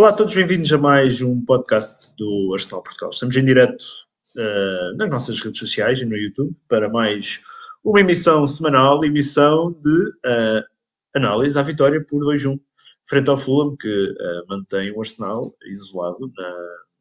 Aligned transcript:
Olá 0.00 0.08
a 0.08 0.12
todos, 0.14 0.34
bem-vindos 0.34 0.72
a 0.72 0.78
mais 0.78 1.20
um 1.20 1.44
podcast 1.44 2.16
do 2.16 2.54
Arsenal 2.54 2.82
Portugal. 2.82 3.10
Estamos 3.10 3.36
em 3.36 3.44
direto 3.44 3.84
uh, 4.34 4.96
nas 4.96 5.10
nossas 5.10 5.38
redes 5.40 5.60
sociais 5.60 6.00
e 6.00 6.06
no 6.06 6.16
YouTube 6.16 6.56
para 6.66 6.88
mais 6.88 7.42
uma 7.84 8.00
emissão 8.00 8.46
semanal, 8.46 9.04
emissão 9.04 9.70
de 9.72 10.08
uh, 10.08 10.64
análise 11.14 11.58
à 11.58 11.62
vitória 11.62 12.02
por 12.02 12.24
2-1, 12.24 12.58
frente 13.06 13.28
ao 13.28 13.36
Fulham, 13.36 13.76
que 13.76 13.88
uh, 13.88 14.46
mantém 14.48 14.90
o 14.90 15.00
Arsenal 15.00 15.54
isolado 15.66 16.32
na, 16.34 16.50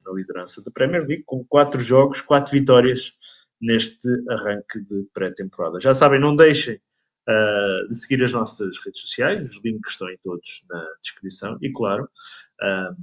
na 0.05 0.11
liderança 0.13 0.61
da 0.61 0.69
Premier 0.69 1.07
League, 1.07 1.23
com 1.25 1.41
quatro 1.45 1.79
jogos, 1.79 2.19
quatro 2.21 2.51
vitórias 2.51 3.13
neste 3.61 4.09
arranque 4.29 4.77
de 4.81 5.07
pré-temporada. 5.13 5.79
Já 5.79 5.93
sabem, 5.93 6.19
não 6.19 6.35
deixem 6.35 6.81
uh, 7.29 7.87
de 7.87 7.95
seguir 7.95 8.23
as 8.23 8.31
nossas 8.31 8.77
redes 8.83 9.01
sociais, 9.01 9.43
os 9.43 9.63
links 9.63 9.91
estão 9.91 10.09
em 10.09 10.17
todos 10.23 10.65
na 10.69 10.83
descrição 11.01 11.57
e, 11.61 11.71
claro, 11.71 12.03
uh, 12.03 12.95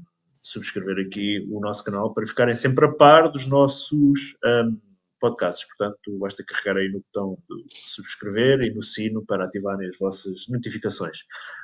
subscrever 0.43 1.07
aqui 1.07 1.47
o 1.51 1.61
nosso 1.61 1.85
canal 1.85 2.13
para 2.13 2.27
ficarem 2.27 2.55
sempre 2.55 2.87
a 2.87 2.93
par 2.93 3.31
dos 3.31 3.47
nossos 3.47 4.37
um, 4.45 4.79
podcasts. 5.21 5.67
Portanto, 5.67 6.19
basta 6.19 6.43
carregar 6.45 6.77
aí 6.81 6.89
no 6.89 7.01
botão 7.01 7.37
de 7.49 7.65
subscrever 7.71 8.63
e 8.63 8.73
no 8.73 8.83
sino 8.83 9.23
para 9.25 9.45
ativarem 9.45 9.89
as 9.89 9.97
vossas 9.99 10.49
notificações. 10.49 11.19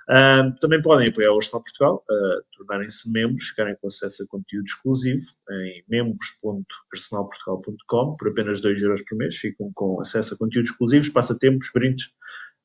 Um, 0.09 0.53
também 0.57 0.83
podem 0.83 1.09
apoiar 1.09 1.33
o 1.33 1.37
Arsenal 1.37 1.63
Portugal, 1.63 2.05
uh, 2.11 2.43
tornarem-se 2.57 3.09
membros, 3.11 3.47
ficarem 3.49 3.77
com 3.81 3.87
acesso 3.87 4.25
a 4.25 4.27
conteúdo 4.27 4.67
exclusivo 4.67 5.25
em 5.51 5.85
membros.arsenalportugal.com 5.89 8.17
por 8.17 8.29
apenas 8.29 8.61
2 8.61 8.83
euros 8.83 9.03
por 9.03 9.17
mês. 9.17 9.37
Ficam 9.37 9.71
com 9.75 10.01
acesso 10.01 10.35
a 10.35 10.37
conteúdos 10.37 10.71
exclusivos, 10.71 11.09
passatempos, 11.09 11.71
brindes 11.73 12.11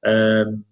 uh, 0.05 0.63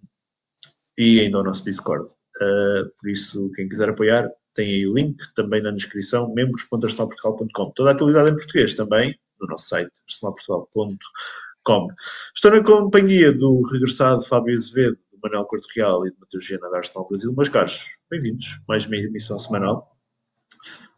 e 0.97 1.19
ainda 1.19 1.39
o 1.39 1.43
nosso 1.43 1.63
Discord. 1.63 2.07
Uh, 2.37 2.89
por 2.99 3.09
isso, 3.09 3.51
quem 3.55 3.67
quiser 3.67 3.89
apoiar, 3.89 4.29
tem 4.53 4.67
aí 4.69 4.87
o 4.87 4.93
link 4.93 5.17
também 5.35 5.61
na 5.61 5.71
descrição, 5.71 6.33
membros.arsenalportugal.com. 6.33 7.71
Toda 7.71 7.89
a 7.89 7.93
atualidade 7.93 8.29
em 8.29 8.35
português 8.35 8.73
também 8.73 9.17
no 9.39 9.47
nosso 9.47 9.67
site, 9.67 9.91
arsenalportugal.com. 10.09 11.87
Estou 12.33 12.51
na 12.51 12.63
companhia 12.63 13.33
do 13.33 13.61
regressado 13.63 14.21
Fábio 14.25 14.55
Azevedo, 14.55 14.97
do 15.11 15.19
Manuel 15.21 15.45
Corte 15.45 15.67
Real 15.75 16.07
e 16.07 16.11
do 16.11 16.17
Matheus 16.19 16.45
Gena 16.45 16.69
da 16.69 16.77
Arsenal 16.77 17.07
Brasil. 17.07 17.33
Meus 17.33 17.49
caros, 17.49 17.85
bem-vindos. 18.09 18.59
Mais 18.67 18.85
uma 18.85 18.95
emissão 18.95 19.37
semanal. 19.37 19.91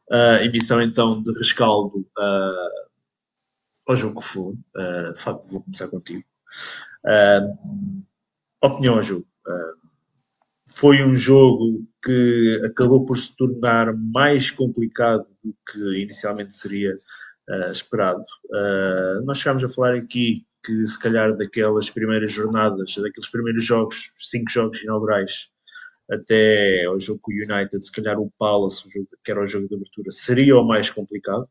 Uh, 0.10 0.44
emissão 0.44 0.82
então 0.82 1.22
de 1.22 1.34
rescaldo 1.34 2.00
uh, 2.18 2.88
ao 3.88 3.96
jogo 3.96 4.22
Fu. 4.22 4.52
Uh, 4.76 5.16
Fábio, 5.16 5.50
vou 5.50 5.64
começar 5.64 5.88
contigo. 5.88 6.24
Uh, 7.06 8.06
opinião 8.62 9.02
jogo. 9.02 9.28
Uh, 9.48 9.88
foi 10.76 11.04
um 11.04 11.16
jogo 11.16 11.84
que 12.04 12.62
acabou 12.66 13.06
por 13.06 13.18
se 13.18 13.36
tornar 13.36 13.96
mais 13.96 14.52
complicado 14.52 15.26
do 15.44 15.56
que 15.70 15.80
inicialmente 16.02 16.54
seria 16.54 16.94
uh, 17.50 17.72
esperado. 17.72 18.24
Uh, 18.46 19.26
nós 19.26 19.40
chegámos 19.40 19.64
a 19.64 19.68
falar 19.68 19.96
aqui 19.96 20.46
que, 20.64 20.88
se 20.88 21.00
calhar, 21.00 21.36
daquelas 21.36 21.90
primeiras 21.90 22.32
jornadas, 22.32 22.96
daqueles 22.96 23.30
primeiros 23.30 23.64
jogos, 23.64 24.12
cinco 24.16 24.52
jogos 24.52 24.84
inaugurais, 24.84 25.50
até 26.12 26.86
ao 26.86 27.00
jogo 27.00 27.20
com 27.22 27.32
o 27.32 27.36
United, 27.36 27.84
se 27.84 27.92
calhar 27.92 28.20
o 28.20 28.32
Palace, 28.38 28.88
o 28.88 28.92
jogo, 28.92 29.08
que 29.24 29.32
era 29.32 29.42
o 29.42 29.48
jogo 29.48 29.68
de 29.68 29.76
abertura, 29.76 30.12
seria 30.12 30.58
o 30.58 30.64
mais 30.64 30.90
complicado. 30.90 31.50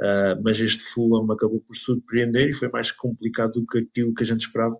Uh, 0.00 0.40
mas 0.42 0.58
este 0.58 0.82
Fulham 0.82 1.30
acabou 1.30 1.60
por 1.60 1.76
surpreender 1.76 2.50
e 2.50 2.54
foi 2.54 2.68
mais 2.68 2.90
complicado 2.90 3.60
do 3.60 3.66
que 3.66 3.78
aquilo 3.78 4.12
que 4.12 4.24
a 4.24 4.26
gente 4.26 4.46
esperava. 4.46 4.76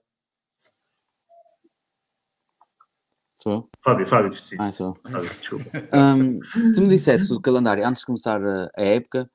Fábio, 3.83 4.07
Fábio, 4.07 4.33
sim. 4.33 4.57
Ah, 4.59 4.71
sou. 4.71 4.95
Fábio, 5.03 5.31
desculpa. 5.39 5.71
Um, 5.93 6.43
se 6.43 6.75
tu 6.75 6.81
me 6.81 6.89
dissesse 6.89 7.33
o 7.35 7.41
calendário 7.41 7.87
antes 7.87 8.01
de 8.01 8.07
começar 8.07 8.43
a, 8.43 8.71
a 8.77 8.83
época, 8.83 9.31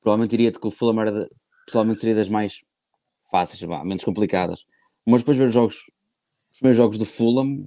provavelmente 0.00 0.30
diria-te 0.30 0.58
que 0.58 0.66
o 0.66 0.70
Fulham 0.70 1.00
era 1.00 1.12
de, 1.12 1.30
pessoalmente 1.64 2.00
seria 2.00 2.14
das 2.14 2.28
mais 2.28 2.62
fáceis, 3.30 3.62
bah, 3.62 3.84
menos 3.84 4.04
complicadas. 4.04 4.66
Mas 5.06 5.20
depois 5.20 5.36
de 5.36 5.42
ver 5.42 5.48
os 5.48 5.54
jogos, 5.54 5.76
os 6.52 6.58
primeiros 6.58 6.76
jogos 6.76 6.98
do 6.98 7.06
Fulham, 7.06 7.64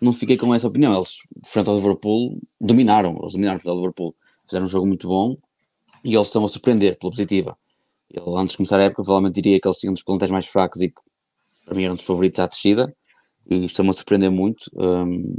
não 0.00 0.12
fiquei 0.12 0.36
com 0.36 0.54
essa 0.54 0.68
opinião. 0.68 0.94
Eles, 0.94 1.18
frente 1.44 1.68
ao 1.68 1.76
Liverpool, 1.76 2.40
dominaram. 2.60 3.18
Eles 3.20 3.32
dominaram 3.32 3.58
frente 3.58 3.72
ao 3.72 3.76
Liverpool. 3.76 4.14
Fizeram 4.46 4.66
um 4.66 4.68
jogo 4.68 4.86
muito 4.86 5.08
bom 5.08 5.36
e 6.04 6.14
eles 6.14 6.28
estão 6.28 6.44
a 6.44 6.48
surpreender 6.48 6.96
pela 6.98 7.10
positiva. 7.10 7.58
Ele, 8.10 8.24
antes 8.36 8.52
de 8.52 8.56
começar 8.58 8.78
a 8.80 8.84
época, 8.84 9.02
provavelmente 9.02 9.34
diria 9.34 9.60
que 9.60 9.66
eles 9.66 9.78
tinham 9.78 9.90
um 9.90 9.94
dos 9.94 10.02
plantéis 10.02 10.30
mais 10.30 10.46
fracos 10.46 10.80
e 10.80 10.88
que 10.88 11.00
para 11.66 11.74
mim 11.74 11.84
eram 11.84 11.96
dos 11.96 12.04
favoritos 12.06 12.38
à 12.38 12.46
descida 12.46 12.94
e 13.48 13.64
estão-me 13.64 13.90
a 13.90 13.94
surpreender 13.94 14.30
muito. 14.30 14.70
Um, 14.74 15.36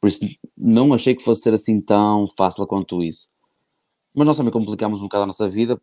por 0.00 0.08
isso, 0.08 0.20
não 0.56 0.92
achei 0.92 1.14
que 1.14 1.22
fosse 1.22 1.42
ser 1.42 1.54
assim 1.54 1.80
tão 1.80 2.26
fácil 2.26 2.66
quanto 2.66 3.02
isso. 3.02 3.28
Mas 4.14 4.26
nós 4.26 4.36
também 4.36 4.52
complicámos 4.52 5.00
um 5.00 5.04
bocado 5.04 5.24
a 5.24 5.26
nossa 5.26 5.48
vida. 5.48 5.80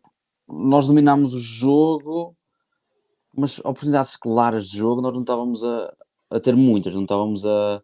Nós 0.48 0.86
dominámos 0.86 1.32
o 1.32 1.38
jogo, 1.38 2.36
mas 3.36 3.58
oportunidades 3.60 4.16
claras 4.16 4.68
de 4.68 4.76
jogo 4.76 5.00
nós 5.00 5.12
não 5.12 5.20
estávamos 5.20 5.64
a, 5.64 5.94
a 6.30 6.40
ter 6.40 6.56
muitas, 6.56 6.94
não 6.94 7.02
estávamos 7.02 7.46
a, 7.46 7.82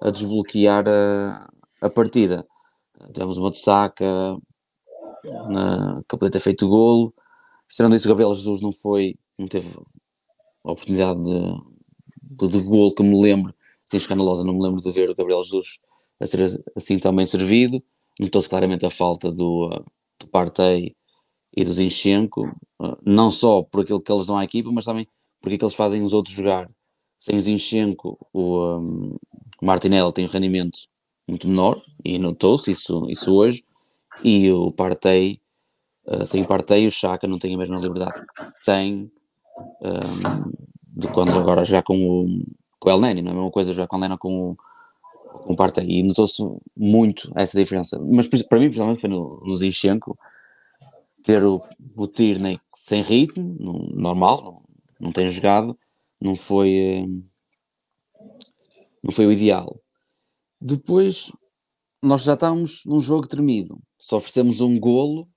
a 0.00 0.10
desbloquear 0.10 0.84
a, 0.88 1.50
a 1.80 1.90
partida. 1.90 2.46
Tivemos 3.12 3.38
uma 3.38 3.50
de 3.50 3.58
saca, 3.58 4.36
na, 5.48 6.02
que 6.06 6.40
feito 6.40 6.68
golo. 6.68 7.14
Tirando 7.68 7.94
isso, 7.94 8.06
o 8.06 8.10
Gabriel 8.10 8.34
Jesus 8.34 8.60
não 8.60 8.72
foi, 8.72 9.16
não 9.38 9.46
teve 9.46 9.68
a 10.64 10.72
oportunidade 10.72 11.22
de, 11.22 11.77
de 12.30 12.60
golo 12.60 12.94
que 12.94 13.02
me 13.02 13.20
lembro, 13.20 13.54
assim 13.86 13.96
escandalosa, 13.96 14.44
não 14.44 14.54
me 14.54 14.62
lembro 14.62 14.82
de 14.82 14.90
ver 14.90 15.10
o 15.10 15.14
Gabriel 15.14 15.42
Jesus 15.42 15.80
a 16.20 16.26
ser 16.26 16.62
assim 16.76 16.98
também 16.98 17.24
servido. 17.24 17.82
Notou-se 18.18 18.48
claramente 18.48 18.84
a 18.84 18.90
falta 18.90 19.30
do, 19.30 19.68
do 20.18 20.26
Partey 20.28 20.96
e 21.56 21.64
do 21.64 21.72
Zinchenko, 21.72 22.50
não 23.04 23.30
só 23.30 23.62
por 23.62 23.82
aquilo 23.82 24.00
que 24.00 24.12
eles 24.12 24.26
dão 24.26 24.36
à 24.36 24.44
equipa, 24.44 24.70
mas 24.72 24.84
também 24.84 25.06
porque 25.40 25.54
é 25.54 25.58
que 25.58 25.64
eles 25.64 25.74
fazem 25.74 26.02
os 26.02 26.12
outros 26.12 26.34
jogar. 26.34 26.68
Sem 27.18 27.36
o 27.36 27.40
Zinchenko, 27.40 28.18
o, 28.32 28.76
um, 28.76 29.16
o 29.60 29.66
Martinelli 29.66 30.12
tem 30.12 30.24
um 30.24 30.28
rendimento 30.28 30.80
muito 31.28 31.48
menor, 31.48 31.80
e 32.04 32.18
notou-se 32.18 32.70
isso, 32.70 33.08
isso 33.10 33.32
hoje, 33.34 33.64
e 34.22 34.50
o 34.50 34.72
Partey, 34.72 35.40
uh, 36.06 36.24
sem 36.24 36.42
o 36.42 36.46
Partey, 36.46 36.86
o 36.86 36.90
Chaka 36.90 37.26
não 37.26 37.38
tem 37.38 37.54
a 37.54 37.58
mesma 37.58 37.78
liberdade 37.78 38.20
que 38.20 38.64
tem 38.64 39.10
um, 39.82 40.52
de 40.98 41.06
quando 41.06 41.30
agora 41.38 41.62
já 41.62 41.80
com 41.80 41.96
o, 41.96 42.44
com 42.80 42.88
o 42.88 42.92
El 42.92 43.00
Neni, 43.00 43.22
não 43.22 43.30
é? 43.30 43.32
A 43.32 43.36
mesma 43.36 43.52
coisa 43.52 43.72
já 43.72 43.86
com 43.86 44.04
El 44.04 44.18
com 44.18 44.50
o, 44.50 44.56
com 45.44 45.52
o 45.52 45.56
Partey, 45.56 45.88
e 45.88 46.02
notou-se 46.02 46.42
muito 46.76 47.30
essa 47.36 47.56
diferença, 47.56 47.96
mas 48.00 48.26
para 48.26 48.58
mim, 48.58 48.66
principalmente 48.66 49.00
foi 49.00 49.08
no, 49.08 49.40
no 49.44 49.56
Zinchenko, 49.56 50.18
ter 51.22 51.44
o, 51.44 51.62
o 51.94 52.06
Tierney 52.08 52.58
sem 52.74 53.00
ritmo, 53.00 53.56
normal, 53.94 54.42
não, 54.42 54.62
não 55.06 55.12
tem 55.12 55.30
jogado, 55.30 55.78
não 56.20 56.34
foi, 56.34 57.06
não 59.00 59.12
foi 59.12 59.26
o 59.26 59.32
ideal. 59.32 59.80
Depois, 60.60 61.30
nós 62.02 62.22
já 62.22 62.34
estávamos 62.34 62.82
num 62.84 62.98
jogo 62.98 63.28
tremido, 63.28 63.78
só 64.00 64.16
oferecemos 64.16 64.60
um 64.60 64.80
golo 64.80 65.28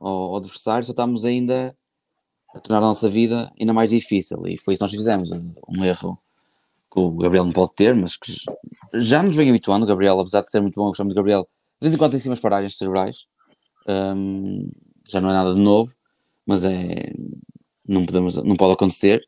ao, 0.00 0.30
ao 0.30 0.36
adversário, 0.36 0.84
só 0.84 0.92
estamos 0.92 1.24
ainda 1.24 1.76
a 2.54 2.60
tornar 2.60 2.78
a 2.78 2.88
nossa 2.88 3.08
vida 3.08 3.52
ainda 3.58 3.72
mais 3.72 3.90
difícil. 3.90 4.46
E 4.46 4.58
foi 4.58 4.74
isso 4.74 4.80
que 4.80 4.84
nós 4.84 4.90
fizemos. 4.90 5.30
Um 5.30 5.84
erro 5.84 6.18
que 6.92 6.98
o 6.98 7.12
Gabriel 7.12 7.44
não 7.44 7.52
pode 7.52 7.72
ter, 7.74 7.94
mas 7.94 8.16
que 8.16 8.32
já 8.94 9.22
nos 9.22 9.36
vem 9.36 9.48
habituando. 9.48 9.84
O 9.84 9.88
Gabriel, 9.88 10.18
apesar 10.18 10.42
de 10.42 10.50
ser 10.50 10.60
muito 10.60 10.74
bom, 10.74 10.90
eu 10.96 11.08
de 11.08 11.14
Gabriel. 11.14 11.42
De 11.42 11.86
vez 11.86 11.94
em 11.94 11.98
quando 11.98 12.12
tem 12.12 12.20
sim 12.20 12.28
umas 12.28 12.40
paragens 12.40 12.76
cerebrais. 12.76 13.26
Um, 13.88 14.70
já 15.08 15.20
não 15.20 15.30
é 15.30 15.32
nada 15.32 15.54
de 15.54 15.60
novo, 15.60 15.92
mas 16.44 16.64
é. 16.64 17.12
Não, 17.86 18.04
podemos, 18.04 18.36
não 18.36 18.56
pode 18.56 18.74
acontecer. 18.74 19.22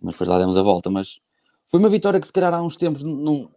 Mas 0.00 0.14
depois 0.14 0.28
lá 0.28 0.38
demos 0.38 0.56
a 0.56 0.62
volta. 0.62 0.90
Mas 0.90 1.20
foi 1.68 1.80
uma 1.80 1.88
vitória 1.88 2.18
que 2.18 2.26
se 2.26 2.32
calhar 2.32 2.52
há 2.52 2.62
uns 2.62 2.76
tempos 2.76 3.02
não, 3.02 3.50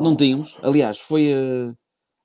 não 0.00 0.16
tínhamos. 0.16 0.56
Aliás, 0.62 0.98
foi. 0.98 1.32
Uh, 1.34 1.76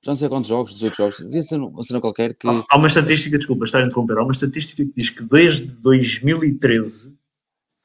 já 0.04 0.12
não 0.12 0.16
sei 0.16 0.28
quantos 0.28 0.48
jogos, 0.48 0.74
18 0.74 0.96
jogos, 0.96 1.18
devia 1.20 1.42
ser 1.42 1.56
uma 1.56 1.82
cena 1.82 2.00
qualquer 2.00 2.34
que. 2.34 2.48
Há 2.48 2.76
uma 2.76 2.88
estatística, 2.88 3.38
desculpa, 3.38 3.64
estar 3.64 3.82
a 3.82 3.86
interromper, 3.86 4.18
há 4.18 4.22
uma 4.22 4.32
estatística 4.32 4.84
que 4.84 4.92
diz 4.96 5.10
que 5.10 5.22
desde 5.22 5.76
2013 5.76 7.14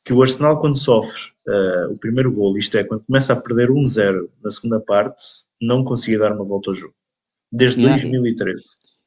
que 0.03 0.13
o 0.13 0.21
Arsenal, 0.21 0.57
quando 0.57 0.77
sofre 0.77 1.21
uh, 1.47 1.91
o 1.91 1.97
primeiro 1.97 2.31
gol, 2.31 2.57
isto 2.57 2.77
é, 2.77 2.83
quando 2.83 3.03
começa 3.03 3.33
a 3.33 3.35
perder 3.35 3.69
1-0 3.69 4.29
na 4.41 4.49
segunda 4.49 4.79
parte, 4.79 5.21
não 5.61 5.83
conseguia 5.83 6.17
dar 6.17 6.31
uma 6.31 6.45
volta 6.45 6.71
ao 6.71 6.75
jogo. 6.75 6.93
Desde 7.51 7.81
yeah. 7.81 8.01
2013. 8.01 8.63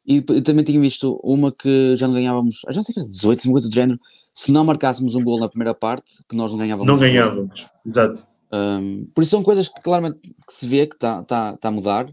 E 0.07 0.25
eu 0.29 0.43
também 0.43 0.63
tinha 0.63 0.79
visto 0.79 1.19
uma 1.25 1.51
que 1.51 1.97
já 1.97 2.07
não 2.07 2.15
ganhávamos, 2.15 2.61
já 2.69 2.77
não 2.77 2.83
sei 2.83 2.95
que 2.95 3.01
18, 3.01 3.45
uma 3.45 3.53
coisa 3.53 3.69
do 3.69 3.75
género, 3.75 3.99
se 4.35 4.53
não 4.53 4.63
marcássemos 4.63 5.15
um 5.15 5.25
gol 5.25 5.41
na 5.41 5.49
primeira 5.49 5.75
parte, 5.75 6.23
que 6.29 6.37
nós 6.37 6.53
não 6.53 6.59
ganhávamos. 6.59 6.93
Não 6.93 6.99
ganhávamos, 6.99 7.67
exato. 7.87 8.27
Um, 8.53 9.07
por 9.15 9.23
isso 9.23 9.31
são 9.31 9.43
coisas 9.43 9.69
que 9.69 9.81
claramente 9.81 10.21
que 10.21 10.53
se 10.53 10.67
vê 10.67 10.87
que 10.87 10.97
está 10.97 11.23
tá, 11.23 11.57
tá 11.57 11.69
a 11.69 11.73
mudar 11.73 12.13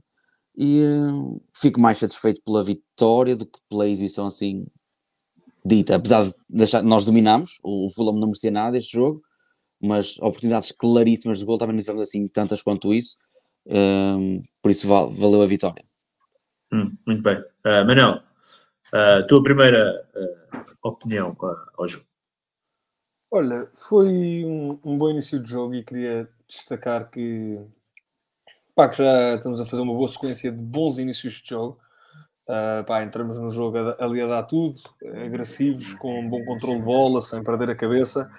e 0.57 0.81
uh, 0.81 1.39
fico 1.55 1.79
mais 1.79 1.99
satisfeito 1.99 2.41
pela 2.43 2.63
vitória 2.63 3.35
do 3.35 3.45
que 3.45 3.59
pela 3.69 3.87
exibição 3.87 4.25
assim 4.25 4.65
dita. 5.63 5.95
Apesar 5.95 6.23
de 6.23 6.33
deixar, 6.49 6.81
nós 6.81 7.05
dominamos, 7.05 7.59
o 7.63 7.87
Fulham 7.93 8.13
não 8.13 8.27
merecia 8.27 8.49
nada 8.49 8.75
este 8.75 8.93
jogo, 8.93 9.21
mas 9.79 10.17
oportunidades 10.19 10.71
claríssimas 10.71 11.39
de 11.39 11.45
gol 11.45 11.57
também 11.57 11.75
não 11.75 11.81
tivemos 11.81 12.01
assim 12.01 12.27
tantas 12.27 12.63
quanto 12.63 12.93
isso, 12.93 13.17
um, 13.67 14.41
por 14.61 14.71
isso 14.71 14.87
val, 14.87 15.11
valeu 15.11 15.41
a 15.41 15.47
vitória. 15.47 15.85
Hum, 16.73 16.97
muito 17.05 17.21
bem. 17.21 17.37
Uh, 17.37 17.85
Manel, 17.85 18.23
a 18.91 19.19
uh, 19.19 19.27
tua 19.27 19.43
primeira 19.43 20.07
uh, 20.15 20.89
opinião 20.89 21.35
ao 21.77 21.87
jogo? 21.87 22.05
Olha, 23.29 23.69
foi 23.73 24.43
um, 24.45 24.79
um, 24.83 24.97
bom 24.97 25.09
início 25.09 25.39
de 25.39 25.49
jogo 25.49 25.75
e 25.75 25.83
queria 25.83 26.29
destacar 26.47 27.09
que, 27.09 27.59
pá, 28.77 28.87
que 28.87 28.97
já 28.97 29.33
estamos 29.33 29.59
a 29.59 29.65
fazer 29.65 29.81
uma 29.81 29.95
boa 29.95 30.07
sequência 30.07 30.51
de 30.51 30.61
bons 30.61 30.99
inícios 30.99 31.41
de 31.41 31.49
jogo. 31.49 31.79
Uh, 32.47 32.83
pá, 32.85 33.01
entramos 33.01 33.35
no 33.39 33.49
jogo 33.49 33.75
ali 33.99 34.21
a 34.21 34.27
dar 34.27 34.43
tudo, 34.43 34.79
agressivos, 35.25 35.95
com 35.95 36.19
um 36.19 36.29
bom 36.29 36.45
controle 36.45 36.77
de 36.77 36.85
bola, 36.85 37.19
sem 37.19 37.43
perder 37.43 37.71
a 37.71 37.75
cabeça. 37.75 38.31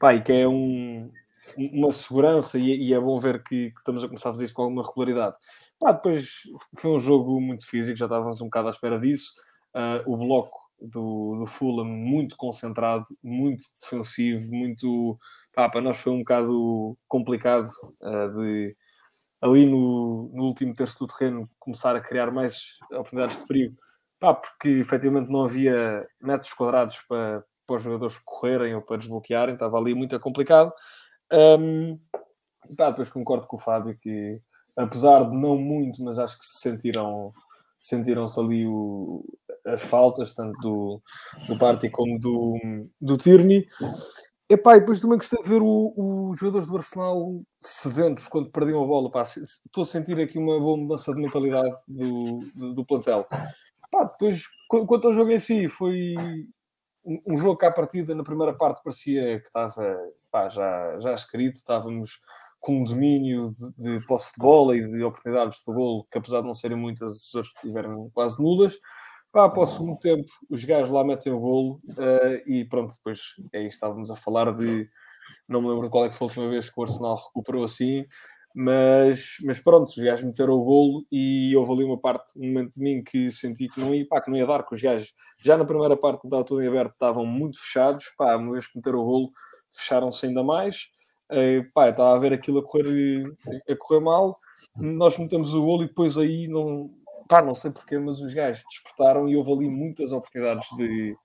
Pá, 0.00 0.14
e 0.14 0.20
que 0.20 0.32
é 0.32 0.48
um, 0.48 1.08
uma 1.56 1.92
segurança 1.92 2.58
e, 2.58 2.88
e, 2.88 2.92
é 2.92 2.98
bom 2.98 3.16
ver 3.20 3.40
que, 3.44 3.70
que, 3.70 3.78
estamos 3.78 4.02
a 4.02 4.08
começar 4.08 4.30
a 4.30 4.32
fazer 4.32 4.46
isto 4.46 4.54
com 4.56 4.62
alguma 4.62 4.82
regularidade. 4.82 5.36
Pá, 5.78 5.92
depois 5.92 6.42
foi 6.76 6.90
um 6.90 6.98
jogo 6.98 7.40
muito 7.40 7.64
físico, 7.64 7.96
já 7.96 8.06
estávamos 8.06 8.40
um 8.40 8.46
bocado 8.46 8.66
à 8.66 8.70
espera 8.72 8.98
disso. 8.98 9.32
Uh, 9.72 10.12
o 10.12 10.16
bloco 10.16 10.58
do, 10.80 11.36
do 11.38 11.46
Fulham 11.46 11.84
muito 11.84 12.36
concentrado, 12.36 13.04
muito 13.22 13.62
defensivo, 13.80 14.52
muito. 14.52 15.16
Pá, 15.54 15.68
para 15.68 15.80
nós 15.80 15.98
foi 15.98 16.12
um 16.12 16.18
bocado 16.18 16.98
complicado 17.06 17.70
uh, 18.00 18.28
de 18.34 18.76
ali 19.42 19.66
no, 19.66 20.30
no, 20.32 20.44
último 20.44 20.74
terço 20.74 21.00
do 21.00 21.12
terreno 21.12 21.50
começar 21.58 21.96
a 21.96 22.00
criar 22.00 22.30
mais 22.30 22.78
oportunidades 22.92 23.38
de 23.38 23.46
perigo, 23.46 23.76
pá, 24.20 24.32
porque 24.32 24.68
efetivamente 24.68 25.30
não 25.30 25.44
havia 25.44 26.06
metros 26.20 26.54
quadrados 26.54 26.98
para, 27.08 27.44
para 27.66 27.76
os 27.76 27.82
jogadores 27.82 28.18
correrem 28.24 28.74
ou 28.74 28.82
para 28.82 28.98
desbloquearem, 28.98 29.54
estava 29.54 29.76
ali 29.76 29.94
muito 29.94 30.18
complicado. 30.20 30.72
Um, 31.32 31.98
pá, 32.76 32.90
depois 32.90 33.10
concordo 33.10 33.46
com 33.48 33.56
o 33.56 33.60
Fábio 33.60 33.98
que, 34.00 34.40
apesar 34.76 35.28
de 35.28 35.36
não 35.36 35.58
muito, 35.58 36.02
mas 36.04 36.20
acho 36.20 36.38
que 36.38 36.44
se 36.44 36.60
sentiram 36.60 37.32
sentiram-se 37.80 38.38
ali 38.38 38.64
o, 38.64 39.24
as 39.66 39.82
faltas, 39.82 40.32
tanto 40.32 40.56
do, 40.60 41.02
do 41.48 41.58
Party 41.58 41.90
como 41.90 42.16
do, 42.18 42.56
do 43.00 43.16
Tierney. 43.16 43.66
Epá, 44.52 44.76
e 44.76 44.80
depois 44.80 45.00
também 45.00 45.16
gostei 45.16 45.42
de 45.42 45.48
ver 45.48 45.62
os 45.62 46.38
jogadores 46.38 46.68
do 46.68 46.76
Arsenal 46.76 47.42
sedentos 47.58 48.28
quando 48.28 48.50
perdiam 48.50 48.84
a 48.84 48.86
bola. 48.86 49.10
Pá, 49.10 49.22
estou 49.22 49.82
a 49.82 49.86
sentir 49.86 50.20
aqui 50.20 50.38
uma 50.38 50.60
boa 50.60 50.76
mudança 50.76 51.10
de 51.14 51.22
mentalidade 51.22 51.74
do, 51.88 52.38
do, 52.54 52.74
do 52.74 52.84
plantel. 52.84 53.26
Epá, 53.86 54.04
depois, 54.04 54.42
quanto 54.68 55.08
ao 55.08 55.14
jogo 55.14 55.30
em 55.30 55.38
si, 55.38 55.68
foi 55.68 56.14
um, 57.02 57.22
um 57.28 57.38
jogo 57.38 57.56
que 57.56 57.64
à 57.64 57.72
partida, 57.72 58.14
na 58.14 58.22
primeira 58.22 58.52
parte, 58.52 58.82
parecia 58.82 59.40
que 59.40 59.46
estava 59.46 59.96
pá, 60.30 60.50
já, 60.50 61.00
já 61.00 61.14
escrito. 61.14 61.54
Estávamos 61.54 62.20
com 62.60 62.82
um 62.82 62.84
domínio 62.84 63.52
de, 63.78 63.96
de 63.96 64.06
posse 64.06 64.32
de 64.34 64.38
bola 64.38 64.76
e 64.76 64.86
de 64.86 65.02
oportunidades 65.02 65.60
de 65.60 65.64
golo, 65.64 66.06
que 66.12 66.18
apesar 66.18 66.42
de 66.42 66.46
não 66.46 66.54
serem 66.54 66.76
muitas, 66.76 67.10
os 67.10 67.34
outros 67.34 67.54
tiveram 67.54 68.10
quase 68.12 68.42
nulas. 68.42 68.74
Pá, 69.32 69.46
após 69.46 69.70
o 69.70 69.76
segundo 69.78 69.98
tempo, 69.98 70.30
os 70.50 70.62
gajos 70.62 70.92
lá 70.92 71.02
metem 71.02 71.32
o 71.32 71.40
golo 71.40 71.80
uh, 71.90 72.50
e 72.50 72.66
pronto, 72.66 72.94
depois 72.94 73.18
aí 73.54 73.66
estávamos 73.66 74.10
a 74.10 74.16
falar 74.16 74.54
de. 74.54 74.88
Não 75.48 75.62
me 75.62 75.68
lembro 75.68 75.84
de 75.84 75.90
qual 75.90 76.04
é 76.04 76.10
que 76.10 76.14
foi 76.14 76.26
a 76.26 76.28
última 76.28 76.48
vez 76.50 76.68
que 76.68 76.78
o 76.78 76.82
Arsenal 76.82 77.16
recuperou 77.16 77.64
assim, 77.64 78.04
mas, 78.54 79.36
mas 79.44 79.58
pronto, 79.58 79.88
os 79.88 79.96
gajos 79.96 80.24
meteram 80.24 80.52
o 80.54 80.64
golo 80.64 81.06
e 81.10 81.56
houve 81.56 81.72
ali 81.72 81.84
uma 81.84 81.98
parte, 81.98 82.38
um 82.38 82.46
momento 82.46 82.72
de 82.76 82.82
mim 82.82 83.02
que 83.02 83.30
senti 83.30 83.68
que 83.68 83.80
não 83.80 83.94
ia, 83.94 84.06
pá, 84.06 84.20
que 84.20 84.30
não 84.30 84.36
ia 84.36 84.46
dar, 84.46 84.66
que 84.66 84.74
os 84.74 84.82
gajos 84.82 85.14
já 85.42 85.56
na 85.56 85.64
primeira 85.64 85.96
parte, 85.96 86.20
quando 86.20 86.32
estava 86.32 86.44
tudo 86.44 86.62
em 86.62 86.68
aberto, 86.68 86.92
estavam 86.92 87.24
muito 87.24 87.58
fechados, 87.58 88.12
pá, 88.18 88.36
uma 88.36 88.52
vez 88.52 88.66
que 88.66 88.76
meteram 88.76 88.98
o 88.98 89.04
golo, 89.04 89.32
fecharam-se 89.70 90.26
ainda 90.26 90.42
mais. 90.42 90.88
Uh, 91.30 91.64
pá, 91.72 91.88
estava 91.88 92.14
a 92.14 92.18
ver 92.18 92.34
aquilo 92.34 92.58
a 92.58 92.62
correr, 92.62 93.24
a 93.70 93.76
correr 93.76 94.00
mal, 94.00 94.38
nós 94.76 95.16
metemos 95.16 95.54
o 95.54 95.62
golo 95.62 95.84
e 95.84 95.88
depois 95.88 96.18
aí 96.18 96.46
não, 96.48 96.90
pá, 97.28 97.42
não 97.42 97.54
sei 97.54 97.70
porquê, 97.70 97.98
mas 97.98 98.20
os 98.20 98.32
gajos 98.32 98.62
despertaram 98.68 99.28
e 99.28 99.36
houve 99.36 99.52
ali 99.52 99.68
muitas 99.68 100.12
oportunidades 100.12 100.66
de, 100.76 101.16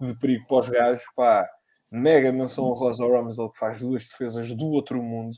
de 0.00 0.14
perigo 0.18 0.46
para 0.46 0.58
os 0.58 0.68
gajos, 0.68 1.04
pá, 1.14 1.48
mega 1.90 2.32
menção 2.32 2.64
ao 2.64 2.74
Rosa 2.74 3.06
Ramsdale 3.06 3.50
que 3.50 3.58
faz 3.58 3.80
duas 3.80 4.06
defesas 4.06 4.54
do 4.56 4.66
outro 4.66 5.02
mundo, 5.02 5.36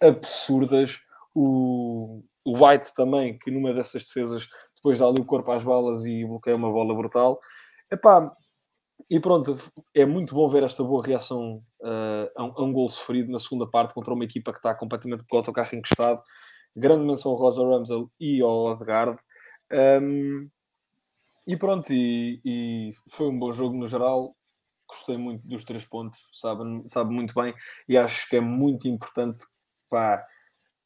absurdas, 0.00 0.98
o, 1.34 2.22
o 2.44 2.64
White 2.64 2.94
também, 2.94 3.38
que 3.38 3.50
numa 3.50 3.72
dessas 3.72 4.04
defesas 4.04 4.48
depois 4.76 4.98
dá 4.98 5.06
ali 5.06 5.20
o 5.20 5.24
corpo 5.24 5.50
às 5.50 5.64
balas 5.64 6.04
e 6.04 6.24
bloqueia 6.24 6.56
uma 6.56 6.70
bola 6.70 6.94
brutal, 6.94 7.40
epá, 7.90 8.32
e 9.10 9.18
pronto, 9.20 9.56
é 9.94 10.04
muito 10.04 10.34
bom 10.34 10.48
ver 10.48 10.62
esta 10.62 10.82
boa 10.82 11.02
reação 11.02 11.62
uh, 11.80 12.30
a, 12.36 12.44
um, 12.44 12.52
a 12.56 12.62
um 12.62 12.72
gol 12.72 12.88
sofrido 12.88 13.30
na 13.30 13.38
segunda 13.38 13.66
parte 13.66 13.94
contra 13.94 14.12
uma 14.12 14.24
equipa 14.24 14.52
que 14.52 14.58
está 14.58 14.74
completamente 14.74 15.24
com 15.26 15.36
o 15.36 15.38
autocarro 15.38 15.74
encostado. 15.74 16.22
Grande 16.76 17.06
menção 17.06 17.32
ao 17.32 17.38
Rosa 17.38 17.62
Ramsdale 17.62 18.06
e 18.20 18.42
ao 18.42 18.66
Odegaard. 18.66 19.18
Um, 19.72 20.48
e 21.46 21.56
pronto, 21.56 21.92
e, 21.92 22.40
e, 22.44 22.90
foi 23.08 23.28
um 23.28 23.38
bom 23.38 23.52
jogo 23.52 23.76
no 23.76 23.88
geral. 23.88 24.36
Gostei 24.86 25.16
muito 25.16 25.46
dos 25.46 25.64
três 25.64 25.86
pontos, 25.86 26.30
sabe, 26.32 26.62
sabe 26.86 27.10
muito 27.10 27.34
bem, 27.34 27.54
e 27.86 27.96
acho 27.96 28.28
que 28.28 28.36
é 28.36 28.40
muito 28.40 28.88
importante 28.88 29.42
para 29.88 30.26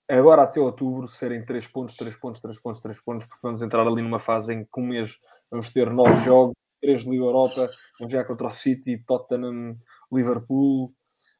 agora 0.09 0.43
até 0.43 0.61
outubro 0.61 1.07
serem 1.07 1.45
três 1.45 1.69
pontos, 1.69 1.95
três 1.95 2.17
pontos, 2.17 2.41
três 2.41 2.61
pontos, 2.61 2.81
três 2.81 3.01
pontos, 3.01 3.27
porque 3.27 3.41
vamos 3.43 3.63
entrar 3.63 3.87
ali 3.87 4.03
numa 4.03 4.19
fase 4.19 4.55
em 4.55 4.65
que 4.65 4.81
um 4.81 4.87
mês 4.87 5.19
vamos 5.51 5.71
ter 5.71 5.89
nove 5.91 6.25
jogos, 6.25 6.55
três 6.81 7.03
de 7.03 7.11
Liga 7.11 7.25
Europa, 7.25 7.71
vamos 7.99 8.11
jogar 8.11 8.25
contra 8.25 8.49
o 8.49 8.51
City, 8.51 8.99
Tottenham, 8.99 9.73
Liverpool, 10.13 10.93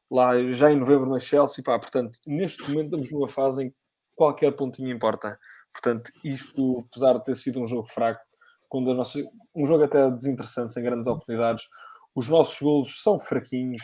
lá 0.09 0.31
já 0.51 0.71
em 0.71 0.77
novembro 0.77 1.09
na 1.09 1.19
Chelsea, 1.19 1.63
pá, 1.63 1.77
portanto, 1.77 2.17
neste 2.25 2.61
momento 2.63 2.85
estamos 2.85 3.11
numa 3.11 3.27
fase 3.27 3.63
em 3.65 3.69
que 3.69 3.75
qualquer 4.15 4.51
pontinho 4.53 4.89
importa. 4.89 5.37
Portanto, 5.73 6.11
isto, 6.23 6.85
apesar 6.87 7.17
de 7.17 7.25
ter 7.25 7.35
sido 7.35 7.59
um 7.59 7.67
jogo 7.67 7.87
fraco, 7.87 8.21
quando 8.69 8.91
a 8.91 8.93
nossa, 8.93 9.19
um 9.53 9.67
jogo 9.67 9.83
até 9.83 10.09
desinteressante, 10.09 10.73
sem 10.73 10.83
grandes 10.83 11.07
oportunidades, 11.07 11.65
os 12.15 12.29
nossos 12.29 12.59
golos 12.61 13.01
são 13.01 13.19
fraquinhos. 13.19 13.81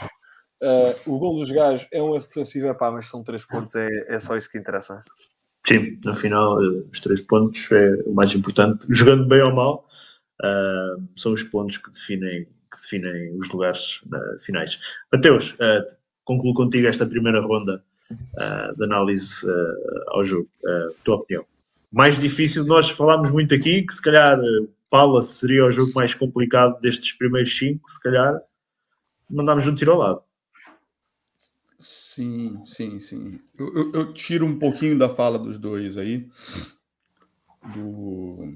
Uh, 0.61 1.11
o 1.13 1.19
gol 1.19 1.39
dos 1.39 1.49
gajos 1.51 1.87
é 1.91 2.01
um 2.01 2.15
erro 2.15 2.25
defensivo, 2.25 2.67
é 2.67 2.73
pá, 2.73 2.91
mas 2.91 3.09
são 3.09 3.23
três 3.23 3.45
pontos, 3.45 3.75
é, 3.75 3.87
é 4.07 4.19
só 4.19 4.35
isso 4.35 4.51
que 4.51 4.57
interessa. 4.57 5.03
Sim, 5.65 5.99
no 6.03 6.13
final, 6.13 6.61
eh, 6.61 6.83
os 6.91 6.99
três 6.99 7.21
pontos 7.21 7.71
é 7.71 7.95
o 8.05 8.13
mais 8.13 8.33
importante. 8.33 8.85
Jogando 8.89 9.27
bem 9.27 9.41
ou 9.41 9.53
mal, 9.53 9.85
uh, 10.41 11.03
são 11.15 11.33
os 11.33 11.43
pontos 11.43 11.77
que 11.77 11.91
definem, 11.91 12.45
que 12.45 12.79
definem 12.81 13.37
os 13.37 13.47
lugares 13.49 14.01
uh, 14.03 14.39
finais. 14.39 14.79
Mateus, 15.11 15.53
uh, 15.53 15.85
concluo 16.23 16.53
contigo 16.53 16.87
esta 16.87 17.05
primeira 17.05 17.41
ronda 17.41 17.83
de 18.75 18.83
análise 18.83 19.45
ao 20.07 20.23
jogo. 20.23 20.49
tua 21.03 21.17
opinião? 21.17 21.45
Mais 21.91 22.19
difícil. 22.19 22.65
Nós 22.65 22.89
falámos 22.89 23.31
muito 23.31 23.53
aqui 23.53 23.83
que 23.83 23.93
se 23.93 24.01
calhar 24.01 24.39
eh, 24.39 24.67
Palace 24.89 25.35
seria 25.35 25.65
o 25.65 25.71
jogo 25.71 25.91
mais 25.93 26.13
complicado 26.13 26.79
destes 26.79 27.13
primeiros 27.13 27.57
cinco, 27.57 27.89
se 27.89 27.99
calhar 28.01 28.39
mandámos 29.29 29.67
um 29.67 29.75
tiro 29.75 29.91
ao 29.91 29.99
lado. 29.99 30.23
Sim, 31.77 32.61
sim, 32.65 32.99
sim. 32.99 33.39
Eu, 33.57 33.73
eu, 33.73 33.91
eu, 33.93 34.13
tiro 34.13 34.45
um 34.45 34.59
pouquinho 34.59 34.97
da 34.97 35.07
fala 35.07 35.39
dos 35.39 35.57
dois 35.57 35.97
aí. 35.97 36.27
Do. 37.73 38.53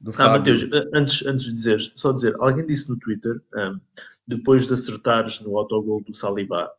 do 0.00 0.10
ah, 0.18 0.30
Matheus, 0.30 0.68
antes, 0.92 1.24
antes 1.24 1.46
de 1.46 1.52
dizer, 1.52 1.80
só 1.94 2.12
dizer, 2.12 2.34
alguém 2.38 2.66
disse 2.66 2.90
no 2.90 2.98
Twitter, 2.98 3.40
um, 3.54 3.80
depois 4.26 4.66
de 4.66 4.74
acertares 4.74 5.40
no 5.40 5.56
autogol 5.56 6.02
do 6.02 6.12
Saliba, 6.12 6.70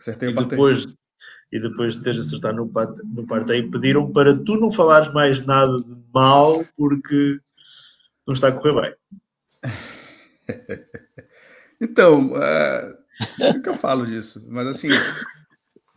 Acertei 0.00 0.30
e 0.30 0.32
depois, 0.32 0.86
e 1.52 1.60
depois 1.60 1.94
de 1.94 2.02
teres 2.02 2.20
acertado 2.20 2.56
no, 2.56 2.72
no 3.14 3.26
parteio, 3.26 3.70
pediram 3.70 4.10
para 4.12 4.34
tu 4.34 4.56
não 4.56 4.70
falares 4.70 5.12
mais 5.12 5.42
nada 5.42 5.78
de 5.82 5.96
mal 6.12 6.64
porque 6.76 7.40
não 8.26 8.34
está 8.34 8.48
a 8.48 8.52
correr 8.52 8.80
bem. 8.80 8.94
então, 11.80 12.32
uh, 12.32 13.56
o 13.56 13.62
que 13.62 13.68
eu 13.68 13.74
falo 13.74 14.06
disso? 14.06 14.44
Mas 14.48 14.66
assim, 14.66 14.88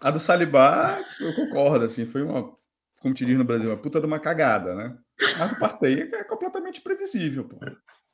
a 0.02 0.12
do 0.12 0.20
Salibá, 0.20 1.00
eu 1.20 1.34
concordo, 1.34 1.86
assim, 1.86 2.06
foi 2.06 2.24
uma, 2.24 2.52
como 3.00 3.14
te 3.14 3.26
diz 3.26 3.38
no 3.38 3.46
Brasil, 3.46 3.70
uma 3.70 3.78
puta 3.78 4.00
de 4.00 4.06
uma 4.06 4.20
cagada, 4.20 4.76
né? 4.76 4.98
A 5.40 5.46
do 5.46 5.60
parteio 5.60 6.14
é 6.16 6.24
completamente 6.24 6.82
previsível, 6.82 7.46
pô. 7.46 7.60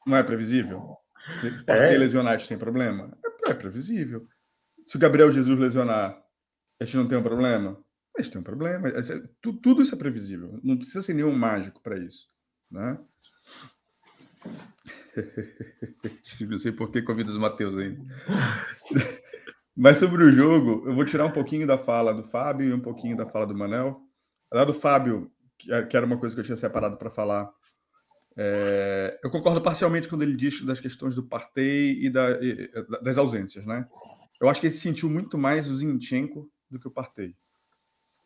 Não 0.06 0.18
é 0.18 0.24
previsível? 0.24 0.98
Se 1.40 1.52
parteio 1.64 1.96
é. 1.96 1.98
lesionar, 1.98 2.46
tem 2.46 2.58
problema? 2.58 3.18
É, 3.46 3.52
é 3.52 3.54
previsível. 3.54 4.28
Se 4.86 4.98
o 4.98 5.00
Gabriel 5.00 5.32
Jesus 5.32 5.60
lesionar, 5.60 6.18
a 6.80 6.86
gente 6.86 6.98
não 6.98 7.08
tem 7.08 7.18
um 7.18 7.24
problema? 7.24 7.78
A 8.18 8.22
gente 8.22 8.32
tem 8.32 8.42
um 8.42 8.44
problema. 8.44 8.90
É, 8.90 9.02
tudo 9.42 9.82
isso 9.82 9.96
é 9.96 9.98
previsível. 9.98 10.60
Não 10.64 10.78
precisa 10.78 11.02
ser 11.02 11.14
nenhum 11.14 11.36
mágico 11.36 11.82
para 11.82 11.98
isso. 11.98 12.28
Né? 12.72 12.98
não 16.42 16.58
sei 16.58 16.72
por 16.72 16.90
que 16.90 17.02
convido 17.02 17.32
os 17.32 17.38
Mateus 17.38 17.78
ainda. 17.78 18.02
Mas 19.76 19.98
sobre 19.98 20.24
o 20.24 20.32
jogo, 20.32 20.88
eu 20.88 20.94
vou 20.94 21.06
tirar 21.06 21.26
um 21.26 21.32
pouquinho 21.32 21.66
da 21.66 21.78
fala 21.78 22.14
do 22.14 22.24
Fábio 22.24 22.68
e 22.68 22.74
um 22.74 22.82
pouquinho 22.82 23.16
da 23.16 23.26
fala 23.26 23.48
do 23.48 23.56
Manel. 23.56 24.02
Lá 24.52 24.66
do 24.66 24.74
Fábio, 24.74 25.32
que 25.58 25.96
era 25.96 26.06
uma 26.06 26.18
coisa 26.18 26.36
que 26.36 26.42
eu 26.42 26.46
tinha 26.46 26.58
separado 26.58 26.98
para 26.98 27.10
falar, 27.10 27.50
é, 28.36 29.20
eu 29.24 29.30
concordo 29.30 29.62
parcialmente 29.62 30.08
quando 30.08 30.22
ele 30.22 30.36
diz 30.36 30.62
das 30.66 30.80
questões 30.80 31.16
do 31.16 31.24
Partey 31.24 32.06
e, 32.06 32.10
da, 32.10 32.32
e 32.42 32.70
das 33.02 33.18
ausências, 33.18 33.66
né? 33.66 33.88
Eu 34.42 34.48
acho 34.48 34.62
que 34.62 34.68
ele 34.68 34.74
sentiu 34.74 35.10
muito 35.10 35.38
mais 35.38 35.70
o 35.70 35.76
Zinchenko 35.76 36.50
do 36.70 36.80
que 36.80 36.88
o 36.88 36.92
Partey. 36.92 37.36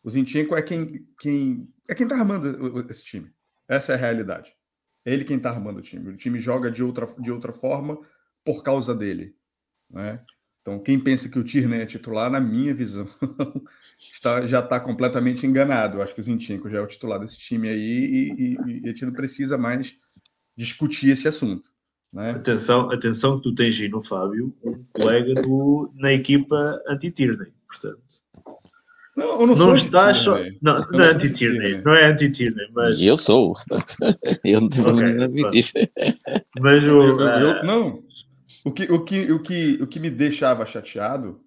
O 0.04 0.10
Zinchenko 0.10 0.56
é 0.56 0.62
quem, 0.62 1.08
quem 1.20 1.68
é 1.90 1.96
quem 1.96 2.08
tá 2.08 2.16
armando 2.16 2.86
esse 2.90 3.04
time. 3.04 3.32
Essa 3.68 3.94
é 3.94 3.96
a 3.96 4.00
realidade. 4.00 4.54
É 5.06 5.14
ele 5.14 5.24
quem 5.24 5.38
está 5.38 5.50
armando 5.50 5.80
o 5.80 5.82
time. 5.82 6.10
O 6.10 6.18
time 6.18 6.40
joga 6.40 6.70
de 6.70 6.84
outra, 6.84 7.08
de 7.20 7.32
outra 7.32 7.54
forma 7.54 8.00
por 8.44 8.64
causa 8.64 8.94
dele. 8.94 9.36
Né? 9.90 10.20
Então, 10.62 10.80
quem 10.80 11.00
pensa 11.00 11.30
que 11.30 11.38
o 11.38 11.44
Tierney 11.44 11.82
é 11.82 11.86
titular, 11.86 12.32
na 12.32 12.40
minha 12.40 12.74
visão, 12.74 13.08
está, 14.00 14.48
já 14.48 14.60
está 14.60 14.80
completamente 14.80 15.46
enganado. 15.46 15.98
Eu 15.98 16.02
acho 16.02 16.14
que 16.14 16.22
o 16.22 16.24
Zinchenko 16.24 16.70
já 16.70 16.78
é 16.78 16.82
o 16.82 16.88
titular 16.88 17.20
desse 17.20 17.38
time 17.38 17.70
aí 17.70 17.80
e, 17.80 18.32
e, 18.32 18.80
e 18.82 18.86
a 18.86 18.88
gente 18.88 19.06
não 19.06 19.12
precisa 19.12 19.58
mais 19.58 19.98
discutir 20.56 21.10
esse 21.10 21.28
assunto. 21.28 21.70
Né? 22.12 22.32
Atenção, 22.32 22.90
atenção 22.92 23.38
que 23.38 23.44
tu 23.44 23.56
tens 23.56 23.80
aí 23.80 23.90
no 23.90 24.00
Fábio 24.00 24.56
um 24.64 24.84
colega 24.94 25.42
do, 25.42 25.92
na 25.96 26.14
equipa 26.14 26.82
anti-Tierney, 26.88 27.52
portanto. 27.68 28.23
Não, 29.16 29.26
eu 29.34 29.40
não, 29.42 29.48
Não 29.48 29.56
sou 29.56 29.74
estás 29.74 30.18
só. 30.18 30.38
Não, 30.62 30.80
não 30.92 31.06
é 31.06 31.14
não 31.14 31.20
sou 31.20 31.28
anti-Tierney, 31.28 31.82
não 31.84 31.94
é 31.94 32.06
anti-Tierney, 32.06 32.68
mas, 32.74 33.02
Eu 33.02 33.16
sou. 33.18 33.56
Eu 34.44 34.62
não 34.62 34.70
tenho 34.70 34.88
Ok, 34.88 34.96
problema 35.04 35.12
em 35.12 35.24
admitir. 35.24 35.92
mas 36.60 36.84
o. 36.88 36.88
eu- 36.90 37.20
eu- 37.20 37.52
ah, 37.52 37.64
não. 37.64 38.04
O 38.66 38.72
que, 38.72 38.84
o, 38.92 39.04
que, 39.04 39.32
o, 39.32 39.40
que, 39.40 39.80
o 39.82 39.88
que 39.88 40.00
me 40.00 40.10
deixava 40.10 40.66
chateado 40.66 41.42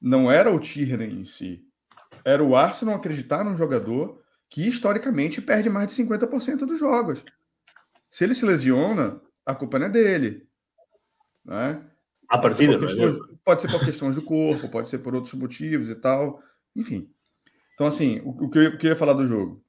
não 0.00 0.30
era 0.30 0.50
o 0.52 0.58
Tierney 0.60 1.10
em 1.20 1.24
si. 1.24 1.62
Era 2.24 2.42
o 2.42 2.56
Arsenal 2.56 2.94
acreditar 2.94 3.44
num 3.44 3.56
jogador 3.56 4.20
que 4.48 4.66
historicamente 4.66 5.40
perde 5.42 5.68
mais 5.70 5.88
de 5.88 5.94
50% 6.02 6.58
dos 6.66 6.78
jogos. 6.78 7.24
Se 8.10 8.24
ele 8.24 8.34
se 8.34 8.44
lesiona, 8.44 9.20
a 9.44 9.54
culpa 9.54 9.78
não 9.78 9.86
é 9.86 9.90
dele. 9.90 10.46
Né? 11.44 11.82
Pode 12.28 12.56
ser, 12.56 12.68
partida, 12.68 12.78
por 12.78 12.80
não 12.80 12.88
é? 12.88 13.12
questões, 13.12 13.38
pode 13.44 13.60
ser 13.62 13.68
por 13.70 13.84
questões 13.84 14.14
do 14.14 14.22
corpo, 14.22 14.68
pode 14.68 14.88
ser 14.88 14.98
por 14.98 15.14
outros 15.14 15.34
motivos 15.34 15.90
e 15.90 15.94
tal. 15.94 16.42
Enfim. 16.74 17.10
Então, 17.74 17.86
assim, 17.86 18.20
o, 18.20 18.30
o 18.44 18.50
que, 18.50 18.58
eu, 18.58 18.68
o 18.70 18.78
que 18.78 18.86
eu 18.86 18.90
ia 18.90 18.96
falar 18.96 19.12
do 19.14 19.26
jogo, 19.26 19.64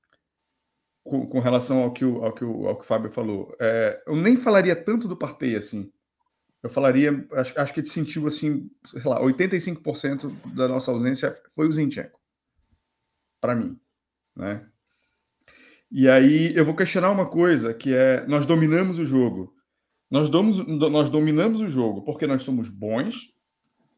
com, 1.03 1.27
com 1.27 1.39
relação 1.39 1.83
ao 1.83 1.91
que, 1.91 2.05
o, 2.05 2.23
ao, 2.23 2.33
que 2.33 2.45
o, 2.45 2.67
ao 2.67 2.75
que 2.77 2.83
o 2.83 2.87
Fábio 2.87 3.09
falou, 3.09 3.55
é, 3.59 4.03
eu 4.07 4.15
nem 4.15 4.37
falaria 4.37 4.75
tanto 4.75 5.07
do 5.07 5.17
Partey 5.17 5.55
assim. 5.55 5.91
Eu 6.61 6.69
falaria, 6.69 7.27
acho, 7.33 7.59
acho 7.59 7.73
que 7.73 7.81
ele 7.81 7.87
sentiu 7.87 8.25
assim, 8.25 8.71
sei 8.85 9.03
lá, 9.03 9.21
85% 9.21 10.53
da 10.55 10.67
nossa 10.67 10.91
ausência 10.91 11.37
foi 11.53 11.67
o 11.67 11.73
Zinchenko. 11.73 12.19
Para 13.41 13.53
mim. 13.53 13.77
Né? 14.33 14.65
E 15.91 16.07
aí 16.07 16.55
eu 16.55 16.63
vou 16.63 16.75
questionar 16.75 17.11
uma 17.11 17.29
coisa, 17.29 17.73
que 17.73 17.93
é, 17.93 18.25
nós 18.27 18.45
dominamos 18.45 18.97
o 18.97 19.05
jogo. 19.05 19.53
Nós, 20.09 20.29
domos, 20.29 20.65
nós 20.65 21.09
dominamos 21.09 21.59
o 21.59 21.67
jogo 21.67 22.03
porque 22.03 22.25
nós 22.27 22.43
somos 22.43 22.69
bons 22.69 23.32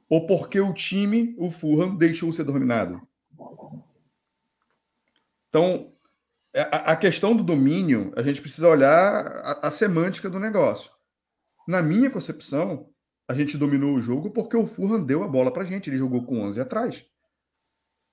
ou 0.10 0.26
porque 0.28 0.60
o 0.60 0.74
time, 0.74 1.36
o 1.38 1.50
Fulham, 1.50 1.96
deixou 1.96 2.32
ser 2.32 2.44
dominado? 2.44 3.02
Então, 5.50 5.94
a, 6.54 6.92
a 6.92 6.96
questão 6.96 7.36
do 7.36 7.44
domínio, 7.44 8.12
a 8.16 8.22
gente 8.22 8.42
precisa 8.42 8.68
olhar 8.68 9.26
a, 9.26 9.68
a 9.68 9.72
semântica 9.72 10.30
do 10.30 10.40
negócio. 10.40 10.92
Na 11.68 11.82
minha 11.82 12.10
concepção, 12.10 12.90
a 13.28 13.34
gente 13.34 13.58
dominou 13.58 13.96
o 13.96 14.02
jogo 14.02 14.32
porque 14.32 14.56
o 14.56 14.68
Fulham 14.68 15.04
deu 15.04 15.24
a 15.24 15.28
bola 15.28 15.52
pra 15.52 15.64
gente, 15.64 15.90
ele 15.90 15.98
jogou 15.98 16.26
com 16.26 16.42
11 16.42 16.62
atrás. 16.62 17.06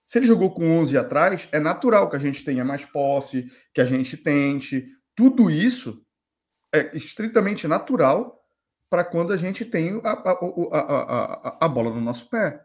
Se 0.07 0.19
ele 0.19 0.27
jogou 0.27 0.53
com 0.53 0.79
11 0.79 0.97
atrás, 0.97 1.49
é 1.53 1.61
natural 1.61 2.09
que 2.11 2.17
a 2.17 2.19
gente 2.19 2.45
tenha 2.45 2.65
mais 2.65 2.85
posse, 2.85 3.51
que 3.73 3.81
a 3.81 3.85
gente 3.85 4.17
tente. 4.17 4.87
Tudo 5.15 5.51
isso 5.51 6.05
é 6.75 6.97
estritamente 6.97 7.69
natural 7.69 8.42
para 8.93 9.07
quando 9.07 9.33
a 9.33 9.39
gente 9.39 9.65
tem 9.65 10.03
a, 10.05 10.11
a, 10.11 10.33
a, 10.33 11.49
a, 11.49 11.65
a 11.65 11.69
bola 11.69 11.89
no 11.89 11.99
nosso 12.03 12.29
pé. 12.29 12.63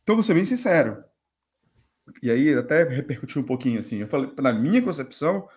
Então, 0.00 0.14
vou 0.14 0.22
ser 0.22 0.32
bem 0.32 0.44
sincero. 0.44 1.02
E 2.22 2.30
aí, 2.30 2.54
até 2.54 2.84
repercutiu 2.84 3.42
um 3.42 3.44
pouquinho 3.44 3.80
assim. 3.80 3.96
Eu 3.96 4.06
falei, 4.06 4.32
na 4.38 4.52
minha 4.52 4.80
concepção, 4.80 5.48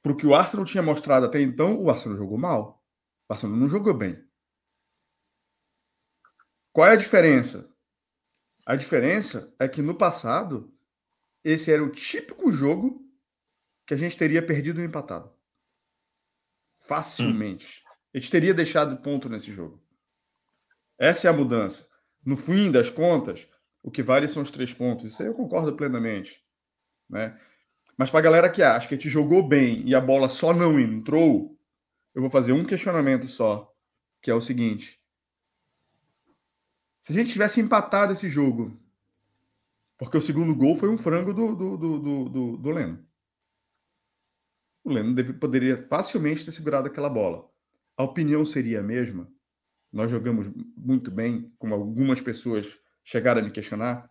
para 0.00 0.12
o 0.12 0.16
que 0.16 0.24
o 0.24 0.36
Arsenal 0.36 0.64
tinha 0.64 0.84
mostrado 0.84 1.26
até 1.26 1.40
então, 1.40 1.82
o 1.82 1.90
Arsenal 1.90 2.16
jogou 2.16 2.38
mal. 2.38 2.80
O 3.28 3.32
Arsenal 3.32 3.56
não 3.56 3.68
jogou 3.68 3.92
bem. 3.92 4.24
Qual 6.72 6.86
é 6.86 6.92
a 6.92 6.96
diferença? 6.96 7.74
A 8.64 8.76
diferença 8.76 9.52
é 9.58 9.66
que 9.66 9.82
no 9.82 9.96
passado, 9.96 10.72
esse 11.42 11.72
era 11.72 11.82
o 11.82 11.90
típico 11.90 12.52
jogo 12.52 13.04
que 13.84 13.94
a 13.94 13.96
gente 13.96 14.16
teria 14.16 14.46
perdido 14.46 14.80
e 14.80 14.84
empatado. 14.84 15.28
Facilmente. 16.86 17.82
A 18.14 18.18
gente 18.18 18.30
teria 18.30 18.54
deixado 18.54 19.02
ponto 19.02 19.28
nesse 19.28 19.52
jogo. 19.52 19.80
Essa 20.98 21.28
é 21.28 21.30
a 21.30 21.32
mudança. 21.32 21.88
No 22.24 22.36
fim 22.36 22.70
das 22.70 22.90
contas, 22.90 23.48
o 23.82 23.90
que 23.90 24.02
vale 24.02 24.28
são 24.28 24.42
os 24.42 24.50
três 24.50 24.74
pontos. 24.74 25.06
Isso 25.06 25.22
aí 25.22 25.28
eu 25.28 25.34
concordo 25.34 25.74
plenamente. 25.74 26.44
Né? 27.08 27.38
Mas 27.96 28.10
para 28.10 28.20
a 28.20 28.22
galera 28.22 28.50
que 28.50 28.62
acha 28.62 28.88
que 28.88 28.94
a 28.94 28.96
gente 28.96 29.10
jogou 29.10 29.46
bem 29.46 29.86
e 29.86 29.94
a 29.94 30.00
bola 30.00 30.28
só 30.28 30.52
não 30.52 30.78
entrou, 30.78 31.58
eu 32.14 32.20
vou 32.20 32.30
fazer 32.30 32.52
um 32.52 32.64
questionamento 32.64 33.28
só, 33.28 33.74
que 34.20 34.30
é 34.30 34.34
o 34.34 34.40
seguinte. 34.40 35.00
Se 37.00 37.12
a 37.12 37.14
gente 37.14 37.32
tivesse 37.32 37.60
empatado 37.60 38.12
esse 38.12 38.28
jogo, 38.28 38.78
porque 39.96 40.16
o 40.16 40.20
segundo 40.20 40.54
gol 40.54 40.74
foi 40.74 40.88
um 40.88 40.98
frango 40.98 41.32
do, 41.32 41.54
do, 41.54 41.76
do, 41.76 41.98
do, 41.98 42.28
do, 42.28 42.56
do 42.56 42.70
Leno. 42.70 43.06
O 44.82 44.92
Leno 44.92 45.14
deve, 45.14 45.34
poderia 45.34 45.76
facilmente 45.76 46.44
ter 46.44 46.52
segurado 46.52 46.88
aquela 46.88 47.08
bola. 47.08 47.49
A 48.00 48.02
opinião 48.02 48.46
seria 48.46 48.80
a 48.80 48.82
mesma? 48.82 49.30
Nós 49.92 50.10
jogamos 50.10 50.50
muito 50.74 51.10
bem, 51.10 51.52
como 51.58 51.74
algumas 51.74 52.18
pessoas 52.18 52.78
chegaram 53.04 53.42
a 53.42 53.44
me 53.44 53.50
questionar. 53.50 54.08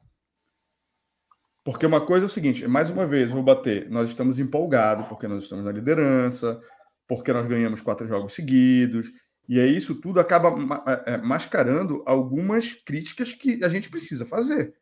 Porque 1.65 1.87
uma 1.87 2.05
coisa 2.05 2.25
é 2.25 2.27
o 2.27 2.29
seguinte, 2.29 2.67
mais 2.67 2.91
uma 2.91 3.07
vez, 3.07 3.31
vou 3.31 3.41
bater, 3.41 3.89
nós 3.89 4.09
estamos 4.09 4.37
empolgados 4.37 5.07
porque 5.07 5.27
nós 5.27 5.41
estamos 5.41 5.65
na 5.65 5.71
liderança, 5.71 6.61
porque 7.07 7.33
nós 7.33 7.47
ganhamos 7.47 7.81
quatro 7.81 8.05
jogos 8.05 8.33
seguidos, 8.33 9.11
e 9.47 9.59
aí 9.59 9.75
isso 9.75 9.99
tudo 9.99 10.19
acaba 10.19 10.55
ma- 10.55 10.83
é, 11.07 11.17
mascarando 11.17 12.03
algumas 12.05 12.71
críticas 12.71 13.31
que 13.31 13.63
a 13.63 13.69
gente 13.69 13.89
precisa 13.89 14.23
fazer. 14.23 14.77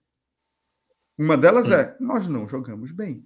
Uma 1.18 1.38
delas 1.38 1.72
é, 1.72 1.96
nós 2.02 2.28
não 2.28 2.46
jogamos 2.46 2.92
bem. 2.92 3.26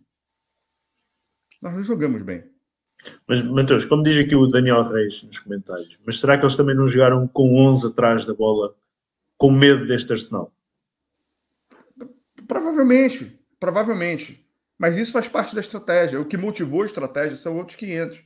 Nós 1.60 1.74
não 1.74 1.82
jogamos 1.82 2.22
bem. 2.22 2.51
Mas, 3.28 3.42
Mateus, 3.42 3.86
como 3.86 4.04
diz 4.04 4.18
aqui 4.18 4.36
o 4.36 4.48
Daniel 4.48 4.84
Reis 4.84 5.24
nos 5.24 5.40
comentários, 5.40 6.00
mas 6.06 6.20
será 6.20 6.38
que 6.38 6.44
eles 6.44 6.56
também 6.56 6.76
não 6.76 6.88
jogaram 6.88 7.28
com 7.28 7.58
11 7.58 7.88
atrás 7.88 8.26
da 8.26 8.34
bola 8.34 8.76
com 9.38 9.50
medo 9.52 9.88
deste 9.88 10.12
Arsenal? 10.12 10.52
Provavelmente, 12.48 13.40
provavelmente. 13.60 14.46
Mas 14.78 14.98
isso 14.98 15.12
faz 15.12 15.28
parte 15.28 15.54
da 15.56 15.62
estratégia. 15.62 16.20
O 16.20 16.26
que 16.26 16.38
motivou 16.38 16.82
a 16.84 16.86
estratégia 16.86 17.36
são 17.36 17.56
outros 17.58 17.76
500. 17.76 18.24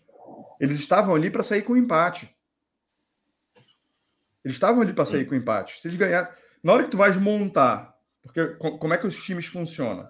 Eles 0.59 0.79
estavam 0.79 1.13
ali 1.13 1.29
para 1.29 1.43
sair 1.43 1.61
com 1.61 1.75
empate. 1.75 2.33
Eles 4.43 4.55
estavam 4.55 4.81
ali 4.81 4.93
para 4.93 5.05
sair 5.05 5.25
com 5.25 5.35
empate. 5.35 5.81
Se 5.81 5.87
eles 5.87 5.97
ganhassem. 5.97 6.33
Na 6.63 6.73
hora 6.73 6.83
que 6.83 6.91
tu 6.91 6.97
vais 6.97 7.17
montar, 7.17 7.95
porque 8.21 8.45
co- 8.55 8.77
como 8.77 8.93
é 8.93 8.97
que 8.97 9.07
os 9.07 9.15
times 9.23 9.45
funcionam? 9.47 10.07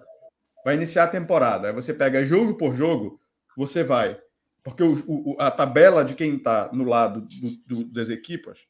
Vai 0.64 0.74
iniciar 0.74 1.04
a 1.04 1.08
temporada. 1.08 1.68
Aí 1.68 1.74
você 1.74 1.92
pega 1.92 2.24
jogo 2.24 2.54
por 2.56 2.74
jogo, 2.76 3.20
você 3.56 3.82
vai. 3.82 4.18
Porque 4.66 4.82
o- 4.82 5.04
o- 5.06 5.36
a 5.40 5.48
tabela 5.48 6.04
de 6.04 6.16
quem 6.16 6.38
está 6.38 6.72
no 6.72 6.82
lado 6.82 7.20
do- 7.20 7.56
do- 7.58 7.84
das 7.84 8.08
equipas 8.08 8.66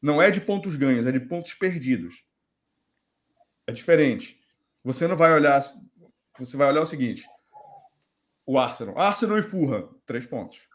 não 0.00 0.20
é 0.20 0.30
de 0.30 0.40
pontos 0.40 0.74
ganhos, 0.76 1.06
é 1.06 1.12
de 1.12 1.20
pontos 1.20 1.52
perdidos. 1.52 2.24
É 3.66 3.72
diferente. 3.72 4.40
Você 4.82 5.06
não 5.06 5.18
vai 5.18 5.34
olhar. 5.34 5.62
Você 6.38 6.56
vai 6.56 6.68
olhar 6.68 6.80
o 6.80 6.86
seguinte: 6.86 7.28
o 8.46 8.58
Arsenal. 8.58 8.98
Arsenal 8.98 9.38
e 9.38 9.42
Fulham, 9.42 9.94
três 10.06 10.24
pontos. 10.24 10.66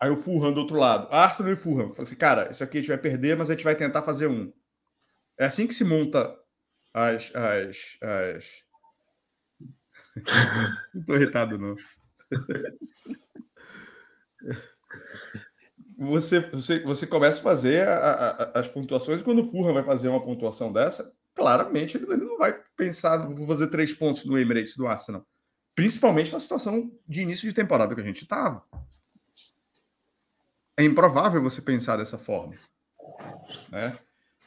Aí 0.00 0.08
o 0.08 0.16
Fulham 0.16 0.54
do 0.54 0.60
outro 0.60 0.78
lado. 0.78 1.06
Arsenal 1.12 1.52
e 1.52 1.56
Fulham. 1.56 1.92
Fala 1.92 2.04
assim, 2.04 2.16
cara, 2.16 2.50
isso 2.50 2.64
aqui 2.64 2.78
a 2.78 2.80
gente 2.80 2.88
vai 2.88 2.98
perder, 2.98 3.36
mas 3.36 3.50
a 3.50 3.52
gente 3.52 3.64
vai 3.64 3.76
tentar 3.76 4.00
fazer 4.00 4.26
um. 4.26 4.50
É 5.38 5.44
assim 5.44 5.66
que 5.66 5.74
se 5.74 5.84
monta 5.84 6.34
as. 6.94 7.30
as, 7.36 7.98
as... 8.00 8.64
não 10.94 11.04
tô 11.04 11.14
irritado, 11.14 11.58
não. 11.58 11.76
Você, 15.96 16.40
você, 16.40 16.80
você 16.80 17.06
começa 17.06 17.38
a 17.40 17.42
fazer 17.42 17.86
a- 17.86 17.94
a- 18.54 18.60
as 18.60 18.68
pontuações, 18.68 19.20
e 19.20 19.24
quando 19.24 19.42
o 19.42 19.44
Fulham 19.44 19.74
vai 19.74 19.82
fazer 19.84 20.08
uma 20.08 20.22
pontuação 20.22 20.72
dessa, 20.72 21.12
claramente 21.34 21.96
ele 21.96 22.04
ele 22.12 22.24
não 22.24 22.38
vai 22.38 22.52
pensar, 22.76 23.28
vou 23.28 23.46
fazer 23.46 23.68
três 23.68 23.92
pontos 23.92 24.24
no 24.24 24.38
Emirates 24.38 24.76
do 24.76 24.86
Arsenal. 24.86 25.24
Principalmente 25.74 26.32
na 26.32 26.40
situação 26.40 26.90
de 27.06 27.22
início 27.22 27.48
de 27.48 27.54
temporada 27.54 27.94
que 27.94 28.00
a 28.00 28.04
gente 28.04 28.22
estava. 28.22 28.62
É 30.76 30.82
improvável 30.84 31.42
você 31.42 31.62
pensar 31.62 31.96
dessa 31.96 32.18
forma. 32.18 32.54
Né? 33.70 33.96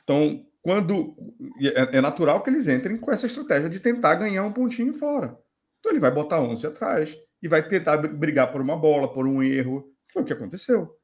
Então, 0.04 0.46
quando. 0.62 1.16
É, 1.62 1.98
é 1.98 2.02
natural 2.02 2.42
que 2.44 2.50
eles 2.50 2.68
entrem 2.68 2.98
com 2.98 3.12
essa 3.12 3.26
estratégia 3.28 3.70
de 3.70 3.80
tentar 3.80 4.16
ganhar 4.16 4.44
um 4.44 4.52
pontinho 4.52 4.94
fora. 4.94 5.38
Então, 5.80 5.92
ele 5.92 6.00
vai 6.00 6.12
botar 6.12 6.42
11 6.42 6.66
atrás 6.68 7.18
e 7.42 7.48
vai 7.48 7.68
tentar 7.68 7.98
br- 7.98 8.08
brigar 8.16 8.52
por 8.52 8.62
uma 8.62 8.76
bola, 8.78 9.12
por 9.12 9.28
um 9.28 9.42
erro. 9.44 9.94
Foi 10.12 10.22
o 10.22 10.26
que 10.26 10.34
aconteceu. 10.34 10.98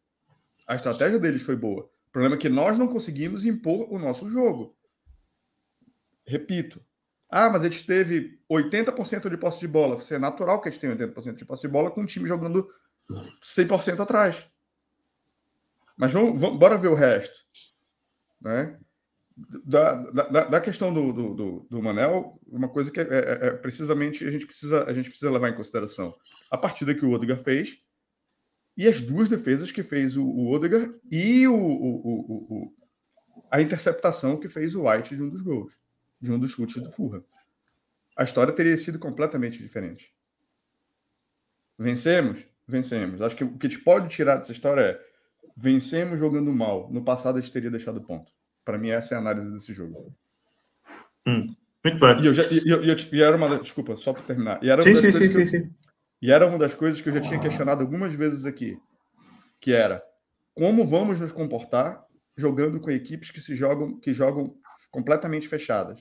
A 0.67 0.75
estratégia 0.75 1.19
deles 1.19 1.41
foi 1.43 1.55
boa. 1.55 1.83
O 2.07 2.11
problema 2.11 2.35
é 2.35 2.39
que 2.39 2.49
nós 2.49 2.77
não 2.77 2.87
conseguimos 2.87 3.45
impor 3.45 3.91
o 3.91 3.99
nosso 3.99 4.29
jogo. 4.29 4.75
Repito, 6.25 6.83
Ah, 7.29 7.49
mas 7.49 7.63
a 7.63 7.69
gente 7.69 7.85
teve 7.85 8.39
80% 8.49 9.27
de 9.29 9.37
posse 9.37 9.59
de 9.59 9.67
bola. 9.67 9.95
Você 9.95 10.15
é 10.15 10.19
natural 10.19 10.61
que 10.61 10.69
a 10.69 10.71
gente 10.71 10.79
tenha 10.81 10.93
80% 10.95 11.35
de 11.35 11.45
posse 11.45 11.63
de 11.63 11.67
bola 11.67 11.89
com 11.89 12.01
um 12.01 12.05
time 12.05 12.27
jogando 12.27 12.69
100% 13.41 13.99
atrás. 14.01 14.47
Mas 15.97 16.13
vamos, 16.13 16.39
vamos, 16.39 16.59
bora 16.59 16.77
ver 16.77 16.89
o 16.89 16.93
resto. 16.95 17.35
Né? 18.39 18.79
Da, 19.35 19.95
da, 20.11 20.43
da 20.45 20.61
questão 20.61 20.93
do, 20.93 21.11
do, 21.11 21.33
do, 21.33 21.67
do, 21.69 21.81
Manel, 21.81 22.39
uma 22.47 22.69
coisa 22.69 22.91
que 22.91 22.99
é, 22.99 23.03
é, 23.03 23.47
é, 23.47 23.51
precisamente 23.51 24.25
a 24.25 24.29
gente, 24.29 24.45
precisa, 24.45 24.83
a 24.83 24.93
gente 24.93 25.09
precisa 25.09 25.31
levar 25.31 25.49
em 25.49 25.55
consideração. 25.55 26.15
A 26.51 26.57
partida 26.57 26.93
que 26.93 27.03
o 27.03 27.11
Odegaard 27.11 27.43
fez 27.43 27.81
e 28.77 28.87
as 28.87 29.01
duas 29.01 29.29
defesas 29.29 29.71
que 29.71 29.81
fez 29.81 30.17
o, 30.17 30.23
o 30.23 30.51
Odegaard 30.51 30.93
e 31.09 31.47
o, 31.47 31.55
o, 31.55 32.09
o, 32.67 32.73
a 33.49 33.59
interceptação 33.61 34.39
que 34.39 34.47
fez 34.47 34.75
o 34.75 34.87
White 34.87 35.15
de 35.15 35.23
um 35.23 35.29
dos 35.29 35.41
gols, 35.41 35.73
de 36.21 36.31
um 36.31 36.37
dos 36.37 36.51
chutes 36.51 36.81
do 36.81 36.91
Furra. 36.91 37.23
A 38.15 38.23
história 38.23 38.53
teria 38.53 38.77
sido 38.77 38.99
completamente 38.99 39.57
diferente. 39.57 40.13
Vencemos? 41.77 42.45
Vencemos. 42.67 43.21
Acho 43.21 43.35
que 43.35 43.43
o 43.43 43.57
que 43.57 43.65
a 43.65 43.69
gente 43.69 43.83
pode 43.83 44.09
tirar 44.09 44.35
dessa 44.35 44.51
história 44.51 44.81
é 44.81 45.13
vencemos 45.55 46.19
jogando 46.19 46.51
mal. 46.51 46.91
No 46.91 47.03
passado 47.03 47.37
a 47.37 47.41
gente 47.41 47.51
teria 47.51 47.71
deixado 47.71 48.01
ponto. 48.01 48.31
Para 48.65 48.77
mim, 48.77 48.89
essa 48.89 49.13
é 49.13 49.17
a 49.17 49.19
análise 49.19 49.51
desse 49.51 49.73
jogo. 49.73 50.13
Hum, 51.27 51.47
muito 51.83 51.99
bem. 51.99 52.21
E, 52.21 52.25
eu 52.25 52.33
já, 52.33 52.43
e, 52.43 52.69
eu, 52.69 52.83
e 52.83 53.21
era 53.21 53.35
uma. 53.35 53.59
Desculpa, 53.59 53.95
só 53.95 54.13
para 54.13 54.23
terminar. 54.23 54.63
E 54.63 54.69
era 54.69 54.81
sim, 54.83 54.95
sim, 54.95 55.11
sim, 55.11 55.29
sim, 55.29 55.45
sim. 55.45 55.71
E 56.21 56.31
era 56.31 56.47
uma 56.47 56.57
das 56.57 56.73
coisas 56.73 57.01
que 57.01 57.09
eu 57.09 57.13
já 57.13 57.19
tinha 57.19 57.39
questionado 57.39 57.81
algumas 57.81 58.13
vezes 58.13 58.45
aqui, 58.45 58.77
que 59.59 59.73
era 59.73 60.01
como 60.53 60.85
vamos 60.85 61.19
nos 61.19 61.31
comportar 61.31 62.05
jogando 62.37 62.79
com 62.79 62.89
equipes 62.89 63.29
que 63.29 63.41
se 63.41 63.55
jogam, 63.55 63.99
que 63.99 64.13
jogam 64.13 64.55
completamente 64.89 65.47
fechadas. 65.47 65.99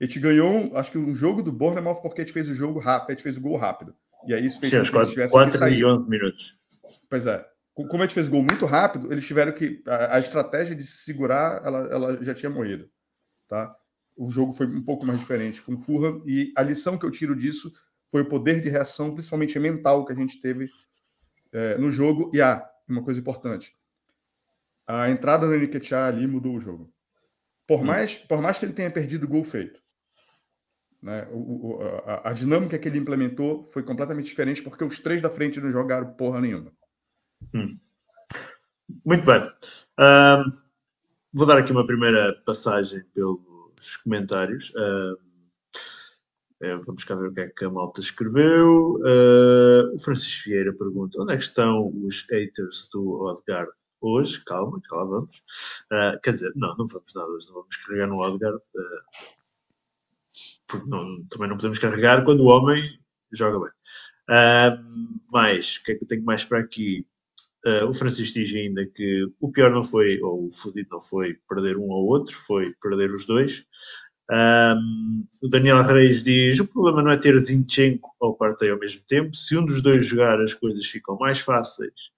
A 0.00 0.04
gente 0.04 0.20
ganhou, 0.20 0.74
acho 0.76 0.92
que 0.92 0.98
um 0.98 1.14
jogo 1.14 1.42
do 1.42 1.52
Bournemouth 1.52 2.00
porque 2.00 2.22
a 2.22 2.24
gente 2.24 2.32
fez 2.32 2.48
o 2.48 2.54
jogo 2.54 2.78
rápido, 2.78 3.10
a 3.10 3.12
gente 3.12 3.22
fez 3.22 3.36
o 3.36 3.40
gol 3.40 3.56
rápido. 3.56 3.94
E 4.26 4.32
aí 4.32 4.46
isso 4.46 4.60
fez 4.60 4.72
Sim, 4.72 4.82
que 4.82 5.28
4 5.28 5.68
e 5.68 5.84
11 5.84 6.08
minutos. 6.08 6.56
Pois 7.10 7.26
é 7.26 7.44
como 7.86 8.02
a 8.02 8.06
gente 8.06 8.14
fez 8.14 8.28
gol 8.28 8.42
muito 8.42 8.66
rápido, 8.66 9.12
eles 9.12 9.24
tiveram 9.24 9.52
que. 9.52 9.82
A, 9.86 10.16
a, 10.16 10.18
estratégia 10.18 10.74
de 10.74 10.82
se 10.82 11.04
segurar, 11.04 11.64
ela, 11.64 11.78
ela 11.92 12.24
já 12.24 12.34
tinha 12.34 12.50
morrido. 12.50 12.90
Tá? 13.46 13.74
O 14.16 14.30
jogo 14.30 14.52
foi 14.52 14.66
um 14.66 14.82
pouco 14.82 15.06
mais 15.06 15.20
diferente 15.20 15.62
com 15.62 15.74
o 15.74 15.78
Fulham, 15.78 16.22
e 16.26 16.52
a 16.56 16.62
lição 16.62 16.98
que 16.98 17.06
eu 17.06 17.10
tiro 17.10 17.36
disso 17.36 17.72
foi 18.08 18.22
o 18.22 18.28
poder 18.28 18.60
de 18.60 18.68
reação, 18.68 19.14
principalmente 19.14 19.58
mental, 19.58 20.04
que 20.04 20.12
a 20.12 20.16
gente 20.16 20.40
teve 20.40 20.68
é, 21.52 21.78
no 21.78 21.90
jogo. 21.90 22.30
E 22.34 22.40
ah, 22.40 22.68
uma 22.88 23.02
coisa 23.02 23.20
importante: 23.20 23.76
a 24.86 25.10
entrada 25.10 25.46
do 25.46 25.56
Nketiah 25.56 26.08
ali 26.08 26.26
mudou 26.26 26.56
o 26.56 26.60
jogo. 26.60 26.92
Por, 27.66 27.84
mais, 27.84 28.16
por 28.16 28.40
mais 28.40 28.58
que 28.58 28.64
ele 28.64 28.72
tenha 28.72 28.90
perdido 28.90 29.24
o 29.24 29.28
gol 29.28 29.44
feito, 29.44 29.80
né, 31.02 31.28
o, 31.30 31.76
o, 31.76 31.82
a, 32.06 32.30
a 32.30 32.32
dinâmica 32.32 32.78
que 32.78 32.88
ele 32.88 32.98
implementou 32.98 33.66
foi 33.66 33.82
completamente 33.82 34.24
diferente, 34.24 34.62
porque 34.62 34.82
os 34.82 34.98
três 34.98 35.22
da 35.22 35.30
frente 35.30 35.60
não 35.60 35.70
jogaram 35.70 36.14
porra 36.14 36.40
nenhuma. 36.40 36.72
Hum. 37.54 37.78
Muito 39.04 39.24
bem. 39.24 39.40
Vou 41.32 41.46
dar 41.46 41.58
aqui 41.58 41.72
uma 41.72 41.86
primeira 41.86 42.34
passagem 42.44 43.04
pelos 43.14 43.96
comentários. 44.02 44.72
É, 46.60 46.74
vamos 46.76 47.04
cá 47.04 47.14
ver 47.14 47.28
o 47.28 47.32
que 47.32 47.40
é 47.40 47.48
que 47.48 47.64
a 47.64 47.70
malta 47.70 48.00
escreveu. 48.00 48.96
Uh, 48.96 49.94
o 49.94 49.98
Francisco 50.00 50.50
Vieira 50.50 50.72
pergunta: 50.72 51.20
onde 51.22 51.32
é 51.32 51.36
que 51.36 51.42
estão 51.44 51.92
os 52.04 52.22
haters 52.28 52.88
do 52.92 53.20
Odegaard 53.22 53.70
hoje? 54.00 54.42
Calma, 54.44 54.80
que 54.80 54.92
lá 54.92 55.04
vamos. 55.04 55.38
Uh, 55.92 56.20
quer 56.20 56.30
dizer, 56.30 56.52
não, 56.56 56.76
não 56.76 56.86
vamos 56.86 57.14
nada 57.14 57.28
hoje, 57.28 57.46
não 57.46 57.54
vamos 57.54 57.76
carregar 57.76 58.08
no 58.08 58.18
Odegaard. 58.18 58.58
Uh, 58.74 59.36
porque 60.66 60.88
não, 60.88 61.24
também 61.26 61.48
não 61.48 61.56
podemos 61.56 61.78
carregar 61.78 62.24
quando 62.24 62.40
o 62.40 62.46
homem 62.46 62.98
joga 63.32 63.60
bem. 63.60 63.72
Uh, 64.28 64.74
o 65.32 65.84
que 65.84 65.92
é 65.92 65.94
que 65.94 66.04
eu 66.04 66.08
tenho 66.08 66.24
mais 66.24 66.44
para 66.44 66.58
aqui? 66.58 67.06
Uh, 67.68 67.88
o 67.88 67.92
Francisco 67.92 68.38
diz 68.38 68.54
ainda 68.54 68.86
que 68.86 69.28
o 69.40 69.50
pior 69.52 69.70
não 69.70 69.84
foi, 69.84 70.20
ou 70.22 70.46
o 70.46 70.50
fodido 70.50 70.88
não 70.92 71.00
foi 71.00 71.36
perder 71.48 71.76
um 71.76 71.88
ou 71.90 72.06
outro, 72.06 72.34
foi 72.34 72.72
perder 72.80 73.12
os 73.12 73.26
dois. 73.26 73.64
Um, 74.30 75.26
o 75.42 75.48
Daniel 75.48 75.82
Reis 75.82 76.22
diz: 76.22 76.60
o 76.60 76.66
problema 76.66 77.02
não 77.02 77.10
é 77.10 77.16
ter 77.16 77.38
Zinchenko 77.38 78.10
ou 78.20 78.34
Partey 78.34 78.70
ao 78.70 78.78
mesmo 78.78 79.02
tempo. 79.06 79.34
Se 79.34 79.56
um 79.56 79.64
dos 79.64 79.80
dois 79.80 80.06
jogar, 80.06 80.40
as 80.40 80.54
coisas 80.54 80.86
ficam 80.86 81.16
mais 81.16 81.40
fáceis 81.40 82.10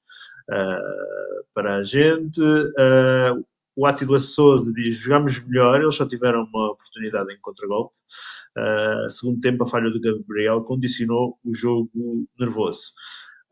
uh, 0.51 1.45
para 1.55 1.77
a 1.77 1.83
gente. 1.83 2.41
Uh, 2.41 3.45
o 3.77 3.87
Atila 3.87 4.21
Souza 4.21 4.73
diz: 4.73 4.97
jogámos 4.97 5.39
melhor, 5.45 5.81
eles 5.81 5.95
só 5.95 6.07
tiveram 6.07 6.45
uma 6.45 6.73
oportunidade 6.73 7.33
em 7.33 7.39
contragolpe. 7.41 7.95
Uh, 8.59 9.09
segundo 9.09 9.41
tempo, 9.41 9.63
a 9.63 9.67
falha 9.67 9.91
do 9.91 10.01
Gabriel 10.01 10.63
condicionou 10.65 11.39
o 11.45 11.55
jogo 11.55 11.91
nervoso. 12.39 12.93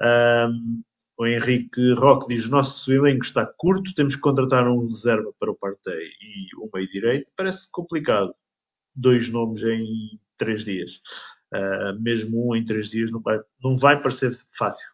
Um, 0.02 0.82
o 1.18 1.26
Henrique 1.26 1.92
Roque 1.94 2.32
diz: 2.32 2.48
nosso 2.48 2.92
elenco 2.92 3.24
está 3.24 3.44
curto, 3.44 3.92
temos 3.92 4.14
que 4.14 4.22
contratar 4.22 4.68
um 4.68 4.86
reserva 4.86 5.32
para 5.38 5.50
o 5.50 5.56
Partey 5.56 6.10
e 6.20 6.56
o 6.56 6.70
meio 6.72 6.88
direito. 6.88 7.30
Parece 7.36 7.68
complicado. 7.70 8.32
Dois 8.94 9.28
nomes 9.28 9.62
em 9.64 10.18
três 10.36 10.64
dias. 10.64 11.00
Uh, 11.52 12.00
mesmo 12.00 12.48
um 12.50 12.56
em 12.56 12.64
três 12.64 12.90
dias 12.90 13.10
não 13.10 13.20
vai, 13.20 13.40
não 13.62 13.74
vai 13.74 14.00
parecer 14.00 14.32
fácil. 14.56 14.88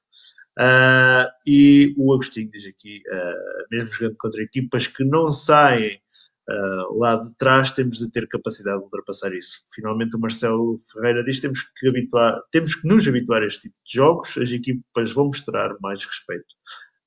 Uh, 0.59 1.29
e 1.47 1.95
o 1.99 2.13
Agostinho 2.15 2.51
diz 2.51 2.67
aqui: 2.67 3.03
uh, 3.07 3.67
mesmo 3.71 3.91
jogando 3.91 4.17
contra 4.17 4.43
equipas 4.43 4.87
que 4.87 5.05
não 5.05 5.31
saem 5.33 6.01
uh, 6.49 6.99
lá 6.99 7.17
de 7.17 7.35
trás, 7.37 7.73
temos 7.73 7.99
de 7.99 8.11
ter 8.11 8.29
capacidade 8.29 8.79
de 8.79 8.85
ultrapassar 8.85 9.33
isso. 9.33 9.63
Finalmente, 9.75 10.17
o 10.17 10.21
Marcelo 10.21 10.79
Ferreira 10.93 11.25
diz: 11.25 11.41
temos 11.41 11.63
que, 11.63 11.89
habituar, 11.89 12.43
temos 12.51 12.75
que 12.75 12.89
nos 12.89 13.07
habituar 13.07 13.43
a 13.43 13.47
este 13.47 13.63
tipo 13.63 13.77
de 13.85 13.93
jogos, 13.95 14.37
as 14.39 14.51
equipas 14.51 15.13
vão 15.13 15.27
mostrar 15.27 15.75
mais 15.81 16.05
respeito 16.05 16.55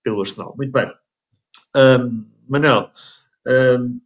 pelo 0.04 0.22
Arsenal. 0.22 0.56
Muito 0.58 0.72
bem. 0.72 0.92
Um, 1.76 2.26
Manel, 2.48 2.92
um, 3.48 4.00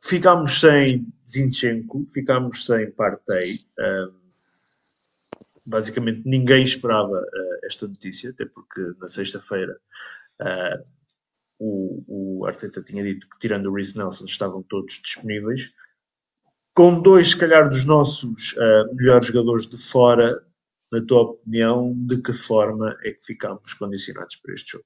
ficámos 0.00 0.60
sem 0.60 1.06
Zinchenko, 1.26 2.04
ficámos 2.06 2.66
sem 2.66 2.90
Partey. 2.90 3.60
Um, 3.78 4.26
basicamente 5.66 6.22
ninguém 6.24 6.62
esperava 6.62 7.18
uh, 7.18 7.58
esta 7.64 7.86
notícia, 7.86 8.30
até 8.30 8.46
porque 8.46 8.80
na 9.00 9.08
sexta-feira 9.08 9.76
uh, 10.40 10.95
o, 11.58 12.40
o 12.40 12.46
Arteta 12.46 12.82
tinha 12.82 13.02
dito 13.02 13.28
que, 13.28 13.38
tirando 13.38 13.66
o 13.66 13.74
Reece 13.74 13.96
Nelson, 13.96 14.24
estavam 14.24 14.62
todos 14.62 15.00
disponíveis. 15.02 15.72
Com 16.74 17.00
dois, 17.00 17.30
se 17.30 17.36
calhar, 17.38 17.68
dos 17.68 17.84
nossos 17.84 18.52
uh, 18.52 18.94
melhores 18.94 19.26
jogadores 19.26 19.66
de 19.66 19.78
fora, 19.78 20.44
na 20.92 21.04
tua 21.04 21.22
opinião, 21.22 21.92
de 21.94 22.20
que 22.20 22.32
forma 22.32 22.96
é 23.02 23.12
que 23.12 23.24
ficámos 23.24 23.74
condicionados 23.74 24.36
para 24.36 24.54
este 24.54 24.72
jogo? 24.72 24.84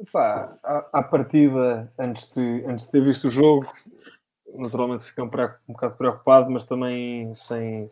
Epá, 0.00 0.58
à, 0.62 0.98
à 0.98 1.02
partida, 1.02 1.92
antes 1.98 2.28
de, 2.34 2.64
antes 2.66 2.86
de 2.86 2.90
ter 2.90 3.04
visto 3.04 3.28
o 3.28 3.30
jogo, 3.30 3.70
naturalmente 4.54 5.04
fiquei 5.04 5.22
um, 5.22 5.28
um 5.28 5.72
bocado 5.72 5.96
preocupado, 5.96 6.50
mas 6.50 6.64
também 6.64 7.34
sem 7.34 7.90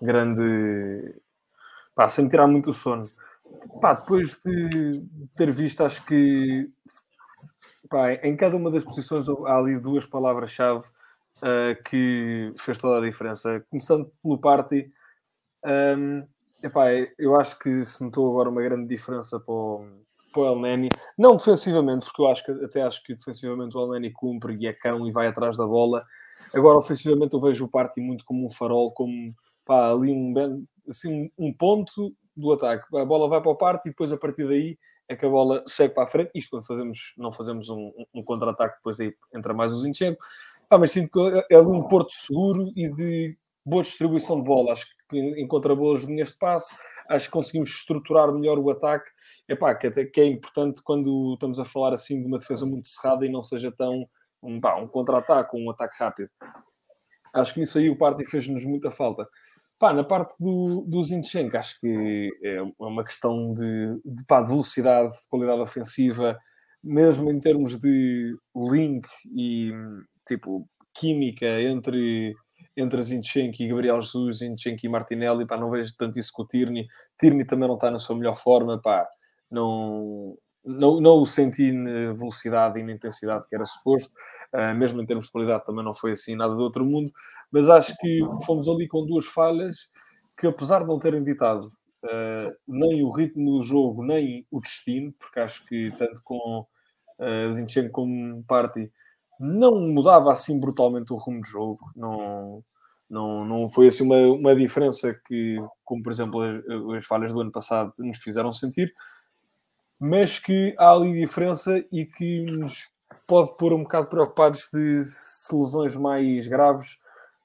grande. 0.00 1.20
Pá, 1.94 2.08
sem 2.08 2.28
tirar 2.28 2.46
muito 2.46 2.70
o 2.70 2.74
sono. 2.74 3.10
Pá, 3.80 3.94
depois 3.94 4.38
de 4.44 5.02
ter 5.36 5.50
visto, 5.50 5.82
acho 5.84 6.04
que 6.04 6.70
pá, 7.88 8.12
em 8.14 8.36
cada 8.36 8.56
uma 8.56 8.70
das 8.70 8.84
posições 8.84 9.28
há 9.28 9.56
ali 9.56 9.78
duas 9.80 10.06
palavras-chave 10.06 10.86
uh, 11.38 11.82
que 11.84 12.52
fez 12.58 12.78
toda 12.78 12.98
a 12.98 13.08
diferença. 13.08 13.64
Começando 13.70 14.10
pelo 14.22 14.38
Party, 14.38 14.90
um, 15.64 16.26
epá, 16.62 16.86
eu 17.18 17.38
acho 17.38 17.58
que 17.58 17.84
se 17.84 18.02
notou 18.02 18.30
agora 18.30 18.48
uma 18.48 18.62
grande 18.62 18.86
diferença 18.86 19.40
para 19.40 19.52
o, 19.52 19.84
para 20.32 20.42
o 20.42 20.46
El 20.46 20.60
Neni. 20.60 20.88
Não 21.18 21.36
defensivamente, 21.36 22.04
porque 22.04 22.22
eu 22.22 22.28
acho 22.28 22.44
que 22.44 22.52
até 22.64 22.82
acho 22.82 23.02
que 23.02 23.14
defensivamente 23.14 23.76
o 23.76 23.80
El 23.80 23.90
Neni 23.90 24.12
cumpre 24.12 24.56
e 24.56 24.66
é 24.66 24.72
cão 24.72 25.06
e 25.06 25.12
vai 25.12 25.26
atrás 25.26 25.56
da 25.56 25.66
bola. 25.66 26.04
Agora, 26.54 26.78
ofensivamente, 26.78 27.34
eu 27.34 27.40
vejo 27.40 27.64
o 27.64 27.68
Party 27.68 28.00
muito 28.00 28.24
como 28.24 28.46
um 28.46 28.50
farol, 28.50 28.92
como 28.92 29.34
pá, 29.64 29.92
ali 29.92 30.12
um, 30.12 30.64
assim, 30.88 31.30
um 31.38 31.52
ponto 31.52 32.14
do 32.40 32.52
ataque. 32.52 32.84
A 32.96 33.04
bola 33.04 33.28
vai 33.28 33.40
para 33.40 33.50
o 33.50 33.56
parte 33.56 33.86
e 33.86 33.90
depois 33.90 34.12
a 34.12 34.16
partir 34.16 34.46
daí 34.46 34.78
é 35.08 35.16
que 35.16 35.26
a 35.26 35.28
bola 35.28 35.62
segue 35.66 35.94
para 35.94 36.04
a 36.04 36.06
frente. 36.06 36.30
Isto 36.34 36.50
quando 36.50 36.66
fazemos, 36.66 37.12
não 37.16 37.32
fazemos 37.32 37.68
um, 37.68 37.92
um 38.14 38.22
contra-ataque, 38.22 38.76
depois 38.76 39.00
aí 39.00 39.14
entra 39.34 39.52
mais 39.52 39.72
o 39.72 39.78
Zinchenko. 39.78 40.20
Ah, 40.68 40.78
mas 40.78 40.92
sinto 40.92 41.10
que 41.10 41.44
é 41.50 41.56
ali 41.56 41.66
um 41.66 41.82
porto 41.82 42.12
seguro 42.12 42.64
e 42.76 42.88
de 42.88 43.36
boa 43.64 43.82
distribuição 43.82 44.36
de 44.36 44.46
bola. 44.46 44.72
Acho 44.72 44.86
que 45.08 45.18
encontra 45.40 45.74
boas 45.74 46.04
linhas 46.04 46.30
de 46.30 46.38
passe. 46.38 46.74
Acho 47.08 47.26
que 47.26 47.32
conseguimos 47.32 47.70
estruturar 47.70 48.32
melhor 48.32 48.58
o 48.58 48.70
ataque. 48.70 49.10
Epá, 49.48 49.74
que, 49.74 49.88
até, 49.88 50.04
que 50.04 50.20
é 50.20 50.26
importante 50.26 50.80
quando 50.82 51.34
estamos 51.34 51.58
a 51.58 51.64
falar 51.64 51.92
assim 51.92 52.20
de 52.20 52.26
uma 52.26 52.38
defesa 52.38 52.64
muito 52.64 52.88
cerrada 52.88 53.26
e 53.26 53.28
não 53.28 53.42
seja 53.42 53.72
tão 53.72 54.06
um, 54.40 54.60
um 54.78 54.86
contra-ataque, 54.86 55.56
um 55.56 55.68
ataque 55.70 55.96
rápido. 55.98 56.30
Acho 57.34 57.54
que 57.54 57.62
isso 57.62 57.78
aí 57.78 57.90
o 57.90 57.96
Party 57.96 58.24
fez-nos 58.24 58.64
muita 58.64 58.90
falta. 58.90 59.28
Pá, 59.80 59.94
na 59.94 60.04
parte 60.04 60.34
do, 60.38 60.82
do 60.82 61.02
Zinchenko, 61.02 61.56
acho 61.56 61.80
que 61.80 62.30
é 62.44 62.58
uma 62.78 63.02
questão 63.02 63.54
de, 63.54 63.98
de, 64.04 64.22
pá, 64.26 64.42
de 64.42 64.48
velocidade, 64.50 65.10
de 65.12 65.26
qualidade 65.26 65.62
ofensiva, 65.62 66.38
mesmo 66.84 67.30
em 67.30 67.40
termos 67.40 67.80
de 67.80 68.36
link 68.54 69.08
e 69.34 69.72
tipo, 70.28 70.68
química 70.92 71.46
entre, 71.62 72.36
entre 72.76 73.02
Zinchenko 73.02 73.62
e 73.62 73.68
Gabriel 73.68 74.02
Jesus, 74.02 74.40
Zinchenko 74.40 74.84
e 74.84 74.88
Martinelli, 74.90 75.46
pá, 75.46 75.56
não 75.56 75.70
vejo 75.70 75.96
tanto 75.96 76.18
isso 76.18 76.30
com 76.34 76.42
o 76.42 76.46
Tierney. 76.46 76.86
Tierney 77.18 77.46
também 77.46 77.66
não 77.66 77.76
está 77.76 77.90
na 77.90 77.98
sua 77.98 78.16
melhor 78.16 78.36
forma, 78.36 78.78
pá, 78.82 79.08
não, 79.50 80.36
não, 80.62 81.00
não 81.00 81.22
o 81.22 81.26
senti 81.26 81.72
na 81.72 82.12
velocidade 82.12 82.78
e 82.78 82.82
na 82.82 82.92
intensidade 82.92 83.48
que 83.48 83.54
era 83.54 83.64
suposto, 83.64 84.12
mesmo 84.76 85.00
em 85.00 85.06
termos 85.06 85.26
de 85.26 85.32
qualidade 85.32 85.64
também 85.64 85.84
não 85.84 85.94
foi 85.94 86.12
assim 86.12 86.34
nada 86.34 86.54
do 86.54 86.62
outro 86.62 86.84
mundo, 86.84 87.12
mas 87.50 87.68
acho 87.68 87.96
que 87.98 88.20
fomos 88.44 88.68
ali 88.68 88.88
com 88.88 89.06
duas 89.06 89.26
falhas 89.26 89.90
que 90.36 90.46
apesar 90.46 90.80
de 90.80 90.86
não 90.86 90.98
terem 90.98 91.22
ditado 91.22 91.66
uh, 92.04 92.56
nem 92.66 93.02
o 93.02 93.10
ritmo 93.10 93.58
do 93.58 93.62
jogo, 93.62 94.02
nem 94.02 94.46
o 94.50 94.60
destino, 94.60 95.12
porque 95.18 95.38
acho 95.38 95.64
que 95.66 95.90
tanto 95.98 96.20
com 96.24 96.66
uh, 97.18 97.52
Zinchenko 97.52 97.92
como 97.92 98.42
Party 98.44 98.90
não 99.38 99.80
mudava 99.88 100.32
assim 100.32 100.58
brutalmente 100.58 101.12
o 101.12 101.16
rumo 101.16 101.40
do 101.40 101.46
jogo, 101.46 101.80
não, 101.96 102.64
não, 103.08 103.44
não 103.44 103.68
foi 103.68 103.88
assim 103.88 104.04
uma, 104.04 104.18
uma 104.32 104.56
diferença 104.56 105.14
que, 105.26 105.56
como 105.84 106.02
por 106.02 106.12
exemplo 106.12 106.40
as, 106.42 106.58
as 106.96 107.06
falhas 107.06 107.32
do 107.32 107.40
ano 107.40 107.52
passado 107.52 107.92
nos 107.98 108.18
fizeram 108.18 108.52
sentir, 108.52 108.92
mas 109.98 110.38
que 110.38 110.74
há 110.78 110.92
ali 110.92 111.12
diferença 111.12 111.84
e 111.92 112.06
que 112.06 112.42
nos 112.42 112.88
pode 113.26 113.56
pôr 113.56 113.72
um 113.72 113.82
bocado 113.82 114.08
preocupados 114.08 114.68
de 114.72 115.00
lesões 115.52 115.96
mais 115.96 116.46
graves 116.46 116.98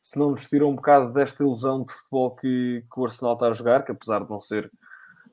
se 0.05 0.19
não 0.19 0.29
nos 0.29 0.47
tiram 0.47 0.69
um 0.69 0.75
bocado 0.75 1.11
desta 1.11 1.41
ilusão 1.41 1.83
de 1.83 1.91
futebol 1.91 2.35
que, 2.35 2.85
que 2.93 2.99
o 2.99 3.05
Arsenal 3.05 3.33
está 3.33 3.47
a 3.47 3.53
jogar, 3.53 3.83
que 3.83 3.91
apesar 3.91 4.23
de 4.23 4.29
não 4.29 4.39
ser 4.39 4.71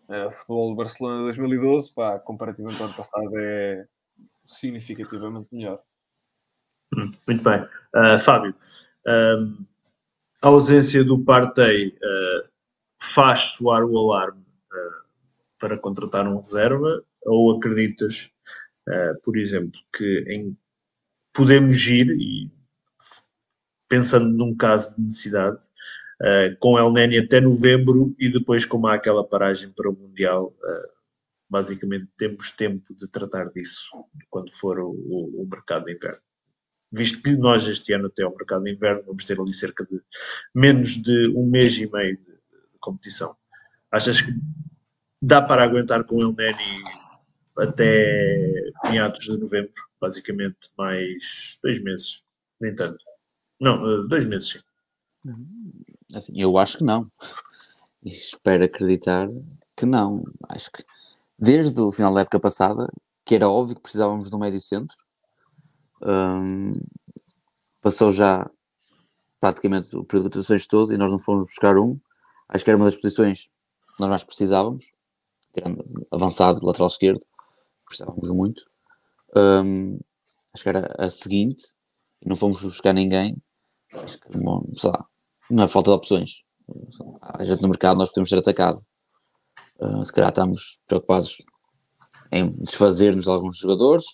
uh, 0.08 0.30
futebol 0.30 0.70
do 0.70 0.76
Barcelona 0.76 1.18
de 1.18 1.24
2012, 1.24 1.94
pá, 1.94 2.18
comparativamente 2.18 2.80
ao 2.80 2.88
ano 2.88 2.96
passado 2.96 3.30
é 3.36 3.86
significativamente 4.46 5.48
melhor. 5.52 5.78
Hum, 6.96 7.12
muito 7.26 7.44
bem. 7.44 7.60
Uh, 7.94 8.18
Fábio, 8.18 8.54
uh, 9.06 9.64
a 10.40 10.48
ausência 10.48 11.04
do 11.04 11.22
Partey 11.22 11.88
uh, 11.88 12.48
faz 12.98 13.40
soar 13.52 13.84
o 13.84 13.98
alarme 13.98 14.42
para 15.58 15.76
contratar 15.78 16.26
um 16.26 16.38
reserva 16.38 17.04
ou 17.26 17.56
acreditas, 17.56 18.31
por 19.22 19.36
exemplo, 19.36 19.78
que 19.96 20.24
em, 20.28 20.56
podemos 21.32 21.86
ir 21.86 22.08
e 22.10 22.50
pensando 23.88 24.28
num 24.30 24.56
caso 24.56 24.96
de 24.96 25.02
necessidade, 25.02 25.58
uh, 26.22 26.56
com 26.58 26.78
El 26.78 26.92
Neni 26.92 27.18
até 27.18 27.42
novembro 27.42 28.14
e 28.18 28.30
depois, 28.30 28.64
como 28.64 28.86
há 28.86 28.94
aquela 28.94 29.22
paragem 29.22 29.70
para 29.70 29.90
o 29.90 29.92
Mundial, 29.92 30.46
uh, 30.46 30.92
basicamente 31.48 32.08
temos 32.16 32.50
tempo 32.50 32.94
de 32.94 33.10
tratar 33.10 33.50
disso 33.50 33.90
quando 34.30 34.50
for 34.50 34.78
o, 34.78 34.90
o, 34.90 35.42
o, 35.42 35.46
mercado 35.46 35.84
de 35.84 35.94
inverno. 35.94 36.22
Visto 36.90 37.22
que 37.22 37.36
nós 37.36 37.68
este 37.68 37.92
ano 37.92 38.06
até 38.06 38.22
ao 38.22 38.34
mercado 38.34 38.64
de 38.64 38.72
inverno 38.72 39.04
vamos 39.06 39.24
ter 39.24 39.38
ali 39.38 39.52
cerca 39.52 39.84
de 39.84 40.00
menos 40.54 40.96
de 40.96 41.28
um 41.36 41.46
mês 41.46 41.76
e 41.76 41.86
meio 41.90 42.16
de, 42.16 42.32
competição. 42.80 43.36
Achas 43.90 44.22
que 44.22 44.32
dá 45.20 45.40
para 45.40 45.62
aguentar 45.62 46.02
com 46.04 46.20
El 46.20 46.32
Neni 46.32 46.82
até 47.58 48.70
meados 48.90 49.20
de 49.20 49.36
novembro, 49.36 49.72
basicamente 50.00 50.70
mais 50.76 51.58
dois 51.62 51.82
meses, 51.82 52.22
nem 52.60 52.74
tanto. 52.74 53.04
Não, 53.60 53.74
eh, 53.76 54.08
dois 54.08 54.26
meses, 54.26 54.50
sim. 54.50 54.58
Assim, 56.14 56.40
eu 56.40 56.58
acho 56.58 56.78
que 56.78 56.84
não. 56.84 57.10
Espero 58.04 58.64
acreditar 58.64 59.28
que 59.76 59.86
não. 59.86 60.24
Acho 60.48 60.70
que 60.72 60.84
desde 61.38 61.80
o 61.80 61.92
final 61.92 62.12
da 62.14 62.22
época 62.22 62.40
passada, 62.40 62.88
que 63.24 63.34
era 63.34 63.48
óbvio 63.48 63.76
que 63.76 63.82
precisávamos 63.82 64.28
de 64.28 64.36
um 64.36 64.38
médio 64.38 64.60
centro, 64.60 64.96
um, 66.02 66.72
passou 67.80 68.12
já 68.12 68.48
praticamente 69.40 69.96
o 69.96 70.04
período 70.04 70.30
de 70.30 70.36
votações 70.38 70.66
todo 70.66 70.92
e 70.92 70.96
nós 70.96 71.10
não 71.10 71.18
fomos 71.18 71.44
buscar 71.44 71.76
um. 71.76 71.98
Acho 72.48 72.64
que 72.64 72.70
era 72.70 72.76
uma 72.76 72.86
das 72.86 72.96
posições 72.96 73.44
que 73.44 74.00
nós 74.00 74.10
mais 74.10 74.24
precisávamos, 74.24 74.86
tendo 75.52 75.84
avançado 76.10 76.64
lateral 76.64 76.88
esquerdo, 76.88 77.24
precisávamos 77.92 78.30
muito. 78.30 78.62
Um, 79.36 79.98
acho 80.52 80.62
que 80.62 80.68
era 80.68 80.94
a 80.98 81.10
seguinte, 81.10 81.64
não 82.24 82.36
fomos 82.36 82.62
buscar 82.62 82.92
ninguém. 82.92 83.36
Acho 83.94 84.18
que, 84.18 84.38
bom, 84.38 84.64
sei 84.76 84.90
lá, 84.90 85.06
não 85.50 85.64
é 85.64 85.68
falta 85.68 85.90
de 85.90 85.96
opções. 85.96 86.42
A 87.20 87.44
gente 87.44 87.62
no 87.62 87.68
mercado 87.68 87.98
nós 87.98 88.08
podemos 88.08 88.30
ser 88.30 88.38
atacado. 88.38 88.80
Uh, 89.78 90.04
se 90.04 90.12
calhar 90.12 90.30
estamos 90.30 90.80
preocupados 90.86 91.42
em 92.30 92.50
desfazer-nos 92.62 93.24
de 93.24 93.30
alguns 93.30 93.58
jogadores, 93.58 94.04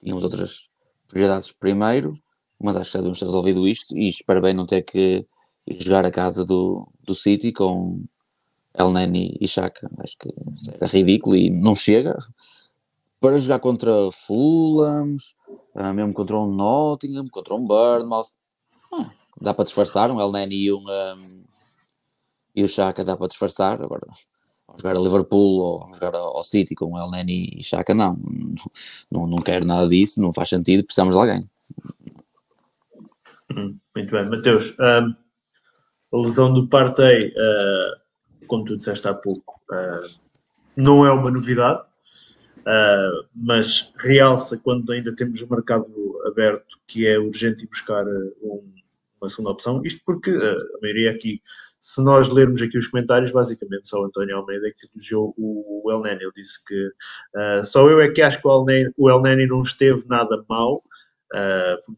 tínhamos 0.00 0.24
outras 0.24 0.68
prioridades 1.08 1.52
primeiro, 1.52 2.14
mas 2.58 2.76
acho 2.76 2.90
que 2.90 2.92
já 2.94 3.00
devemos 3.00 3.18
ter 3.18 3.26
resolvido 3.26 3.68
isto 3.68 3.96
e 3.96 4.08
espero 4.08 4.40
bem 4.40 4.54
não 4.54 4.64
ter 4.64 4.82
que 4.82 5.26
ir 5.66 5.82
jogar 5.82 6.06
a 6.06 6.10
casa 6.10 6.44
do, 6.44 6.88
do 7.02 7.14
City 7.14 7.52
com 7.52 8.02
El 8.74 8.92
Neni 8.92 9.36
e 9.40 9.48
Chaka. 9.48 9.90
Acho 9.98 10.16
que 10.18 10.28
era 10.72 10.86
ridículo 10.86 11.36
e 11.36 11.50
não 11.50 11.74
chega 11.74 12.16
para 13.20 13.36
jogar 13.36 13.58
contra 13.58 13.90
Fulhams, 14.12 15.36
uh, 15.74 15.92
mesmo 15.94 16.12
contra 16.14 16.38
um 16.38 16.50
Nottingham, 16.50 17.28
contra 17.28 17.54
um 17.54 17.66
Burnmouth. 17.66 18.28
Ah, 18.92 19.10
dá 19.40 19.52
para 19.52 19.64
disfarçar, 19.64 20.10
um 20.10 20.20
El 20.20 20.32
Neni 20.32 20.56
e 20.56 20.72
um, 20.72 20.84
um 20.88 21.44
e 22.54 22.64
o 22.64 22.68
Chaka 22.68 23.04
dá 23.04 23.16
para 23.16 23.28
disfarçar. 23.28 23.80
Agora, 23.80 24.06
jogar 24.76 24.96
a 24.96 25.00
Liverpool 25.00 25.60
ou 25.60 25.94
jogar 25.94 26.14
ao 26.14 26.42
City 26.42 26.74
com 26.74 26.98
El 26.98 27.10
Neni 27.10 27.58
e 27.58 27.62
Chaka, 27.62 27.94
não. 27.94 28.18
Não, 29.10 29.26
não 29.26 29.38
quero 29.42 29.66
nada 29.66 29.88
disso, 29.88 30.20
não 30.20 30.32
faz 30.32 30.48
sentido, 30.48 30.84
precisamos 30.84 31.14
de 31.14 31.20
alguém. 31.20 31.50
Hum, 33.54 33.76
muito 33.94 34.10
bem, 34.10 34.28
Mateus. 34.28 34.74
Um, 34.78 35.14
a 36.12 36.22
lesão 36.22 36.52
do 36.52 36.68
Partey, 36.68 37.28
uh, 37.28 38.46
como 38.46 38.64
tu 38.64 38.76
disseste 38.76 39.06
há 39.08 39.14
pouco, 39.14 39.60
uh, 39.70 40.08
não 40.76 41.04
é 41.04 41.12
uma 41.12 41.30
novidade. 41.30 41.82
Uh, 42.60 43.26
mas 43.34 43.92
realça 43.96 44.58
quando 44.58 44.92
ainda 44.92 45.14
temos 45.14 45.40
o 45.40 45.50
mercado 45.50 45.86
aberto 46.26 46.78
que 46.86 47.06
é 47.06 47.18
urgente 47.18 47.64
ir 47.64 47.68
buscar 47.68 48.06
uh, 48.06 48.34
um, 48.42 48.72
uma 49.20 49.28
segunda 49.30 49.50
opção. 49.50 49.80
Isto 49.84 50.02
porque 50.04 50.30
uh, 50.30 50.56
a 50.76 50.80
maioria 50.82 51.10
aqui, 51.10 51.40
se 51.80 52.02
nós 52.02 52.28
lermos 52.28 52.60
aqui 52.60 52.76
os 52.76 52.86
comentários, 52.86 53.32
basicamente 53.32 53.88
só 53.88 54.00
o 54.00 54.04
António 54.04 54.36
Almeida 54.36 54.70
que 54.70 54.86
elogiou 54.92 55.34
o, 55.38 55.82
o 55.84 55.90
El 55.90 56.02
Neni. 56.02 56.22
Ele 56.22 56.32
disse 56.34 56.62
que 56.64 56.90
só 57.64 57.88
eu 57.88 58.00
é 58.00 58.10
que 58.10 58.20
acho 58.20 58.40
que 58.40 58.46
o 58.46 58.50
El 58.50 58.64
Neni, 58.66 58.92
o 58.98 59.10
El 59.10 59.22
Neni 59.22 59.46
não 59.46 59.62
esteve 59.62 60.04
nada 60.06 60.44
mal. 60.46 60.82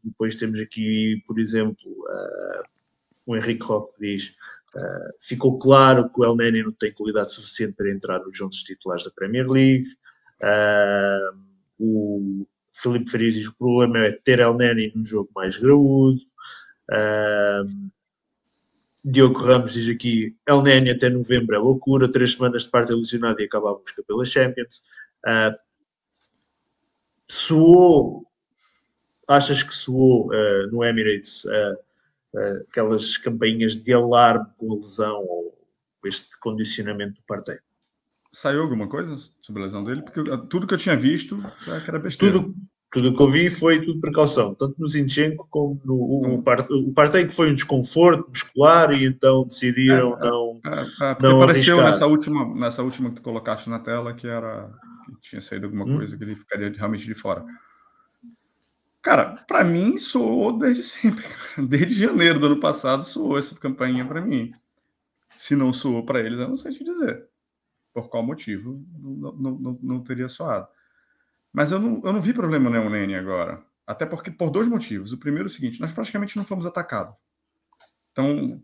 depois 0.05 0.37
temos 0.37 0.61
aqui, 0.61 1.20
por 1.27 1.40
exemplo, 1.40 1.83
o 3.27 3.37
Henrique 3.37 3.64
Roque 3.64 3.94
diz 3.98 4.33
ficou 5.18 5.59
claro 5.59 6.09
que 6.09 6.20
o 6.20 6.25
El 6.25 6.37
Neni 6.37 6.62
não 6.62 6.72
tem 6.72 6.92
qualidade 6.92 7.33
suficiente 7.33 7.75
para 7.75 7.90
entrar 7.90 8.20
nos 8.20 8.37
juntos 8.37 8.62
titulares 8.62 9.05
da 9.05 9.11
Premier 9.11 9.48
League. 9.48 9.88
Uh, 10.42 11.38
o 11.78 12.46
Felipe 12.72 13.11
Farias 13.11 13.35
diz 13.35 13.48
que 13.48 13.55
o 13.55 13.59
problema 13.59 14.07
é 14.07 14.12
ter 14.12 14.40
El 14.40 14.55
Neni 14.55 14.92
num 14.94 15.05
jogo 15.05 15.31
mais 15.35 15.57
graúdo. 15.57 16.20
Uh, 16.90 17.90
Diogo 19.05 19.38
Ramos 19.40 19.72
diz 19.72 19.88
aqui: 19.88 20.37
El 20.46 20.62
Neni 20.62 20.90
até 20.90 21.09
novembro 21.09 21.55
é 21.55 21.59
loucura, 21.59 22.11
três 22.11 22.33
semanas 22.33 22.64
de 22.64 22.70
parte 22.70 22.92
lesionado 22.92 23.40
e 23.40 23.44
acaba 23.44 23.70
a 23.70 23.74
busca 23.74 24.02
pela 24.02 24.24
Champions. 24.24 24.83
Uh, 25.24 25.57
soou, 27.28 28.26
achas 29.28 29.62
que 29.62 29.74
soou 29.74 30.28
uh, 30.28 30.66
no 30.70 30.85
Emirates 30.85 31.44
aquelas 32.70 33.18
campainhas 33.18 33.76
de 33.76 33.92
alarme 33.92 34.46
com 34.57 34.72
a 34.72 34.76
lesão 34.76 35.20
ou 35.20 35.55
este 36.05 36.38
condicionamento 36.40 37.20
do 37.20 37.22
Partey? 37.26 37.59
Saiu 38.33 38.62
alguma 38.62 38.88
coisa 38.88 39.14
sobre 39.42 39.61
a 39.61 39.64
lesão 39.66 39.85
dele? 39.85 40.03
Porque 40.03 40.23
tudo 40.49 40.66
que 40.66 40.73
eu 40.73 40.79
tinha 40.79 40.97
visto 40.97 41.38
era 41.87 41.99
besteira. 41.99 42.38
Tudo, 42.38 42.55
tudo 42.90 43.14
que 43.14 43.23
eu 43.23 43.29
vi 43.31 43.51
foi 43.51 43.85
tudo 43.85 44.01
precaução, 44.01 44.55
tanto 44.55 44.75
no 44.79 44.88
Zinchenko 44.88 45.47
como 45.51 45.81
no 45.85 45.95
o, 45.95 46.37
o, 46.37 46.88
o 46.88 46.92
Partey 46.95 47.27
que 47.27 47.35
foi 47.35 47.51
um 47.51 47.55
desconforto 47.55 48.29
muscular 48.29 48.90
e 48.92 49.05
então 49.05 49.45
decidiram 49.45 50.16
é, 50.18 50.27
é 50.27 50.31
não 50.31 50.61
é, 50.64 51.11
é, 51.11 51.16
não 51.21 51.42
apareceu 51.42 51.83
nessa 51.83 52.07
última, 52.07 52.55
nessa 52.55 52.83
última 52.83 53.11
que 53.11 53.16
tu 53.16 53.23
colocaste 53.23 53.68
na 53.68 53.79
tela 53.79 54.14
que 54.14 54.27
era 54.27 54.71
que 55.21 55.29
tinha 55.29 55.42
saído 55.42 55.66
alguma 55.66 55.85
hum. 55.85 55.97
coisa 55.97 56.16
que 56.16 56.25
ele 56.25 56.35
ficaria 56.35 56.71
realmente 56.71 57.05
de 57.05 57.14
fora. 57.14 57.45
Cara, 59.03 59.45
para 59.47 59.62
mim 59.62 59.99
soou 59.99 60.59
desde 60.59 60.85
sempre, 60.85 61.25
desde 61.68 61.95
janeiro 61.95 62.38
do 62.38 62.47
ano 62.47 62.61
passado 62.61 63.05
soou 63.05 63.38
essa 63.38 63.55
campanha 63.59 64.07
para 64.07 64.23
mim. 64.23 64.53
Se 65.35 65.55
não 65.55 65.73
soou 65.73 66.05
para 66.05 66.21
eles, 66.21 66.38
eu 66.38 66.49
não 66.49 66.57
sei 66.57 66.73
te 66.73 66.85
dizer 66.85 67.32
por 67.92 68.09
qual 68.09 68.22
motivo 68.22 68.85
não, 68.98 69.33
não, 69.33 69.50
não, 69.59 69.78
não 69.83 70.02
teria 70.02 70.28
soado. 70.28 70.66
Mas 71.52 71.70
eu 71.70 71.78
não, 71.78 72.00
eu 72.05 72.12
não 72.12 72.20
vi 72.20 72.33
problema 72.33 72.70
no 72.70 72.90
Nene 72.90 73.14
agora. 73.14 73.62
Até 73.87 74.07
porque, 74.07 74.31
por 74.31 74.50
dois 74.50 74.68
motivos. 74.68 75.12
O 75.12 75.18
primeiro 75.18 75.46
é 75.46 75.50
o 75.50 75.52
seguinte: 75.52 75.81
nós 75.81 75.92
praticamente 75.92 76.37
não 76.37 76.44
fomos 76.44 76.64
atacados. 76.64 77.14
Então, 78.12 78.62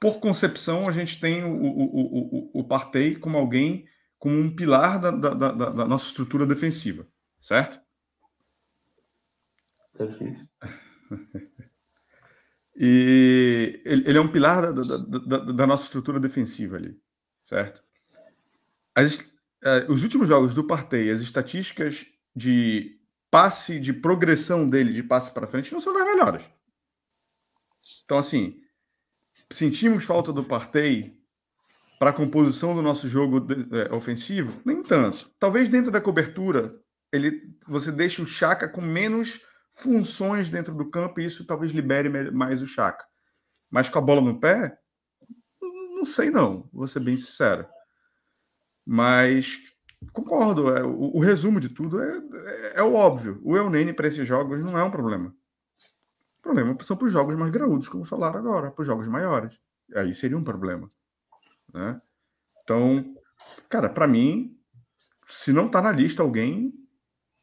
por 0.00 0.20
concepção, 0.20 0.88
a 0.88 0.92
gente 0.92 1.20
tem 1.20 1.44
o, 1.44 1.52
o, 1.52 2.50
o, 2.54 2.60
o, 2.60 2.64
Partey 2.64 3.16
como 3.16 3.36
alguém, 3.36 3.86
como 4.18 4.36
um 4.36 4.54
pilar 4.54 5.00
da, 5.00 5.10
da, 5.10 5.34
da, 5.34 5.70
da 5.70 5.84
nossa 5.86 6.06
estrutura 6.06 6.46
defensiva, 6.46 7.06
certo? 7.40 7.80
E 12.82 13.82
ele, 13.84 14.08
ele 14.08 14.18
é 14.18 14.20
um 14.20 14.32
pilar 14.32 14.72
da, 14.72 15.42
da, 15.52 15.66
nossa 15.66 15.84
estrutura 15.84 16.18
defensiva 16.18 16.76
ali, 16.76 16.98
certo? 17.44 17.84
As, 18.94 19.18
uh, 19.18 19.88
os 19.88 20.02
últimos 20.02 20.28
jogos 20.28 20.54
do 20.54 20.64
Partey, 20.64 21.10
as 21.10 21.20
estatísticas 21.20 22.06
de 22.34 22.98
passe, 23.30 23.78
de 23.78 23.92
progressão 23.92 24.68
dele 24.68 24.92
de 24.92 25.02
passe 25.02 25.32
para 25.32 25.46
frente, 25.46 25.72
não 25.72 25.80
são 25.80 25.92
das 25.92 26.04
melhores. 26.04 26.44
Então, 28.04 28.18
assim, 28.18 28.60
sentimos 29.50 30.04
falta 30.04 30.32
do 30.32 30.44
Partey 30.44 31.18
para 31.98 32.10
a 32.10 32.14
composição 32.14 32.74
do 32.74 32.82
nosso 32.82 33.08
jogo 33.08 33.46
é, 33.72 33.94
ofensivo? 33.94 34.60
Nem 34.64 34.82
tanto. 34.82 35.30
Talvez 35.38 35.68
dentro 35.68 35.92
da 35.92 36.00
cobertura 36.00 36.80
ele, 37.12 37.54
você 37.66 37.90
deixe 37.92 38.22
o 38.22 38.26
Chaka 38.26 38.68
com 38.68 38.80
menos 38.80 39.42
funções 39.70 40.48
dentro 40.48 40.74
do 40.74 40.90
campo 40.90 41.20
e 41.20 41.26
isso 41.26 41.46
talvez 41.46 41.72
libere 41.72 42.08
mais 42.30 42.62
o 42.62 42.66
Chaka. 42.66 43.04
Mas 43.70 43.88
com 43.88 43.98
a 43.98 44.02
bola 44.02 44.20
no 44.20 44.40
pé, 44.40 44.76
não 45.60 46.04
sei 46.04 46.30
não, 46.30 46.68
vou 46.72 46.88
ser 46.88 47.00
bem 47.00 47.16
sincero. 47.16 47.66
Mas 48.92 49.72
concordo, 50.12 50.76
é, 50.76 50.82
o, 50.82 51.16
o, 51.16 51.20
resumo 51.20 51.60
de 51.60 51.68
tudo 51.68 52.02
é, 52.02 52.18
é, 52.18 52.80
é 52.80 52.82
o 52.82 52.94
óbvio. 52.94 53.40
O 53.44 53.56
Eunene 53.56 53.92
para 53.92 54.08
esses 54.08 54.26
jogos 54.26 54.64
não 54.64 54.76
é 54.76 54.82
um 54.82 54.90
problema. 54.90 55.28
O 56.40 56.42
problema 56.42 56.76
são 56.80 56.96
para 56.96 57.06
os 57.06 57.12
jogos 57.12 57.36
mais 57.36 57.52
graúdos, 57.52 57.88
como 57.88 58.04
falaram 58.04 58.40
agora, 58.40 58.72
para 58.72 58.80
os 58.82 58.86
jogos 58.88 59.06
maiores. 59.06 59.60
Aí 59.94 60.12
seria 60.12 60.36
um 60.36 60.42
problema. 60.42 60.90
Né? 61.72 62.02
Então, 62.64 63.14
cara, 63.68 63.88
para 63.88 64.08
mim, 64.08 64.58
se 65.24 65.52
não 65.52 65.66
está 65.66 65.80
na 65.80 65.92
lista 65.92 66.20
alguém, 66.24 66.74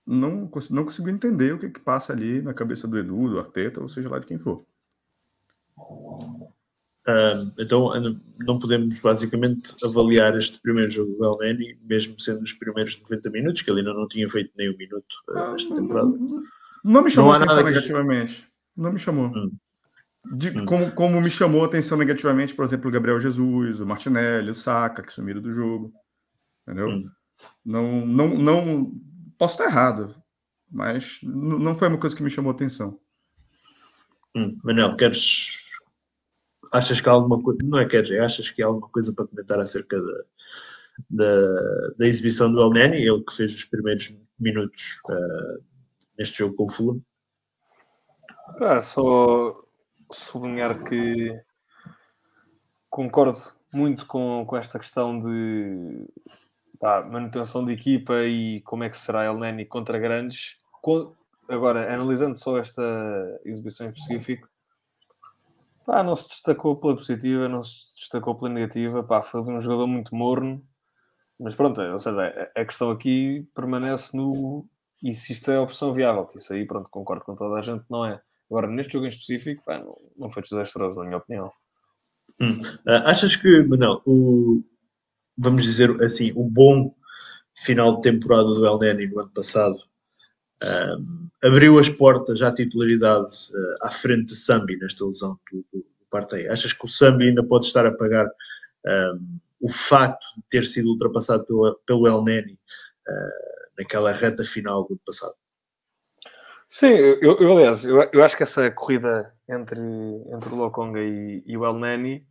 não, 0.06 0.52
não 0.70 0.84
consigo 0.84 1.10
entender 1.10 1.54
o 1.54 1.60
que, 1.60 1.70
que 1.70 1.80
passa 1.80 2.12
ali 2.12 2.42
na 2.42 2.54
cabeça 2.54 2.90
do 2.90 3.00
Edu, 3.00 3.30
do 3.30 3.40
Arteta, 3.40 3.80
ou 3.80 3.88
seja 3.88 4.10
lá 4.10 4.20
de 4.20 4.28
quem 4.28 4.38
for. 4.38 4.66
Um, 7.08 7.52
então 7.58 7.90
não 8.40 8.60
podemos 8.60 9.00
basicamente 9.00 9.74
avaliar 9.84 10.36
este 10.38 10.60
primeiro 10.60 10.90
jogo 10.90 11.14
do 11.14 11.26
Elneny, 11.26 11.80
mesmo 11.84 12.20
sendo 12.20 12.42
os 12.42 12.52
primeiros 12.52 13.00
90 13.00 13.30
minutos, 13.30 13.62
que 13.62 13.72
ele 13.72 13.80
ainda 13.80 13.94
não 13.94 14.08
tinha 14.08 14.28
feito 14.28 14.52
nem 14.58 14.70
um 14.70 14.78
minuto 14.78 15.16
uh, 15.30 15.52
nesta 15.54 15.74
temporada. 15.74 16.12
Não, 16.84 17.02
me 17.02 17.10
chamou 17.10 17.32
não 17.32 17.42
atenção 17.42 17.64
negativamente. 17.64 18.42
Que... 18.42 18.82
Não 18.82 18.92
me 18.92 19.00
chamou. 19.00 19.28
Hum. 19.28 19.52
De, 20.36 20.50
hum. 20.50 20.66
como, 20.66 20.92
como 20.92 21.22
me 21.22 21.30
chamou 21.30 21.64
atenção 21.64 21.98
negativamente, 21.98 22.54
por 22.54 22.66
exemplo, 22.66 22.90
o 22.90 22.94
Gabriel 22.94 23.20
Jesus, 23.20 23.80
o 23.80 23.86
Martinelli, 23.86 24.52
o 24.52 24.56
Saka, 24.56 25.02
que 25.02 25.14
sumiram 25.14 25.42
do 25.42 25.52
jogo. 25.52 25.94
Entendeu? 26.64 26.90
Hum. 26.90 27.04
Não, 27.64 28.06
não, 28.06 28.38
não, 28.38 28.92
Posso 29.38 29.54
estar 29.54 29.66
errado, 29.66 30.16
mas 30.70 31.20
não 31.24 31.76
foi 31.76 31.88
uma 31.88 32.00
coisa 32.00 32.16
que 32.16 32.24
me 32.24 32.30
chamou 32.30 32.52
atenção. 32.52 33.00
Hum, 34.36 34.58
Manel, 34.64 34.96
queres. 34.96 35.57
Achas 36.72 37.02
que 37.02 37.10
há 37.10 37.12
alguma 37.12 37.42
coisa. 37.42 37.60
Não 37.64 37.80
é 37.80 37.88
queres, 37.88 38.12
é 38.12 38.20
achas 38.20 38.50
que 38.52 38.64
há 38.64 38.68
alguma 38.68 38.90
coisa 38.90 39.14
para 39.14 39.28
comentar 39.28 39.60
acerca 39.60 40.00
da, 40.00 40.24
da, 41.10 41.88
da 41.98 42.08
exibição 42.08 42.52
do 42.52 42.62
El 42.62 42.72
Neni, 42.72 42.98
ele 42.98 43.24
que 43.24 43.36
fez 43.36 43.54
os 43.54 43.64
primeiros 43.66 44.14
minutos 44.40 45.00
uh, 45.10 45.64
neste 46.18 46.40
jogo 46.40 46.56
com 46.56 46.66
o 46.66 46.70
Fulham? 46.70 47.02
Ah, 48.60 48.80
só 48.82 49.64
sublinhar 50.12 50.84
que 50.84 51.40
concordo 52.90 53.40
muito 53.74 54.06
com, 54.06 54.46
com 54.48 54.58
esta 54.58 54.80
questão 54.80 55.20
de 55.20 56.08
pá, 56.80 57.04
manutenção 57.04 57.66
de 57.66 57.74
equipa 57.74 58.24
e 58.24 58.62
como 58.62 58.84
é 58.84 58.90
que 58.90 58.98
será 58.98 59.26
El 59.26 59.38
Neni 59.38 59.66
contra 59.66 60.00
grandes. 60.00 60.58
Agora, 61.50 61.94
analisando 61.94 62.38
só 62.38 62.58
esta 62.58 62.82
exibição 63.46 63.88
em 63.88 63.92
específico, 63.92 64.48
pá, 65.88 66.04
não 66.04 66.18
se 66.18 66.28
destacou 66.28 66.76
pela 66.76 66.96
positiva, 66.96 67.48
não 67.48 67.64
se 67.64 67.96
destacou 67.96 68.36
pela 68.36 68.54
negativa, 68.54 69.02
pá, 69.02 69.22
foi 69.22 69.40
um 69.42 69.60
jogador 69.62 69.88
muito 69.88 70.14
morno, 70.14 70.62
mas 71.40 71.56
pronto, 71.56 71.80
ou 71.82 72.00
seja, 72.00 72.52
a 72.54 72.66
questão 72.66 72.92
aqui 72.92 73.48
permanece 73.56 74.16
no 74.16 74.68
e 75.02 75.14
se 75.14 75.32
isto 75.32 75.50
é 75.50 75.56
a 75.56 75.62
opção 75.62 75.94
viável, 75.94 76.26
que 76.26 76.38
isso 76.38 76.52
aí, 76.54 76.66
pronto, 76.66 76.90
concordo 76.90 77.24
com 77.24 77.36
toda 77.36 77.58
a 77.58 77.62
gente, 77.62 77.86
não 77.90 78.04
é. 78.06 78.20
Agora, 78.50 78.68
neste 78.68 78.94
jogo 78.94 79.06
em 79.06 79.10
específico, 79.10 79.64
pá, 79.64 79.80
não, 79.80 79.96
não 80.18 80.30
foi 80.30 80.44
desastroso, 80.44 81.00
na 81.00 81.06
minha 81.06 81.18
opinião. 81.18 81.52
Hum. 82.42 82.60
Uh, 82.86 83.06
achas 83.06 83.36
que, 83.36 83.64
Manel, 83.64 84.02
o, 84.06 84.64
vamos 85.38 85.64
dizer 85.64 85.90
assim, 86.04 86.34
o 86.36 86.44
bom 86.44 86.94
final 87.54 87.96
de 87.96 88.02
temporada 88.02 88.44
do 88.44 88.66
El 88.66 88.80
Neni 88.80 89.08
no 89.08 89.20
ano 89.20 89.30
passado 89.30 89.78
um, 90.64 91.27
abriu 91.44 91.78
as 91.80 91.90
portas 91.90 92.42
à 92.42 92.52
titularidade 92.52 93.32
uh, 93.52 93.86
à 93.86 93.92
frente 93.92 94.28
de 94.28 94.36
Sambi 94.36 94.78
nesta 94.78 95.06
lesão 95.06 95.40
do, 95.52 95.66
do, 95.72 95.80
do 95.80 96.06
Partey. 96.10 96.48
Achas 96.48 96.74
que 96.74 96.86
o 96.86 96.88
Sambi 96.88 97.30
ainda 97.30 97.44
pode 97.44 97.66
estar 97.68 97.86
a 97.86 97.92
pagar 97.92 98.26
um, 98.86 99.40
o 99.62 99.70
facto 99.72 100.26
de 100.38 100.44
ter 100.50 100.66
sido 100.66 100.90
ultrapassado 100.90 101.46
pelo, 101.46 101.80
pelo 101.86 102.08
El 102.08 102.24
Neni 102.24 102.54
uh, 102.54 103.78
naquela 103.78 104.12
reta 104.12 104.44
final 104.44 104.84
do 104.84 104.94
ano 104.94 105.02
passado? 105.06 105.34
Sim, 106.70 106.88
eu, 106.88 107.38
eu 107.40 107.58
aliás, 107.58 107.86
eu, 107.86 108.04
eu, 108.12 108.24
acho 108.24 108.36
que 108.36 108.44
essa 108.44 108.70
corrida 108.70 109.34
entre, 109.48 109.80
entre 109.80 110.50
o 110.50 110.56
Lokonga 110.56 111.00
e, 111.00 111.42
e 111.46 111.58
o 111.58 111.66
El 111.66 111.80
Neni 111.80 112.28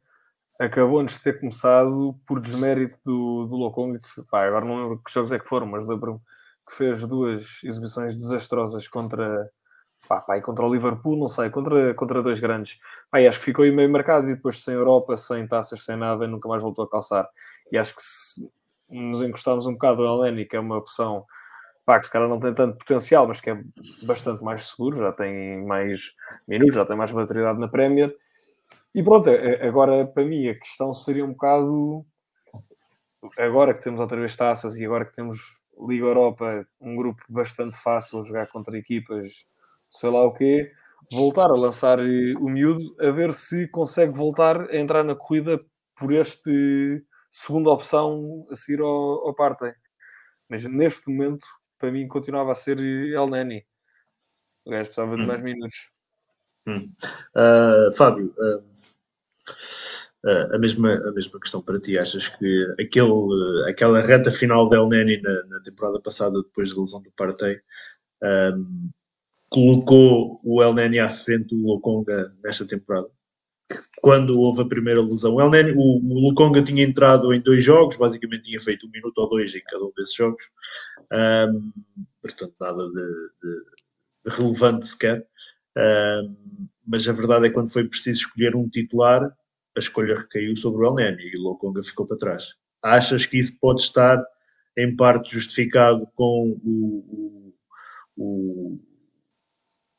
acabou 0.60 1.00
antes 1.00 1.16
de 1.16 1.22
ter 1.22 1.40
começado 1.40 2.14
por 2.26 2.40
desmérito 2.40 2.98
do, 3.04 3.46
do 3.46 3.56
Lokonga, 3.56 3.98
agora 4.32 4.64
não 4.64 4.82
lembro 4.82 5.02
que 5.02 5.12
jogos 5.12 5.32
é 5.32 5.38
que 5.38 5.48
foram, 5.48 5.66
mas 5.66 5.86
lembro 5.86 6.20
que 6.66 6.74
fez 6.74 7.06
duas 7.06 7.62
exibições 7.62 8.14
desastrosas 8.16 8.88
contra, 8.88 9.50
pá, 10.08 10.20
pá, 10.20 10.40
contra 10.40 10.66
o 10.66 10.72
Liverpool, 10.72 11.16
não 11.16 11.28
sei, 11.28 11.50
contra, 11.50 11.94
contra 11.94 12.22
dois 12.22 12.40
grandes. 12.40 12.78
Pá, 13.10 13.18
acho 13.20 13.38
que 13.38 13.44
ficou 13.44 13.64
aí 13.64 13.70
meio 13.70 13.90
marcado 13.90 14.28
e 14.28 14.34
depois 14.34 14.62
sem 14.62 14.74
Europa, 14.74 15.16
sem 15.16 15.46
taças, 15.46 15.84
sem 15.84 15.96
nada, 15.96 16.26
nunca 16.26 16.48
mais 16.48 16.62
voltou 16.62 16.84
a 16.84 16.90
calçar. 16.90 17.28
E 17.70 17.78
acho 17.78 17.94
que 17.94 18.02
se 18.02 18.50
nos 18.88 19.22
encostarmos 19.22 19.66
um 19.66 19.72
bocado 19.72 20.06
ao 20.06 20.24
Eleni, 20.24 20.44
que 20.44 20.56
é 20.56 20.60
uma 20.60 20.76
opção 20.76 21.24
pá, 21.84 22.00
que 22.00 22.06
se 22.06 22.12
calhar 22.12 22.28
não 22.28 22.40
tem 22.40 22.52
tanto 22.52 22.78
potencial, 22.78 23.28
mas 23.28 23.40
que 23.40 23.50
é 23.50 23.62
bastante 24.02 24.42
mais 24.42 24.68
seguro, 24.68 24.96
já 24.96 25.12
tem 25.12 25.64
mais 25.64 26.12
minutos, 26.46 26.74
já 26.74 26.84
tem 26.84 26.96
mais 26.96 27.12
maturidade 27.12 27.60
na 27.60 27.68
Premier 27.68 28.14
e 28.92 29.02
pronto, 29.02 29.30
agora 29.60 30.06
para 30.06 30.24
mim 30.24 30.48
a 30.48 30.58
questão 30.58 30.92
seria 30.92 31.24
um 31.24 31.32
bocado 31.32 32.04
agora 33.38 33.72
que 33.72 33.82
temos 33.82 34.00
outra 34.00 34.16
vez 34.16 34.34
taças 34.34 34.76
e 34.76 34.84
agora 34.84 35.04
que 35.04 35.14
temos 35.14 35.55
Liga 35.78 36.06
Europa, 36.06 36.66
um 36.80 36.96
grupo 36.96 37.22
bastante 37.28 37.76
fácil 37.76 38.24
jogar 38.24 38.46
contra 38.48 38.78
equipas, 38.78 39.44
sei 39.88 40.10
lá 40.10 40.24
o 40.24 40.32
quê, 40.32 40.72
voltar 41.12 41.50
a 41.50 41.56
lançar 41.56 41.98
eh, 41.98 42.34
o 42.38 42.48
miúdo 42.48 42.96
a 43.00 43.10
ver 43.10 43.32
se 43.34 43.68
consegue 43.68 44.12
voltar 44.12 44.70
a 44.70 44.76
entrar 44.76 45.04
na 45.04 45.14
corrida 45.14 45.60
por 45.94 46.12
este 46.12 47.04
segunda 47.30 47.70
opção 47.70 48.46
a 48.50 48.54
seguir 48.54 48.80
ao, 48.80 49.26
ao 49.26 49.34
Partey. 49.34 49.74
Mas 50.48 50.64
neste 50.64 51.08
momento, 51.10 51.46
para 51.78 51.90
mim, 51.90 52.08
continuava 52.08 52.52
a 52.52 52.54
ser 52.54 52.78
El 52.80 53.28
Neni. 53.28 53.66
O 54.64 54.70
gajo 54.70 54.84
precisava 54.84 55.16
de 55.16 55.22
hum. 55.22 55.26
mais 55.26 55.42
minutos. 55.42 55.90
Hum. 56.66 56.92
Uh, 57.34 57.92
Fábio, 57.94 58.34
uh, 58.38 58.64
a, 60.52 60.58
mesma, 60.58 60.94
a 60.94 61.12
mesma 61.12 61.40
questão 61.40 61.62
para 61.62 61.80
ti. 61.80 61.98
Achas 61.98 62.28
que 62.28 62.74
aquele, 62.80 63.70
aquela 63.70 64.00
reta 64.00 64.30
final 64.30 64.68
del 64.68 64.88
Neni 64.88 65.20
na, 65.22 65.44
na 65.44 65.60
temporada 65.60 66.00
passada, 66.00 66.42
depois 66.42 66.74
da 66.74 66.80
lesão 66.80 67.00
do 67.02 67.12
Partey, 67.12 67.60
um, 68.22 68.90
colocou 69.48 70.40
o 70.42 70.62
El 70.62 70.74
Neni 70.74 70.98
à 70.98 71.08
frente 71.08 71.54
do 71.54 71.66
Lokonga 71.66 72.34
nesta 72.42 72.66
temporada? 72.66 73.08
Quando 74.00 74.38
houve 74.38 74.62
a 74.62 74.68
primeira 74.68 75.00
lesão, 75.00 75.40
El 75.40 75.50
Neni, 75.50 75.72
o, 75.72 75.98
o 75.98 76.28
Lokonga 76.28 76.62
tinha 76.62 76.84
entrado 76.84 77.32
em 77.32 77.40
dois 77.40 77.64
jogos, 77.64 77.96
basicamente 77.96 78.44
tinha 78.44 78.60
feito 78.60 78.86
um 78.86 78.90
minuto 78.90 79.18
ou 79.18 79.28
dois 79.28 79.54
em 79.54 79.62
cada 79.64 79.84
um 79.84 79.92
desses 79.96 80.14
jogos, 80.14 80.42
um, 81.12 81.72
portanto, 82.22 82.54
nada 82.60 82.88
de, 82.88 82.92
de, 82.92 83.64
de 84.24 84.36
relevante 84.36 84.86
sequer 84.86 85.26
mas 86.86 87.06
a 87.08 87.12
verdade 87.12 87.46
é 87.46 87.48
que 87.48 87.54
quando 87.54 87.72
foi 87.72 87.86
preciso 87.88 88.20
escolher 88.20 88.54
um 88.54 88.68
titular, 88.68 89.30
a 89.76 89.80
escolha 89.80 90.16
recaiu 90.16 90.56
sobre 90.56 90.82
o 90.82 90.86
El 90.86 90.94
Neni 90.94 91.22
e 91.22 91.36
Lokonga 91.36 91.82
ficou 91.82 92.06
para 92.06 92.16
trás. 92.16 92.54
Achas 92.82 93.26
que 93.26 93.38
isso 93.38 93.58
pode 93.60 93.82
estar 93.82 94.24
em 94.76 94.94
parte 94.94 95.32
justificado 95.32 96.06
com 96.14 96.58
o, 96.64 97.52
o, 98.16 98.24
o, 98.24 98.78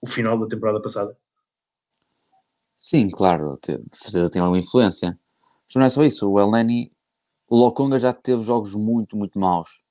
o 0.01 0.07
final 0.07 0.39
da 0.39 0.47
temporada 0.47 0.81
passada? 0.81 1.17
Sim, 2.75 3.09
claro, 3.09 3.59
de 3.61 3.79
certeza 3.91 4.29
tem 4.29 4.41
alguma 4.41 4.59
influência. 4.59 5.19
Mas 5.67 5.75
não 5.75 5.83
é 5.83 5.89
só 5.89 6.03
isso, 6.03 6.29
o 6.29 6.39
El 6.39 6.51
o 7.49 7.55
Lokonga 7.55 7.97
já 7.97 8.13
teve 8.13 8.41
jogos 8.41 8.73
muito, 8.75 9.15
muito 9.15 9.39
maus. 9.39 9.83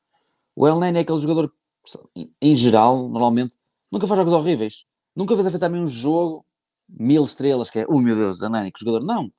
O 0.54 0.66
El 0.66 0.82
é 0.84 1.00
aquele 1.00 1.18
jogador, 1.18 1.52
em 2.40 2.54
geral, 2.54 3.08
normalmente, 3.08 3.56
nunca 3.90 4.06
faz 4.06 4.18
jogos 4.18 4.32
horríveis. 4.32 4.84
Nunca 5.14 5.34
fez 5.34 5.46
a 5.46 5.50
fazer 5.50 5.66
também 5.66 5.80
um 5.80 5.86
jogo 5.86 6.44
mil 6.88 7.24
estrelas, 7.24 7.70
que 7.70 7.80
é, 7.80 7.86
oh 7.88 8.00
meu 8.00 8.14
Deus, 8.14 8.42
Eleni, 8.42 8.70
que 8.70 8.80
jogador. 8.80 9.04
Não, 9.04 9.32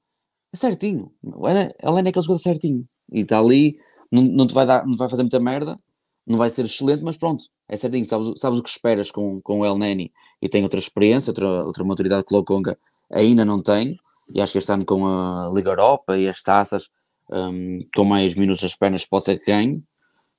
é 0.54 0.58
certinho. 0.58 1.12
Eleni 1.24 2.08
é 2.08 2.10
aquele 2.10 2.26
jogador 2.26 2.40
certinho. 2.40 2.86
E 3.12 3.22
está 3.22 3.40
ali, 3.40 3.78
não, 4.12 4.24
não 4.24 4.48
te 4.48 4.54
vai 4.54 4.66
dar, 4.66 4.86
não 4.86 4.96
vai 4.96 5.10
fazer 5.10 5.24
muita 5.24 5.40
merda, 5.40 5.78
não 6.26 6.38
vai 6.38 6.50
ser 6.50 6.66
excelente, 6.66 7.04
mas 7.04 7.18
pronto, 7.18 7.46
é 7.68 7.78
certinho. 7.78 8.06
Sabes, 8.06 8.40
sabes 8.40 8.60
o 8.60 8.64
que 8.64 8.70
esperas 8.70 9.12
com, 9.12 9.42
com 9.42 9.62
o 9.62 9.66
El 9.66 9.78
Neni 9.78 10.12
e 10.42 10.50
tem 10.50 10.64
outra 10.64 10.80
experiência, 10.80 11.32
outra, 11.32 11.66
outra 11.66 11.84
maturidade 11.84 12.26
que 12.26 12.34
o 12.34 12.38
Lokonga 12.38 12.78
ainda 13.12 13.46
não 13.46 13.62
tem, 13.62 13.98
e 14.34 14.42
acho 14.42 14.52
que 14.52 14.58
este 14.58 14.72
ano 14.72 14.86
com 14.86 15.08
a 15.08 15.50
Liga 15.54 15.70
Europa 15.70 16.18
e 16.18 16.28
as 16.28 16.42
taças, 16.42 16.90
um, 17.32 17.80
com 17.96 18.04
mais 18.04 18.36
minutos 18.36 18.62
nas 18.62 18.76
pernas, 18.76 19.06
pode 19.06 19.24
ser 19.26 19.40
que 19.40 19.46
ganhe. 19.46 19.84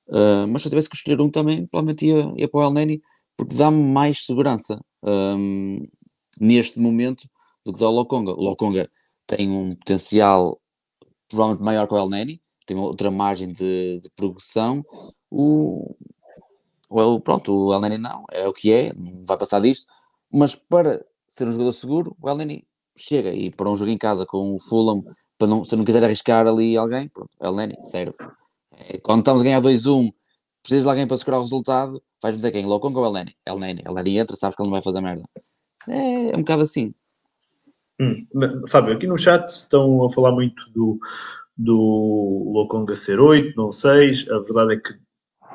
Uh, 0.07 0.47
mas 0.47 0.61
se 0.61 0.67
eu 0.67 0.71
tivesse 0.71 0.89
que 0.89 0.95
escolher 0.95 1.21
um 1.21 1.29
também, 1.29 1.65
provavelmente 1.65 2.05
ia, 2.05 2.33
ia 2.37 2.47
para 2.47 2.59
o 2.59 2.63
El 2.63 2.73
Neni, 2.73 3.01
porque 3.35 3.55
dá-me 3.55 3.81
mais 3.81 4.25
segurança 4.25 4.79
um, 5.03 5.87
neste 6.39 6.79
momento 6.79 7.27
do 7.65 7.73
que 7.73 7.79
dá 7.79 7.89
o 7.89 7.91
Lokonga. 7.91 8.31
O 8.31 8.43
Lokonga 8.43 8.89
tem 9.29 9.49
um 9.49 9.75
potencial 9.75 10.59
provavelmente 11.29 11.63
maior 11.63 11.87
que 11.87 11.93
o 11.93 11.97
El 11.97 12.09
Neni, 12.09 12.41
tem 12.65 12.75
outra 12.77 13.11
margem 13.11 13.53
de, 13.53 13.99
de 14.01 14.09
progressão. 14.15 14.83
O, 15.29 15.95
o, 16.89 17.19
pronto, 17.21 17.53
o 17.67 17.73
El 17.73 17.79
Neni 17.81 17.97
não, 17.99 18.25
é 18.31 18.47
o 18.47 18.53
que 18.53 18.71
é, 18.71 18.91
não 18.93 19.23
vai 19.25 19.37
passar 19.37 19.61
disto, 19.61 19.87
mas 20.31 20.55
para 20.55 21.05
ser 21.27 21.47
um 21.47 21.51
jogador 21.51 21.71
seguro, 21.71 22.17
o 22.19 22.29
El 22.29 22.37
Neni 22.37 22.67
chega 22.97 23.31
e 23.31 23.51
para 23.51 23.69
um 23.69 23.75
jogo 23.75 23.91
em 23.91 23.97
casa 23.97 24.25
com 24.25 24.55
o 24.55 24.59
Fulham, 24.59 25.03
para 25.37 25.47
não, 25.47 25.63
se 25.63 25.75
não 25.75 25.85
quiser 25.85 26.03
arriscar 26.03 26.47
ali 26.47 26.75
alguém, 26.75 27.07
pronto, 27.07 27.29
El 27.39 27.55
Neni 27.55 27.75
serve. 27.83 28.15
É, 28.71 28.97
quando 28.97 29.19
estamos 29.19 29.41
a 29.41 29.43
ganhar 29.43 29.61
2-1, 29.61 30.11
precisas 30.63 30.83
de 30.83 30.89
alguém 30.89 31.07
para 31.07 31.17
segurar 31.17 31.37
o 31.37 31.43
resultado, 31.43 32.01
vais 32.21 32.35
meter 32.35 32.51
quem? 32.51 32.65
Lokonga 32.65 32.99
ou 32.99 33.05
El 33.05 33.13
Neni? 33.13 33.35
El 33.45 33.59
Neni, 33.59 33.83
El 33.85 33.93
Neni 33.93 34.17
entra, 34.17 34.35
sabes 34.35 34.55
que 34.55 34.63
ele 34.63 34.69
não 34.69 34.73
vai 34.73 34.81
fazer 34.81 35.01
merda. 35.01 35.23
É, 35.87 36.31
é 36.31 36.35
um 36.35 36.39
bocado 36.39 36.63
assim. 36.63 36.93
Hum, 37.99 38.25
Fábio, 38.67 38.93
aqui 38.93 39.05
no 39.05 39.17
chat 39.17 39.47
estão 39.49 40.05
a 40.05 40.11
falar 40.11 40.31
muito 40.31 40.69
do, 40.71 40.97
do 41.57 42.51
Lokonga 42.53 42.95
ser 42.95 43.19
8, 43.19 43.55
não 43.57 43.71
6. 43.71 44.29
A 44.29 44.39
verdade 44.39 44.75
é 44.75 44.77
que 44.77 44.93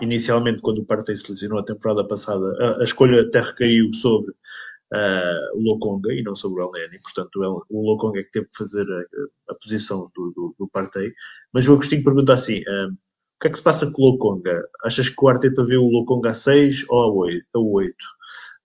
inicialmente, 0.00 0.60
quando 0.60 0.80
o 0.80 0.84
Partey 0.84 1.16
se 1.16 1.30
lesionou 1.30 1.58
a 1.58 1.64
temporada 1.64 2.06
passada, 2.06 2.54
a, 2.60 2.80
a 2.80 2.84
escolha 2.84 3.22
até 3.22 3.40
recaiu 3.40 3.92
sobre 3.94 4.32
uh, 4.32 5.56
o 5.56 5.60
Lokonga 5.60 6.12
e 6.12 6.22
não 6.22 6.34
sobre 6.34 6.62
o 6.62 6.66
Elneny. 6.66 7.00
Portanto, 7.00 7.36
o, 7.36 7.64
o 7.70 7.90
Lokonga 7.90 8.20
é 8.20 8.22
que 8.24 8.32
teve 8.32 8.46
que 8.46 8.58
fazer 8.58 8.86
a, 8.90 9.52
a 9.52 9.54
posição 9.54 10.10
do, 10.14 10.32
do, 10.32 10.54
do, 10.58 10.68
Partey. 10.68 11.12
Mas 11.52 11.66
o 11.66 11.72
Agostinho 11.72 12.04
pergunta 12.04 12.34
assim: 12.34 12.60
uh, 12.60 12.92
o 12.92 13.40
que 13.40 13.48
é 13.48 13.50
que 13.50 13.56
se 13.56 13.62
passa 13.62 13.90
com 13.90 14.02
o 14.02 14.10
Lokonga? 14.10 14.62
Achas 14.84 15.08
que 15.08 15.24
o 15.24 15.28
Arteta 15.28 15.64
vê 15.64 15.76
o 15.76 15.88
Lokonga 15.88 16.30
a 16.30 16.34
6 16.34 16.84
ou 16.88 17.02
a 17.02 17.10
8? 17.10 17.46
A 17.54 17.58
8? 17.58 17.94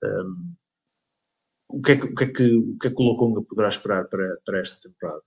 Um, 0.03 0.53
o 1.69 1.81
que, 1.81 1.91
é 1.91 1.97
que, 1.97 2.05
o, 2.05 2.15
que 2.15 2.23
é 2.23 2.27
que, 2.27 2.55
o 2.55 2.77
que 2.79 2.87
é 2.87 2.89
que 2.89 3.01
o 3.01 3.05
Lokonga 3.05 3.43
poderá 3.43 3.69
esperar 3.69 4.05
para, 4.05 4.37
para 4.43 4.59
esta 4.59 4.77
temporada? 4.81 5.21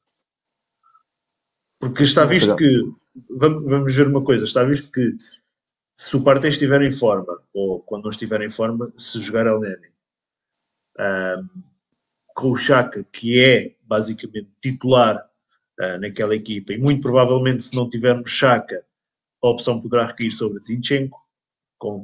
Porque 1.78 2.02
está 2.02 2.24
visto 2.24 2.54
que, 2.56 2.82
vamos, 3.30 3.70
vamos 3.70 3.94
ver 3.94 4.08
uma 4.08 4.22
coisa, 4.22 4.44
está 4.44 4.64
visto 4.64 4.90
que 4.90 5.16
se 5.94 6.16
o 6.16 6.22
Partey 6.22 6.50
estiver 6.50 6.82
em 6.82 6.90
forma, 6.90 7.40
ou 7.54 7.80
quando 7.80 8.04
não 8.04 8.10
estiver 8.10 8.40
em 8.42 8.48
forma, 8.48 8.92
se 8.98 9.20
jogar 9.20 9.46
El 9.46 9.60
Neni, 9.60 9.88
um, 10.98 11.62
com 12.34 12.50
o 12.50 12.56
Chaka, 12.56 13.04
que 13.04 13.38
é 13.38 13.76
basicamente 13.82 14.50
titular 14.60 15.24
uh, 15.80 15.98
naquela 16.00 16.34
equipa, 16.34 16.72
e 16.72 16.78
muito 16.78 17.02
provavelmente 17.02 17.62
se 17.62 17.76
não 17.76 17.88
tivermos 17.88 18.30
Chaka, 18.30 18.84
a 19.42 19.48
opção 19.48 19.80
poderá 19.80 20.06
recair 20.06 20.32
sobre 20.32 20.62
Zinchenko, 20.62 21.20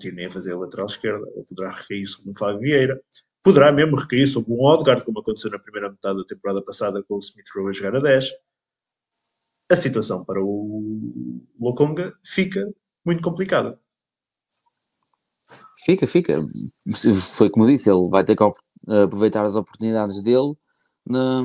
Tierney 0.00 0.26
a 0.26 0.30
fazer 0.30 0.52
a 0.52 0.58
lateral 0.58 0.86
esquerda, 0.86 1.24
ou 1.36 1.44
poderá 1.44 1.70
recair 1.70 2.06
sobre 2.06 2.30
o 2.30 2.34
Fábio 2.36 2.60
Vieira, 2.60 3.00
poderá 3.48 3.72
mesmo 3.72 3.96
recair 3.96 4.26
sobre 4.26 4.52
um 4.52 4.62
Odegaard, 4.62 5.02
como 5.06 5.20
aconteceu 5.20 5.50
na 5.50 5.58
primeira 5.58 5.88
metade 5.88 6.18
da 6.18 6.24
temporada 6.24 6.62
passada 6.62 7.02
com 7.02 7.14
o 7.14 7.18
Smith 7.18 7.46
Rowe 7.56 7.70
a 7.70 7.72
jogar 7.72 7.96
a 7.96 8.00
10. 8.00 8.30
A 9.70 9.76
situação 9.76 10.22
para 10.22 10.38
o 10.42 11.40
Lokonga 11.58 12.14
fica 12.22 12.70
muito 13.02 13.22
complicada. 13.22 13.80
Fica, 15.82 16.06
fica. 16.06 16.38
Foi 17.38 17.48
como 17.48 17.66
disse, 17.66 17.90
ele 17.90 18.10
vai 18.10 18.22
ter 18.22 18.36
que 18.36 18.44
aproveitar 19.02 19.46
as 19.46 19.56
oportunidades 19.56 20.22
dele 20.22 20.54
na, 21.06 21.42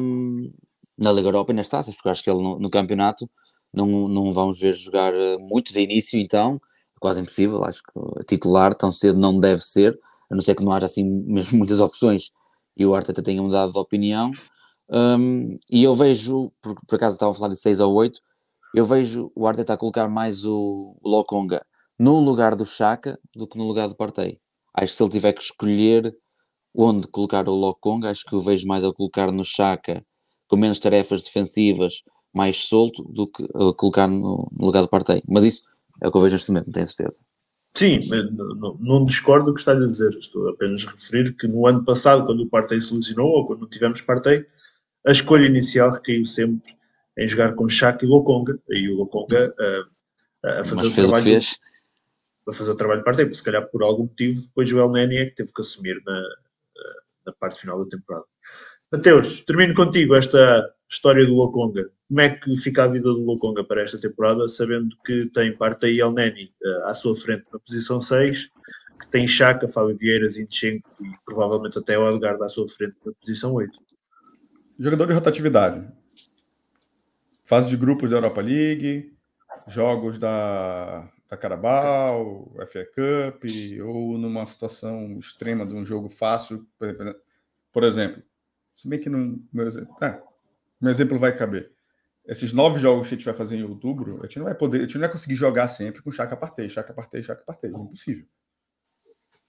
na 0.98 1.12
Liga 1.14 1.30
Europa 1.30 1.54
e 1.54 1.56
nas 1.56 1.70
taças, 1.70 1.96
porque 1.96 2.10
acho 2.10 2.22
que 2.22 2.30
ele 2.30 2.44
no, 2.44 2.60
no, 2.60 2.70
campeonato 2.70 3.30
não, 3.74 4.10
não 4.10 4.34
vamos 4.34 4.60
ver 4.60 4.74
jogar 4.74 5.14
eh, 5.14 5.38
muito 5.38 5.72
de 5.72 5.80
início, 5.80 6.20
então, 6.20 6.60
quase 7.00 7.22
impossível. 7.22 7.64
Acho 7.64 7.82
que 7.82 8.26
titular 8.26 8.76
tão 8.76 8.92
cedo 8.92 9.18
não 9.18 9.40
deve 9.40 9.62
ser, 9.62 9.98
a 10.30 10.36
não 10.36 10.42
ser 10.42 10.56
que 10.56 10.64
não 10.64 10.72
haja 10.72 10.86
assim 10.86 11.04
mesmo 11.04 11.58
muitas 11.58 11.80
opções 11.80 12.32
e 12.76 12.86
o 12.86 12.96
Arteta 12.96 13.22
tenha 13.22 13.42
mudado 13.42 13.72
de 13.72 13.80
opinião. 13.80 14.32
Um, 14.90 15.58
e 15.72 15.84
eu 15.84 15.96
vejo, 15.96 16.52
por, 16.62 16.76
por 16.88 16.96
acaso 16.96 17.16
estava 17.16 17.32
a 17.32 17.36
falar 17.36 17.54
de 17.54 17.60
6 17.60 17.80
ou 17.80 17.94
8, 17.94 18.20
eu 18.76 18.86
vejo 18.86 19.32
o 19.36 19.48
Arteta 19.48 19.74
a 19.74 19.78
colocar 19.78 20.08
mais 20.08 20.46
o, 20.46 20.98
Lokonga 21.04 21.66
no 21.98 22.20
lugar 22.20 22.56
do 22.56 22.66
Chaka 22.66 23.20
do 23.36 23.48
que 23.48 23.58
no 23.58 23.66
lugar 23.66 23.88
do 23.88 23.96
Partey. 23.96 24.40
Acho 24.74 24.92
que 24.92 24.98
se 24.98 25.04
ele 25.04 25.12
tiver 25.12 25.34
que 25.34 25.42
escolher 25.42 26.16
onde 26.76 27.08
colocar 27.08 27.48
o 27.48 27.54
Lokonga, 27.54 28.10
acho 28.10 28.26
que 28.26 28.36
o 28.36 28.42
vejo 28.42 28.68
mais 28.68 28.84
a 28.84 28.92
colocar 28.92 29.32
no 29.32 29.44
Chaka 29.44 30.04
com 30.48 30.58
menos 30.58 30.80
tarefas 30.80 31.24
defensivas, 31.24 32.04
mais 32.34 32.68
solto, 32.68 33.04
do 33.04 33.28
que 33.28 33.48
colocar 33.78 34.08
no, 34.08 34.50
no 34.52 34.66
lugar 34.66 34.82
do 34.82 34.90
Partey. 34.90 35.24
Mas 35.28 35.44
isso 35.44 35.64
é 36.02 36.08
o 36.08 36.12
que 36.12 36.18
eu 36.18 36.22
vejo 36.22 36.36
neste 36.36 36.50
momento, 36.50 36.66
não 36.66 36.74
tenho 36.74 36.86
certeza. 36.86 37.20
Sim, 37.76 38.00
não, 38.32 38.78
não, 38.80 39.06
discordo 39.06 39.48
do 39.48 39.54
que 39.54 39.60
está 39.60 39.72
a 39.72 39.80
dizer. 39.80 40.12
Estou 40.12 40.50
apenas 40.50 40.86
a 40.86 40.92
referir 40.92 41.36
que 41.36 41.48
no 41.48 41.68
ano 41.68 41.84
passado, 41.84 42.26
quando 42.26 42.42
o 42.42 42.50
Partey 42.50 42.80
se 42.80 42.94
lesionou, 42.94 43.28
ou 43.30 43.46
quando 43.46 43.62
não 43.62 43.70
tivemos 43.70 44.02
Partey, 44.02 44.46
a 45.06 45.12
escolha 45.12 45.48
inicial 45.48 45.92
recaiu 45.92 46.26
sempre 46.26 46.72
em 47.18 47.28
jogar 47.28 47.56
com 47.56 47.68
Chaka 47.68 48.06
e 48.06 48.08
Lokonga. 48.08 48.60
E 48.70 48.90
o 48.90 48.98
Lokonga 48.98 49.56
uh, 49.60 50.48
a 50.48 50.64
fazer 50.64 50.84
Mas 50.84 50.92
o 50.92 50.94
trabalho. 50.94 51.24
fez. 51.24 51.60
A 52.48 52.54
fazer 52.54 52.72
o 52.72 52.76
trabalho 52.76 53.00
de 53.00 53.06
Partey, 53.06 53.34
se 53.34 53.42
calhar 53.42 53.68
por 53.70 53.82
algum 53.82 54.04
motivo, 54.04 54.42
depois 54.42 54.72
o 54.72 54.78
El 54.78 54.92
Neni 54.92 55.18
é 55.18 55.26
que 55.26 55.36
teve 55.36 55.52
que 55.54 55.62
assumir 55.62 56.02
na, 56.06 56.22
na 57.26 57.34
parte 57.34 57.60
final 57.60 57.84
da 57.84 57.90
temporada. 57.90 58.26
Mateus, 58.92 59.40
termino 59.42 59.74
contigo 59.74 60.16
esta 60.16 60.70
história 60.88 61.26
do 61.26 61.34
Lokonga. 61.34 61.90
Como 62.14 62.22
é 62.22 62.30
que 62.30 62.56
fica 62.58 62.84
a 62.84 62.88
vida 62.88 63.06
do 63.06 63.24
Lokonga 63.24 63.64
para 63.64 63.82
esta 63.82 64.00
temporada, 64.00 64.48
sabendo 64.48 64.96
que 65.04 65.26
tem 65.32 65.58
parte 65.58 65.88
aí 65.88 66.00
El 66.00 66.12
Neni 66.12 66.54
uh, 66.64 66.86
à 66.86 66.94
sua 66.94 67.16
frente 67.16 67.44
na 67.52 67.58
posição 67.58 68.00
6, 68.00 68.52
que 69.00 69.10
tem 69.10 69.26
Chaka, 69.26 69.68
Fábio 69.68 69.98
Vieira, 69.98 70.28
Zinchenko 70.28 70.88
e 71.02 71.10
provavelmente 71.26 71.80
até 71.80 71.98
o 71.98 72.08
Edgar 72.08 72.40
à 72.40 72.48
sua 72.48 72.68
frente 72.68 72.96
na 73.04 73.14
posição 73.14 73.54
8? 73.54 73.72
Jogador 74.78 75.08
de 75.08 75.14
rotatividade. 75.14 75.92
Fase 77.44 77.68
de 77.72 77.76
grupos 77.76 78.12
da 78.12 78.18
Europa 78.18 78.42
League, 78.42 79.12
jogos 79.68 80.20
da, 80.20 81.10
da 81.28 81.36
Carabao, 81.36 82.56
FA 82.68 82.86
Cup, 82.86 83.44
ou 83.84 84.20
numa 84.20 84.46
situação 84.46 85.18
extrema 85.18 85.66
de 85.66 85.74
um 85.74 85.84
jogo 85.84 86.08
fácil, 86.10 86.64
por 87.72 87.84
exemplo, 87.84 88.22
se 88.76 88.88
bem 88.88 89.00
que 89.00 89.10
não. 89.10 89.44
Meu 89.52 89.66
exemplo, 89.66 89.98
é, 90.00 90.22
meu 90.80 90.92
exemplo 90.92 91.18
vai 91.18 91.36
caber. 91.36 91.73
Esses 92.26 92.54
nove 92.54 92.80
jogos 92.80 93.08
que 93.08 93.16
a 93.16 93.18
gente 93.18 93.26
vai 93.26 93.34
fazer 93.34 93.58
em 93.58 93.64
outubro, 93.64 94.20
a 94.22 94.26
gente 94.26 94.40
não 94.40 94.46
vai 94.46 94.56
poder, 94.56 94.80
a 94.80 94.82
gente 94.82 94.96
não 94.96 95.02
vai 95.02 95.12
conseguir 95.12 95.36
jogar 95.36 95.68
sempre 95.68 96.02
com 96.02 96.12
Chaka 96.12 96.38
Partey, 96.38 96.70
Chaka 96.70 96.94
Partey, 96.94 97.24
Chaka 97.24 97.44
Partey. 97.44 97.70
É 97.70 97.74
impossível. 97.74 98.26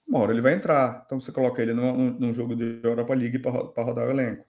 Uma 0.07 0.19
hora 0.19 0.33
ele 0.33 0.41
vai 0.41 0.53
entrar. 0.53 1.03
Então 1.05 1.19
você 1.19 1.31
coloca 1.31 1.61
ele 1.61 1.73
num, 1.73 2.11
num 2.11 2.33
jogo 2.33 2.55
de 2.55 2.79
Europa 2.83 3.13
League 3.13 3.39
para 3.39 3.51
rodar 3.51 4.07
o 4.07 4.11
elenco. 4.11 4.45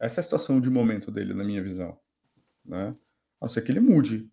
Essa 0.00 0.20
é 0.20 0.22
a 0.22 0.24
situação 0.24 0.60
de 0.60 0.70
momento 0.70 1.10
dele, 1.10 1.34
na 1.34 1.44
minha 1.44 1.62
visão. 1.62 1.98
Né? 2.64 2.94
A 3.40 3.44
não 3.44 3.48
ser 3.48 3.62
que 3.62 3.70
ele 3.70 3.80
mude. 3.80 4.28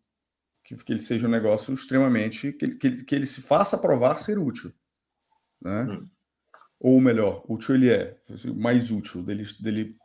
Que, 0.64 0.76
que 0.76 0.94
ele 0.94 1.00
seja 1.00 1.28
um 1.28 1.32
negócio 1.32 1.74
extremamente. 1.74 2.54
Que 2.54 2.66
ele, 2.66 2.76
que 2.76 2.88
ele, 2.88 3.04
que 3.04 3.16
ele 3.16 3.26
se 3.26 3.42
faça 3.42 3.78
provar 3.78 4.16
ser 4.16 4.40
útil. 4.40 4.74
Né? 5.62 5.84
Hum 5.84 6.08
ou 6.82 7.00
melhor, 7.00 7.46
útil 7.48 7.76
ele 7.76 7.92
é, 7.92 8.18
mais 8.56 8.90
útil, 8.90 9.22
dele, 9.22 9.46
dele 9.60 9.96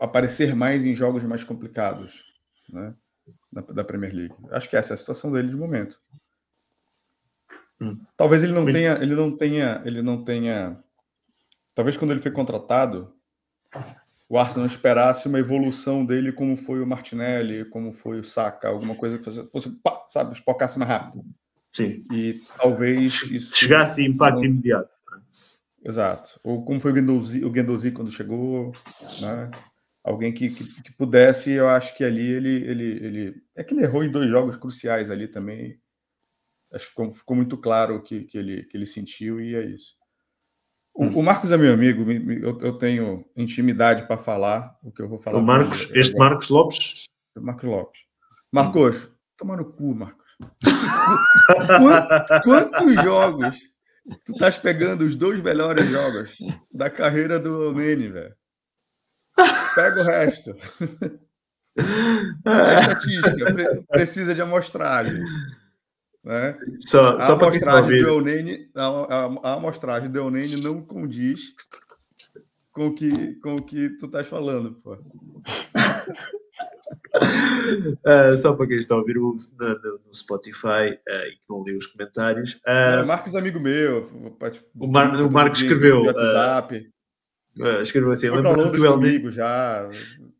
aparecer 0.00 0.54
mais 0.54 0.84
em 0.84 0.92
jogos 0.92 1.22
mais 1.22 1.44
complicados 1.44 2.27
né, 2.72 2.94
da, 3.52 3.60
da 3.60 3.84
Premier 3.84 4.14
League. 4.14 4.34
Acho 4.50 4.68
que 4.68 4.76
essa 4.76 4.92
é 4.92 4.94
a 4.94 4.98
situação 4.98 5.32
dele 5.32 5.48
de 5.48 5.56
momento. 5.56 6.00
Hum. 7.80 7.98
Talvez 8.16 8.42
ele 8.42 8.52
não 8.52 8.64
tenha, 8.64 8.98
ele 9.00 9.14
não 9.14 9.36
tenha, 9.36 9.82
ele 9.84 10.02
não 10.02 10.24
tenha. 10.24 10.78
Talvez 11.74 11.96
quando 11.96 12.10
ele 12.10 12.20
foi 12.20 12.32
contratado, 12.32 13.14
o 14.28 14.38
Arsenal 14.38 14.66
esperasse 14.66 15.28
uma 15.28 15.38
evolução 15.38 16.04
dele 16.04 16.32
como 16.32 16.56
foi 16.56 16.82
o 16.82 16.86
Martinelli, 16.86 17.64
como 17.66 17.92
foi 17.92 18.18
o 18.18 18.24
Saka, 18.24 18.68
alguma 18.68 18.94
coisa 18.94 19.18
que 19.18 19.24
fosse, 19.24 19.46
fosse 19.46 19.70
pá, 19.80 20.04
sabe, 20.08 20.32
espocasse 20.32 20.78
mais 20.78 20.90
rápido. 20.90 21.24
Sim. 21.72 22.04
E 22.12 22.40
talvez 22.56 23.22
isso 23.30 23.54
chegasse 23.54 24.04
impacto 24.04 24.44
imediato. 24.44 24.90
Exato. 25.84 26.40
Ou 26.42 26.64
como 26.64 26.80
foi 26.80 26.90
o 26.90 26.94
Guendouzi, 26.94 27.44
o 27.44 27.50
Guendouzi 27.50 27.92
quando 27.92 28.10
chegou, 28.10 28.72
né? 29.22 29.50
Alguém 30.08 30.32
que, 30.32 30.48
que, 30.50 30.82
que, 30.82 30.92
pudesse, 30.92 31.52
eu 31.52 31.68
acho 31.68 31.94
que 31.96 32.02
ali 32.02 32.26
ele, 32.26 32.64
ele, 32.64 32.84
ele. 33.04 33.42
É 33.54 33.62
que 33.62 33.74
ele 33.74 33.82
errou 33.82 34.02
em 34.02 34.10
dois 34.10 34.28
jogos 34.30 34.56
cruciais 34.56 35.10
ali 35.10 35.28
também. 35.28 35.78
Acho 36.72 36.84
que 36.84 36.90
ficou, 36.90 37.12
ficou 37.12 37.36
muito 37.36 37.56
claro 37.58 37.96
o 37.96 38.02
que, 38.02 38.24
que, 38.24 38.38
ele, 38.38 38.64
que 38.64 38.76
ele 38.76 38.86
sentiu 38.86 39.40
e 39.40 39.54
é 39.54 39.64
isso. 39.66 39.94
O, 40.94 41.04
hum. 41.04 41.18
o 41.18 41.22
Marcos 41.22 41.52
é 41.52 41.56
meu 41.56 41.72
amigo, 41.72 42.10
eu, 42.10 42.58
eu 42.60 42.78
tenho 42.78 43.24
intimidade 43.36 44.06
para 44.06 44.18
falar 44.18 44.76
o 44.82 44.90
que 44.90 45.02
eu 45.02 45.08
vou 45.08 45.18
falar. 45.18 45.38
O 45.38 45.42
Marcos, 45.42 45.90
ele, 45.90 46.00
este 46.00 46.16
Marcos 46.16 46.48
Lopes? 46.48 47.04
Marcos 47.36 47.64
Lopes. 47.64 48.00
Marcos, 48.50 49.04
hum. 49.04 49.10
toma 49.36 49.56
no 49.56 49.72
cu, 49.72 49.94
Marcos. 49.94 50.26
Quantos 52.44 52.94
jogos 53.02 53.56
Tu 54.24 54.32
estás 54.32 54.56
pegando 54.56 55.04
os 55.04 55.14
dois 55.14 55.40
melhores 55.42 55.86
jogos 55.90 56.38
da 56.72 56.88
carreira 56.88 57.38
do 57.38 57.72
Nene, 57.72 58.08
velho. 58.08 58.34
Pega 59.74 60.00
o 60.00 60.04
resto. 60.04 60.54
É 62.46 62.80
estatística, 62.80 63.52
pre- 63.54 63.82
precisa 63.88 64.34
de 64.34 64.42
amostragem. 64.42 65.22
Né? 66.24 66.58
Só, 66.86 67.16
A 67.16 67.20
só 67.20 67.36
para 67.36 67.48
amostragem, 67.48 68.02
do. 68.02 68.08
Eunene, 68.08 68.70
a, 68.74 68.86
a, 68.86 69.24
a 69.50 69.54
amostragem 69.54 70.10
do 70.10 70.18
Eunene 70.18 70.60
não 70.60 70.82
condiz 70.82 71.40
com 72.72 72.88
o 72.88 72.94
que, 72.94 73.34
com 73.36 73.54
o 73.56 73.62
que 73.62 73.90
tu 73.98 74.06
estás 74.06 74.26
falando, 74.26 74.72
pô. 74.82 74.98
Ah, 78.06 78.36
só 78.36 78.52
para 78.54 78.66
quem 78.66 78.78
está 78.78 78.94
a 78.94 78.98
ouvir 78.98 79.14
no, 79.14 79.34
no- 79.58 80.00
no 80.06 80.14
Spotify 80.14 80.98
ah, 81.08 81.26
e 81.28 81.32
que 81.36 81.44
não 81.48 81.62
leu 81.62 81.78
os 81.78 81.86
comentários. 81.86 82.58
ah, 82.66 83.00
É, 83.00 83.02
Marcos, 83.04 83.34
amigo 83.34 83.60
meu. 83.60 84.02
pode- 84.38 84.64
O 84.78 84.86
Mar- 84.86 85.14
o 85.20 85.30
Marcos 85.30 85.60
escreveu, 85.62 86.02
WhatsApp. 86.04 86.90
Ah, 87.60 87.82
escreveu 87.82 88.12
assim: 88.12 88.28
Foi 88.28 88.40
para 88.42 88.50
lembrando 88.50 88.66
Londres 88.66 88.82
que 88.82 88.88
o 88.88 88.94
LD 88.94 89.06
comigo 89.06 89.30
já. 89.30 89.88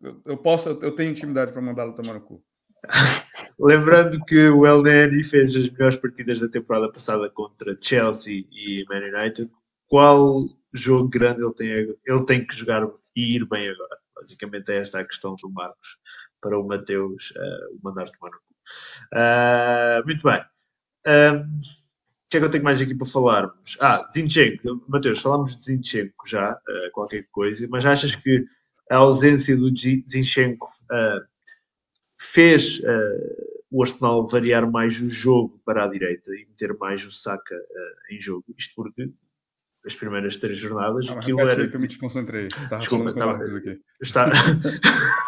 Eu, 0.00 0.22
eu 0.24 0.36
posso, 0.36 0.68
eu 0.68 0.92
tenho 0.92 1.10
intimidade 1.10 1.52
para 1.52 1.62
mandá-lo 1.62 1.94
tomar 1.94 2.14
no 2.14 2.20
cu. 2.20 2.42
Lembrando 3.58 4.24
que 4.24 4.48
o 4.48 4.64
El 4.64 4.82
Neni 4.82 5.24
fez 5.24 5.54
as 5.56 5.68
melhores 5.70 5.96
partidas 5.96 6.38
da 6.38 6.48
temporada 6.48 6.90
passada 6.92 7.28
contra 7.28 7.76
Chelsea 7.80 8.44
e 8.52 8.84
Man 8.88 9.18
United. 9.18 9.50
Qual 9.88 10.46
jogo 10.72 11.08
grande 11.08 11.42
ele 11.42 11.54
tem, 11.54 11.68
ele 12.06 12.24
tem 12.24 12.46
que 12.46 12.54
jogar 12.54 12.86
e 13.16 13.36
ir 13.36 13.46
bem 13.48 13.68
agora? 13.68 13.98
Basicamente 14.14 14.70
é 14.70 14.76
esta 14.76 15.00
a 15.00 15.04
questão 15.04 15.34
do 15.34 15.50
Marcos 15.50 15.96
para 16.40 16.58
o 16.58 16.66
Mateus 16.66 17.32
o 17.72 17.80
mandar 17.82 18.08
tomar 18.10 18.30
no 18.30 18.38
cu. 18.38 18.54
Ah, 19.12 20.02
muito 20.04 20.22
bem. 20.22 20.44
Que 22.30 22.36
é 22.36 22.40
que 22.40 22.46
eu 22.46 22.50
tenho 22.50 22.64
mais 22.64 22.80
aqui 22.80 22.94
para 22.94 23.06
falarmos? 23.06 23.76
Ah, 23.80 24.06
Zinchenko. 24.12 24.84
Mateus, 24.88 25.20
falámos 25.20 25.56
de 25.56 25.64
Zinchenko 25.64 26.28
já, 26.28 26.58
eh, 26.68 26.90
qualquer 26.92 27.26
coisa, 27.30 27.66
mas 27.70 27.84
achas 27.86 28.14
que 28.14 28.44
a 28.90 28.96
ausência 28.96 29.56
do 29.56 29.76
Zi- 29.76 30.04
Zinchenko 30.08 30.68
ah, 30.90 31.20
fez 32.18 32.80
eh, 32.84 33.64
o 33.70 33.82
Arsenal 33.82 34.26
variar 34.28 34.70
mais 34.70 35.00
o 35.00 35.08
jogo 35.10 35.58
para 35.64 35.84
a 35.84 35.88
direita 35.88 36.30
e 36.34 36.46
meter 36.46 36.76
mais 36.78 37.04
o 37.06 37.10
Saka 37.10 37.54
em 38.10 38.18
jogo. 38.18 38.44
Isto 38.56 38.74
porque 38.74 39.10
as 39.86 39.94
primeiras 39.94 40.36
três 40.36 40.58
jornadas 40.58 41.06
mas 41.08 41.18
aquilo 41.18 41.40
era. 41.40 41.68
que 41.68 41.76
eu 41.76 41.80
me 41.80 41.86
desconcentrei. 41.86 42.46
Estava 42.48 42.78
Desculpa, 42.78 43.08
estava- 43.10 43.44
aqui. 43.56 43.80
Está... 44.00 44.30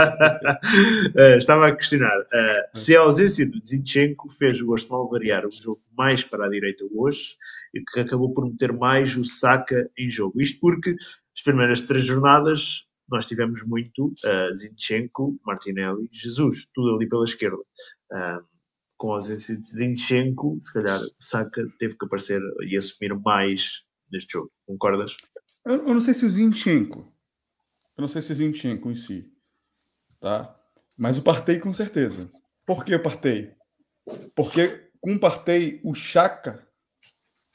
Eh, 1.16 1.36
estava 1.36 1.66
a 1.66 1.74
questionar 1.74 2.16
eh, 2.32 2.70
se 2.72 2.96
a 2.96 3.00
ausência 3.00 3.48
do 3.48 3.60
Zinchenko 3.64 4.28
fez 4.30 4.60
o 4.62 4.72
Arsenal 4.72 5.08
variar 5.10 5.46
o 5.46 5.50
jogo 5.50 5.82
mais 5.96 6.22
para 6.22 6.46
a 6.46 6.48
direita 6.48 6.84
hoje 6.92 7.36
e 7.74 7.82
que 7.82 8.00
acabou 8.00 8.32
por 8.32 8.48
meter 8.48 8.72
mais 8.72 9.16
o 9.16 9.24
Saka 9.24 9.90
em 9.98 10.08
jogo. 10.08 10.40
Isto 10.40 10.60
porque 10.60 10.94
as 11.34 11.42
primeiras 11.42 11.80
três 11.80 12.04
jornadas 12.04 12.86
nós 13.08 13.26
tivemos 13.26 13.64
muito 13.66 14.06
uh, 14.06 14.56
Zinchenko, 14.56 15.38
Martinelli, 15.44 16.08
Jesus, 16.12 16.68
tudo 16.72 16.94
ali 16.94 17.08
pela 17.08 17.24
esquerda. 17.24 17.58
Ah, 18.12 18.40
com 18.96 19.12
a 19.12 19.16
ausência 19.16 19.56
de 19.56 19.66
Zinchenko, 19.66 20.58
se 20.60 20.72
calhar 20.72 21.00
o 21.00 21.24
Saka 21.24 21.66
teve 21.78 21.96
que 21.96 22.04
aparecer 22.04 22.40
e 22.68 22.76
assumir 22.76 23.14
mais 23.18 23.82
neste 24.12 24.34
jogo. 24.34 24.52
Concordas? 24.66 25.16
Eu 25.64 25.78
não 25.78 26.00
sei 26.00 26.12
se 26.14 26.26
o 26.26 26.28
Zinchenko. 26.28 27.00
Eu 27.96 28.02
não 28.02 28.08
sei 28.08 28.22
se 28.22 28.32
o 28.32 28.36
Zinchenko 28.36 28.90
em 28.90 28.94
si. 28.94 29.26
Tá? 30.20 30.54
Mas 30.96 31.18
o 31.18 31.22
Partey 31.22 31.58
com 31.58 31.72
certeza. 31.72 32.30
Por 32.66 32.84
que 32.84 32.94
o 32.94 33.02
Partey? 33.02 33.54
Porque 34.34 34.90
com 35.00 35.14
o 35.14 35.18
Partey, 35.18 35.80
o 35.82 35.94
Chaka 35.94 36.66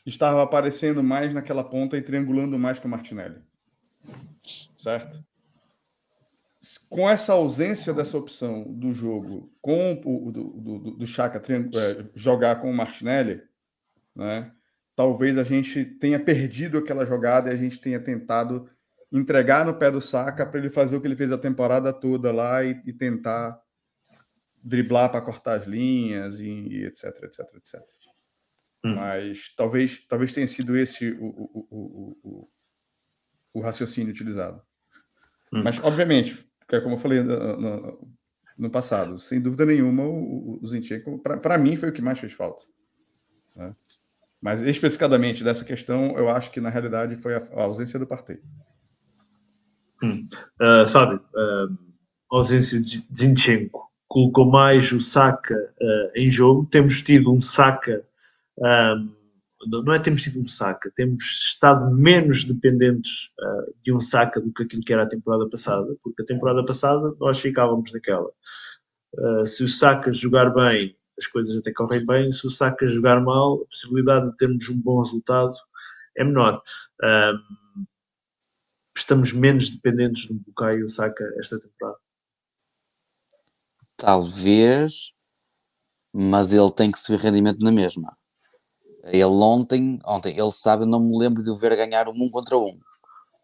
estava 0.05 0.41
aparecendo 0.41 1.03
mais 1.03 1.33
naquela 1.33 1.63
ponta 1.63 1.97
e 1.97 2.01
triangulando 2.01 2.57
mais 2.57 2.79
com 2.79 2.87
o 2.87 2.91
Martinelli. 2.91 3.41
Certo? 4.77 5.19
Com 6.89 7.09
essa 7.09 7.33
ausência 7.33 7.93
dessa 7.93 8.17
opção 8.17 8.63
do 8.63 8.91
jogo, 8.91 9.51
com 9.61 9.93
o 10.03 10.31
do, 10.31 10.43
do, 10.49 10.79
do 10.91 11.05
Chaka 11.05 11.39
é, 11.39 12.05
jogar 12.15 12.61
com 12.61 12.69
o 12.69 12.75
Martinelli, 12.75 13.43
né? 14.15 14.51
talvez 14.95 15.37
a 15.37 15.43
gente 15.43 15.85
tenha 15.85 16.19
perdido 16.19 16.77
aquela 16.77 17.05
jogada 17.05 17.49
e 17.49 17.53
a 17.53 17.57
gente 17.57 17.79
tenha 17.79 17.99
tentado 17.99 18.69
entregar 19.11 19.65
no 19.65 19.75
pé 19.75 19.91
do 19.91 20.01
Saka 20.01 20.45
para 20.45 20.59
ele 20.59 20.69
fazer 20.69 20.95
o 20.95 21.01
que 21.01 21.07
ele 21.07 21.15
fez 21.15 21.31
a 21.31 21.37
temporada 21.37 21.93
toda 21.93 22.31
lá 22.31 22.63
e, 22.63 22.81
e 22.85 22.93
tentar 22.93 23.59
driblar 24.61 25.11
para 25.11 25.21
cortar 25.21 25.53
as 25.53 25.65
linhas 25.65 26.39
e, 26.39 26.47
e, 26.47 26.85
etc, 26.85 27.05
etc, 27.23 27.39
etc. 27.55 27.81
Hum. 28.83 28.95
Mas 28.95 29.53
talvez, 29.55 30.05
talvez 30.07 30.33
tenha 30.33 30.47
sido 30.47 30.75
esse 30.75 31.11
o, 31.11 31.25
o, 31.25 31.67
o, 31.71 32.17
o, 32.23 32.49
o 33.53 33.61
raciocínio 33.61 34.11
utilizado. 34.11 34.61
Hum. 35.53 35.61
Mas, 35.63 35.79
obviamente, 35.83 36.47
como 36.83 36.95
eu 36.95 36.99
falei 36.99 37.21
no, 37.21 37.57
no, 37.57 38.15
no 38.57 38.69
passado, 38.69 39.19
sem 39.19 39.39
dúvida 39.39 39.65
nenhuma, 39.65 40.03
o, 40.03 40.59
o 40.61 40.67
Zinchenko, 40.67 41.19
para 41.19 41.57
mim, 41.57 41.77
foi 41.77 41.89
o 41.89 41.93
que 41.93 42.01
mais 42.01 42.19
fez 42.19 42.33
falta. 42.33 42.65
Né? 43.55 43.75
Mas, 44.41 44.61
especificadamente 44.61 45.43
dessa 45.43 45.63
questão, 45.63 46.17
eu 46.17 46.29
acho 46.29 46.51
que, 46.51 46.59
na 46.59 46.69
realidade, 46.69 47.15
foi 47.15 47.35
a, 47.35 47.37
a 47.37 47.63
ausência 47.63 47.99
do 47.99 48.07
Partey. 48.07 48.41
Uh, 50.61 50.87
Fábio, 50.87 51.17
uh, 51.17 51.77
ausência 52.29 52.79
de 52.79 53.03
Zinchenko 53.15 53.85
colocou 54.07 54.49
mais 54.49 54.91
o 54.91 54.99
Saka 54.99 55.55
uh, 55.55 56.11
em 56.15 56.29
jogo. 56.29 56.67
Temos 56.71 57.01
tido 57.01 57.33
um 57.33 57.41
Saka, 57.41 58.03
um, 58.57 59.11
não 59.83 59.93
é 59.93 59.99
temos 59.99 60.21
tido 60.21 60.39
um 60.39 60.47
Saka, 60.47 60.91
temos 60.95 61.23
estado 61.23 61.93
menos 61.93 62.43
dependentes 62.43 63.29
uh, 63.39 63.73
de 63.83 63.91
um 63.91 63.99
Saka 63.99 64.39
do 64.39 64.53
que 64.53 64.63
aquilo 64.63 64.83
que 64.83 64.93
era 64.93 65.03
a 65.03 65.09
temporada 65.09 65.49
passada, 65.49 65.95
porque 66.01 66.21
a 66.21 66.25
temporada 66.25 66.65
passada 66.65 67.13
nós 67.19 67.39
ficávamos 67.39 67.91
naquela. 67.91 68.29
Uh, 69.13 69.45
se 69.45 69.63
o 69.63 69.67
Saka 69.67 70.13
jogar 70.13 70.53
bem, 70.53 70.95
as 71.17 71.27
coisas 71.27 71.55
até 71.55 71.73
correm 71.73 72.05
bem, 72.05 72.31
se 72.31 72.45
o 72.45 72.49
Saka 72.49 72.87
jogar 72.87 73.19
mal, 73.21 73.61
a 73.61 73.65
possibilidade 73.65 74.29
de 74.29 74.37
termos 74.37 74.69
um 74.69 74.79
bom 74.79 75.01
resultado 75.01 75.53
é 76.17 76.23
menor. 76.23 76.61
Um, 77.03 77.64
estamos 78.95 79.33
menos 79.33 79.69
dependentes 79.69 80.25
do 80.27 80.35
Bukayo 80.35 80.89
Saka 80.89 81.23
esta 81.37 81.59
temporada. 81.59 81.97
Talvez, 83.97 85.13
mas 86.13 86.53
ele 86.53 86.71
tem 86.71 86.91
que 86.91 86.99
subir 86.99 87.19
rendimento 87.19 87.59
na 87.59 87.71
mesma. 87.71 88.17
Ele 89.03 89.23
ontem, 89.25 89.99
ontem, 90.05 90.37
ele 90.37 90.51
sabe, 90.51 90.85
não 90.85 90.99
me 90.99 91.17
lembro 91.17 91.43
de 91.43 91.51
o 91.51 91.55
ver 91.55 91.75
ganhar 91.75 92.09
um, 92.09 92.23
um 92.23 92.29
contra 92.29 92.57
um. 92.57 92.79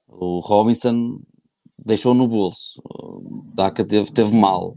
O 0.08 0.40
Robinson 0.40 1.22
deixou 1.78 2.14
no 2.14 2.28
bolso. 2.28 2.82
O 2.84 3.44
Daka 3.54 3.86
teve, 3.86 4.12
teve 4.12 4.36
mal. 4.36 4.76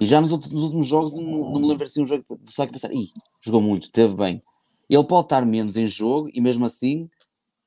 E 0.00 0.06
já 0.06 0.20
nos, 0.20 0.32
outros, 0.32 0.50
nos 0.50 0.62
últimos 0.64 0.86
jogos 0.86 1.12
não, 1.12 1.22
não, 1.22 1.60
me 1.60 1.68
lembro 1.68 1.84
assim 1.84 2.02
um 2.02 2.06
jogo 2.06 2.24
do 2.28 2.50
Saka 2.50 2.72
pensar, 2.72 2.92
ih, 2.92 3.10
jogou 3.40 3.60
muito, 3.60 3.90
teve 3.90 4.14
bem. 4.16 4.42
Ele 4.90 5.04
pode 5.04 5.26
estar 5.26 5.46
menos 5.46 5.76
em 5.76 5.86
jogo 5.86 6.28
e 6.34 6.40
mesmo 6.40 6.66
assim 6.66 7.08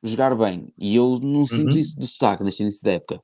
jogar 0.03 0.35
bem. 0.35 0.73
E 0.77 0.95
eu 0.95 1.19
não 1.21 1.45
sinto 1.45 1.73
uhum. 1.73 1.79
isso 1.79 1.99
do 1.99 2.07
Saka 2.07 2.43
neste 2.43 2.61
início 2.61 2.83
da 2.83 2.93
época. 2.93 3.21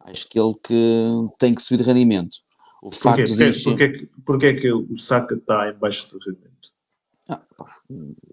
Acho 0.00 0.28
que 0.28 0.38
ele 0.38 0.54
que 0.62 1.36
tem 1.38 1.54
que 1.54 1.62
subir 1.62 1.82
de 1.82 1.88
rendimento. 1.88 2.36
O 2.82 2.90
facto 2.90 3.26
porquê? 3.26 3.50
de 3.50 3.64
porquê, 3.64 3.88
porquê, 3.88 4.08
porquê 4.26 4.46
é 4.46 4.54
que 4.54 4.72
o 4.72 4.96
Saka 4.96 5.34
está 5.34 5.70
em 5.70 5.74
baixo 5.78 6.06
de 6.06 6.18
rendimento? 6.24 6.54
Ah, 7.28 7.40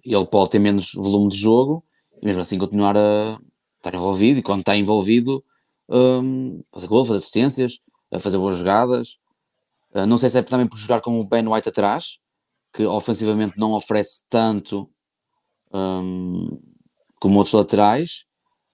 ele 0.04 0.26
pode 0.26 0.52
ter 0.52 0.60
menos 0.60 0.92
volume 0.94 1.30
de 1.30 1.38
jogo 1.38 1.86
e 2.22 2.26
mesmo 2.26 2.42
assim 2.42 2.58
continuar 2.58 2.98
a 2.98 3.40
estar 3.78 3.96
envolvido 3.96 4.40
e 4.40 4.44
quando 4.44 4.60
está 4.60 4.76
envolvido 4.76 5.44
um, 5.90 6.62
fazer 6.72 6.88
gol, 6.88 7.06
fazer 7.06 7.18
assistências, 7.18 7.80
a 8.12 8.20
fazer 8.20 8.38
boas 8.38 8.58
jogadas. 8.58 9.18
Uh, 9.94 10.06
não 10.06 10.18
sei 10.18 10.30
se 10.30 10.38
é 10.38 10.42
também 10.42 10.68
por 10.68 10.78
jogar 10.78 11.02
com 11.02 11.20
o 11.20 11.26
Ben 11.26 11.48
White 11.48 11.70
atrás, 11.70 12.20
que 12.74 12.86
ofensivamente 12.86 13.58
não 13.58 13.72
oferece 13.74 14.26
tanto 14.30 14.90
um, 15.74 16.60
como 17.22 17.38
outros 17.38 17.54
laterais. 17.54 18.26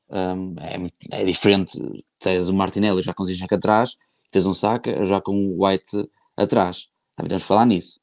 Um, 0.10 0.56
é, 0.60 1.22
é, 1.22 1.26
diferente, 1.26 1.78
tens 2.18 2.48
o 2.48 2.54
Martinelli 2.54 3.02
já 3.02 3.14
com 3.14 3.22
o 3.22 3.26
Zinchenko 3.26 3.54
atrás, 3.54 3.98
tens 4.32 4.45
um 4.45 4.54
Saka 4.54 5.04
já 5.04 5.20
com 5.22 5.34
o 5.36 5.66
White 5.66 6.10
atrás. 6.36 6.88
Também 7.16 7.28
temos 7.28 7.43
que 7.43 7.48
falar 7.48 7.66
nisso. 7.66 8.00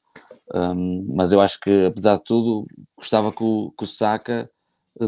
Um, 0.53 1.07
mas 1.15 1.31
eu 1.31 1.41
acho 1.41 1.59
que, 1.59 1.85
apesar 1.85 2.17
de 2.17 2.23
tudo, 2.23 2.67
gostava 2.95 3.31
que 3.31 3.43
o, 3.43 3.73
que 3.75 3.83
o 3.83 3.87
Saka 3.87 4.49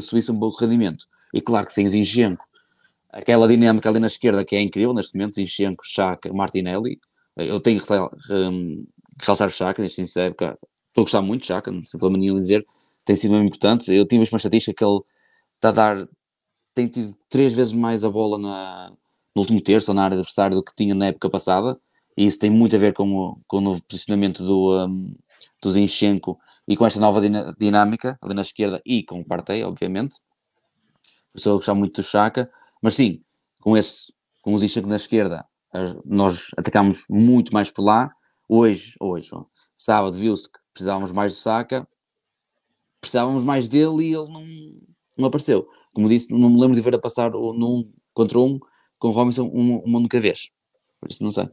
subisse 0.02 0.32
um 0.32 0.40
pouco 0.40 0.58
de 0.58 0.66
rendimento. 0.66 1.06
E 1.32 1.40
claro 1.40 1.68
que 1.68 1.74
sem 1.74 1.86
o 1.86 1.90
Zinchenko, 1.90 2.44
aquela 3.14 3.48
dinâmica 3.48 3.88
ali 3.88 4.00
na 4.00 4.08
esquerda 4.08 4.44
que 4.44 4.56
é 4.56 4.62
incrível 4.62 4.94
neste 4.94 5.16
momento, 5.16 5.36
Zinchenko, 5.36 5.86
Saka, 5.86 6.34
Martinelli, 6.34 7.00
eu 7.36 7.60
tenho 7.60 7.80
que 7.80 7.94
um, 8.34 8.88
realçar 9.22 9.48
o 9.48 9.52
Chaka 9.52 9.84
neste 9.84 10.02
início 10.02 10.34
da. 10.36 10.58
Estou 10.88 11.04
a 11.04 11.06
gostar 11.06 11.22
muito 11.22 11.42
de 11.42 11.48
Chaka, 11.48 11.72
não 11.72 11.84
sei 11.84 12.00
de 12.00 12.34
dizer, 12.34 12.66
tem 13.06 13.16
sido 13.16 13.32
mesmo 13.32 13.46
importante. 13.46 13.94
Eu 13.94 14.08
tive 14.08 14.24
uma 14.24 14.38
estatística 14.38 14.74
que 14.74 14.84
ele 14.84 15.00
está 15.58 15.70
a 15.70 15.72
dar, 15.72 16.10
tem 16.74 16.88
tido 16.88 17.14
três 17.30 17.54
vezes 17.54 17.74
mais 17.74 18.04
a 18.04 18.10
bola 18.10 18.38
na, 18.38 18.90
no 19.36 19.42
último 19.42 19.62
terço 19.62 19.94
na 19.94 20.04
área 20.04 20.16
adversária 20.16 20.56
do 20.56 20.64
que 20.64 20.76
tinha 20.76 20.96
na 20.96 21.08
época 21.08 21.30
passada, 21.30 21.80
e 22.16 22.26
isso 22.26 22.40
tem 22.40 22.50
muito 22.50 22.76
a 22.76 22.80
ver 22.80 22.94
com 22.94 23.14
o, 23.14 23.40
com 23.48 23.58
o 23.58 23.62
novo 23.62 23.84
posicionamento 23.84 24.44
do, 24.44 24.88
um, 24.88 25.16
do 25.62 25.72
Zinchenko 25.72 26.40
e 26.68 26.76
com 26.76 26.86
esta 26.86 27.00
nova 27.00 27.22
dinâmica 27.60 28.18
ali 28.22 28.34
na 28.34 28.42
esquerda 28.42 28.82
e 28.86 29.04
com 29.04 29.20
o 29.20 29.26
Partey, 29.26 29.64
obviamente. 29.64 30.20
Estou 31.36 31.54
a 31.54 31.56
gostar 31.58 31.76
muito 31.76 32.02
do 32.02 32.04
Chaka, 32.04 32.50
mas 32.82 32.96
sim, 32.96 33.22
com 33.62 33.78
esse 33.78 34.12
com 34.42 34.54
o 34.54 34.58
Zizek 34.58 34.88
na 34.88 34.96
esquerda, 34.96 35.46
nós 36.06 36.48
atacámos 36.56 37.06
muito 37.10 37.54
mais 37.54 37.70
por 37.70 37.84
lá. 37.84 38.10
Hoje, 38.48 38.96
hoje, 38.98 39.30
sábado, 39.76 40.18
viu-se 40.18 40.50
que 40.50 40.58
precisávamos 40.74 41.12
mais 41.12 41.34
do 41.34 41.40
Saka, 41.40 41.86
precisávamos 43.02 43.44
mais 43.44 43.68
dele 43.68 44.06
e 44.06 44.16
ele 44.16 44.32
não, 44.32 44.46
não 45.18 45.28
apareceu. 45.28 45.68
Como 45.94 46.10
disse, 46.10 46.32
não 46.32 46.50
me 46.50 46.60
lembro 46.60 46.76
de 46.76 46.82
ver 46.82 46.96
a 46.96 47.00
passar 47.00 47.32
num 47.32 47.92
contra 48.14 48.40
um 48.40 48.60
com 48.98 49.10
o 49.10 49.12
Robinson 49.12 49.48
uma, 49.48 49.80
uma 49.80 50.00
única 50.00 50.20
vez. 50.20 50.50
Por 51.00 51.10
isso 51.12 51.24
não 51.24 51.32
sei. 51.32 51.50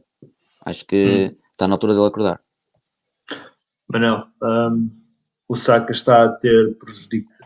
Acho 0.65 0.85
que 0.85 1.31
hum. 1.31 1.37
está 1.51 1.67
na 1.67 1.75
altura 1.75 1.93
dele 1.93 2.07
acordar. 2.07 2.41
Manel, 3.87 4.25
um, 4.41 4.89
o 5.47 5.55
Saka 5.55 5.91
está 5.91 6.25
a 6.25 6.29
ter 6.29 6.75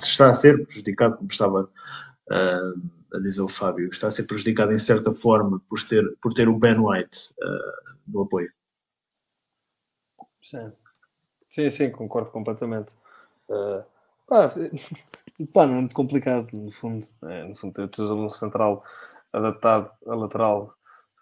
está 0.01 0.29
a 0.29 0.33
ser 0.33 0.65
prejudicado, 0.65 1.17
como 1.17 1.29
estava 1.29 1.63
uh, 1.63 3.15
a 3.15 3.19
dizer 3.19 3.41
o 3.41 3.47
Fábio, 3.47 3.89
está 3.89 4.07
a 4.07 4.11
ser 4.11 4.23
prejudicado 4.23 4.71
em 4.71 4.77
certa 4.77 5.11
forma 5.11 5.61
por 5.67 5.81
ter, 5.83 6.03
por 6.21 6.33
ter 6.33 6.47
o 6.47 6.57
Ben 6.57 6.77
White 6.79 7.33
uh, 7.41 7.97
no 8.07 8.21
apoio. 8.21 8.49
Sim. 10.41 10.71
sim, 11.49 11.69
sim, 11.69 11.91
concordo 11.91 12.31
completamente. 12.31 12.95
Uh, 13.49 13.83
pá, 14.29 14.47
pá, 15.53 15.65
não 15.65 15.75
é 15.75 15.79
muito 15.79 15.95
complicado, 15.95 16.47
no 16.53 16.71
fundo. 16.71 17.05
É, 17.23 17.43
no 17.45 17.55
fundo, 17.55 17.87
ter 17.87 18.01
um 18.01 18.29
central 18.29 18.83
adaptado 19.33 19.91
a 20.07 20.15
lateral 20.15 20.73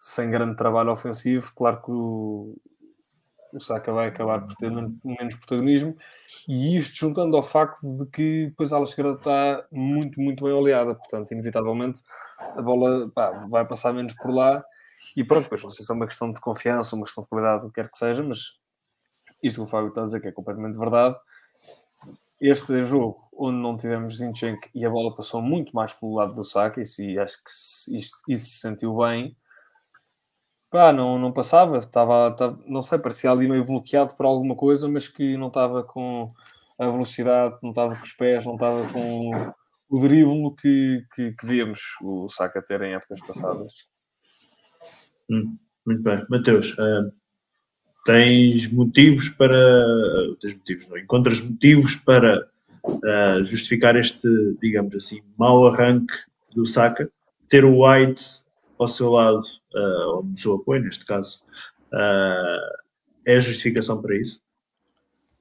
sem 0.02 0.30
grande 0.30 0.56
trabalho 0.56 0.92
ofensivo, 0.92 1.52
claro 1.56 1.82
que 1.82 1.92
o, 1.92 2.56
o 3.54 3.60
Saka 3.60 3.92
vai 3.92 4.08
acabar 4.08 4.46
por 4.46 4.56
ter 4.56 4.72
menos 4.72 5.36
protagonismo 5.36 5.98
e 6.48 6.78
isto 6.78 6.96
juntando 6.96 7.36
ao 7.36 7.44
facto 7.44 7.82
de 7.98 8.06
que 8.06 8.46
depois 8.48 8.72
a 8.72 8.78
ala 8.78 8.86
esquerda 8.86 9.14
está 9.14 9.66
muito, 9.72 10.22
muito 10.22 10.44
bem 10.44 10.54
oleada, 10.54 10.96
portanto, 10.96 11.32
inevitavelmente 11.32 12.02
a 12.58 12.62
bola 12.62 13.10
pá, 13.14 13.32
vai 13.50 13.68
passar 13.68 13.94
menos 13.94 14.14
por 14.14 14.34
lá 14.34 14.64
e 15.16 15.24
pronto, 15.24 15.44
depois 15.44 15.64
não 15.64 15.70
sei 15.70 15.86
se 15.86 15.92
é 15.92 15.96
uma 15.96 16.08
questão 16.08 16.32
de 16.32 16.40
confiança, 16.40 16.96
uma 16.96 17.06
questão 17.06 17.24
de 17.24 17.30
qualidade, 17.30 17.66
o 17.66 17.70
que 17.70 17.76
quer 17.76 17.90
que 17.90 17.98
seja, 17.98 18.24
mas 18.24 18.60
isto 19.42 19.62
que 19.62 19.68
o 19.68 19.70
Fábio 19.70 19.90
está 19.90 20.04
a 20.04 20.06
dizer 20.06 20.22
que 20.22 20.28
é 20.28 20.32
completamente 20.32 20.78
verdade. 20.78 21.16
Este 22.40 22.82
é 22.82 22.84
jogo 22.84 23.28
onde 23.34 23.58
não 23.58 23.78
tivemos 23.78 24.18
Zinchenko 24.18 24.68
e 24.74 24.86
a 24.86 24.90
bola 24.90 25.16
passou 25.16 25.42
muito 25.42 25.76
mais 25.76 25.94
pelo 25.94 26.16
lado 26.16 26.34
do 26.34 26.44
Saka, 26.44 26.82
e 26.82 27.20
acho 27.20 27.38
que 27.44 27.52
isso, 27.98 28.22
isso 28.28 28.46
se 28.46 28.60
sentiu 28.60 28.98
bem 28.98 29.36
Pá, 30.70 30.92
não, 30.92 31.18
não 31.18 31.32
passava, 31.32 31.78
estava, 31.78 32.30
estava, 32.30 32.60
não 32.68 32.82
sei, 32.82 33.00
parecia 33.00 33.32
ali 33.32 33.48
meio 33.48 33.64
bloqueado 33.64 34.14
por 34.16 34.26
alguma 34.26 34.54
coisa, 34.54 34.90
mas 34.90 35.08
que 35.08 35.38
não 35.38 35.48
estava 35.48 35.82
com 35.82 36.28
a 36.78 36.90
velocidade, 36.90 37.58
não 37.64 37.70
estava 37.70 37.96
com 37.96 38.04
os 38.04 38.12
pés, 38.12 38.46
não 38.46 38.56
estava 38.56 38.86
com 38.92 39.32
o 39.90 40.00
drible 40.02 40.54
que, 40.58 41.06
que, 41.16 41.32
que 41.32 41.46
víamos 41.46 41.80
o 42.02 42.28
Saka 42.30 42.62
ter 42.62 42.82
em 42.82 42.96
épocas 42.96 43.22
passadas. 43.22 43.74
Hum, 45.30 45.58
muito 45.86 46.04
bem. 46.04 46.26
Mateus, 46.30 46.74
uh, 46.74 47.14
tens 48.08 48.72
motivos 48.72 49.28
para. 49.28 49.60
tens 50.40 50.54
motivos, 50.54 50.88
não? 50.88 50.98
Encontras 50.98 51.42
motivos 51.42 51.98
para 51.98 52.48
uh, 52.86 53.44
justificar 53.44 53.98
este, 53.98 54.30
digamos 54.62 54.96
assim, 54.96 55.22
mau 55.38 55.68
arranque 55.68 56.14
do 56.56 56.66
Saka? 56.66 57.12
Ter 57.50 57.66
o 57.66 57.86
White 57.86 58.24
ao 58.80 58.88
seu 58.88 59.12
lado, 59.12 59.42
uh, 59.76 60.16
ou 60.16 60.24
no 60.24 60.38
seu 60.38 60.56
apoio, 60.56 60.84
neste 60.84 61.06
caso, 61.06 61.44
uh, 61.92 62.78
é 63.26 63.36
a 63.36 63.40
justificação 63.42 64.02
para 64.02 64.16
isso? 64.16 64.42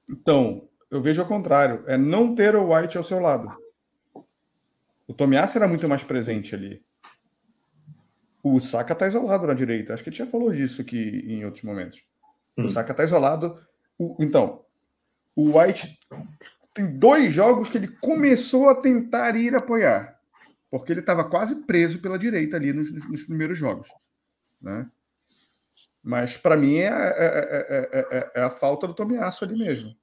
Então, 0.09 0.67
eu 0.91 1.01
vejo 1.01 1.21
ao 1.21 1.27
contrário, 1.27 1.85
é 1.87 1.97
não 1.97 2.35
ter 2.35 2.53
o 2.53 2.73
White 2.73 2.97
ao 2.97 3.03
seu 3.03 3.21
lado. 3.21 3.49
O 5.07 5.13
Tomiasso 5.13 5.57
era 5.57 5.69
muito 5.69 5.87
mais 5.87 6.03
presente 6.03 6.53
ali. 6.53 6.81
O 8.43 8.59
Saka 8.59 8.91
está 8.91 9.07
isolado 9.07 9.47
na 9.47 9.53
direita. 9.53 9.93
Acho 9.93 10.03
que 10.03 10.09
ele 10.09 10.17
já 10.17 10.25
falou 10.25 10.51
disso 10.51 10.81
aqui 10.81 11.23
em 11.27 11.45
outros 11.45 11.63
momentos. 11.63 12.03
Hum. 12.57 12.65
O 12.65 12.69
Saka 12.69 12.91
está 12.91 13.03
isolado. 13.03 13.59
O, 13.97 14.15
então, 14.19 14.63
o 15.35 15.57
White 15.57 15.99
tem 16.73 16.97
dois 16.97 17.33
jogos 17.33 17.69
que 17.69 17.77
ele 17.77 17.87
começou 17.87 18.69
a 18.69 18.75
tentar 18.75 19.35
ir 19.35 19.55
apoiar 19.55 20.17
porque 20.69 20.91
ele 20.91 20.99
estava 20.99 21.23
quase 21.23 21.63
preso 21.63 21.99
pela 21.99 22.19
direita 22.19 22.57
ali 22.57 22.73
nos, 22.73 22.91
nos 22.91 23.23
primeiros 23.23 23.57
jogos. 23.57 23.89
Né? 24.61 24.89
Mas 26.03 26.37
para 26.37 26.57
mim 26.57 26.77
é, 26.77 26.87
é, 26.87 27.89
é, 27.91 28.31
é, 28.35 28.41
a 28.41 28.49
falta 28.49 28.87
do 28.87 28.93
Tomiasso 28.93 29.45
ali 29.45 29.57
mesmo. 29.57 29.95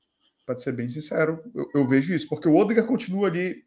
Para 0.46 0.58
ser 0.58 0.72
bem 0.72 0.88
sincero, 0.88 1.42
eu, 1.54 1.70
eu, 1.74 1.88
vejo 1.88 2.14
isso, 2.14 2.28
porque 2.28 2.48
o 2.48 2.54
Odegaard 2.54 2.88
continua 2.88 3.28
ali 3.28 3.64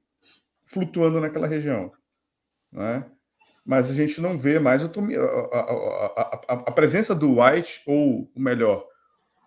flutuando 0.66 1.20
naquela 1.20 1.48
região. 1.48 1.92
Né? 2.72 3.04
Mas 3.68 3.91
a 3.91 3.93
gente 3.93 4.22
não 4.22 4.38
vê 4.38 4.59
mais 4.59 4.82
a, 4.82 4.88
a, 4.88 5.59
a, 6.47 6.53
a, 6.68 6.72
presença 6.72 7.13
do 7.13 7.41
White, 7.41 7.84
ou 7.86 8.32
melhor, 8.34 8.88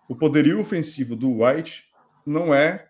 o 0.07 0.15
poderio 0.15 0.59
ofensivo 0.59 1.15
do 1.15 1.43
White 1.43 1.89
não 2.23 2.53
é 2.53 2.87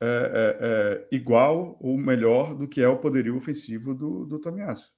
é, 0.00 0.06
é, 0.06 0.56
é, 0.60 1.08
igual 1.10 1.76
ou 1.80 1.98
melhor 1.98 2.54
do 2.54 2.68
que 2.68 2.80
é 2.80 2.88
o 2.88 2.98
poderio 2.98 3.36
ofensivo 3.36 3.94
do, 3.94 4.24
do 4.24 4.38
Tomiasso. 4.38 4.92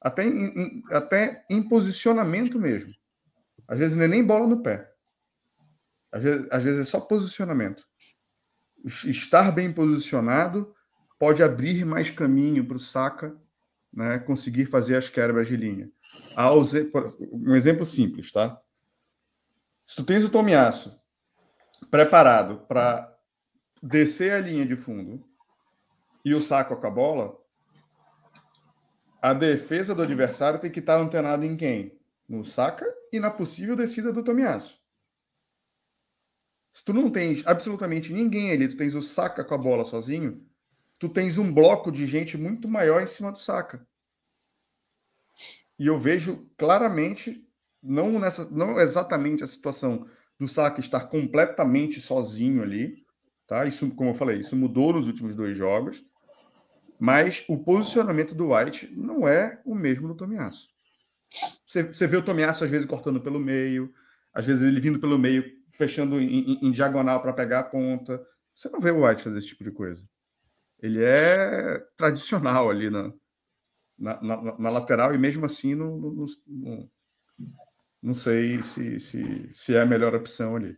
Até 0.00 0.24
em, 0.24 0.46
em, 0.46 0.82
até 0.90 1.44
em 1.48 1.66
posicionamento 1.66 2.58
mesmo. 2.58 2.92
Às 3.66 3.78
vezes 3.78 3.96
não 3.96 4.04
é 4.04 4.08
nem 4.08 4.24
bola 4.24 4.46
no 4.46 4.62
pé. 4.62 4.90
Às 6.12 6.22
vezes, 6.22 6.48
às 6.50 6.62
vezes 6.62 6.80
é 6.80 6.84
só 6.84 7.00
posicionamento. 7.00 7.82
Estar 9.06 9.52
bem 9.52 9.72
posicionado 9.72 10.74
pode 11.18 11.42
abrir 11.42 11.84
mais 11.84 12.10
caminho 12.10 12.66
para 12.66 12.76
o 12.76 12.80
Saka 12.80 13.34
né, 13.96 14.18
conseguir 14.18 14.66
fazer 14.66 14.96
as 14.96 15.08
quebras 15.08 15.48
de 15.48 15.56
linha. 15.56 15.90
Um 17.32 17.54
exemplo 17.54 17.86
simples, 17.86 18.30
tá? 18.30 18.60
Se 19.86 19.96
tu 19.96 20.04
tens 20.04 20.22
o 20.22 20.28
Tomiasso 20.28 21.00
preparado 21.90 22.58
para 22.68 23.16
descer 23.82 24.32
a 24.32 24.40
linha 24.40 24.66
de 24.66 24.76
fundo 24.76 25.26
e 26.22 26.34
o 26.34 26.40
saco 26.40 26.76
com 26.76 26.86
a 26.86 26.90
bola, 26.90 27.38
a 29.22 29.32
defesa 29.32 29.94
do 29.94 30.02
adversário 30.02 30.60
tem 30.60 30.70
que 30.70 30.80
estar 30.80 30.98
antenada 31.00 31.46
em 31.46 31.56
quem? 31.56 31.98
No 32.28 32.44
saca 32.44 32.84
e 33.10 33.18
na 33.18 33.30
possível 33.30 33.74
descida 33.74 34.12
do 34.12 34.22
Tomiasso. 34.22 34.78
Se 36.70 36.84
tu 36.84 36.92
não 36.92 37.10
tens 37.10 37.46
absolutamente 37.46 38.12
ninguém 38.12 38.50
ali, 38.50 38.68
tu 38.68 38.76
tens 38.76 38.94
o 38.94 39.00
saca 39.00 39.42
com 39.42 39.54
a 39.54 39.58
bola 39.58 39.84
sozinho, 39.84 40.46
tu 40.98 41.08
tens 41.08 41.38
um 41.38 41.52
bloco 41.52 41.90
de 41.90 42.06
gente 42.06 42.36
muito 42.36 42.68
maior 42.68 43.02
em 43.02 43.06
cima 43.06 43.32
do 43.32 43.38
saca. 43.38 43.86
E 45.78 45.86
eu 45.86 45.98
vejo 45.98 46.48
claramente, 46.56 47.46
não 47.82 48.18
nessa, 48.18 48.50
não 48.50 48.80
exatamente 48.80 49.44
a 49.44 49.46
situação 49.46 50.08
do 50.38 50.48
saca 50.48 50.80
estar 50.80 51.06
completamente 51.06 52.00
sozinho 52.00 52.62
ali, 52.62 53.06
Tá? 53.46 53.64
Isso, 53.64 53.94
como 53.94 54.10
eu 54.10 54.14
falei, 54.14 54.40
isso 54.40 54.56
mudou 54.56 54.92
nos 54.92 55.06
últimos 55.06 55.36
dois 55.36 55.56
jogos, 55.56 56.04
mas 56.98 57.44
o 57.48 57.56
posicionamento 57.56 58.34
do 58.34 58.52
White 58.52 58.92
não 58.96 59.28
é 59.28 59.60
o 59.64 59.74
mesmo 59.74 60.08
do 60.08 60.16
Tomiasso. 60.16 60.68
Você, 61.64 61.84
você 61.84 62.06
vê 62.06 62.16
o 62.16 62.24
Tomiasso 62.24 62.64
às 62.64 62.70
vezes 62.70 62.86
cortando 62.86 63.20
pelo 63.20 63.38
meio, 63.38 63.92
às 64.34 64.44
vezes 64.44 64.64
ele 64.64 64.80
vindo 64.80 64.98
pelo 64.98 65.18
meio, 65.18 65.44
fechando 65.68 66.20
em, 66.20 66.54
em, 66.54 66.66
em 66.66 66.72
diagonal 66.72 67.22
para 67.22 67.32
pegar 67.32 67.60
a 67.60 67.64
ponta. 67.64 68.20
Você 68.54 68.68
não 68.68 68.80
vê 68.80 68.90
o 68.90 69.06
White 69.06 69.22
fazer 69.22 69.38
esse 69.38 69.48
tipo 69.48 69.62
de 69.62 69.70
coisa. 69.70 70.02
Ele 70.80 71.02
é 71.02 71.82
tradicional 71.96 72.68
ali 72.70 72.90
na, 72.90 73.12
na, 73.98 74.20
na, 74.22 74.58
na 74.58 74.70
lateral 74.70 75.14
e 75.14 75.18
mesmo 75.18 75.46
assim 75.46 75.74
não, 75.74 75.96
não, 75.98 76.26
não, 76.46 76.90
não 78.02 78.14
sei 78.14 78.62
se, 78.62 79.00
se, 79.00 79.48
se 79.50 79.74
é 79.74 79.80
a 79.80 79.86
melhor 79.86 80.14
opção 80.14 80.56
ali. 80.56 80.76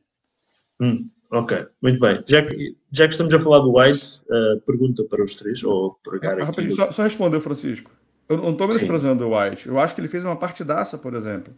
Hum. 0.81 1.11
Ok, 1.31 1.67
muito 1.83 2.01
bem. 2.01 2.25
Já 2.27 2.43
que, 2.43 2.77
já 2.91 3.07
que 3.07 3.13
estamos 3.13 3.35
a 3.35 3.41
falar 3.41 3.59
do 3.59 3.79
White, 3.79 4.25
uh, 4.31 4.61
pergunta 4.63 5.05
para 5.05 5.23
os 5.23 5.35
três, 5.35 5.63
ou 5.63 5.95
para 6.03 6.43
ah, 6.43 6.49
aqui. 6.49 6.71
Só, 6.71 6.91
só 6.91 7.03
respondeu, 7.03 7.41
Francisco. 7.41 7.91
Eu 8.29 8.39
não 8.39 8.53
estou 8.53 8.67
menosprezando 8.67 9.27
o 9.27 9.39
White. 9.39 9.69
Eu 9.69 9.79
acho 9.79 9.95
que 9.95 10.01
ele 10.01 10.09
fez 10.09 10.25
uma 10.25 10.37
partidaça, 10.37 10.97
por 10.97 11.15
exemplo. 11.15 11.55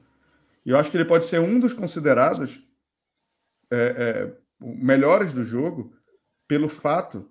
E 0.67 0.71
eu 0.71 0.77
acho 0.77 0.91
que 0.91 0.97
ele 0.97 1.05
pode 1.05 1.25
ser 1.25 1.41
um 1.41 1.61
dos 1.61 1.73
considerados 1.73 2.65
é, 3.71 3.77
é, 3.79 4.37
melhores 4.61 5.33
do 5.33 5.45
jogo 5.45 5.93
pelo 6.49 6.69
fato 6.69 7.31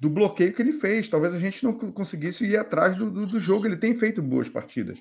do 0.00 0.08
bloqueio 0.08 0.54
que 0.54 0.62
ele 0.62 0.72
fez. 0.72 1.08
Talvez 1.08 1.34
a 1.34 1.38
gente 1.38 1.62
não 1.62 1.74
conseguisse 1.74 2.46
ir 2.46 2.56
atrás 2.56 2.96
do, 2.96 3.10
do, 3.10 3.26
do 3.26 3.38
jogo. 3.38 3.66
Ele 3.66 3.76
tem 3.76 3.94
feito 3.94 4.22
boas 4.22 4.48
partidas. 4.48 4.98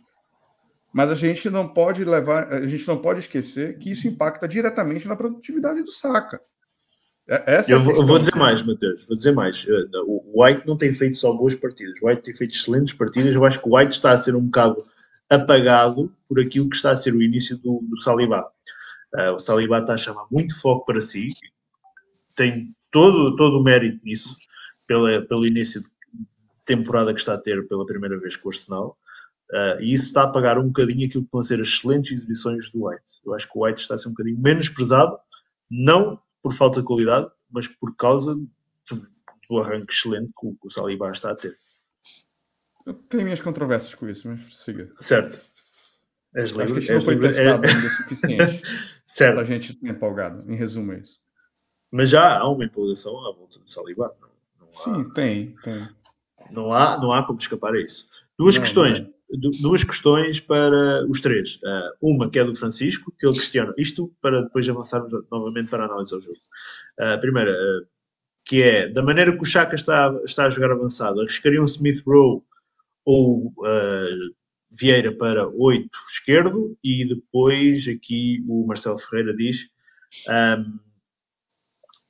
Mas 0.91 1.09
a 1.09 1.15
gente 1.15 1.49
não 1.49 1.67
pode 1.67 2.03
levar, 2.03 2.51
a 2.51 2.67
gente 2.67 2.87
não 2.87 2.97
pode 2.97 3.19
esquecer 3.19 3.77
que 3.77 3.91
isso 3.91 4.07
impacta 4.07 4.47
diretamente 4.47 5.07
na 5.07 5.15
produtividade 5.15 5.81
do 5.81 5.91
Saka. 5.91 6.41
É, 7.27 7.57
essa 7.57 7.71
é 7.71 7.75
eu, 7.75 7.81
vou, 7.83 8.17
dizer 8.17 8.35
mais, 8.35 8.63
Matheus, 8.63 9.07
vou 9.07 9.15
dizer 9.15 9.31
mais. 9.31 9.65
O 10.05 10.43
White 10.43 10.67
não 10.67 10.75
tem 10.75 10.91
feito 10.91 11.17
só 11.17 11.31
boas 11.31 11.53
partidas, 11.53 11.93
o 12.01 12.07
White 12.07 12.23
tem 12.23 12.33
feito 12.33 12.55
excelentes 12.55 12.93
partidas. 12.93 13.33
Eu 13.33 13.45
acho 13.45 13.61
que 13.61 13.69
o 13.69 13.77
White 13.77 13.93
está 13.93 14.11
a 14.11 14.17
ser 14.17 14.35
um 14.35 14.41
bocado 14.41 14.77
apagado 15.29 16.11
por 16.27 16.39
aquilo 16.39 16.67
que 16.67 16.75
está 16.75 16.89
a 16.89 16.95
ser 16.95 17.13
o 17.13 17.21
início 17.21 17.55
do, 17.57 17.85
do 17.87 18.01
Saliba. 18.01 18.49
Uh, 19.13 19.33
o 19.35 19.39
Saliba 19.39 19.77
está 19.77 19.93
a 19.93 19.97
chamar 19.97 20.25
muito 20.31 20.59
foco 20.59 20.85
para 20.85 20.99
si, 21.01 21.27
tem 22.35 22.75
todo, 22.91 23.35
todo 23.35 23.59
o 23.59 23.63
mérito 23.63 24.03
nisso, 24.03 24.35
pela, 24.89 25.21
pelo 25.21 25.45
início 25.45 25.81
de 25.81 25.87
temporada 26.65 27.13
que 27.13 27.19
está 27.19 27.35
a 27.35 27.37
ter 27.37 27.67
pela 27.67 27.85
primeira 27.85 28.17
vez 28.19 28.35
com 28.35 28.49
o 28.49 28.51
Arsenal. 28.51 28.97
Uh, 29.51 29.79
e 29.81 29.93
isso 29.93 30.05
está 30.05 30.23
a 30.23 30.27
pagar 30.27 30.57
um 30.57 30.65
bocadinho 30.67 31.07
aquilo 31.07 31.23
que 31.23 31.29
vão 31.31 31.43
ser 31.43 31.61
as 31.61 31.67
excelentes 31.67 32.11
exibições 32.11 32.71
do 32.71 32.87
White. 32.87 33.21
Eu 33.23 33.35
acho 33.35 33.47
que 33.47 33.55
o 33.57 33.63
White 33.65 33.81
está 33.81 33.93
a 33.93 33.97
ser 33.99 34.07
um 34.07 34.11
bocadinho 34.11 34.39
menos 34.39 34.67
pesado, 34.67 35.15
não 35.69 36.19
por 36.41 36.53
falta 36.55 36.79
de 36.79 36.85
qualidade, 36.87 37.29
mas 37.51 37.67
por 37.67 37.95
causa 37.95 38.35
do, 38.35 39.59
arranque 39.59 39.93
excelente 39.93 40.31
que 40.39 40.47
o, 40.47 40.51
que 40.55 40.67
o 40.67 40.69
Saliba 40.71 41.11
está 41.11 41.31
a 41.31 41.35
ter. 41.35 41.55
Eu 42.85 42.93
tenho 42.95 43.23
minhas 43.25 43.41
controvérsias 43.41 43.93
com 43.93 44.09
isso, 44.09 44.27
mas 44.27 44.41
siga. 44.57 44.91
Certo. 44.99 45.37
És 46.35 46.45
Acho 46.45 46.53
que 46.53 46.59
livre, 46.65 46.79
isto 46.79 46.93
não 46.93 47.01
foi 47.01 47.13
livre. 47.15 47.29
testado 47.33 47.65
É- 47.65 47.69
ainda 47.71 47.87
o 47.87 47.89
suficiente 47.89 48.61
para 48.61 48.69
a 48.69 49.01
certo. 49.05 49.43
gente 49.45 49.79
empolgado. 49.83 50.51
Em 50.51 50.55
resumo, 50.55 50.93
é 50.93 50.99
isso. 50.99 51.19
Mas 51.91 52.09
já 52.11 52.37
há 52.37 52.47
uma 52.47 52.65
empolgação 52.65 53.17
à 53.27 53.33
volta 53.35 53.57
do 53.59 53.67
Saliba. 53.69 54.15
Não, 54.21 54.27
há, 54.27 54.28
Sim, 54.73 55.09
tem, 55.13 55.55
tem. 55.63 55.87
não, 56.51 56.73
há, 56.73 56.97
não 56.99 57.11
há 57.11 57.23
como 57.25 57.39
escapar 57.39 57.73
a 57.73 57.81
isso. 57.81 58.07
Duas 58.37 58.55
Não, 58.55 58.61
questões. 58.61 58.99
não 58.99 59.07
é. 59.07 59.11
du- 59.37 59.51
Duas 59.61 59.83
questões 59.83 60.39
para 60.39 61.05
os 61.07 61.19
três. 61.21 61.55
Uh, 61.57 61.91
uma 62.13 62.29
que 62.29 62.39
é 62.39 62.43
do 62.43 62.55
Francisco, 62.55 63.13
que 63.17 63.25
ele 63.25 63.35
questiona 63.35 63.73
isto 63.77 64.11
para 64.21 64.41
depois 64.43 64.67
avançarmos 64.69 65.11
novamente 65.31 65.69
para 65.69 65.83
a 65.83 65.85
análise 65.87 66.13
ao 66.13 66.21
jogo. 66.21 66.37
Uh, 66.99 67.13
a 67.13 67.17
primeira, 67.17 67.51
uh, 67.51 67.87
que 68.45 68.61
é 68.63 68.87
da 68.87 69.03
maneira 69.03 69.35
que 69.35 69.41
o 69.43 69.45
Chaka 69.45 69.75
está, 69.75 70.15
está 70.25 70.45
a 70.45 70.49
jogar 70.49 70.71
avançado, 70.71 71.19
arriscaria 71.21 71.61
um 71.61 71.65
Smith 71.65 72.01
Rowe 72.05 72.41
ou 73.05 73.47
uh, 73.59 74.33
Vieira 74.79 75.11
para 75.11 75.47
8 75.47 75.89
esquerdo 76.07 76.77
e 76.83 77.03
depois 77.07 77.87
aqui 77.87 78.43
o 78.47 78.65
Marcelo 78.67 78.97
Ferreira 78.99 79.35
diz 79.35 79.67
um, 80.29 80.79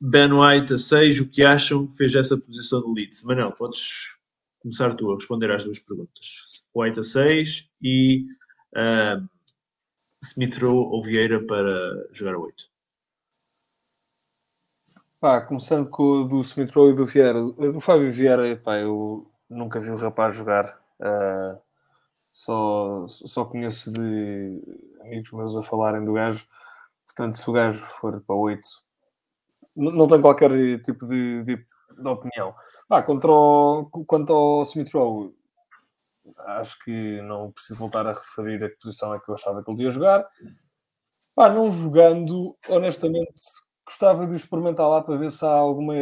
Ben 0.01 0.31
White 0.31 0.73
a 0.73 0.77
6, 0.77 1.19
o 1.19 1.29
que 1.29 1.43
acham? 1.43 1.89
Fez 1.89 2.15
essa 2.15 2.37
posição 2.37 2.79
do 2.81 2.93
Leeds. 2.93 3.23
Manel, 3.23 3.51
podes 3.51 4.17
começar 4.59 4.93
tu 4.95 5.11
a 5.11 5.15
responder 5.15 5.51
às 5.51 5.63
duas 5.63 5.79
perguntas. 5.79 6.63
White 6.73 6.99
a 6.99 7.03
6 7.03 7.69
e 7.81 8.25
um, 8.75 9.27
Smith 10.23 10.57
Rowe 10.57 10.93
ou 10.93 11.03
Vieira 11.03 11.45
para 11.45 12.07
jogar 12.11 12.35
a 12.35 12.39
8. 12.39 12.69
Pá, 15.19 15.41
começando 15.41 15.89
com 15.89 16.03
o 16.03 16.23
do 16.25 16.39
Smith 16.39 16.71
Rowe 16.71 16.91
e 16.91 16.95
do 16.95 17.05
Vieira. 17.05 17.41
Do 17.41 17.81
Fábio 17.81 18.09
Vieira, 18.09 18.55
pá, 18.55 18.77
eu 18.77 19.29
nunca 19.49 19.81
vi 19.81 19.89
o 19.89 19.97
rapaz 19.97 20.33
jogar. 20.33 20.79
Ah, 21.01 21.59
só, 22.31 23.05
só 23.07 23.43
conheço 23.43 23.91
de 23.91 24.61
amigos 25.01 25.31
meus 25.31 25.57
a 25.57 25.61
falarem 25.61 26.05
do 26.05 26.13
gajo. 26.13 26.45
Portanto, 27.05 27.35
se 27.35 27.49
o 27.49 27.53
gajo 27.53 27.79
for 27.99 28.21
para 28.21 28.35
8, 28.35 28.61
não, 29.79 30.07
tenho 30.07 30.21
qualquer 30.21 30.51
tipo 30.83 31.05
de, 31.07 31.43
de, 31.43 31.55
de 31.57 32.07
opinião. 32.07 32.53
Contra 33.05 33.31
o, 33.31 33.85
quanto 34.05 34.33
ao 34.33 34.63
Smith 34.63 34.91
Rowe, 34.93 35.33
acho 36.47 36.77
que 36.83 37.21
não 37.23 37.51
preciso 37.51 37.79
voltar 37.79 38.05
a 38.07 38.13
referir 38.13 38.63
a 38.63 38.69
que 38.69 38.77
posição 38.77 39.13
é 39.13 39.19
que 39.19 39.29
eu 39.29 39.35
achava 39.35 39.63
que 39.63 39.71
ele 39.71 39.83
ia 39.83 39.91
jogar. 39.91 40.25
Pá, 41.35 41.49
não 41.49 41.71
jogando, 41.71 42.57
honestamente, 42.67 43.33
gostava 43.85 44.25
de 44.25 44.33
o 44.33 44.35
experimentar 44.35 44.87
lá 44.89 45.01
para 45.01 45.17
ver 45.17 45.31
se 45.31 45.45
há 45.45 45.49
alguma, 45.51 45.93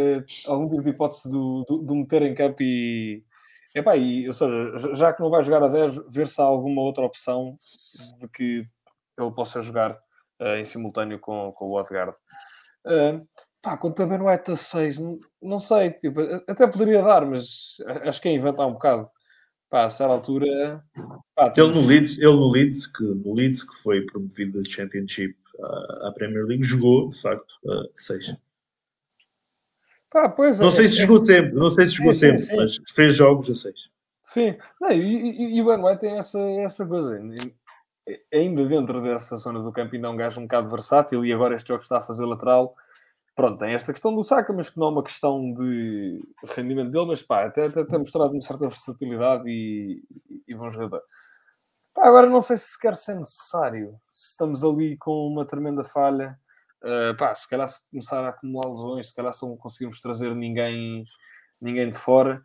algum 0.47 0.69
tipo 0.69 0.81
de 0.83 0.89
hipótese 0.89 1.29
do, 1.31 1.63
do 1.63 1.95
meter 1.95 2.23
em 2.23 2.33
campo 2.35 2.61
e, 2.63 3.23
epá, 3.75 3.95
e, 3.95 4.27
ou 4.27 4.33
seja, 4.33 4.93
já- 4.95 5.13
que 5.13 5.21
não 5.21 5.29
vai 5.29 5.43
jogar 5.43 5.63
a 5.63 5.67
10, 5.67 5.95
ver 6.09 6.27
se 6.27 6.41
há 6.41 6.45
alguma 6.45 6.81
outra 6.81 7.03
opção 7.05 7.57
de 8.19 8.27
que 8.29 8.67
ele 9.17 9.31
possa 9.31 9.61
jogar 9.61 9.97
eh, 10.39 10.59
em 10.59 10.63
simultâneo 10.63 11.19
com, 11.19 11.51
com 11.53 11.65
o 11.65 11.79
Odegaard. 11.79 12.15
Uh, 12.85 13.27
pá, 13.67 13.75
quanto 13.77 14.01
a 14.01 14.05
Ben 14.05 14.21
White 14.21 14.51
a 14.51 14.55
6, 14.55 14.97
não, 14.99 15.19
não 15.41 15.59
sei, 15.59 15.91
tipo, 15.91 16.21
até 16.47 16.65
poderia 16.67 17.01
dar, 17.01 17.25
mas 17.25 17.77
acho 18.05 18.21
que 18.21 18.29
é 18.29 18.31
inventar 18.33 18.65
um 18.65 18.73
bocado. 18.73 19.09
Pá, 19.69 19.83
a 19.83 19.89
certa 19.89 20.13
altura. 20.13 20.81
Pá, 21.35 21.51
Ele 21.57 21.67
no 21.67 21.73
temos- 21.73 21.87
Leeds, 21.87 22.17
ele 22.17 22.27
no 22.33 22.49
Leeds, 22.49 22.87
que, 22.87 23.03
no 23.03 23.33
Leeds, 23.33 23.63
que 23.63 23.75
foi 23.83 24.05
promovido 24.05 24.63
da 24.63 24.69
Championship 24.69 25.35
à, 25.61 26.07
à 26.07 26.11
Premier 26.13 26.45
League, 26.45 26.63
jogou, 26.63 27.09
de 27.09 27.19
facto, 27.21 27.53
a 27.69 27.83
6. 27.95 28.37
pá, 30.09 30.29
pois 30.29 30.59
Não 30.59 30.69
é, 30.69 30.71
sei 30.71 30.87
se 30.87 30.99
é- 30.99 31.01
jogou 31.01 31.25
sempre, 31.25 31.53
não 31.53 31.69
sei 31.69 31.87
se 31.87 31.93
jogou 31.95 32.13
sempre, 32.13 32.37
sim. 32.39 32.55
mas 32.55 32.77
fez 32.95 33.13
jogos 33.15 33.49
a 33.49 33.55
6. 33.55 33.89
Sim, 34.23 34.55
não, 34.79 34.91
e, 34.91 34.95
e- 34.95 35.57
e 35.57 35.61
o 35.61 35.65
Ben 35.65 35.83
White 35.83 35.99
tem 35.99 36.17
essa, 36.17 36.39
essa 36.61 36.85
coisa. 36.85 37.19
Ainda 38.33 38.65
dentro 38.65 39.01
dessa 39.01 39.35
zona 39.35 39.61
do 39.61 39.71
campo, 39.73 39.95
ainda 39.95 40.07
é 40.07 40.11
um 40.11 40.15
gajo 40.15 40.39
um 40.39 40.43
bocado 40.43 40.69
versátil 40.69 41.25
e 41.25 41.33
agora 41.33 41.55
este 41.57 41.67
jogo 41.67 41.81
está 41.83 41.97
a 41.97 42.01
fazer 42.01 42.25
lateral. 42.25 42.73
Pronto, 43.37 43.59
tem 43.59 43.75
esta 43.75 43.93
questão 43.93 44.15
do 44.15 44.23
Saka, 44.23 44.51
mas 44.51 44.67
que 44.67 44.79
não 44.79 44.87
é 44.87 44.89
uma 44.89 45.03
questão 45.03 45.53
de 45.53 46.27
rendimento 46.55 46.89
dele, 46.89 47.05
mas 47.05 47.21
pá, 47.21 47.45
até, 47.45 47.67
até 47.67 47.95
mostrado 47.95 48.31
uma 48.31 48.41
certa 48.41 48.67
versatilidade 48.67 49.47
e, 49.47 50.03
e, 50.27 50.43
e 50.47 50.55
bom 50.55 50.71
jogador. 50.71 51.03
Pá, 51.93 52.07
agora 52.07 52.27
não 52.27 52.41
sei 52.41 52.57
se 52.57 52.71
sequer 52.71 52.97
se 52.97 53.11
é 53.11 53.15
necessário. 53.15 53.95
Se 54.09 54.31
estamos 54.31 54.63
ali 54.63 54.97
com 54.97 55.27
uma 55.27 55.45
tremenda 55.45 55.83
falha, 55.83 56.35
ah, 56.83 57.13
pá, 57.15 57.35
se 57.35 57.47
calhar 57.47 57.67
se 57.67 57.87
começar 57.91 58.25
a 58.25 58.29
acumular 58.29 58.69
lesões, 58.69 59.09
se 59.09 59.15
calhar 59.15 59.31
se 59.31 59.45
não 59.45 59.55
conseguimos 59.55 60.01
trazer 60.01 60.33
ninguém, 60.35 61.05
ninguém 61.61 61.91
de 61.91 61.97
fora. 61.97 62.41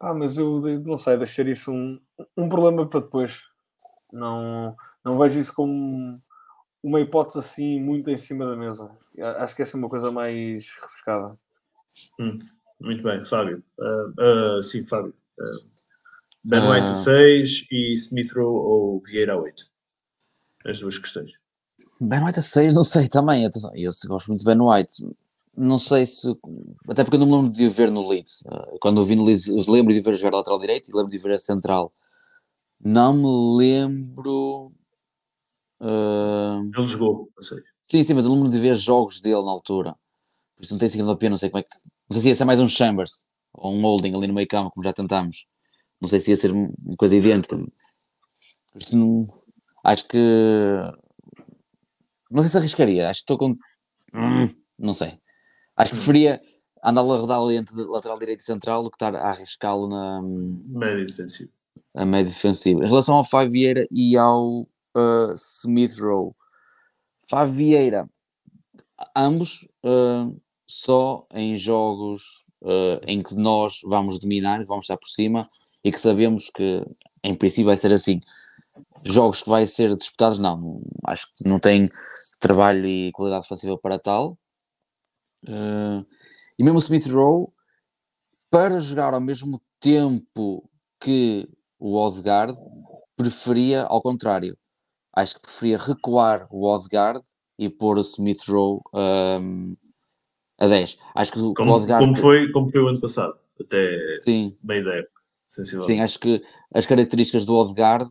Ah, 0.00 0.14
mas 0.14 0.38
eu 0.38 0.62
não 0.86 0.96
sei, 0.96 1.18
deixar 1.18 1.46
isso 1.46 1.70
um, 1.70 1.92
um 2.34 2.48
problema 2.48 2.88
para 2.88 3.00
depois. 3.00 3.42
Não, 4.10 4.74
não 5.04 5.18
vejo 5.18 5.38
isso 5.38 5.54
como 5.54 6.18
uma 6.82 7.00
hipótese 7.00 7.38
assim 7.38 7.80
muito 7.80 8.10
em 8.10 8.16
cima 8.16 8.46
da 8.46 8.56
mesa. 8.56 8.90
Acho 9.38 9.56
que 9.56 9.62
essa 9.62 9.76
é 9.76 9.78
uma 9.78 9.88
coisa 9.88 10.10
mais 10.10 10.68
rebuscada. 10.80 11.38
Muito 12.80 13.02
bem, 13.02 13.24
Fábio. 13.24 13.62
Ah, 13.80 14.06
ah, 14.18 14.62
sim, 14.62 14.84
Fábio. 14.84 15.14
Ah, 15.40 15.50
ben 16.44 16.60
Ah. 16.60 16.70
White 16.70 16.90
a 16.90 16.94
6 16.94 17.66
e 17.70 17.94
Smith 17.94 18.32
Rowe 18.32 18.46
ou 18.46 19.02
Vieira 19.04 19.34
a 19.34 19.36
8. 19.36 19.66
As 20.64 20.78
duas 20.78 20.98
questões. 20.98 21.32
Ben 22.00 22.22
White 22.24 22.38
a 22.38 22.42
6, 22.42 22.74
não 22.76 22.82
sei 22.84 23.08
também. 23.08 23.44
Atenção, 23.44 23.72
eu 23.74 23.90
gosto 24.06 24.28
muito 24.28 24.40
de 24.40 24.46
Ben 24.46 24.60
White. 24.60 25.04
Não 25.56 25.78
sei 25.78 26.06
se. 26.06 26.28
Até 26.88 27.02
porque 27.02 27.16
eu 27.16 27.20
não 27.20 27.26
me 27.26 27.32
lembro 27.34 27.50
de 27.52 27.66
o 27.66 27.70
ver 27.70 27.90
no 27.90 28.08
Leeds. 28.08 28.42
Uh, 28.42 28.78
Quando 28.80 29.00
eu 29.00 29.04
vi 29.04 29.16
no 29.16 29.24
Leeds, 29.24 29.48
eu 29.48 29.56
lembro 29.72 29.92
de 29.92 29.98
o 29.98 30.02
ver 30.02 30.16
jogar 30.16 30.36
lateral 30.36 30.60
direito 30.60 30.88
e 30.88 30.94
lembro 30.94 31.10
de 31.10 31.16
o 31.16 31.20
ver 31.20 31.32
a 31.32 31.38
central. 31.38 31.92
Não 32.80 33.12
me 33.12 33.58
lembro. 33.58 34.70
Uh, 35.80 36.70
Ele 36.76 36.86
jogou 36.86 37.30
a 37.38 37.42
6. 37.42 37.60
Sim, 37.90 38.02
sim, 38.02 38.14
mas 38.14 38.24
eu 38.26 38.32
lembro 38.32 38.50
de 38.50 38.58
ver 38.60 38.76
jogos 38.76 39.20
dele 39.20 39.42
na 39.44 39.50
altura. 39.50 39.94
Por 40.56 40.64
isso 40.64 40.74
não 40.74 40.78
tem 40.78 40.88
seguido 40.88 41.10
a 41.10 41.16
pena, 41.16 41.30
não 41.30 41.36
sei 41.36 41.50
como 41.50 41.60
é 41.60 41.62
que. 41.62 41.76
Não 42.08 42.14
sei 42.14 42.22
se 42.22 42.28
ia 42.28 42.34
ser 42.34 42.44
mais 42.44 42.60
um 42.60 42.68
Chambers 42.68 43.26
ou 43.54 43.72
um 43.72 43.80
Holding 43.82 44.14
ali 44.14 44.26
no 44.26 44.34
meio 44.34 44.46
campo, 44.48 44.70
como 44.70 44.84
já 44.84 44.92
tentámos. 44.92 45.46
Não 46.00 46.08
sei 46.08 46.18
se 46.20 46.30
ia 46.30 46.36
ser 46.36 46.52
um- 46.52 46.72
uma 46.84 46.96
coisa 46.96 47.16
idêntica. 47.16 47.56
Por 47.56 48.82
isso 48.82 48.96
não. 48.96 49.26
Acho 49.84 50.06
que. 50.06 50.18
Não 52.30 52.42
sei 52.42 52.50
se 52.50 52.58
arriscaria. 52.58 53.08
Acho 53.08 53.20
que 53.20 53.32
estou 53.32 53.38
com. 53.38 53.56
Hum, 54.14 54.54
não 54.78 54.94
sei. 54.94 55.18
Acho 55.76 55.92
que 55.92 55.96
preferia 55.96 56.40
andar 56.84 57.00
a 57.00 57.04
rodar 57.04 57.40
ali 57.40 57.56
entre 57.56 57.74
lateral 57.84 58.18
direito 58.18 58.40
e 58.40 58.44
central 58.44 58.82
do 58.82 58.90
que 58.90 58.96
estar 58.96 59.14
a 59.14 59.28
arriscá-lo 59.30 59.88
na 59.88 60.20
Médio 60.22 61.06
defensivo. 61.06 61.50
a 61.94 62.04
meio 62.04 62.24
defensivo. 62.24 62.82
Em 62.84 62.88
relação 62.88 63.16
ao 63.16 63.24
Fábio 63.24 63.50
Vieira 63.52 63.86
e 63.90 64.16
ao 64.16 64.68
uh, 64.96 65.34
Smith 65.34 65.98
Rowe, 65.98 66.34
Fábio 67.28 67.54
Vieira, 67.54 68.08
ambos 69.14 69.68
uh, 69.84 70.40
só 70.66 71.26
em 71.32 71.56
jogos 71.56 72.44
uh, 72.62 73.00
em 73.06 73.22
que 73.22 73.34
nós 73.34 73.80
vamos 73.84 74.18
dominar, 74.18 74.64
vamos 74.64 74.84
estar 74.84 74.96
por 74.96 75.08
cima 75.08 75.48
e 75.84 75.92
que 75.92 76.00
sabemos 76.00 76.50
que 76.50 76.84
em 77.22 77.34
princípio 77.34 77.66
vai 77.66 77.76
ser 77.76 77.92
assim. 77.92 78.20
Jogos 79.04 79.42
que 79.42 79.48
vai 79.50 79.66
ser 79.66 79.96
disputados, 79.96 80.38
não, 80.38 80.80
acho 81.06 81.26
que 81.34 81.48
não 81.48 81.58
tem 81.58 81.88
trabalho 82.40 82.86
e 82.86 83.12
qualidade 83.12 83.42
defensiva 83.42 83.78
para 83.78 83.98
tal. 83.98 84.38
Uh, 85.46 86.04
e 86.58 86.64
mesmo 86.64 86.78
Smith 86.78 87.06
Rowe, 87.06 87.48
para 88.50 88.78
jogar 88.78 89.14
ao 89.14 89.20
mesmo 89.20 89.60
tempo 89.80 90.68
que 91.00 91.48
o 91.78 91.94
Odegaard, 91.96 92.58
preferia 93.16 93.82
ao 93.84 94.02
contrário. 94.02 94.56
Acho 95.18 95.34
que 95.34 95.42
preferia 95.42 95.76
recuar 95.76 96.46
o 96.48 96.64
Odegaard 96.64 97.20
e 97.58 97.68
pôr 97.68 97.98
o 97.98 98.02
Smith 98.02 98.44
Rowe 98.46 98.80
um, 98.94 99.76
a 100.60 100.68
10. 100.68 100.96
Acho 101.12 101.32
que 101.32 101.54
Como, 101.54 101.72
Odegaard. 101.72 102.04
como, 102.04 102.16
foi, 102.16 102.52
como 102.52 102.70
foi 102.70 102.80
o 102.80 102.86
ano 102.86 103.00
passado, 103.00 103.36
até 103.60 104.20
Sim, 104.22 104.56
meio 104.62 104.84
da 104.84 104.94
época, 104.94 105.20
sim, 105.48 106.00
acho 106.00 106.20
que 106.20 106.40
as 106.72 106.86
características 106.86 107.44
do 107.44 107.56
Odegaard 107.56 108.08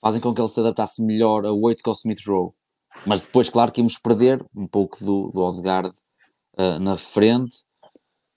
fazem 0.00 0.22
com 0.22 0.32
que 0.32 0.40
ele 0.40 0.48
se 0.48 0.58
adaptasse 0.58 1.04
melhor 1.04 1.44
a 1.44 1.52
8 1.52 1.82
que 1.82 1.90
ao 1.90 1.94
Smith 1.94 2.26
Rowe. 2.26 2.52
Mas 3.04 3.20
depois, 3.20 3.50
claro, 3.50 3.70
que 3.70 3.82
íamos 3.82 3.98
perder 3.98 4.42
um 4.56 4.66
pouco 4.66 4.98
do, 5.04 5.28
do 5.28 5.42
Odegaard 5.42 5.94
uh, 6.58 6.78
na 6.80 6.96
frente. 6.96 7.58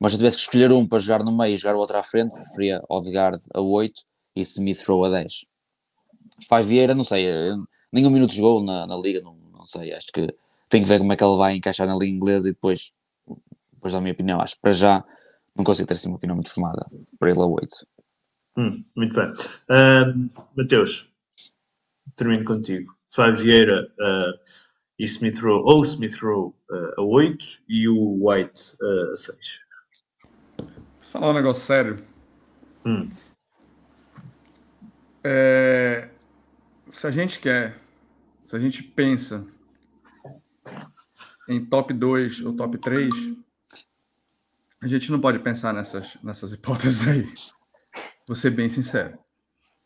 Mas 0.01 0.11
se 0.11 0.17
eu 0.17 0.19
tivesse 0.19 0.35
que 0.35 0.43
escolher 0.43 0.73
um 0.73 0.85
para 0.85 0.99
jogar 0.99 1.23
no 1.23 1.31
meio 1.31 1.53
e 1.53 1.57
jogar 1.57 1.75
o 1.75 1.79
outro 1.79 1.97
à 1.97 2.03
frente, 2.03 2.33
preferia 2.33 2.83
Odegaard 2.89 3.41
a 3.53 3.61
8 3.61 3.93
e 4.35 4.41
Smith 4.41 4.83
Rowe 4.85 5.07
a 5.07 5.11
10. 5.11 5.45
Faz 6.49 6.65
Vieira, 6.65 6.93
não 6.93 7.03
sei, 7.05 7.27
eh, 7.27 7.55
nenhum 7.91 8.09
minuto 8.09 8.33
jogou 8.33 8.63
na, 8.63 8.87
na 8.87 8.95
liga, 8.97 9.21
não, 9.21 9.35
não 9.51 9.65
sei. 9.65 9.93
Acho 9.93 10.07
que 10.13 10.33
tem 10.69 10.81
que 10.81 10.87
ver 10.87 10.99
como 10.99 11.11
é 11.11 11.17
que 11.17 11.23
ele 11.23 11.37
vai 11.37 11.55
encaixar 11.55 11.87
na 11.87 11.95
liga 11.95 12.15
inglesa 12.15 12.49
e 12.49 12.53
depois, 12.53 12.91
depois 13.73 13.93
dar 13.93 13.99
a 13.99 14.01
minha 14.01 14.13
opinião. 14.13 14.39
Acho 14.41 14.55
que 14.55 14.61
para 14.61 14.71
já 14.71 15.03
não 15.55 15.63
consigo 15.63 15.87
ter 15.87 15.93
assim 15.93 16.07
uma 16.07 16.17
opinião 16.17 16.35
muito 16.35 16.53
formada 16.53 16.85
para 17.19 17.29
ele 17.29 17.39
a 17.39 17.45
8. 17.45 17.67
Hum, 18.57 18.83
muito 18.95 19.13
bem. 19.13 19.31
Ahm, 19.69 20.29
Mateus, 20.55 21.09
termino 22.15 22.43
contigo. 22.45 22.95
Fábio 23.09 23.43
Vieira 23.43 23.91
ah, 23.99 24.33
e 24.97 25.03
Smith 25.05 25.39
Rowe, 25.39 25.61
ou 25.63 25.83
Smith 25.83 26.15
Rowe 26.21 26.53
ah, 26.71 26.93
a 26.97 27.01
8 27.01 27.45
e 27.67 27.87
o 27.87 28.27
White 28.27 28.77
ah, 28.81 29.11
a 29.13 29.17
6. 29.17 29.37
Vou 30.57 30.69
falar 31.01 31.31
um 31.31 31.33
negócio 31.33 31.63
sério. 31.63 31.97
Hum. 32.85 33.09
É, 35.23 36.09
se 36.91 37.07
a 37.07 37.11
gente 37.11 37.39
quer, 37.39 37.79
se 38.47 38.55
a 38.55 38.59
gente 38.59 38.83
pensa 38.83 39.45
em 41.47 41.63
top 41.65 41.93
2 41.93 42.41
ou 42.41 42.53
top 42.55 42.77
3, 42.77 43.09
a 44.81 44.87
gente 44.87 45.11
não 45.11 45.19
pode 45.19 45.39
pensar 45.39 45.73
nessas, 45.73 46.17
nessas 46.23 46.53
hipóteses 46.53 47.07
aí. 47.07 47.33
Vou 48.27 48.35
ser 48.35 48.51
bem 48.51 48.69
sincero. 48.69 49.17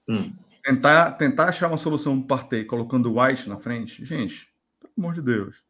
Hum. 0.08 0.34
Tentar, 0.64 1.12
tentar 1.14 1.50
achar 1.50 1.68
uma 1.68 1.78
solução 1.78 2.22
partei 2.22 2.64
colocando 2.66 3.12
o 3.12 3.22
White 3.22 3.48
na 3.50 3.58
frente, 3.58 4.04
gente, 4.04 4.52
pelo 4.80 4.94
amor 4.98 5.14
de 5.14 5.22
Deus. 5.22 5.64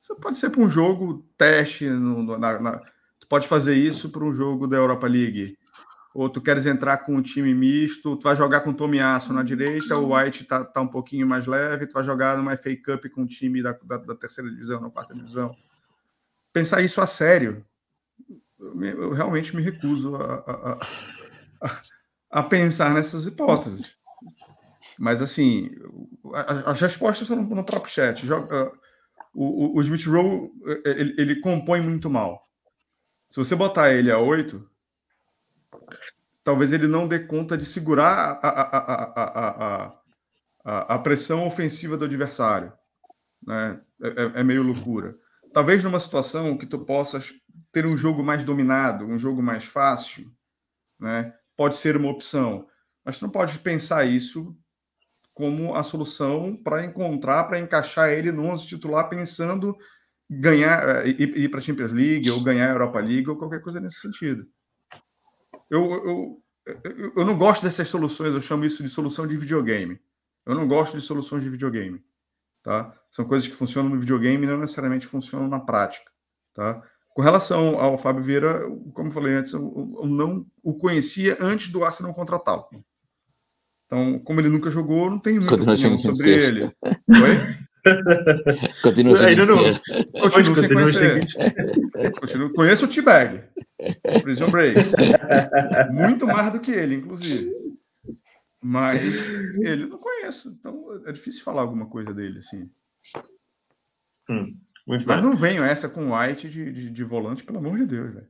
Você 0.00 0.14
pode 0.16 0.36
ser 0.36 0.50
para 0.50 0.60
um 0.60 0.68
jogo 0.68 1.26
teste, 1.38 1.88
no, 1.88 2.22
no- 2.22 2.38
na, 2.38 2.58
na- 2.60 2.78
tu 3.18 3.26
pode 3.26 3.48
fazer 3.48 3.74
isso 3.76 4.10
para 4.10 4.24
um 4.24 4.32
jogo 4.34 4.66
da 4.66 4.76
Europa 4.76 5.06
League. 5.06 5.56
Ou 6.14 6.30
tu 6.30 6.40
queres 6.40 6.64
entrar 6.64 6.98
com 6.98 7.16
um 7.16 7.20
time 7.22 7.52
misto, 7.52 8.16
tu 8.16 8.22
vai 8.22 8.36
jogar 8.36 8.60
com 8.60 8.70
o 8.70 8.74
Tomiasso 8.74 9.32
na 9.32 9.42
direita, 9.42 9.98
o 9.98 10.14
White 10.16 10.44
tá, 10.44 10.64
tá 10.64 10.80
um 10.80 10.86
pouquinho 10.86 11.26
mais 11.26 11.44
leve, 11.46 11.88
tu 11.88 11.92
vai 11.94 12.04
jogar 12.04 12.36
numa 12.38 12.56
FA 12.56 12.76
Cup 12.76 13.06
com 13.12 13.22
um 13.22 13.26
time 13.26 13.60
da, 13.60 13.72
da, 13.82 13.96
da 13.98 14.14
terceira 14.14 14.48
divisão, 14.48 14.80
na 14.80 14.90
quarta 14.90 15.12
divisão. 15.12 15.50
Pensar 16.52 16.82
isso 16.82 17.00
a 17.00 17.06
sério, 17.08 17.64
eu, 18.60 18.80
eu 18.80 19.12
realmente 19.12 19.56
me 19.56 19.60
recuso 19.62 20.14
a, 20.14 20.34
a, 20.34 20.72
a- 20.72 20.78
a- 22.30 22.42
pensar 22.44 22.94
nessas 22.94 23.26
hipóteses. 23.26 23.84
Mas 24.96 25.20
assim, 25.20 25.70
as 26.64 26.80
respostas 26.80 27.22
estão 27.28 27.42
no, 27.42 27.56
no 27.56 27.64
próprio 27.64 27.92
chat. 27.92 28.24
Joga- 28.24 28.72
o, 29.34 29.74
o, 29.74 29.76
o 29.78 29.82
Smith 29.82 30.06
Rowe, 30.06 30.48
ele, 30.84 31.14
ele 31.18 31.40
compõe 31.40 31.80
muito 31.80 32.08
mal. 32.08 32.40
Se 33.28 33.38
você 33.38 33.56
botar 33.56 33.92
ele 33.92 34.12
a 34.12 34.18
8, 34.18 34.64
talvez 36.42 36.72
ele 36.72 36.86
não 36.86 37.08
dê 37.08 37.20
conta 37.20 37.56
de 37.56 37.64
segurar 37.64 38.38
a, 38.42 38.48
a, 38.48 38.62
a, 38.78 39.98
a, 40.64 40.94
a, 40.94 40.98
pressão 40.98 41.46
ofensiva 41.46 41.96
do 41.96 42.04
adversário. 42.04 42.72
Né? 43.46 43.80
É, 44.02 44.08
é- 44.08 44.32
é 44.40 44.44
meio 44.44 44.62
loucura. 44.62 45.16
Talvez 45.52 45.82
numa 45.82 46.00
situação 46.00 46.56
que 46.56 46.66
tu 46.66 46.80
possas 46.80 47.32
ter 47.72 47.86
um 47.86 47.96
jogo 47.96 48.22
mais 48.22 48.44
dominado, 48.44 49.06
um 49.06 49.18
jogo 49.18 49.42
mais 49.42 49.64
fácil, 49.64 50.26
né? 51.00 51.32
pode 51.56 51.76
ser 51.76 51.96
uma 51.96 52.10
opção. 52.10 52.66
Mas 53.04 53.18
tu 53.18 53.22
não 53.22 53.30
pode 53.30 53.58
pensar 53.58 54.04
isso 54.04 54.56
como 55.32 55.74
a 55.74 55.82
solução 55.82 56.56
para 56.56 56.84
encontrar, 56.84 57.44
para 57.44 57.58
encaixar 57.58 58.10
ele 58.10 58.30
no 58.30 58.44
11 58.44 58.66
titular, 58.66 59.08
pensando 59.08 59.76
ganhar, 60.30 61.06
ir, 61.06 61.36
ir 61.36 61.48
para 61.48 61.58
a 61.58 61.62
Champions 61.62 61.92
League 61.92 62.30
ou 62.30 62.42
ganhar 62.42 62.68
a 62.68 62.72
Europa 62.72 63.00
League 63.00 63.28
ou 63.28 63.36
qualquer 63.36 63.60
coisa 63.60 63.80
nesse 63.80 64.00
sentido. 64.00 64.46
Eu, 65.70 66.42
eu, 66.66 67.12
eu, 67.16 67.24
não 67.24 67.36
gosto 67.36 67.62
dessas 67.62 67.88
soluções, 67.88 68.32
eu 68.32 68.40
chamo 68.40 68.64
isso 68.64 68.82
de 68.82 68.88
solução 68.88 69.26
de 69.26 69.36
videogame. 69.36 69.98
Eu 70.46 70.54
não 70.54 70.68
gosto 70.68 70.98
de 70.98 71.04
soluções 71.04 71.42
de 71.42 71.48
videogame. 71.48 72.02
Tá? 72.62 72.94
São 73.10 73.24
coisas 73.24 73.46
que 73.48 73.54
funcionam 73.54 73.90
no 73.90 74.00
videogame 74.00 74.44
e 74.44 74.48
não 74.48 74.58
necessariamente 74.58 75.06
funcionam 75.06 75.48
na 75.48 75.60
prática. 75.60 76.10
Tá? 76.54 76.82
Com 77.10 77.22
relação 77.22 77.78
ao 77.78 77.96
Fábio 77.96 78.22
Vieira, 78.22 78.60
como 78.92 79.08
eu 79.08 79.12
falei 79.12 79.34
antes, 79.34 79.52
eu, 79.52 79.96
eu 80.00 80.06
não 80.06 80.46
o 80.62 80.74
conhecia 80.74 81.36
antes 81.40 81.70
do 81.70 81.84
Arsenal 81.84 82.14
contratá-lo. 82.14 82.66
Então, 83.86 84.18
como 84.20 84.40
ele 84.40 84.48
nunca 84.48 84.70
jogou, 84.70 85.10
não 85.10 85.18
tenho 85.18 85.40
muita 85.40 85.56
Continua 85.56 85.74
opinião 85.74 85.98
sem 85.98 86.14
sobre 86.14 86.32
ele. 86.32 86.64
Oi? 86.64 87.63
Continua 88.82 89.16
sem 89.16 89.26
Ainda 89.28 89.46
não. 89.46 89.56
Pois 90.12 90.34
Continuo 90.34 90.92
sem. 90.92 91.20
Continuo- 92.20 92.52
conheço 92.52 92.86
o 92.86 92.88
T-Bag, 92.88 93.42
Prison 94.22 94.50
Break. 94.50 94.80
Muito 95.92 96.26
mais 96.26 96.52
do 96.52 96.60
que 96.60 96.70
ele, 96.72 96.96
inclusive. 96.96 97.50
Mas 98.62 99.02
ele 99.02 99.82
eu 99.84 99.88
não 99.88 99.98
conheço. 99.98 100.56
Então 100.58 101.02
é 101.06 101.12
difícil 101.12 101.44
falar 101.44 101.62
alguma 101.62 101.86
coisa 101.86 102.14
dele, 102.14 102.38
assim. 102.38 102.70
Hum, 104.30 104.56
muito 104.86 105.06
Mas 105.06 105.20
bem. 105.20 105.24
não 105.24 105.34
venho 105.34 105.62
essa 105.62 105.88
com 105.88 106.16
White 106.16 106.48
de, 106.48 106.72
de, 106.72 106.90
de 106.90 107.04
volante, 107.04 107.44
pelo 107.44 107.58
amor 107.58 107.76
de 107.76 107.86
Deus, 107.86 108.14
velho. 108.14 108.26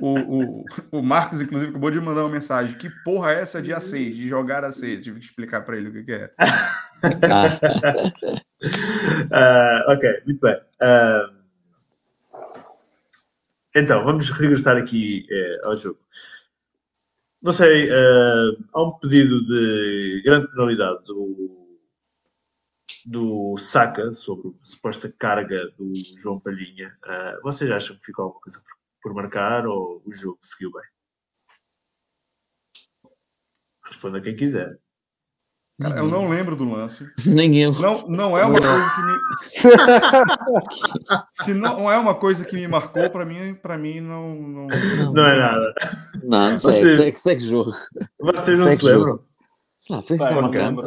O, 0.00 0.18
o, 0.18 0.64
o 0.92 1.02
Marcos, 1.02 1.40
inclusive, 1.40 1.70
acabou 1.70 1.90
de 1.90 2.00
mandar 2.00 2.22
uma 2.24 2.32
mensagem. 2.32 2.76
Que 2.78 2.88
porra 3.04 3.32
é 3.32 3.40
essa 3.40 3.60
de 3.60 3.70
A6, 3.70 4.12
de 4.14 4.26
jogar 4.26 4.64
A6? 4.64 5.02
Tive 5.02 5.20
que 5.20 5.26
explicar 5.26 5.60
para 5.60 5.76
ele 5.76 5.90
o 5.90 5.92
que, 5.92 6.04
que 6.04 6.12
é. 6.12 6.30
Ah, 9.32 9.84
ok, 9.88 10.22
muito 10.26 10.40
bem. 10.40 10.56
Ah, 10.80 11.30
então, 13.74 14.04
vamos 14.04 14.30
regressar 14.30 14.76
aqui 14.76 15.26
eh, 15.30 15.60
ao 15.64 15.76
jogo. 15.76 15.98
Não 17.42 17.52
sei, 17.52 17.90
ah, 17.90 18.50
há 18.72 18.82
um 18.82 18.98
pedido 18.98 19.44
de 19.46 20.22
grande 20.24 20.48
penalidade 20.48 21.04
do, 21.04 21.78
do 23.04 23.56
Saka 23.58 24.12
sobre 24.12 24.48
a 24.48 24.64
suposta 24.64 25.12
carga 25.18 25.70
do 25.76 25.92
João 26.18 26.40
Palhinha. 26.40 26.96
Vocês 27.42 27.70
acham 27.70 27.96
que 27.96 28.04
ficou 28.04 28.24
alguma 28.24 28.40
coisa 28.40 28.60
por, 28.60 28.74
por 29.02 29.14
marcar 29.14 29.66
ou 29.66 30.02
o 30.06 30.12
jogo 30.12 30.38
seguiu 30.40 30.70
bem? 30.72 30.82
Responda 33.84 34.20
quem 34.20 34.34
quiser. 34.34 34.78
Cara, 35.80 35.98
eu 35.98 36.06
não 36.06 36.28
lembro 36.28 36.54
do 36.54 36.64
lance. 36.70 37.04
nem 37.26 37.56
eu. 37.60 37.72
Não, 37.80 38.06
não 38.08 38.38
é 38.38 38.44
uma 38.44 38.60
coisa 38.60 38.84
que 38.94 39.02
me. 39.02 39.14
Se 41.32 41.54
não 41.54 41.90
é 41.90 41.98
uma 41.98 42.14
coisa 42.14 42.44
que 42.44 42.54
me 42.56 42.68
marcou, 42.68 43.10
para 43.10 43.24
mim, 43.24 43.54
para 43.54 43.76
mim 43.76 44.00
não, 44.00 44.34
não. 44.36 44.66
Não 45.12 45.26
é 45.26 45.36
nada. 45.36 45.74
Não, 46.22 46.50
não 46.50 46.58
Você- 46.58 46.72
segue, 46.74 46.96
segue, 46.96 47.20
segue 47.20 47.44
jogo. 47.44 47.72
Vocês 48.20 48.58
não 48.58 48.66
Segue 48.70 48.80
se 48.82 48.86
lembram? 48.86 49.20
Sei 49.78 49.96
lá, 49.96 50.02
foi 50.02 50.16
eu 50.16 50.18
tão 50.20 50.42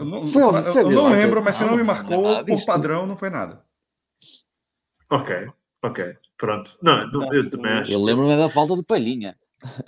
não. 0.06 0.22
Eu 0.22 0.28
Foi 0.28 0.42
eu- 0.42 0.54
foi 0.64 0.82
eu 0.84 0.92
não 0.92 1.12
lembro, 1.12 1.44
mas 1.44 1.56
se 1.58 1.64
não 1.66 1.76
me 1.76 1.84
marcou, 1.84 2.30
é 2.32 2.44
por 2.44 2.56
disto. 2.56 2.66
padrão 2.68 3.06
não 3.06 3.16
foi 3.16 3.30
nada. 3.30 3.62
Ok, 5.10 5.50
ok. 5.84 6.16
Pronto. 6.38 6.78
Não, 6.82 7.06
não, 7.12 7.34
eu 7.34 7.50
também 7.50 7.72
acho. 7.74 7.92
Eu 7.92 8.02
lembro-me 8.04 8.36
da 8.38 8.48
falta 8.50 8.76
de 8.76 8.84
palhinha. 8.84 9.36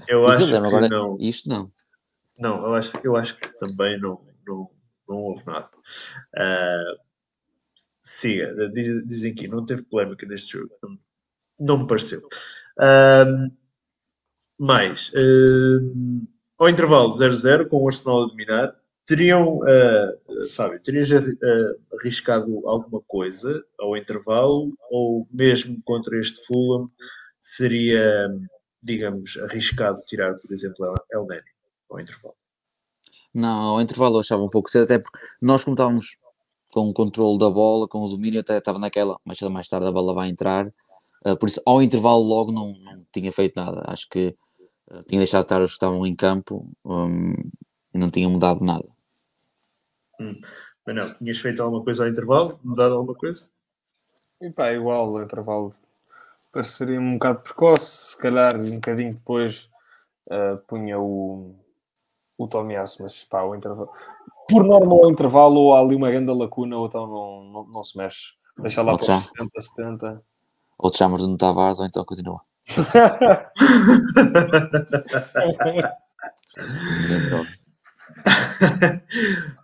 Eu 0.08 0.28
Isso 0.30 0.42
eu 0.42 0.46
acho 0.46 0.46
lembro, 0.46 0.62
que 0.70 0.76
agora 0.76 0.90
não. 0.90 1.18
isto 1.20 1.48
não. 1.50 1.72
Não, 2.38 2.56
eu 2.66 2.76
acho, 2.76 2.98
eu 3.04 3.16
acho 3.16 3.38
que 3.38 3.50
também 3.58 4.00
não, 4.00 4.20
não, 4.48 4.70
não 5.10 5.18
houve 5.18 5.46
nada. 5.46 5.70
Ah, 6.36 6.96
siga, 8.02 8.70
diz- 8.70 9.06
dizem 9.08 9.32
aqui, 9.32 9.48
não 9.48 9.66
teve 9.66 9.84
polémica 9.84 10.26
neste 10.26 10.54
jogo. 10.54 10.72
Não, 11.60 11.80
me 11.80 11.88
pareceu. 11.88 12.22
Ahm, 12.80 13.52
mais, 14.58 15.12
ahm, 15.16 16.24
ao 16.58 16.70
intervalo 16.70 17.14
0-0, 17.14 17.68
com 17.68 17.78
o 17.78 17.88
Arsenal 17.88 18.24
a 18.24 18.28
dominar, 18.28 18.76
teriam, 19.06 19.60
ah, 19.64 20.12
Fábio, 20.52 20.80
terias 20.82 21.08
arriscado 22.00 22.68
alguma 22.68 23.02
coisa 23.02 23.64
ao 23.80 23.96
intervalo 23.98 24.74
ou 24.90 25.28
mesmo 25.32 25.82
contra 25.84 26.20
este 26.20 26.46
Fulham 26.46 26.90
seria, 27.40 28.30
digamos, 28.84 29.38
arriscado 29.38 30.02
tirar, 30.06 30.36
por 30.36 30.52
exemplo, 30.54 30.94
El 31.12 31.26
Neni 31.28 31.52
ao 31.90 32.00
intervalo? 32.00 32.36
Não, 33.34 33.76
ao 33.76 33.82
intervalo 33.82 34.16
eu 34.16 34.20
achava 34.22 34.44
um 34.44 34.50
pouco 34.50 34.70
cedo, 34.70 34.86
até 34.86 35.00
porque 35.00 35.20
nós 35.42 35.64
como 35.64 35.76
estávamos 35.76 36.18
com 36.72 36.90
o 36.90 36.94
controle 36.94 37.38
da 37.38 37.50
bola, 37.50 37.88
com 37.88 38.02
o 38.02 38.08
domínio, 38.08 38.42
até 38.42 38.58
estava 38.58 38.80
naquela, 38.80 39.14
ou 39.14 39.50
mais 39.50 39.68
tarde 39.68 39.88
a 39.88 39.92
bola 39.92 40.14
vai 40.14 40.30
entrar, 40.30 40.72
ah, 41.26 41.36
por 41.36 41.50
isso 41.50 41.62
ao 41.66 41.82
intervalo 41.82 42.24
logo 42.24 42.52
não, 42.52 42.74
não 42.80 43.06
tinha 43.12 43.32
feito 43.32 43.56
nada, 43.56 43.84
acho 43.88 44.08
que 44.10 44.36
ah, 44.92 45.04
tinha 45.08 45.20
deixado 45.20 45.42
de 45.42 45.46
estar 45.46 45.62
os 45.62 45.72
que 45.72 45.76
estavam 45.76 46.06
em 46.06 46.16
campo 46.16 46.72
hum, 46.86 47.34
e 47.94 47.98
não 47.98 48.10
tinha 48.10 48.30
mudado 48.30 48.64
nada. 48.64 48.88
Mas 50.86 50.96
não, 50.96 51.18
tinhas 51.18 51.40
feito 51.40 51.62
alguma 51.62 51.84
coisa 51.84 52.04
ao 52.04 52.10
intervalo? 52.10 52.60
Mudado 52.64 52.96
alguma 52.96 53.16
coisa? 53.16 53.48
E 54.42 54.50
pá, 54.50 54.72
igual, 54.72 55.12
o 55.12 55.22
intervalo 55.22 55.74
pareceria 56.52 57.00
um 57.00 57.14
bocado 57.14 57.42
precoce, 57.42 58.12
se 58.12 58.18
calhar 58.18 58.56
um 58.56 58.76
bocadinho 58.76 59.14
depois 59.14 59.70
ah, 60.30 60.58
punha 60.68 61.00
o, 61.00 61.56
o 62.40 62.48
Tomiasso, 62.48 63.04
mas 63.04 63.26
pá, 63.26 63.44
o 63.44 63.54
intervalo. 63.54 63.92
Por 64.48 64.64
norma, 64.64 64.96
ao 64.96 65.12
intervalo, 65.12 65.60
ou 65.60 65.76
há 65.76 65.82
ali 65.82 65.94
uma 65.94 66.10
grande 66.10 66.32
lacuna, 66.32 66.78
ou 66.78 66.88
então 66.88 67.06
não, 67.06 67.44
não, 67.44 67.68
não 67.68 67.84
se 67.84 67.98
mexe. 67.98 68.34
Deixa 68.58 68.82
lá 68.82 68.94
para 68.94 69.02
os 69.02 69.08
já. 69.08 69.20
70, 69.20 69.62
70. 69.62 70.24
Ou 70.80 70.90
te 70.90 70.98
chamas 70.98 71.28
de 71.28 71.38
Tavares 71.38 71.80
ou 71.80 71.86
então 71.86 72.06
continua. 72.06 72.42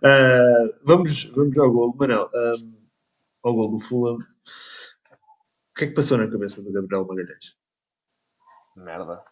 Ah, 0.02 0.68
vamos, 0.84 1.24
vamos 1.24 1.58
ao 1.58 1.72
gol, 1.72 1.94
Manel. 1.96 2.30
ahm, 2.34 2.76
ao 3.42 3.54
gol 3.54 3.70
do 3.70 3.78
Fulham. 3.78 4.16
O 4.16 4.18
que 5.76 5.84
é 5.84 5.86
que 5.88 5.94
passou 5.94 6.18
na 6.18 6.28
cabeça 6.30 6.62
do 6.62 6.72
Gabriel 6.72 7.06
Magalhães? 7.06 7.56
Merda. 8.76 9.24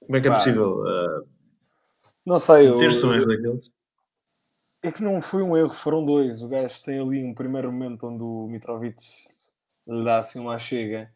Como 0.00 0.16
é 0.16 0.20
que 0.20 0.26
é 0.26 0.30
Pá. 0.30 0.36
possível 0.36 0.80
uh, 0.80 1.41
Não 2.24 2.38
sei, 2.38 2.68
eu, 2.68 2.76
ter 2.76 2.92
sonhos 2.92 3.26
daqueles? 3.26 3.70
é 4.82 4.90
que 4.90 5.02
não 5.02 5.20
foi 5.20 5.42
um 5.42 5.56
erro, 5.56 5.70
foram 5.70 6.04
dois. 6.04 6.42
O 6.42 6.48
gajo 6.48 6.82
tem 6.82 6.98
ali 6.98 7.22
um 7.24 7.34
primeiro 7.34 7.70
momento 7.70 8.08
onde 8.08 8.22
o 8.22 8.48
Mitrovic 8.48 8.96
lhe 9.86 10.04
dá 10.04 10.18
assim 10.18 10.40
uma 10.40 10.58
chega 10.58 11.10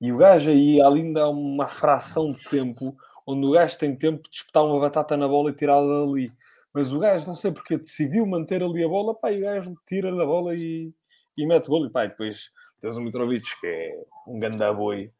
e 0.00 0.10
o 0.12 0.16
gajo 0.16 0.50
aí 0.50 0.80
ali 0.80 1.18
há 1.18 1.28
uma 1.28 1.68
fração 1.68 2.32
de 2.32 2.42
tempo 2.44 2.96
onde 3.26 3.46
o 3.46 3.50
gajo 3.50 3.78
tem 3.78 3.94
tempo 3.94 4.22
de 4.22 4.30
disputar 4.30 4.64
uma 4.64 4.80
batata 4.80 5.16
na 5.16 5.28
bola 5.28 5.50
e 5.50 5.54
tirá-la 5.54 6.06
dali. 6.06 6.32
Mas 6.72 6.92
o 6.92 6.98
gajo, 6.98 7.26
não 7.26 7.34
sei 7.34 7.52
porque, 7.52 7.76
decidiu 7.76 8.24
manter 8.26 8.62
ali 8.62 8.82
a 8.82 8.88
bola, 8.88 9.14
pá, 9.14 9.30
e 9.30 9.38
o 9.38 9.42
gajo 9.42 9.76
tira-lhe 9.86 10.22
a 10.22 10.26
bola 10.26 10.54
e, 10.54 10.92
e 11.36 11.46
mete 11.46 11.66
o 11.66 11.70
golo. 11.70 11.86
E 11.86 11.90
pá, 11.90 12.04
e 12.04 12.08
depois 12.08 12.50
tens 12.80 12.96
o 12.96 13.00
Mitrovic, 13.00 13.44
que 13.60 13.66
é 13.66 14.02
um 14.26 14.38
ganda 14.38 14.72
boi 14.72 15.12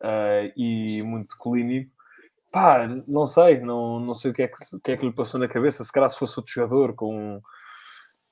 ah, 0.00 0.50
e 0.56 1.02
muito 1.02 1.36
clínico. 1.36 1.90
Pá, 2.50 2.86
não 3.06 3.26
sei, 3.26 3.60
não, 3.60 4.00
não 4.00 4.14
sei 4.14 4.30
o 4.30 4.34
que, 4.34 4.42
é 4.42 4.48
que, 4.48 4.76
o 4.76 4.80
que 4.80 4.92
é 4.92 4.96
que 4.96 5.06
lhe 5.06 5.12
passou 5.12 5.38
na 5.38 5.48
cabeça. 5.48 5.84
Se 5.84 5.92
calhar 5.92 6.08
se 6.10 6.18
fosse 6.18 6.38
outro 6.38 6.52
jogador 6.52 6.94
com 6.94 7.40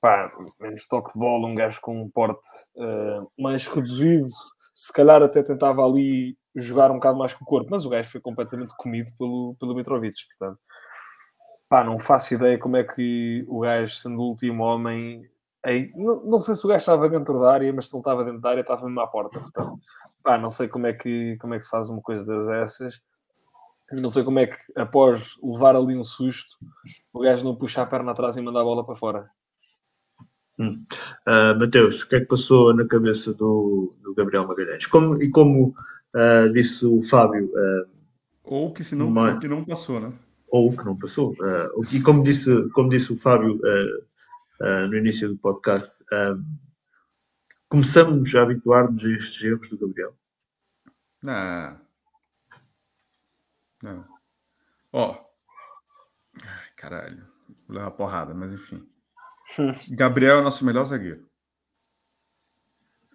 pá, 0.01 0.31
menos 0.61 0.87
toque 0.87 1.13
de 1.13 1.19
bola, 1.19 1.49
um 1.49 1.55
gajo 1.55 1.81
com 1.81 2.03
um 2.03 2.11
porte 2.11 2.47
ah, 2.79 3.25
mais 3.39 3.67
reduzido, 3.67 4.29
se 4.75 4.93
calhar 4.93 5.23
até 5.23 5.43
tentava 5.43 5.85
ali 5.85 6.37
jogar 6.55 6.91
um 6.91 6.95
bocado 6.95 7.19
mais 7.19 7.35
com 7.35 7.45
o 7.45 7.47
corpo, 7.47 7.69
mas 7.71 7.85
o 7.85 7.91
gajo 7.91 8.11
foi 8.11 8.21
completamente 8.21 8.75
comido 8.77 9.11
pelo, 9.19 9.57
pelo 9.59 9.75
Mitrovic, 9.75 10.17
portanto. 10.39 10.63
Pá, 11.69 11.83
não 11.85 11.99
faço 11.99 12.35
ideia 12.35 12.59
como 12.59 12.77
é 12.77 12.85
que 12.85 13.45
o 13.49 13.61
gajo, 13.61 13.95
sendo 13.97 14.21
o 14.21 14.29
último 14.29 14.63
homem, 14.63 15.29
aí, 15.65 15.91
não, 15.97 16.23
não 16.25 16.41
sei 16.41 16.55
se 16.55 16.65
o 16.65 16.69
gajo 16.69 16.79
estava 16.79 17.09
dentro 17.09 17.41
da 17.41 17.53
área, 17.53 17.73
mas 17.73 17.89
se 17.89 17.97
ele 17.97 18.01
estava 18.01 18.25
dentro 18.25 18.41
da 18.41 18.51
área, 18.51 18.61
estava 18.61 18.87
mesmo 18.87 19.01
à 19.01 19.07
porta, 19.07 19.41
portanto. 19.41 19.81
Pá, 20.23 20.39
não 20.39 20.51
sei 20.51 20.69
como 20.69 20.87
é 20.87 20.93
que, 20.93 21.37
como 21.41 21.55
é 21.55 21.59
que 21.59 21.65
se 21.65 21.71
faz 21.71 21.91
uma 21.91 22.01
coisa 22.03 22.25
das 22.25 22.49
essas. 22.49 23.01
Não 23.93 24.09
sei 24.09 24.25
como 24.25 24.41
é 24.41 24.47
que, 24.47 24.57
após 24.75 25.37
levar 25.43 25.77
ali 25.77 25.97
um 25.97 26.03
susto, 26.03 26.57
o 27.13 27.21
gajo 27.21 27.45
não 27.45 27.55
puxa 27.55 27.83
a 27.83 27.87
perna 27.87 28.11
atrás 28.11 28.37
e 28.37 28.41
manda 28.41 28.61
a 28.61 28.65
bola 28.65 28.85
para 28.85 28.97
fora. 28.97 29.31
Hum. 30.59 30.85
Uh, 31.29 31.59
Mateus, 31.59 32.03
o 32.03 32.09
que 32.09 32.17
é 32.17 32.21
que 32.21 32.27
passou 32.27 32.75
na 32.75 32.87
cabeça 32.87 33.33
do, 33.33 33.95
do 34.03 34.15
Gabriel 34.15 34.47
Magalhães? 34.47 34.87
Como, 34.87 35.23
e 35.23 35.31
como 35.31 35.75
uh, 36.15 36.53
disse 36.53 36.85
o 36.85 37.01
Fábio, 37.03 37.47
uh, 37.47 37.89
Ou 38.43 38.73
que 38.73 38.83
se 38.83 38.97
não, 38.97 39.15
ou 39.15 39.39
que 39.39 39.47
não 39.47 39.65
passou, 39.65 40.01
né? 40.01 40.13
ou 40.49 40.75
que 40.75 40.85
não 40.85 40.97
passou, 40.97 41.33
uh, 41.33 41.85
e 41.95 42.01
como 42.01 42.23
disse, 42.23 42.69
como 42.71 42.89
disse 42.89 43.13
o 43.13 43.17
Fábio 43.17 43.57
uh, 43.57 44.65
uh, 44.65 44.87
no 44.89 44.97
início 44.97 45.29
do 45.29 45.37
podcast, 45.37 46.03
uh, 46.05 46.43
começamos 47.69 48.35
a 48.35 48.43
habituar-nos 48.43 49.05
a 49.05 49.11
estes 49.11 49.45
erros 49.45 49.69
do 49.69 49.79
Gabriel. 49.79 50.15
Não. 51.23 51.86
Não. 53.87 54.05
Ó. 54.93 55.25
Ai, 56.43 56.71
caralho. 56.77 57.25
Vou 57.69 57.77
levar 57.77 57.87
uma 57.87 57.91
porrada, 57.93 58.35
mas 58.35 58.53
enfim. 58.53 58.85
Gabriel 59.95 60.39
é 60.39 60.41
o 60.41 60.45
nosso 60.45 60.65
melhor 60.67 60.85
zagueiro. 60.85 61.25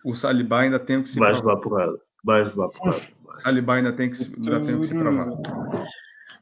O 0.04 0.16
Saliba 0.16 0.60
ainda 0.60 0.80
tem 0.80 1.04
que 1.04 1.10
se 1.10 1.18
provar. 1.18 1.36
levar 1.36 1.58
porrada, 1.58 1.98
vais 2.24 2.48
levar 2.50 2.70
porrada. 2.70 3.02
O 3.26 3.40
Saliba 3.40 3.76
ainda 3.76 3.94
tem 3.94 4.10
que 4.10 4.16
se, 4.16 4.34
ainda 4.34 4.62
tem 4.62 4.80
que 4.80 4.88
se 4.88 4.98
provar. 4.98 5.28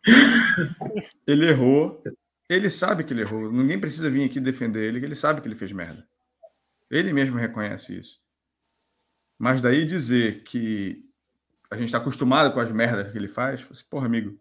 Ele 1.26 1.48
errou. 1.48 2.02
Ele 2.48 2.70
sabe 2.70 3.04
que 3.04 3.14
ele 3.14 3.22
errou. 3.22 3.52
Ninguém 3.52 3.80
precisa 3.80 4.10
vir 4.10 4.24
aqui 4.26 4.40
defender 4.40 4.88
ele, 4.88 5.00
que 5.00 5.06
ele 5.06 5.14
sabe 5.14 5.40
que 5.40 5.48
ele 5.48 5.54
fez 5.54 5.72
merda. 5.72 6.08
Ele 6.90 7.14
mesmo 7.14 7.38
reconhece 7.38 8.00
isso. 8.00 8.20
Mas 9.38 9.62
daí 9.62 9.86
dizer 9.86 10.42
que 10.42 11.09
a 11.70 11.76
gente 11.76 11.86
está 11.86 12.00
acostumado 12.00 12.54
com 12.54 12.60
as 12.60 12.72
merdas 12.72 13.12
que 13.12 13.18
ele 13.18 13.28
faz, 13.28 13.66
assim, 13.70 13.84
porra, 13.90 14.08
amigo, 14.08 14.40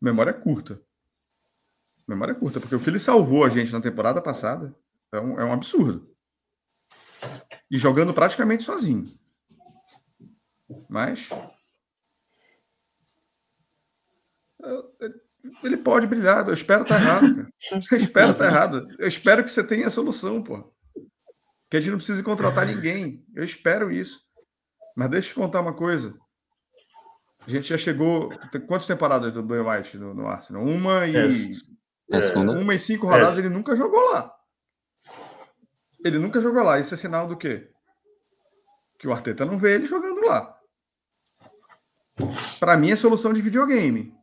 memória 0.00 0.30
é 0.30 0.34
curta. 0.34 0.80
Memória 2.06 2.32
é 2.32 2.34
curta, 2.34 2.60
porque 2.60 2.74
o 2.74 2.80
que 2.80 2.90
ele 2.90 2.98
salvou 2.98 3.44
a 3.44 3.48
gente 3.48 3.72
na 3.72 3.80
temporada 3.80 4.20
passada 4.20 4.74
é 5.10 5.18
um, 5.18 5.40
é 5.40 5.44
um 5.44 5.52
absurdo. 5.52 6.14
E 7.70 7.78
jogando 7.78 8.14
praticamente 8.14 8.62
sozinho. 8.62 9.10
Mas. 10.88 11.28
Ele 15.64 15.76
pode 15.78 16.06
brilhar. 16.06 16.46
Eu 16.46 16.54
espero 16.54 16.82
estar 16.82 17.00
errado, 17.00 17.34
cara. 17.34 17.48
Eu 17.72 17.98
espero 17.98 18.32
estar 18.32 18.46
errado. 18.46 18.86
Eu 18.98 19.08
espero 19.08 19.42
que 19.42 19.50
você 19.50 19.66
tenha 19.66 19.86
a 19.86 19.90
solução, 19.90 20.42
pô. 20.42 20.72
Que 21.68 21.76
a 21.76 21.80
gente 21.80 21.90
não 21.90 21.98
precise 21.98 22.22
contratar 22.22 22.66
ninguém. 22.66 23.24
Eu 23.34 23.44
espero 23.44 23.90
isso. 23.90 24.24
Mas 24.94 25.10
deixa 25.10 25.28
eu 25.28 25.34
te 25.34 25.40
contar 25.40 25.60
uma 25.60 25.74
coisa. 25.74 26.16
A 27.46 27.50
gente 27.50 27.68
já 27.68 27.78
chegou. 27.78 28.30
Quantas 28.66 28.86
temporadas 28.86 29.32
do 29.32 29.42
Ben 29.42 29.60
White 29.60 29.96
no, 29.96 30.14
no 30.14 30.26
Arsenal? 30.26 30.64
Uma 30.64 31.06
e. 31.06 31.16
É 31.16 32.16
a 32.16 32.20
segunda. 32.20 32.52
Uma 32.52 32.74
e 32.74 32.78
cinco 32.78 33.06
rodadas 33.06 33.32
Essa. 33.32 33.40
ele 33.40 33.48
nunca 33.48 33.76
jogou 33.76 34.00
lá. 34.12 34.34
Ele 36.04 36.18
nunca 36.18 36.40
jogou 36.40 36.62
lá. 36.62 36.78
Isso 36.78 36.94
é 36.94 36.96
sinal 36.96 37.28
do 37.28 37.36
quê? 37.36 37.70
Que 38.98 39.06
o 39.06 39.12
Arteta 39.12 39.44
não 39.44 39.58
vê 39.58 39.74
ele 39.74 39.86
jogando 39.86 40.20
lá. 40.26 40.58
Para 42.58 42.76
mim 42.76 42.90
é 42.90 42.96
solução 42.96 43.32
de 43.32 43.40
videogame. 43.40 44.14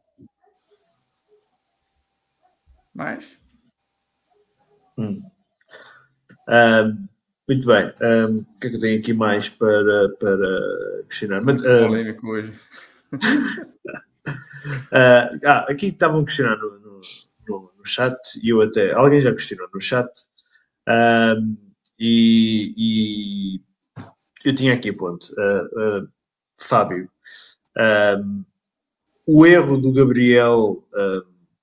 Mas 2.94 3.40
Hum. 4.98 5.24
Um, 6.48 7.08
muito 7.48 7.68
bem. 7.68 7.94
Um, 8.02 8.38
o 8.40 8.60
que 8.60 8.68
é 8.68 8.70
que 8.70 8.76
eu 8.76 8.80
tenho 8.80 9.00
aqui 9.00 9.14
mais 9.14 9.50
para, 9.50 10.10
para 10.20 11.04
questionar? 11.08 11.42
Mas, 11.42 11.56
muito 11.56 11.70
um, 11.70 11.88
polêmico 11.88 12.28
hoje. 12.28 12.54
Ah, 14.92 15.30
ah, 15.46 15.66
aqui 15.70 15.88
estavam 15.88 16.22
a 16.22 16.26
questionar 16.26 16.58
no, 16.58 16.80
no, 16.80 17.02
no- 17.48 17.72
no 17.78 17.86
chat 17.86 18.16
e 18.42 18.50
eu 18.50 18.62
até. 18.62 18.94
Alguém 18.94 19.22
já 19.22 19.32
questionou 19.32 19.68
no 19.74 19.82
chat. 19.82 20.08
Ahm, 20.88 21.58
e, 22.00 22.74
e 22.78 23.62
eu 24.46 24.56
tinha 24.56 24.74
aqui 24.76 24.90
a 24.90 24.96
ponto. 24.98 25.34
Ah, 25.40 25.68
ah, 25.78 26.08
Fábio, 26.60 27.10
o 29.26 29.46
erro 29.46 29.78
do 29.78 29.92
Gabriel 29.94 30.84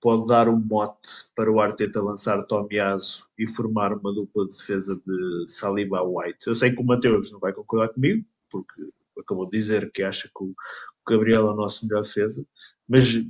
pode 0.00 0.26
dar 0.26 0.48
um 0.48 0.58
mote 0.58 1.10
para 1.36 1.50
o 1.50 1.60
Arteta 1.60 2.02
lançar 2.02 2.42
Tomiaso 2.44 3.26
e 3.38 3.46
formar 3.46 3.92
uma 3.92 4.12
dupla 4.12 4.46
de 4.46 4.56
defesa 4.56 5.00
de 5.06 5.44
Saliba 5.48 6.02
White. 6.02 6.46
Eu 6.46 6.54
sei 6.54 6.72
que 6.74 6.80
o 6.82 6.86
Mateus 6.86 7.30
não 7.30 7.38
vai 7.38 7.52
concordar 7.52 7.88
comigo, 7.90 8.24
porque 8.50 8.82
acabou 9.20 9.44
de 9.48 9.58
dizer 9.58 9.90
que 9.92 10.02
acha 10.02 10.28
que 10.28 10.42
o 10.44 10.54
Gabriel 11.10 11.46
é 11.48 11.50
o 11.50 11.56
nosso 11.56 11.84
melhor 11.86 12.02
defesa 12.02 12.44
mas 12.88 13.24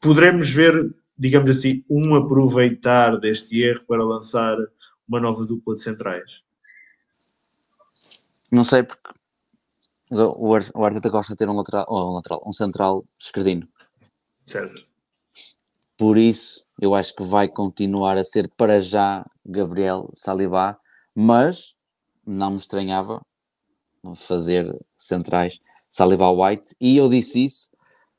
poderemos 0.00 0.48
ver, 0.48 0.94
digamos 1.18 1.50
assim, 1.50 1.84
um 1.90 2.14
aproveitar 2.14 3.16
deste 3.18 3.60
erro 3.60 3.84
para 3.86 4.04
lançar 4.04 4.56
uma 5.08 5.20
nova 5.20 5.44
dupla 5.44 5.74
de 5.74 5.80
centrais. 5.80 6.44
Não 8.52 8.62
sei 8.62 8.84
porque 8.84 9.10
o 10.10 10.54
Ar- 10.54 10.70
o 10.74 10.84
Arteta 10.84 11.08
gosta 11.08 11.32
de 11.32 11.38
ter 11.38 11.48
um 11.48 11.56
lateral, 11.56 11.84
um, 11.90 12.14
lateral, 12.14 12.42
um 12.46 12.52
central 12.52 13.04
esquerdino. 13.18 13.68
Certo? 14.46 14.86
Por 15.98 16.16
isso, 16.16 16.64
eu 16.80 16.94
acho 16.94 17.14
que 17.14 17.24
vai 17.24 17.48
continuar 17.48 18.16
a 18.16 18.22
ser 18.22 18.48
para 18.56 18.78
já 18.78 19.24
Gabriel 19.44 20.08
Saliba, 20.14 20.78
mas 21.14 21.74
não 22.24 22.52
me 22.52 22.58
estranhava 22.58 23.20
fazer 24.14 24.78
centrais 24.96 25.58
Saliba 25.96 26.30
White, 26.30 26.76
e 26.78 26.98
eu 26.98 27.08
disse 27.08 27.42
isso 27.42 27.70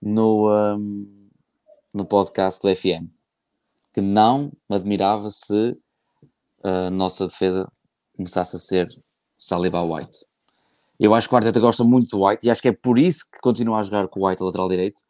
no, 0.02 0.50
um, 0.52 1.30
no 1.94 2.06
podcast 2.06 2.60
do 2.60 2.76
FM, 2.76 3.06
que 3.94 4.02
não 4.02 4.52
me 4.68 4.76
admirava 4.76 5.30
se 5.30 5.78
a 6.64 6.90
nossa 6.90 7.28
defesa 7.28 7.72
começasse 8.16 8.56
a 8.56 8.60
ser 8.60 8.90
Saliba 9.38 9.84
White. 9.84 10.26
Eu 11.00 11.14
acho 11.14 11.30
que 11.30 11.36
o 11.36 11.38
Arteta 11.38 11.60
gosta 11.60 11.84
muito 11.84 12.18
do 12.18 12.26
White 12.26 12.48
e 12.48 12.50
acho 12.50 12.64
que 12.64 12.70
é 12.70 12.72
por 12.72 12.98
isso 12.98 13.26
que 13.32 13.40
continua 13.40 13.78
a 13.78 13.84
jogar 13.84 14.08
com 14.08 14.22
o 14.22 14.28
White 14.28 14.42
a 14.42 14.46
lateral 14.48 14.70
direito, 14.70 15.04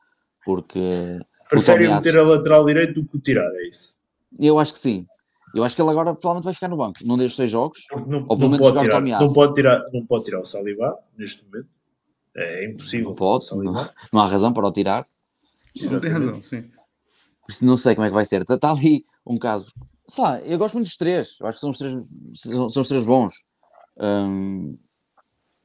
porque 0.43 1.21
Prefere 1.49 1.85
Tomiasso. 1.85 2.05
meter 2.05 2.19
a 2.19 2.23
lateral 2.23 2.65
direito 2.65 2.95
do 2.95 3.07
que 3.07 3.15
o 3.15 3.21
tirar, 3.21 3.49
é 3.49 3.65
isso? 3.65 3.95
eu 4.37 4.59
acho 4.59 4.73
que 4.73 4.79
sim. 4.79 5.07
Eu 5.55 5.63
acho 5.63 5.73
que 5.73 5.81
ele 5.81 5.89
agora 5.89 6.13
provavelmente 6.13 6.43
vai 6.43 6.53
ficar 6.53 6.67
no 6.67 6.75
banco 6.75 6.99
num 7.05 7.15
destes 7.15 7.37
seis 7.37 7.49
jogos. 7.49 7.85
Não, 8.05 8.25
Ou 8.27 8.37
pelo 8.37 8.49
menos 8.49 8.57
pode 8.57 8.69
jogar 8.71 8.81
o 8.81 8.83
tirar, 8.83 8.95
Tomiasso. 8.97 9.25
não, 9.25 9.33
pode 9.33 9.53
tirar, 9.53 9.83
não 9.93 10.05
pode 10.05 10.25
tirar 10.25 10.39
o 10.39 10.45
Saliba 10.45 10.99
neste 11.17 11.45
momento. 11.45 11.76
É 12.37 12.65
impossível. 12.65 13.09
Não 13.09 13.15
pode, 13.15 13.49
não, 13.49 13.73
não 14.13 14.21
há 14.21 14.27
razão 14.27 14.53
para 14.53 14.67
o 14.67 14.71
tirar. 14.71 15.07
Não 15.89 15.99
tem 15.99 16.11
razão, 16.11 16.41
sim. 16.43 16.61
Por 16.61 17.51
isso 17.51 17.65
não 17.65 17.75
sei 17.75 17.95
como 17.95 18.05
é 18.05 18.09
que 18.09 18.13
vai 18.15 18.25
ser. 18.25 18.41
Está 18.41 18.71
ali 18.71 19.03
um 19.25 19.37
caso. 19.39 19.71
Sei 20.07 20.23
lá, 20.23 20.39
eu 20.41 20.57
gosto 20.57 20.75
muito 20.75 20.87
dos 20.87 20.97
três. 20.97 21.37
Eu 21.39 21.47
acho 21.47 21.57
que 21.57 21.61
são 21.61 21.69
os 21.71 21.77
três, 21.77 21.93
são, 22.35 22.69
são 22.69 22.81
os 22.81 22.87
três 22.87 23.03
bons. 23.03 23.33
Hum, 23.97 24.77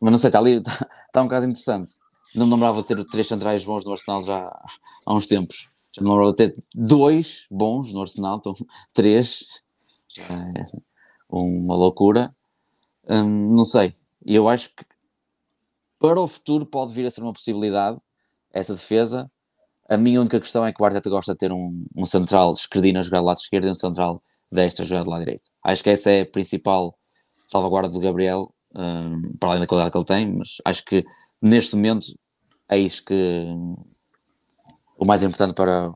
mas 0.00 0.10
não 0.10 0.18
sei, 0.18 0.28
está 0.28 0.38
ali, 0.38 0.58
está, 0.58 0.72
está 1.06 1.22
um 1.22 1.28
caso 1.28 1.46
interessante. 1.46 1.92
Não 2.34 2.46
me 2.46 2.54
lembrava 2.54 2.80
de 2.80 2.86
ter 2.86 3.04
três 3.06 3.28
centrais 3.28 3.64
bons 3.64 3.84
no 3.84 3.92
Arsenal 3.92 4.22
já 4.22 4.60
há 5.06 5.14
uns 5.14 5.26
tempos. 5.26 5.68
Já 5.94 6.02
me 6.02 6.08
lembrava 6.08 6.30
de 6.30 6.36
ter 6.36 6.54
dois 6.74 7.46
bons 7.50 7.92
no 7.92 8.00
Arsenal, 8.00 8.38
então 8.38 8.54
três 8.94 9.44
já 10.08 10.24
é 10.24 10.64
uma 11.28 11.76
loucura. 11.76 12.34
Hum, 13.08 13.54
não 13.54 13.64
sei. 13.64 13.94
E 14.24 14.34
eu 14.34 14.48
acho 14.48 14.70
que 14.74 14.84
para 16.02 16.20
o 16.20 16.26
futuro 16.26 16.66
pode 16.66 16.92
vir 16.92 17.06
a 17.06 17.10
ser 17.12 17.22
uma 17.22 17.32
possibilidade 17.32 17.96
essa 18.52 18.74
defesa. 18.74 19.30
A 19.88 19.96
minha 19.96 20.20
única 20.20 20.40
questão 20.40 20.66
é 20.66 20.72
que 20.72 20.82
o 20.82 20.84
Arteta 20.84 21.08
gosta 21.08 21.32
de 21.32 21.38
ter 21.38 21.52
um, 21.52 21.86
um 21.96 22.04
central 22.04 22.52
esquerdino 22.54 22.98
a 22.98 23.02
jogar 23.02 23.20
do 23.20 23.26
lado 23.26 23.36
esquerdo 23.36 23.68
e 23.68 23.70
um 23.70 23.74
central 23.74 24.20
desta 24.50 24.82
a 24.82 24.86
jogar 24.86 25.04
do 25.04 25.10
lado 25.10 25.20
direito. 25.20 25.50
Acho 25.62 25.82
que 25.82 25.90
essa 25.90 26.10
é 26.10 26.22
a 26.22 26.26
principal 26.26 26.98
salvaguarda 27.46 27.88
do 27.88 28.00
Gabriel, 28.00 28.52
um, 28.74 29.36
para 29.38 29.50
além 29.50 29.60
da 29.60 29.66
qualidade 29.66 29.92
que 29.92 29.98
ele 29.98 30.04
tem, 30.04 30.32
mas 30.34 30.56
acho 30.64 30.84
que 30.84 31.04
neste 31.40 31.76
momento 31.76 32.06
é 32.68 32.78
isso 32.78 33.04
que 33.04 33.46
o 34.98 35.04
mais 35.04 35.22
importante 35.22 35.54
para, 35.54 35.92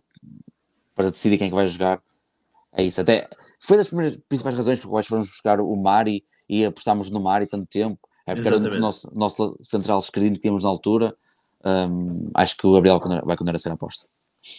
para 0.94 1.10
decidir 1.10 1.36
quem 1.36 1.48
é 1.48 1.50
que 1.50 1.56
vai 1.56 1.66
jogar 1.66 2.00
é 2.72 2.84
isso. 2.84 3.00
Até 3.00 3.28
foi 3.58 3.76
das 3.76 3.88
primeiras 3.88 4.16
principais 4.28 4.54
razões 4.54 4.80
por 4.80 4.90
quais 4.90 5.06
fomos 5.08 5.26
buscar 5.26 5.60
o 5.60 5.74
Mari 5.74 6.24
e 6.48 6.64
apostámos 6.64 7.10
no 7.10 7.20
Mari 7.20 7.46
tanto 7.46 7.66
tempo. 7.66 7.98
É 8.26 8.34
porque 8.34 8.48
era 8.48 8.56
o 8.58 8.78
nosso, 8.80 9.10
nosso 9.14 9.56
central 9.62 10.00
esquerdino 10.00 10.34
que 10.34 10.42
tínhamos 10.42 10.64
na 10.64 10.70
altura. 10.70 11.16
Um, 11.64 12.28
acho 12.34 12.56
que 12.56 12.66
o 12.66 12.72
Gabriel 12.72 12.98
vai 13.24 13.36
continuar 13.36 13.54
a 13.54 13.58
ser 13.58 13.70
a 13.70 13.74
aposta. 13.74 14.08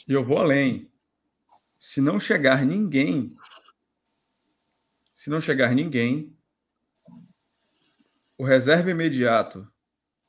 E 0.08 0.14
eu 0.14 0.24
vou 0.24 0.38
além. 0.38 0.90
Se 1.78 2.02
não 2.02 2.20
chegar 2.20 2.66
ninguém, 2.66 3.30
se 5.14 5.30
não 5.30 5.42
chegar 5.42 5.76
ninguém, 5.76 6.34
o 8.38 8.44
reserva 8.44 8.90
imediato 8.90 9.68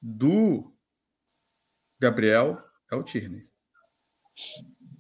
do 0.03 0.73
Gabriel 2.01 2.61
é 2.91 2.97
o 2.97 3.03
Tierney. 3.03 3.47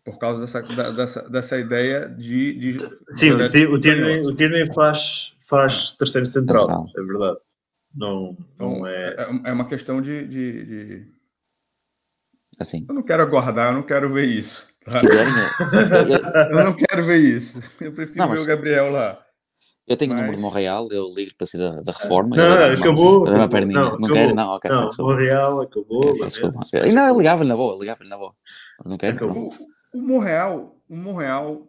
Por 0.04 0.18
causa 0.18 0.40
dessa, 0.40 0.62
dessa, 0.92 1.28
dessa 1.28 1.58
ideia 1.58 2.08
de. 2.08 2.54
de 2.54 2.78
Sim, 3.12 3.32
o 3.32 3.80
Tierney, 3.80 4.26
o 4.26 4.34
Tierney 4.34 4.72
faz, 4.72 5.36
faz 5.48 5.90
terceiro 5.92 6.26
central, 6.26 6.86
é 6.96 7.02
verdade. 7.02 7.38
Não, 7.94 8.36
não 8.58 8.76
então, 8.76 8.86
é... 8.86 9.14
é. 9.14 9.50
É 9.50 9.52
uma 9.52 9.66
questão 9.66 10.00
de, 10.00 10.26
de, 10.26 10.64
de, 10.64 11.12
Assim. 12.58 12.84
Eu 12.88 12.94
não 12.94 13.02
quero 13.02 13.22
aguardar, 13.22 13.70
eu 13.70 13.74
não 13.74 13.82
quero 13.82 14.12
ver 14.12 14.26
isso. 14.26 14.68
Tá? 14.84 14.92
Se 14.92 15.00
quiserem. 15.00 15.32
eu 16.50 16.64
não 16.64 16.74
quero 16.74 17.04
ver 17.04 17.18
isso. 17.18 17.60
Eu 17.80 17.92
prefiro 17.92 18.18
não, 18.18 18.34
ver 18.34 18.40
o 18.40 18.46
Gabriel 18.46 18.90
lá. 18.90 19.24
Eu 19.86 19.96
tenho 19.96 20.12
Mas... 20.12 20.18
o 20.18 20.20
número 20.20 20.36
de 20.36 20.42
Montreal, 20.42 20.88
eu 20.90 21.08
ligo 21.14 21.34
para 21.36 21.46
ser 21.46 21.58
da, 21.58 21.80
da 21.80 21.92
reforma. 21.92 22.36
Não, 22.36 22.74
acabou. 22.74 23.22
Uma, 23.22 23.36
uma 23.36 23.48
perninha. 23.48 23.80
Não, 23.80 23.98
não 23.98 24.08
quero, 24.10 24.34
não, 24.34 24.48
ok. 24.50 24.70
Não, 24.70 24.86
Montreal 24.98 25.60
acabou. 25.62 26.16
É, 26.74 26.92
não, 26.92 27.06
eu 27.06 27.16
ligava-lhe 27.16 27.48
na 27.48 27.56
boa, 27.56 27.78
ligava-lhe 27.80 28.10
na 28.10 28.18
boa. 28.18 28.34
Não 28.84 28.98
quero. 28.98 29.32
O, 29.32 29.50
o 29.94 30.02
Montreal, 30.02 30.76
o 30.88 30.96
Montreal, 30.96 31.66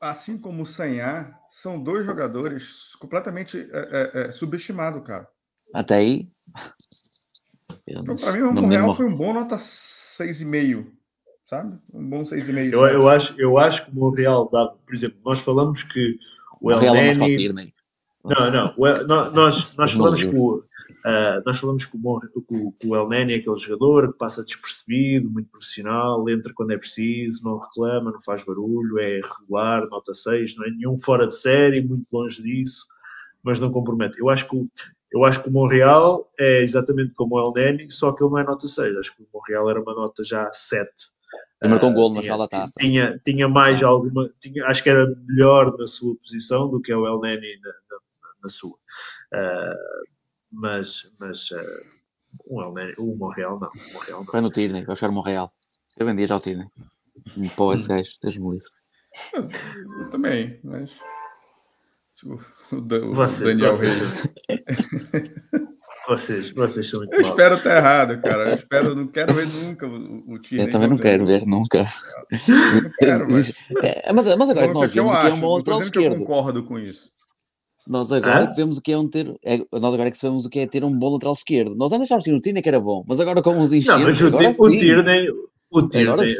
assim 0.00 0.36
como 0.36 0.62
o 0.62 0.66
Sanhar, 0.66 1.39
são 1.50 1.82
dois 1.82 2.06
jogadores 2.06 2.94
completamente 3.00 3.58
é, 3.58 4.10
é, 4.14 4.20
é 4.28 4.32
subestimados, 4.32 5.02
cara. 5.04 5.28
Até 5.74 5.96
aí. 5.96 6.28
Então, 7.86 8.14
para 8.14 8.32
mim, 8.32 8.42
o 8.42 8.52
Montreal 8.52 8.94
foi 8.94 9.06
um 9.06 9.16
bom 9.16 9.32
nota 9.32 9.56
6,5, 9.56 10.86
sabe? 11.44 11.78
Um 11.92 12.08
bom 12.08 12.22
6,5. 12.22 12.72
Eu, 12.72 12.86
eu, 12.86 13.08
acho, 13.08 13.34
eu 13.40 13.58
acho 13.58 13.84
que 13.84 13.90
o 13.90 13.94
Montreal 13.94 14.48
dá, 14.50 14.68
por 14.68 14.94
exemplo, 14.94 15.18
nós 15.24 15.40
falamos 15.40 15.82
que 15.82 16.18
o 16.60 16.70
El 16.70 16.92
Neni... 16.92 17.74
Não, 18.24 18.50
não. 18.50 18.74
O, 18.76 19.32
nós, 19.32 19.74
nós 19.76 19.92
falamos 19.92 20.22
que 20.22 20.34
o, 20.34 20.56
uh, 20.56 21.42
nós 21.44 21.58
falamos 21.58 21.86
que 21.86 21.96
o, 21.96 22.74
o 22.84 22.96
El 22.96 23.08
Neni 23.08 23.32
é 23.32 23.36
aquele 23.36 23.56
jogador 23.56 24.12
que 24.12 24.18
passa 24.18 24.44
despercebido, 24.44 25.30
muito 25.30 25.50
profissional, 25.50 26.28
entra 26.28 26.52
quando 26.52 26.72
é 26.72 26.76
preciso, 26.76 27.44
não 27.44 27.56
reclama, 27.56 28.12
não 28.12 28.20
faz 28.20 28.44
barulho, 28.44 28.98
é 28.98 29.20
regular, 29.20 29.88
nota 29.88 30.14
6, 30.14 30.56
não 30.56 30.66
é 30.66 30.70
nenhum 30.70 30.98
fora 30.98 31.26
de 31.26 31.34
série, 31.34 31.80
muito 31.80 32.06
longe 32.12 32.42
disso, 32.42 32.86
mas 33.42 33.58
não 33.58 33.70
compromete. 33.70 34.18
Eu 34.18 34.28
acho 34.28 34.46
que 34.46 34.56
o, 34.56 34.68
eu 35.12 35.24
acho 35.24 35.42
que 35.42 35.48
o 35.48 35.52
Montreal 35.52 36.30
é 36.38 36.62
exatamente 36.62 37.14
como 37.14 37.36
o 37.36 37.40
El 37.40 37.52
Neni, 37.54 37.90
só 37.90 38.12
que 38.12 38.22
ele 38.22 38.30
não 38.30 38.38
é 38.38 38.44
nota 38.44 38.68
6. 38.68 38.96
Acho 38.96 39.16
que 39.16 39.22
o 39.22 39.26
Montreal 39.32 39.70
era 39.70 39.80
uma 39.80 39.94
nota 39.94 40.22
já 40.22 40.50
7. 40.52 40.88
Ele 41.62 41.70
marcou 41.72 41.90
um 41.90 41.94
gol 41.94 42.14
na 42.14 42.22
final 42.22 42.38
da 42.38 42.48
taça. 42.48 42.80
Tinha, 42.80 43.20
tinha 43.24 43.48
mais 43.48 43.80
Sim. 43.80 43.84
alguma. 43.84 44.30
Tinha, 44.40 44.64
acho 44.66 44.82
que 44.82 44.88
era 44.88 45.06
melhor 45.26 45.76
na 45.76 45.86
sua 45.86 46.14
posição 46.16 46.68
do 46.68 46.80
que 46.80 46.90
é 46.90 46.96
o 46.96 47.06
El 47.06 47.20
Neni 47.20 47.60
na, 47.60 47.70
na, 48.42 48.48
sua. 48.48 48.76
Uh, 49.34 50.10
mas 50.52 51.10
mas 51.18 51.50
uh, 51.50 52.00
o, 52.46 52.60
o 52.98 53.16
Montreal 53.16 53.58
não. 53.58 53.68
O 53.68 53.94
Montreal 53.94 54.24
não. 54.24 54.32
Vai 54.32 54.40
no 54.40 54.50
Tierney, 54.50 54.82
vai 54.84 54.94
buscar 54.94 55.10
o 55.10 55.12
Montreal. 55.12 55.50
Eu 55.98 56.06
vendia 56.06 56.26
já 56.26 56.36
o 56.36 56.40
Tierney. 56.40 56.68
Pô, 57.56 57.72
esse 57.74 57.88
gajo, 57.88 58.12
deixa-me 58.22 58.50
livre. 58.52 58.68
Eu 59.34 60.10
também, 60.10 60.60
mas. 60.62 60.92
O, 62.24 62.34
o, 62.74 63.14
você, 63.14 63.44
Daniel 63.44 63.74
você. 63.74 63.86
Vocês, 66.08 66.50
vocês 66.50 66.90
são 66.90 66.98
muito 66.98 67.14
Eu 67.14 67.22
mal. 67.22 67.30
espero 67.30 67.54
estar 67.54 67.76
errado, 67.76 68.20
cara. 68.20 68.48
Eu 68.48 68.54
espero, 68.54 68.94
não 68.96 69.06
quero 69.06 69.32
ver 69.32 69.46
nunca 69.46 69.86
o, 69.86 70.32
o 70.32 70.38
time. 70.40 70.62
Eu 70.62 70.70
também 70.70 70.88
não 70.88 70.98
quero 70.98 71.24
ver, 71.24 71.46
nunca. 71.46 71.84
Não 72.48 72.90
quero, 72.98 73.26
mas... 73.30 73.52
É, 73.80 74.12
mas, 74.12 74.36
mas 74.36 74.50
agora 74.50 74.72
nós 74.72 74.92
vemos 74.92 75.12
que 75.12 75.26
é 75.28 75.32
um 75.32 75.40
bom 75.40 75.56
lateral 75.56 75.78
esquerdo. 75.78 76.14
Eu 76.14 76.18
concordo 76.18 76.64
com 76.64 76.80
isso. 76.80 77.12
Nós 77.86 78.12
agora 78.12 78.46
que 78.46 78.56
vemos 78.56 78.78
o 78.78 78.82
que 78.82 78.92
é 78.92 78.98
um 78.98 79.08
ter. 79.08 79.34
É, 79.42 79.58
nós 79.72 79.94
agora 79.94 80.10
que 80.10 80.18
sabemos 80.18 80.44
o 80.44 80.50
que 80.50 80.60
é 80.60 80.66
ter 80.66 80.84
um 80.84 80.96
bom 80.96 81.14
lateral 81.14 81.32
esquerdo. 81.32 81.74
Nós 81.74 81.92
antes 81.92 82.04
achávamos 82.04 82.24
que 82.24 82.32
o 82.32 82.40
Tierney 82.40 82.62
que 82.62 82.68
era 82.68 82.80
bom, 82.80 83.04
mas 83.08 83.20
agora 83.20 83.42
com 83.42 83.56
uns 83.56 83.72
enchentes. 83.72 84.20
Não, 84.20 84.30
mas 84.30 84.58
o, 84.58 84.70
Tierney, 84.70 85.28
o 85.70 85.88
Tierney 85.88 86.32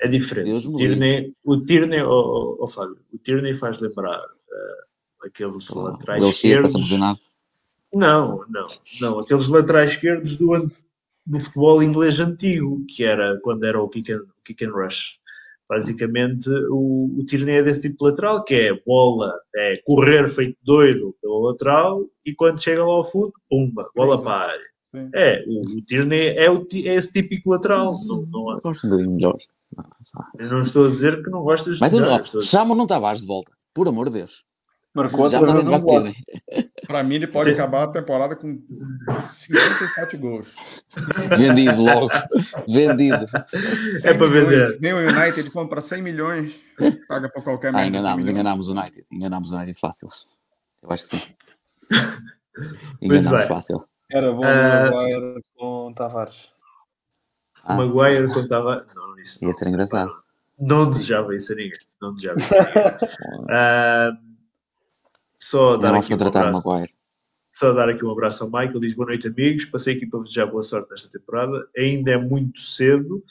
é, 0.00 0.06
é 0.06 0.08
diferente. 0.08 0.66
o 0.66 0.74
Tierney, 0.74 1.34
o 1.44 1.60
Tierney, 1.60 2.02
oh, 2.02 2.08
oh, 2.10 2.56
oh, 2.60 2.66
Fábio, 2.66 2.96
o 3.12 3.18
Tierney 3.18 3.54
faz 3.54 3.78
lembrar 3.80 4.18
uh, 4.18 5.26
aqueles 5.26 5.70
oh, 5.70 5.82
laterais 5.82 6.26
esquerdos. 6.26 6.90
Não, 7.92 8.44
não, 8.48 8.66
não. 9.00 9.18
Aqueles 9.18 9.48
laterais 9.48 9.90
esquerdos 9.90 10.36
do, 10.36 10.70
do 11.26 11.40
futebol 11.40 11.82
inglês 11.82 12.18
antigo, 12.18 12.84
que 12.88 13.04
era 13.04 13.38
quando 13.42 13.64
era 13.64 13.80
o 13.80 13.88
kick 13.88 14.12
and, 14.12 14.24
kick 14.44 14.64
and 14.64 14.72
rush. 14.72 15.19
Basicamente, 15.70 16.50
o, 16.68 17.16
o 17.16 17.24
Tierney 17.24 17.58
é 17.58 17.62
desse 17.62 17.82
tipo 17.82 17.98
de 17.98 18.10
lateral, 18.10 18.42
que 18.42 18.54
é 18.56 18.82
bola, 18.84 19.32
é 19.54 19.80
correr 19.84 20.28
feito 20.28 20.58
doido 20.64 21.14
pelo 21.22 21.46
lateral 21.46 22.04
e 22.26 22.34
quando 22.34 22.60
chega 22.60 22.84
lá 22.84 22.92
ao 22.92 23.04
fundo, 23.04 23.32
pumba, 23.48 23.88
bola 23.94 24.20
para 24.20 24.32
a 24.32 24.50
área. 24.50 24.70
É, 25.14 25.44
o, 25.46 25.78
o 25.78 25.82
Tierney 25.82 26.36
é, 26.36 26.50
o, 26.50 26.66
é 26.72 26.94
esse 26.96 27.12
típico 27.12 27.50
lateral. 27.50 27.92
Não, 28.04 28.26
não, 28.26 28.58
Gosto 28.60 28.88
um 28.88 28.90
bocadinho 28.90 29.14
melhor. 29.14 29.38
Eu 30.40 30.48
não 30.48 30.62
estou 30.62 30.86
a 30.86 30.88
dizer 30.88 31.22
que 31.22 31.30
não 31.30 31.44
gostas 31.44 31.76
de 31.76 31.80
Mas 31.80 32.44
chama 32.44 32.74
não 32.74 32.88
Tavares 32.88 33.20
de 33.20 33.28
volta, 33.28 33.52
por 33.72 33.86
amor 33.86 34.08
de 34.08 34.14
Deus. 34.18 34.42
Marcou 34.92 35.30
já 35.30 35.38
outra 35.38 35.54
vez 35.54 35.68
Para 36.90 37.04
mim, 37.04 37.14
ele 37.14 37.28
pode 37.28 37.50
acabar 37.50 37.84
a 37.84 37.86
temporada 37.86 38.34
com 38.34 38.60
57 39.22 40.16
gols. 40.16 40.52
Vendido 41.38 41.82
logo. 41.84 42.08
Vendido. 42.68 43.26
É 44.02 44.12
para 44.12 44.26
vender. 44.26 44.76
Vem 44.80 44.92
o 44.94 44.98
United 44.98 45.48
compra 45.52 45.80
100 45.80 46.02
milhões, 46.02 46.52
paga 47.06 47.28
para 47.28 47.42
qualquer 47.42 47.72
ah, 47.76 47.86
enganámos, 47.86 48.28
enganámos 48.28 48.66
o 48.66 48.72
United. 48.72 49.06
Enganámos 49.08 49.52
o 49.52 49.56
United 49.56 49.78
fácil. 49.78 50.08
Eu 50.82 50.90
acho 50.90 51.04
que 51.04 51.16
sim. 51.16 51.22
Enganámos 53.00 53.44
fácil. 53.46 53.84
Era 54.10 54.32
bom 54.32 54.42
uh... 54.42 54.92
Maguire 54.92 55.42
com 55.56 55.92
Tavares. 55.94 56.50
Ah. 57.62 57.76
Maguire 57.76 58.34
com 58.34 58.48
Tavares. 58.48 58.84
Não, 58.96 59.16
isso 59.16 59.44
Ia 59.44 59.52
ser 59.52 59.68
engraçado. 59.68 60.10
Não 60.58 60.90
desejava 60.90 61.36
isso 61.36 61.52
a 61.52 61.54
ninguém. 61.54 61.78
Não 62.02 62.12
desejava 62.12 62.40
isso 62.40 62.52
a 62.52 62.62
ninguém. 62.64 64.24
uh... 64.24 64.29
Só 65.40 65.78
dar 65.78 65.94
aqui 65.94 66.12
um 66.12 66.16
abraço. 66.16 66.62
Só 67.50 67.72
dar 67.72 67.88
aqui 67.88 68.04
um 68.04 68.10
abraço 68.10 68.44
ao 68.44 68.50
Michael. 68.50 68.78
Diz 68.78 68.94
boa 68.94 69.06
noite, 69.06 69.26
amigos. 69.26 69.64
Passei 69.64 69.96
aqui 69.96 70.06
para 70.06 70.20
desejar 70.20 70.44
boa 70.44 70.62
sorte 70.62 70.90
nesta 70.90 71.08
temporada. 71.08 71.66
Ainda 71.74 72.10
é 72.10 72.18
muito 72.18 72.60
cedo, 72.60 73.24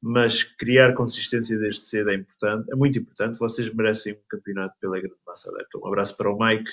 mas 0.00 0.44
criar 0.44 0.94
consistência 0.94 1.58
desde 1.58 1.80
cedo 1.80 2.10
é 2.10 2.14
importante, 2.14 2.72
é 2.72 2.76
muito 2.76 3.00
importante. 3.00 3.36
Vocês 3.36 3.68
merecem 3.74 4.12
um 4.12 4.28
campeonato 4.28 4.76
pela 4.80 5.00
grande 5.00 5.16
massa 5.26 5.50
adepta. 5.50 5.78
Um 5.78 5.88
abraço 5.88 6.16
para 6.16 6.30
o 6.30 6.38
Mike 6.38 6.70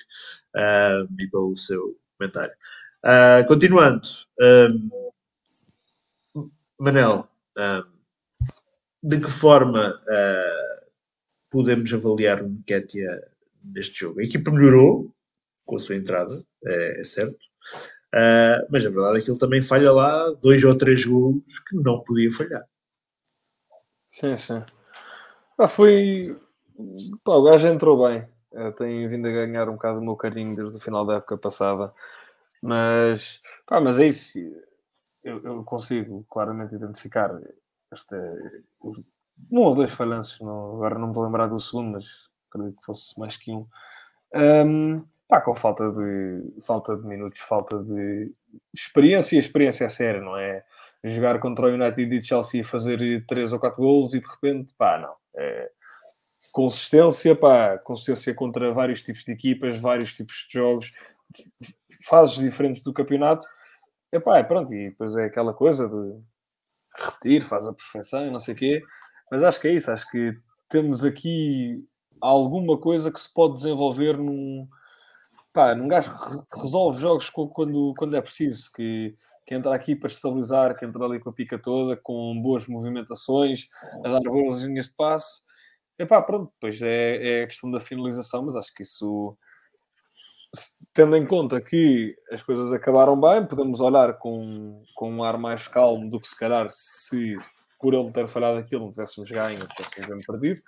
uh, 0.56 1.12
e 1.20 1.28
pelo 1.28 1.56
seu 1.56 2.00
comentário. 2.16 2.54
Uh, 3.04 3.48
continuando, 3.48 4.08
um, 6.36 6.52
Manel, 6.80 7.28
um, 7.58 7.84
de 9.02 9.20
que 9.20 9.32
forma 9.32 9.92
uh, 9.92 10.86
podemos 11.50 11.92
avaliar 11.92 12.44
o 12.44 12.48
Nketiah 12.48 13.33
neste 13.64 14.00
jogo. 14.00 14.20
A 14.20 14.24
equipa 14.24 14.52
melhorou 14.52 15.14
com 15.66 15.76
a 15.76 15.80
sua 15.80 15.96
entrada, 15.96 16.44
é, 16.66 17.02
é 17.02 17.06
certo. 17.06 17.40
Uh, 18.14 18.62
mas 18.70 18.86
a 18.86 18.90
verdade 18.90 19.20
é 19.20 19.22
que 19.22 19.32
ele 19.32 19.40
também 19.40 19.62
falha 19.62 19.92
lá 19.92 20.30
dois 20.42 20.64
ou 20.64 20.78
três 20.78 21.04
gols 21.04 21.60
que 21.68 21.76
não 21.76 22.02
podia 22.02 22.32
falhar. 22.32 22.64
Sim, 24.08 24.38
sim. 24.38 24.64
Ah, 25.58 25.68
foi. 25.68 26.36
Pá, 27.24 27.34
o 27.34 27.44
gajo 27.44 27.68
entrou 27.68 28.08
bem. 28.08 28.28
Uh, 28.52 28.72
tem 28.74 29.08
vindo 29.08 29.28
a 29.28 29.32
ganhar 29.32 29.68
um 29.68 29.74
bocado 29.74 30.00
o 30.00 30.04
meu 30.04 30.16
carinho 30.16 30.56
desde 30.56 30.78
o 30.78 30.80
final 30.80 31.06
da 31.06 31.16
época 31.16 31.38
passada. 31.38 31.92
Mas, 32.62 33.42
pá, 33.66 33.82
mas 33.82 33.98
é 33.98 34.08
isso. 34.08 34.38
Eu, 35.24 35.42
eu 35.44 35.64
consigo 35.64 36.24
claramente 36.30 36.76
identificar 36.76 37.32
este, 37.92 38.16
um 39.52 39.60
ou 39.60 39.74
dois 39.74 39.92
falhanços. 39.92 40.40
Agora 40.42 41.00
não 41.00 41.08
me 41.08 41.14
vou 41.14 41.24
lembrar 41.24 41.48
do 41.48 41.60
segundo, 41.60 41.94
mas 41.94 42.30
acredito 42.54 42.80
que 42.80 42.86
fosse 42.86 43.18
mais 43.20 43.38
que 43.38 43.52
um. 43.52 43.68
um 44.36 45.06
pá, 45.28 45.42
com 45.42 45.56
falta 45.56 45.92
de, 45.92 46.62
falta 46.62 46.96
de 46.96 47.06
minutos, 47.08 47.40
falta 47.40 47.80
de 47.84 48.32
experiência, 48.74 49.36
e 49.36 49.38
a 49.38 49.42
experiência 49.42 49.86
é 49.86 49.90
séria, 49.90 50.22
não 50.22 50.38
é? 50.38 50.64
jogar 51.04 51.40
contra 51.40 51.66
o 51.66 51.74
United 51.74 52.16
e 52.16 52.24
Chelsea 52.24 52.62
e 52.62 52.64
fazer 52.64 53.26
3 53.26 53.54
ou 53.54 53.60
4 53.60 53.82
gols 53.82 54.14
e 54.14 54.20
de 54.20 54.28
repente, 54.28 54.74
pá, 54.78 54.98
não. 54.98 55.16
É, 55.36 55.70
consistência, 56.52 57.36
pá, 57.36 57.78
consistência 57.78 58.34
contra 58.34 58.72
vários 58.72 59.02
tipos 59.02 59.26
de 59.26 59.34
equipas, 59.34 59.78
vários 59.78 60.14
tipos 60.14 60.48
de 60.48 60.54
jogos, 60.54 60.94
fases 62.06 62.36
diferentes 62.36 62.84
do 62.84 62.94
campeonato. 62.94 63.46
E 64.12 64.20
pá, 64.20 64.38
é 64.38 64.44
pronto, 64.44 64.74
e 64.74 64.90
depois 64.90 65.18
é 65.18 65.26
aquela 65.26 65.54
coisa 65.54 65.90
de 65.90 66.22
repetir, 66.96 67.44
faz 67.44 67.68
a 67.68 67.74
perfeição 67.74 68.26
e 68.26 68.32
não 68.32 68.40
sei 68.40 68.54
o 68.54 68.58
quê. 68.58 68.84
Mas 69.30 69.44
acho 69.44 69.60
que 69.60 69.68
é 69.68 69.74
isso, 69.74 69.92
acho 69.92 70.10
que 70.10 70.38
temos 70.70 71.04
aqui 71.04 71.84
alguma 72.28 72.78
coisa 72.78 73.12
que 73.12 73.20
se 73.20 73.32
pode 73.32 73.56
desenvolver 73.56 74.18
num, 74.18 74.68
pá, 75.52 75.76
num 75.76 75.88
gajo 75.88 76.14
que 76.52 76.60
resolve 76.60 77.02
jogos 77.02 77.30
quando, 77.30 77.94
quando 77.98 78.16
é 78.16 78.22
preciso, 78.22 78.72
que, 78.74 79.16
que 79.46 79.56
entra 79.56 79.74
aqui 79.76 79.96
para 79.96 80.10
estabilizar, 80.10 80.78
que 80.78 80.86
entra 80.86 81.04
ali 81.06 81.20
com 81.20 81.30
a 81.30 81.34
pica 81.34 81.58
toda, 81.58 81.98
com 81.98 82.40
boas 82.42 82.68
movimentações, 82.68 83.68
a 84.04 84.10
dar 84.10 84.22
boas 84.22 84.62
linhas 84.64 84.88
de 84.88 84.96
passe 84.96 85.42
Epá, 85.98 86.22
pronto, 86.22 86.52
depois 86.54 86.82
é, 86.82 87.42
é 87.42 87.44
a 87.44 87.48
questão 87.48 87.70
da 87.70 87.80
finalização, 87.80 88.44
mas 88.44 88.56
acho 88.56 88.74
que 88.74 88.82
isso, 88.82 89.38
tendo 90.92 91.16
em 91.16 91.26
conta 91.26 91.62
que 91.62 92.16
as 92.32 92.42
coisas 92.42 92.74
acabaram 92.74 93.20
bem, 93.20 93.46
podemos 93.46 93.80
olhar 93.80 94.18
com, 94.18 94.82
com 94.96 95.12
um 95.12 95.24
ar 95.24 95.38
mais 95.38 95.68
calmo 95.68 96.10
do 96.10 96.20
que 96.20 96.28
se 96.28 96.38
calhar 96.38 96.68
se 96.72 97.38
por 97.80 97.94
ele 97.94 98.12
ter 98.12 98.28
falhado 98.28 98.58
aquilo 98.58 98.86
não 98.86 98.92
tivéssemos 98.92 99.30
ganho, 99.30 99.68
tivéssemos 99.94 100.26
perdido. 100.26 100.62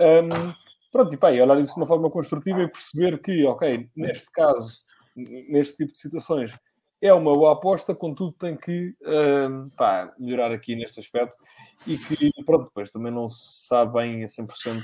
Um, 0.00 0.52
pronto, 0.94 1.12
e 1.12 1.16
pá, 1.16 1.32
e 1.32 1.42
olhar 1.42 1.60
isso 1.60 1.74
de 1.74 1.80
uma 1.80 1.86
forma 1.88 2.08
construtiva 2.08 2.62
e 2.62 2.68
perceber 2.68 3.20
que, 3.20 3.44
ok, 3.44 3.90
neste 3.96 4.30
caso, 4.30 4.78
neste 5.16 5.78
tipo 5.78 5.92
de 5.92 5.98
situações, 5.98 6.56
é 7.02 7.12
uma 7.12 7.32
boa 7.32 7.52
aposta, 7.52 7.92
contudo 7.96 8.30
tem 8.38 8.56
que 8.56 8.94
uh, 9.02 9.68
pá, 9.76 10.14
melhorar 10.16 10.52
aqui 10.52 10.76
neste 10.76 11.00
aspecto 11.00 11.36
e 11.84 11.98
que, 11.98 12.30
pronto, 12.46 12.66
depois 12.66 12.92
também 12.92 13.10
não 13.10 13.28
se 13.28 13.66
sabe 13.66 13.92
bem 13.94 14.22
a 14.22 14.26
100% 14.26 14.80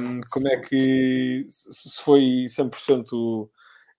um, 0.00 0.20
como 0.30 0.46
é 0.46 0.60
que, 0.60 1.44
se 1.48 2.00
foi 2.00 2.46
100% 2.48 3.50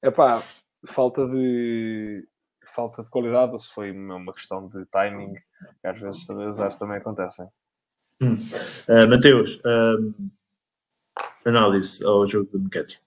epá, 0.01 0.41
falta 0.86 1.28
de 1.28 2.26
falta 2.63 3.03
de 3.03 3.09
qualidade 3.09 3.51
ou 3.51 3.57
se 3.57 3.74
foi 3.74 3.91
uma 3.91 4.34
questão 4.34 4.70
de 4.70 4.86
timing, 4.86 5.34
que 5.34 5.88
às 5.88 5.99
vezes 5.99 6.26
também, 6.26 6.49
também 6.80 6.97
acontecem. 6.97 7.47
Hum. 8.22 8.36
Uh, 8.88 9.07
Mateus, 9.09 9.59
um, 9.65 10.30
análise 11.45 12.05
ao 12.05 12.25
jogo 12.27 12.49
do 12.51 12.59
Nketiah. 12.59 12.99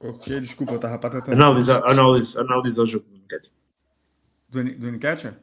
Ok, 0.00 0.40
desculpa, 0.40 0.72
eu 0.72 0.76
estava 0.76 0.98
para 0.98 1.32
Análise, 1.32 1.70
análise, 1.70 2.38
análise 2.38 2.78
ao 2.78 2.86
jogo 2.86 3.06
do 3.08 3.16
Nketiah. 3.16 3.54
Do, 4.50 4.78
do 4.78 4.92
Nketiah? 4.92 5.36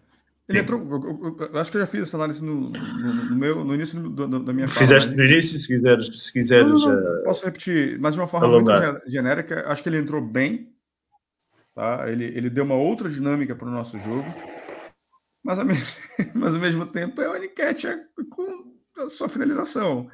Ele 0.51 0.59
entrou, 0.59 0.81
eu, 0.81 1.37
eu, 1.39 1.47
eu, 1.53 1.59
acho 1.59 1.71
que 1.71 1.77
eu 1.77 1.81
já 1.81 1.87
fiz 1.87 2.01
essa 2.01 2.17
análise 2.17 2.43
no, 2.43 2.61
no, 2.61 3.25
no 3.29 3.35
meu, 3.35 3.63
no 3.63 3.73
início 3.73 3.99
do, 4.01 4.27
do, 4.27 4.39
da 4.39 4.53
minha 4.53 4.67
fala. 4.67 4.79
Fizeste 4.79 5.15
no 5.15 5.23
início, 5.23 5.57
se 5.57 5.67
quiseres. 5.67 6.07
Se 6.07 6.33
quiseres 6.33 6.83
não, 6.83 6.93
não, 6.93 7.15
não, 7.15 7.23
posso 7.23 7.45
repetir, 7.45 7.97
mas 7.99 8.13
de 8.13 8.19
uma 8.19 8.27
forma 8.27 8.47
alongar. 8.47 8.91
muito 8.91 9.09
genérica. 9.09 9.63
Acho 9.67 9.81
que 9.81 9.89
ele 9.89 9.97
entrou 9.97 10.21
bem. 10.21 10.73
Tá? 11.73 12.03
Ele, 12.07 12.25
ele 12.25 12.49
deu 12.49 12.65
uma 12.65 12.75
outra 12.75 13.09
dinâmica 13.09 13.55
para 13.55 13.67
o 13.67 13.71
nosso 13.71 13.97
jogo. 13.99 14.25
Mas, 15.43 15.57
ao 15.57 15.65
mesmo, 15.65 15.85
mas 16.35 16.53
ao 16.53 16.59
mesmo 16.59 16.85
tempo 16.85 17.21
é 17.21 17.29
o 17.29 17.41
Nketiah 17.41 17.99
com 18.29 18.75
a 18.97 19.09
sua 19.09 19.29
finalização. 19.29 20.09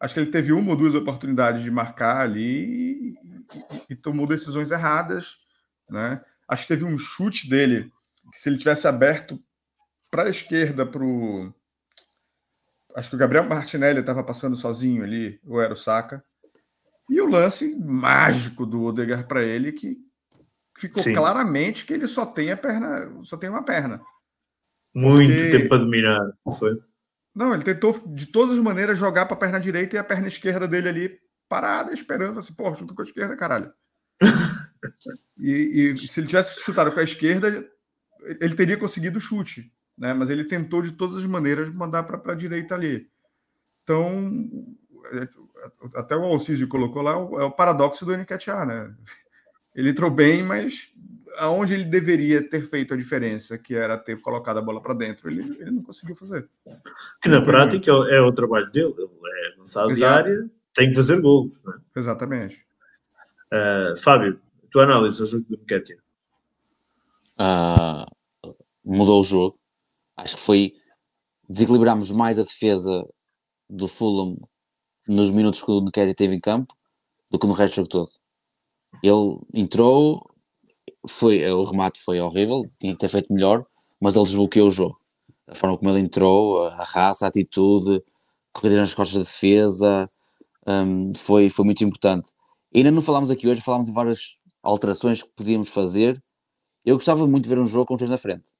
Acho 0.00 0.14
que 0.14 0.20
ele 0.20 0.30
teve 0.30 0.52
uma 0.52 0.72
ou 0.72 0.76
duas 0.76 0.94
oportunidades 0.94 1.62
de 1.62 1.70
marcar 1.70 2.20
ali 2.20 3.10
e, 3.10 3.14
e, 3.90 3.96
tomou 3.96 4.26
decisões 4.26 4.70
erradas. 4.70 5.38
Né? 5.88 6.22
Acho 6.48 6.62
que 6.62 6.68
teve 6.68 6.84
um 6.84 6.98
chute 6.98 7.48
dele 7.48 7.90
que 8.32 8.40
se 8.40 8.48
ele 8.48 8.58
tivesse 8.58 8.86
aberto 8.86 9.42
para 10.10 10.24
a 10.24 10.30
esquerda, 10.30 10.84
para 10.86 11.02
o. 11.02 11.52
Acho 12.94 13.10
que 13.10 13.16
o 13.16 13.18
Gabriel 13.18 13.48
Martinelli 13.48 14.00
estava 14.00 14.22
passando 14.22 14.56
sozinho 14.56 15.02
ali, 15.02 15.40
ou 15.44 15.60
era 15.60 15.72
o 15.72 15.76
Saca. 15.76 16.24
E 17.10 17.20
o 17.20 17.28
lance 17.28 17.76
mágico 17.76 18.64
do 18.64 18.82
Odegar 18.84 19.26
para 19.26 19.42
ele, 19.42 19.72
que 19.72 19.98
ficou 20.76 21.02
Sim. 21.02 21.12
claramente 21.12 21.84
que 21.84 21.92
ele 21.92 22.06
só 22.06 22.24
tem 22.24 22.50
a 22.50 22.56
perna, 22.56 23.20
só 23.22 23.36
tem 23.36 23.50
uma 23.50 23.64
perna. 23.64 24.00
Muito 24.94 25.34
Porque... 25.34 25.50
tempo 25.50 25.68
para 25.68 25.78
dominar, 25.78 26.20
foi? 26.56 26.78
Não, 27.34 27.52
ele 27.52 27.64
tentou 27.64 27.92
de 28.06 28.26
todas 28.26 28.54
as 28.56 28.62
maneiras 28.62 28.98
jogar 28.98 29.26
para 29.26 29.34
a 29.34 29.38
perna 29.38 29.58
direita 29.58 29.96
e 29.96 29.98
a 29.98 30.04
perna 30.04 30.28
esquerda 30.28 30.68
dele 30.68 30.88
ali 30.88 31.20
parada, 31.48 31.92
esperando 31.92 32.38
assim, 32.38 32.54
pô, 32.54 32.72
junto 32.74 32.94
com 32.94 33.02
a 33.02 33.04
esquerda, 33.04 33.36
caralho. 33.36 33.72
e, 35.38 35.94
e, 35.94 35.98
se 35.98 36.20
ele 36.20 36.28
tivesse 36.28 36.60
chutado 36.62 36.92
com 36.92 37.00
a 37.00 37.04
esquerda, 37.04 37.68
ele 38.40 38.54
teria 38.54 38.76
conseguido 38.76 39.18
o 39.18 39.20
chute 39.20 39.72
né? 39.96 40.12
Mas 40.12 40.30
ele 40.30 40.44
tentou 40.44 40.82
de 40.82 40.92
todas 40.92 41.16
as 41.16 41.26
maneiras 41.26 41.72
mandar 41.72 42.02
para 42.02 42.32
a 42.32 42.36
direita 42.36 42.74
ali. 42.74 43.08
Então, 43.82 44.48
é, 45.12 45.28
até 45.96 46.16
o 46.16 46.24
Alcísio 46.24 46.68
colocou 46.68 47.02
lá, 47.02 47.12
é 47.12 47.44
o 47.44 47.50
paradoxo 47.50 48.04
do 48.04 48.16
Nketiah, 48.16 48.64
né? 48.64 48.94
Ele 49.74 49.90
entrou 49.90 50.10
bem, 50.10 50.42
mas 50.42 50.92
aonde 51.36 51.74
ele 51.74 51.84
deveria 51.84 52.46
ter 52.48 52.62
feito 52.62 52.94
a 52.94 52.96
diferença, 52.96 53.58
que 53.58 53.74
era 53.74 53.96
ter 53.96 54.20
colocado 54.20 54.58
a 54.58 54.62
bola 54.62 54.80
para 54.80 54.94
dentro, 54.94 55.30
ele, 55.30 55.42
ele 55.60 55.70
não 55.70 55.82
conseguiu 55.82 56.14
fazer. 56.14 56.48
Que 57.22 57.28
na 57.28 57.42
prática 57.42 57.90
é 57.90 58.20
o 58.20 58.32
trabalho 58.32 58.70
dele, 58.70 58.94
ele 58.96 59.54
é 59.54 59.58
lançado 59.58 59.94
de 59.94 60.04
área, 60.04 60.48
tem 60.74 60.90
que 60.90 60.96
fazer 60.96 61.20
gols. 61.20 61.60
Né? 61.64 61.74
Exatamente. 61.96 62.64
Uh, 63.52 63.96
Fábio, 63.96 64.40
tua 64.70 64.84
análise 64.84 65.20
ao 65.20 65.26
jogo 65.26 65.44
do 65.48 65.56
Nketiah? 65.58 66.00
Uh, 67.38 68.54
mudou 68.84 69.20
o 69.20 69.24
jogo. 69.24 69.58
Acho 70.16 70.36
que 70.36 70.42
foi. 70.42 70.74
Desequilibramos 71.48 72.10
mais 72.10 72.38
a 72.38 72.42
defesa 72.42 73.06
do 73.68 73.86
Fulham 73.86 74.36
nos 75.06 75.30
minutos 75.30 75.62
que 75.62 75.70
o 75.70 75.80
Nketiah 75.80 76.14
teve 76.14 76.34
em 76.34 76.40
campo 76.40 76.74
do 77.30 77.38
que 77.38 77.46
no 77.46 77.52
resto 77.52 77.74
do 77.74 77.76
jogo 77.76 77.88
todo. 77.88 78.10
Ele 79.02 79.40
entrou, 79.52 80.33
foi, 81.08 81.44
o 81.50 81.64
remate 81.64 82.00
foi 82.02 82.20
horrível, 82.20 82.70
tinha 82.78 82.92
que 82.92 82.98
ter 82.98 83.08
feito 83.08 83.32
melhor, 83.32 83.64
mas 84.00 84.16
ele 84.16 84.24
desbloqueou 84.24 84.68
o 84.68 84.70
jogo. 84.70 85.00
A 85.46 85.54
forma 85.54 85.76
como 85.76 85.90
ele 85.90 86.00
entrou, 86.00 86.66
a 86.66 86.84
raça, 86.84 87.26
a 87.26 87.28
atitude, 87.28 88.02
corridas 88.52 88.78
nas 88.78 88.94
costas 88.94 89.18
da 89.18 89.22
defesa, 89.24 90.10
um, 90.66 91.12
foi, 91.14 91.50
foi 91.50 91.64
muito 91.64 91.84
importante. 91.84 92.30
E 92.72 92.78
ainda 92.78 92.90
não 92.90 93.02
falámos 93.02 93.30
aqui 93.30 93.46
hoje, 93.46 93.60
falámos 93.60 93.88
em 93.88 93.92
várias 93.92 94.38
alterações 94.62 95.22
que 95.22 95.30
podíamos 95.36 95.68
fazer. 95.68 96.22
Eu 96.84 96.96
gostava 96.96 97.26
muito 97.26 97.44
de 97.44 97.50
ver 97.50 97.58
um 97.58 97.66
jogo 97.66 97.86
com 97.86 97.94
os 97.94 97.98
dois 97.98 98.10
na 98.10 98.18
frente. 98.18 98.52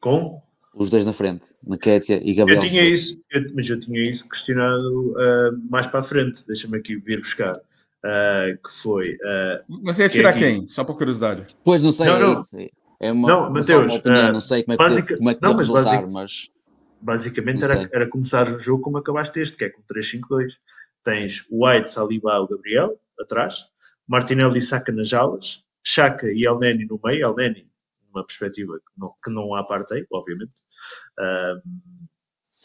Com? 0.00 0.40
os 0.78 0.88
dois 0.88 1.04
na 1.04 1.12
frente, 1.12 1.54
Nakétia 1.66 2.20
e 2.22 2.34
Gabriel. 2.34 2.62
Eu 2.62 2.68
tinha 2.68 2.84
isso, 2.84 3.20
eu, 3.30 3.42
mas 3.52 3.68
eu 3.68 3.80
tinha 3.80 4.00
isso 4.08 4.28
questionado 4.28 5.12
uh, 5.12 5.58
mais 5.68 5.88
para 5.88 6.00
a 6.00 6.02
frente, 6.02 6.46
deixa-me 6.46 6.78
aqui 6.78 6.96
vir 6.96 7.18
buscar. 7.18 7.60
Uh, 8.04 8.56
que 8.62 8.72
foi. 8.80 9.14
Uh, 9.14 9.82
mas 9.82 9.98
ia 9.98 10.08
tirar 10.08 10.32
quem? 10.32 10.68
Só 10.68 10.84
por 10.84 10.96
curiosidade. 10.96 11.56
Pois 11.64 11.82
não 11.82 11.90
sei, 11.90 12.06
não, 12.06 12.16
é 12.16 12.20
não. 12.20 12.32
isso. 12.34 12.56
É 13.00 13.12
uma, 13.12 13.28
não, 13.28 13.50
Mateus, 13.50 13.92
uma 13.92 13.98
opinião, 13.98 14.32
não 14.32 14.40
sei 14.40 14.64
como 14.64 14.74
é 14.74 14.76
que, 14.76 14.82
basic, 14.82 15.16
como 15.16 15.30
é 15.30 15.34
que 15.34 15.42
não, 15.42 15.54
mas, 15.54 15.68
resultar, 15.68 15.92
basic, 15.92 16.12
mas 16.12 16.50
basicamente 17.00 17.64
era, 17.64 17.88
era 17.92 18.08
começar 18.08 18.48
o 18.48 18.58
jogo 18.58 18.82
como 18.82 18.98
acabaste 18.98 19.38
este, 19.40 19.56
que 19.56 19.64
é 19.64 19.70
com 19.70 19.82
3-5-2. 19.82 20.54
Tens 21.04 21.44
White, 21.50 21.90
Saliba, 21.90 22.40
o 22.40 22.48
Gabriel 22.48 23.00
atrás, 23.20 23.66
Martinelli 24.06 24.60
Saca 24.60 24.92
nas 24.92 25.12
alas, 25.12 25.62
Chaka 25.84 26.26
e 26.26 26.44
Elneny 26.44 26.86
no 26.86 27.00
meio. 27.02 27.26
Elneny 27.26 27.68
numa 28.12 28.24
perspectiva 28.24 28.78
que 28.78 29.00
não, 29.00 29.14
que 29.22 29.30
não 29.30 29.54
há 29.54 29.62
parte 29.64 29.94
aí, 29.94 30.06
obviamente. 30.10 30.54
Uh, 31.18 31.62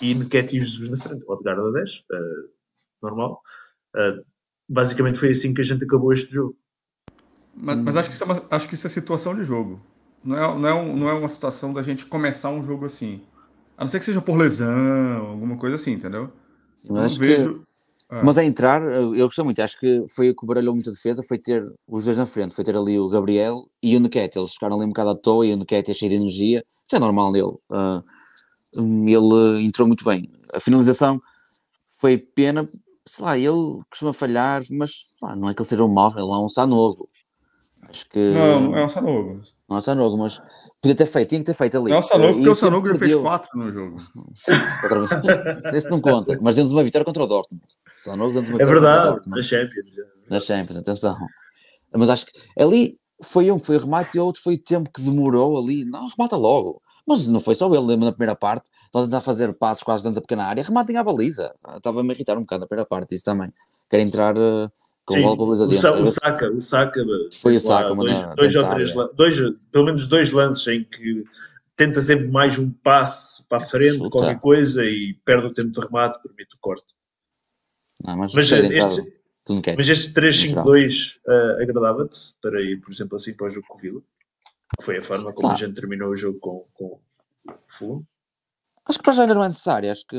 e 0.02 0.16
Nketiah 0.16 0.62
e 0.62 0.66
Jesus 0.66 0.90
na 0.90 0.98
frente, 0.98 1.24
Odegaard 1.28 1.62
a 1.62 1.72
10, 1.72 2.00
uh, 2.00 2.50
normal. 3.02 3.42
Uh, 3.96 4.26
basicamente 4.68 5.18
foi 5.18 5.32
assim 5.32 5.54
que 5.54 5.62
a 5.62 5.64
gente 5.64 5.84
acabou 5.84 6.12
este 6.14 6.32
jogo. 6.32 6.56
Mas, 7.56 7.78
mas 7.78 7.98
acho, 7.98 8.10
que 8.10 8.16
isso 8.16 8.24
é 8.24 8.28
uma, 8.28 8.44
acho 8.50 8.68
que 8.68 8.74
isso 8.74 8.88
é 8.88 8.90
situação 8.90 9.36
de 9.36 9.44
jogo. 9.44 9.80
Não 10.24 10.36
é, 10.36 10.60
não, 10.60 10.68
é 10.68 10.74
um, 10.74 10.96
não 10.96 11.10
é 11.10 11.14
uma 11.14 11.28
situação 11.28 11.74
da 11.74 11.82
gente 11.82 12.06
começar 12.06 12.50
um 12.50 12.64
jogo 12.64 12.86
assim. 12.86 13.22
A 13.78 13.84
não 13.84 13.90
ser 13.90 14.00
que 14.00 14.06
seja 14.06 14.22
por 14.22 14.36
lesão, 14.38 15.28
alguma 15.28 15.58
coisa 15.58 15.76
assim, 15.76 15.92
entendeu? 15.92 16.32
Sim, 16.78 16.88
mas 16.92 17.18
vejo. 17.18 17.54
Que 17.54 17.74
ah. 18.14 18.22
Mas 18.24 18.38
a 18.38 18.44
entrar, 18.44 18.82
eu 18.82 19.26
gostei 19.26 19.44
muito, 19.44 19.60
acho 19.60 19.80
que 19.80 20.06
foi 20.08 20.30
o 20.30 20.36
que 20.36 20.46
baralhou 20.46 20.76
muito 20.76 20.90
a 20.90 20.94
defesa, 20.94 21.24
foi 21.24 21.40
ter 21.40 21.66
os 21.88 22.06
dois 22.06 22.16
na 22.16 22.28
frente, 22.28 22.54
foi 22.54 22.64
ter 22.64 22.76
ali 22.76 23.00
o 23.00 23.10
Gabriel 23.10 23.66
e 23.82 23.98
o 23.98 24.00
Nketiah, 24.00 24.42
eles 24.42 24.54
ficaram 24.54 24.76
ali 24.76 24.86
um 24.86 24.90
bocado 24.90 25.10
à 25.10 25.16
toa 25.16 25.46
e 25.48 25.52
o 25.52 25.58
Nketiah 25.58 25.98
cheio 25.98 26.12
de 26.12 26.18
energia, 26.18 26.64
isso 26.86 26.96
é 26.96 27.00
normal 27.00 27.32
nele, 27.32 27.48
uh, 27.48 28.04
ele 28.76 29.66
entrou 29.66 29.88
muito 29.88 30.06
bem, 30.06 30.30
a 30.54 30.60
finalização 30.60 31.20
foi 31.96 32.20
pena, 32.20 32.68
sei 33.08 33.26
lá, 33.26 33.38
ele 33.38 33.82
costuma 33.90 34.14
falhar, 34.14 34.64
mas 34.72 34.92
lá, 35.22 35.36
não 35.36 35.50
é 35.50 35.54
que 35.54 35.62
ele 35.62 35.70
seja 35.70 35.84
um 35.84 35.94
mau, 35.94 36.12
ele 36.12 36.22
é 36.22 36.38
um 36.38 36.50
sanogo, 36.50 37.10
acho 37.90 38.10
que... 38.10 38.32
Não, 38.32 38.62
não 38.62 38.78
é 38.78 38.86
um 38.86 38.90
sanogo. 38.90 39.42
Não 39.70 39.76
é 39.76 39.80
um 39.80 39.82
sanogo, 39.82 40.18
mas 40.18 40.42
Podia 40.84 40.96
ter 40.96 41.06
feito, 41.06 41.30
tinha 41.30 41.40
que 41.40 41.46
ter 41.46 41.54
feito 41.54 41.78
ali. 41.78 41.90
Não, 41.90 42.00
o 42.00 42.04
Sanogo, 42.04 42.34
porque 42.34 42.50
o 42.50 42.56
Sanogo 42.56 42.96
fez 42.98 43.16
4 43.16 43.50
no 43.58 43.72
jogo. 43.72 43.98
Esse 45.74 45.90
não 45.90 46.02
conta, 46.02 46.38
mas 46.42 46.58
demos 46.58 46.74
uma 46.74 46.84
vitória 46.84 47.06
contra 47.06 47.24
o 47.24 47.28
Dortmund. 47.28 47.64
Sanogo 47.96 48.34
demos 48.34 48.50
uma 48.50 48.58
é 48.58 48.66
vitória 48.66 48.80
é 48.80 48.82
verdade, 48.82 48.98
contra 48.98 49.12
o 49.12 49.14
Dortmund. 49.14 49.38
na 49.38 49.42
Champions. 49.42 49.96
Na 50.30 50.40
Champions, 50.42 50.78
atenção. 50.78 51.18
Mas 51.96 52.10
acho 52.10 52.26
que 52.26 52.34
ali 52.60 52.98
foi 53.24 53.50
um 53.50 53.58
que 53.58 53.66
foi 53.66 53.78
remate 53.78 54.18
e 54.18 54.20
outro 54.20 54.42
foi 54.42 54.56
o 54.56 54.62
tempo 54.62 54.92
que 54.94 55.02
demorou 55.02 55.58
ali. 55.58 55.86
Não, 55.86 56.06
remata 56.10 56.36
logo. 56.36 56.82
Mas 57.06 57.28
não 57.28 57.40
foi 57.40 57.54
só 57.56 57.68
ele, 57.68 57.86
lembro 57.86 58.06
na 58.06 58.12
primeira 58.12 58.36
parte, 58.36 58.70
estava 58.86 59.04
a 59.04 59.08
tentar 59.08 59.22
fazer 59.22 59.54
passos 59.54 59.84
quase 59.84 60.04
dentro 60.04 60.16
da 60.16 60.22
pequena 60.22 60.46
área, 60.46 60.64
rematem 60.64 60.96
à 60.98 61.04
baliza. 61.04 61.54
Ah, 61.64 61.78
Estava-me 61.78 62.10
a 62.10 62.14
irritar 62.14 62.38
um 62.38 62.42
bocado 62.42 62.62
na 62.62 62.68
primeira 62.68 62.88
parte, 62.88 63.14
isso 63.14 63.26
também. 63.26 63.52
Quer 63.90 64.00
entrar 64.00 64.38
uh, 64.38 64.72
com 65.06 65.16
Sim, 65.16 65.26
a 65.26 65.36
baliza 65.36 65.66
o, 65.66 65.68
dentro. 65.68 65.82
Sa- 65.82 65.94
o 65.94 66.08
Saka, 66.08 66.50
o 66.52 66.62
Saka, 66.62 67.04
Foi 67.42 67.58
o 67.58 67.96
mano, 67.96 68.04
dois, 68.04 68.36
dois 68.36 68.56
ou 68.56 68.70
três, 68.70 68.90
é. 68.90 69.10
dois, 69.16 69.38
pelo 69.72 69.86
menos 69.86 70.08
dois 70.08 70.32
lances 70.32 70.66
em 70.68 70.84
que 70.86 71.24
tenta 71.76 72.02
sempre 72.02 72.28
mais 72.28 72.58
um 72.58 72.72
passe 72.72 73.44
para 73.50 73.58
a 73.58 73.68
frente, 73.68 73.98
Chuta. 73.98 74.10
qualquer 74.10 74.40
coisa, 74.40 74.86
e 74.86 75.16
perde 75.26 75.48
o 75.48 75.54
tempo 75.54 75.72
de 75.72 75.82
remate, 75.82 76.22
permite 76.22 76.56
o 76.56 76.60
corte. 76.60 76.86
Não, 78.06 78.18
mas, 78.18 78.34
Mas, 78.34 78.50
da 78.50 78.60
este-. 78.60 79.14
Mas 79.76 79.90
este 79.90 80.14
3-5-2 80.14 81.20
ah, 81.28 81.58
agradava-te 81.62 82.34
para 82.42 82.62
ir, 82.62 82.80
por 82.80 82.94
exemplo, 82.94 83.18
assim 83.18 83.34
para 83.34 83.48
o 83.48 83.50
jogo 83.50 83.68
com 83.68 83.78
o 83.78 83.82
Vila? 83.82 84.02
Foi 84.82 84.98
a 84.98 85.02
forma 85.02 85.34
como 85.34 85.52
a 85.54 85.56
gente 85.56 85.76
terminou 85.76 86.10
o 86.10 86.18
jogo 86.18 86.40
com, 86.40 86.66
com 86.74 87.00
o 87.48 87.54
Fulham? 87.68 88.06
Acho 88.86 88.98
que 89.00 89.04
para 89.04 89.14
já 89.14 89.22
ainda 89.24 89.36
não 89.36 89.44
é 89.44 89.48
necessário. 89.48 89.92
Acho 89.92 90.06
que, 90.06 90.18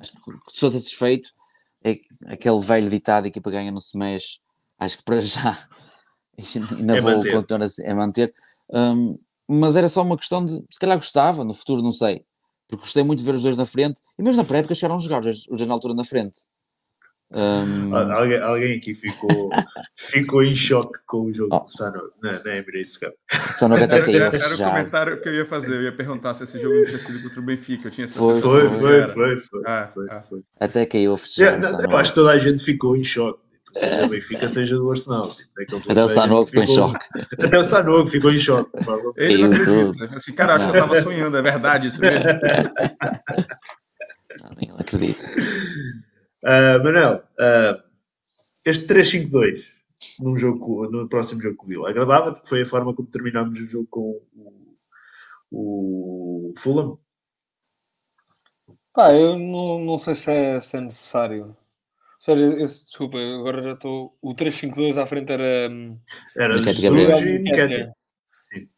acho 0.00 0.12
que 0.12 0.30
estou 0.52 0.70
satisfeito. 0.70 1.30
É 1.84 1.98
aquele 2.26 2.60
velho 2.60 2.90
ditado: 2.90 3.26
equipa 3.26 3.50
ganha, 3.50 3.70
não 3.70 3.80
se 3.80 3.96
mexe. 3.96 4.40
Acho 4.78 4.98
que 4.98 5.04
para 5.04 5.20
já 5.20 5.68
ainda 6.78 6.96
É 6.96 7.00
vou 7.00 7.16
manter. 7.16 7.32
continuar 7.32 7.62
a, 7.66 7.90
a 7.90 7.94
manter. 7.94 8.34
Hum, 8.72 9.18
mas 9.48 9.76
era 9.76 9.88
só 9.88 10.02
uma 10.02 10.16
questão 10.16 10.44
de 10.44 10.54
se 10.70 10.80
calhar 10.80 10.96
gostava, 10.96 11.44
no 11.44 11.54
futuro 11.54 11.82
não 11.82 11.92
sei. 11.92 12.24
Porque 12.66 12.82
gostei 12.82 13.04
muito 13.04 13.20
de 13.20 13.24
ver 13.24 13.34
os 13.36 13.42
dois 13.42 13.56
na 13.56 13.64
frente 13.64 14.02
e 14.18 14.22
mesmo 14.22 14.42
na 14.42 14.48
pré-época 14.48 14.74
chegaram 14.74 14.96
a 14.96 14.98
jogar 14.98 15.20
os 15.20 15.24
dois- 15.26 15.46
os 15.48 15.56
dois 15.58 15.68
na 15.68 15.74
altura 15.74 15.94
na 15.94 16.02
frente. 16.04 16.40
Hum, 17.32 17.92
Ah, 17.92 18.14
Alguém, 18.20 18.40
alguém 18.40 18.78
aqui 18.78 18.94
ficou, 18.94 19.50
ficou 19.96 20.44
em 20.44 20.54
choque 20.54 20.96
com 21.06 21.22
o 21.26 21.32
jogo 21.32 21.54
Oh. 21.56 21.58
do 21.64 21.68
Sano 21.68 22.00
na, 22.22 22.34
na 22.44 22.56
Emirates 22.56 22.96
Cup. 22.96 23.12
que 23.28 23.64
até 23.84 24.00
caiu 24.00 24.22
a 24.22 24.26
Era 24.26 24.54
o 24.54 24.58
comentário 24.58 25.20
que 25.20 25.28
eu 25.28 25.34
ia 25.34 25.44
fazer. 25.46 25.74
Eu 25.74 25.82
ia 25.82 25.92
perguntar 25.96 26.34
se 26.34 26.44
esse 26.44 26.60
jogo 26.60 26.76
não 26.76 26.84
tinha 26.84 26.98
sido 27.00 27.20
contra 27.22 27.40
o 27.40 27.44
Benfica. 27.44 27.88
Eu 27.88 27.92
tinha 27.92 28.04
essa 28.04 28.18
Foi, 28.18 28.34
sensação 28.36 28.60
Foi, 28.60 28.70
que 28.70 28.80
foi, 28.80 28.96
era. 28.96 29.08
foi, 29.08 29.40
foi. 29.40 29.62
Ah, 29.66 29.88
foi, 29.88 30.06
ah. 30.08 30.20
foi. 30.20 30.40
Até 30.60 30.86
caiu 30.86 31.14
a 31.14 31.42
É, 31.42 31.56
não, 31.58 31.80
eu 31.90 31.96
acho 31.96 32.12
que 32.12 32.14
toda 32.20 32.30
a 32.30 32.38
gente 32.38 32.62
ficou 32.64 32.96
em 32.96 33.02
choque. 33.02 33.40
Tipo, 33.66 33.78
seja 33.80 34.02
do 34.02 34.08
Benfica, 34.08 34.48
seja 34.48 34.76
do 34.76 34.88
Arsenal. 34.90 35.34
Tipo, 35.34 35.70
jogo 35.72 35.90
Até 35.90 36.04
o 36.04 36.08
Sanogo 36.08 36.46
ficou 36.46 36.62
em 36.62 36.66
choque. 36.68 37.04
Até 37.40 37.58
o 37.58 37.64
Sanogo 37.64 38.08
ficou 38.08 38.30
em 38.32 38.38
choque. 38.38 38.70
Ele 39.16 39.42
não 39.48 39.52
acredita. 39.52 40.14
Assim, 40.16 40.32
cara, 40.32 40.54
acho 40.54 40.70
que 40.70 40.76
eu 40.76 40.80
tava 40.80 41.02
sonhando. 41.02 41.36
É 41.36 41.42
verdade 41.42 41.88
isso 41.88 42.00
mesmo. 42.00 42.20
Não, 44.68 44.76
acredita. 44.78 45.24
Ah, 46.44 46.78
Manel, 46.82 47.22
ah, 47.38 47.82
este 48.64 48.86
3-5-2 48.86 49.76
num 50.20 50.36
jogo, 50.36 50.88
no 50.90 51.08
próximo 51.08 51.40
jogo 51.40 51.56
com 51.56 51.66
o 51.66 51.68
Vila, 51.68 51.90
agradava-te 51.90 52.40
que 52.42 52.48
foi 52.48 52.62
a 52.62 52.66
forma 52.66 52.94
como 52.94 53.08
terminámos 53.08 53.58
o 53.58 53.66
jogo 53.66 53.86
com 53.90 54.20
o, 55.50 56.50
o 56.50 56.54
Fulham? 56.58 56.98
Pá, 58.92 59.12
eu 59.12 59.38
não, 59.38 59.78
não 59.84 59.98
sei 59.98 60.14
se 60.14 60.30
é, 60.32 60.60
se 60.60 60.76
é 60.76 60.80
necessário. 60.80 61.46
Ou 61.48 61.56
seja, 62.20 62.46
esse- 62.62 62.86
desculpa, 62.86 63.18
agora 63.18 63.62
já 63.62 63.72
estou. 63.74 64.16
O 64.22 64.34
3-5-2 64.34 64.98
à 64.98 65.06
frente 65.06 65.30
era. 65.32 65.70
hum, 65.70 65.98
Era 66.36 66.56
Nketiah 66.58 66.72
Jesus 66.80 66.82
Gabriel. 66.82 67.36
e 67.36 67.38
Nketiah. 67.40 67.66
Nketiah. 67.66 67.92
Sim. 68.52 68.68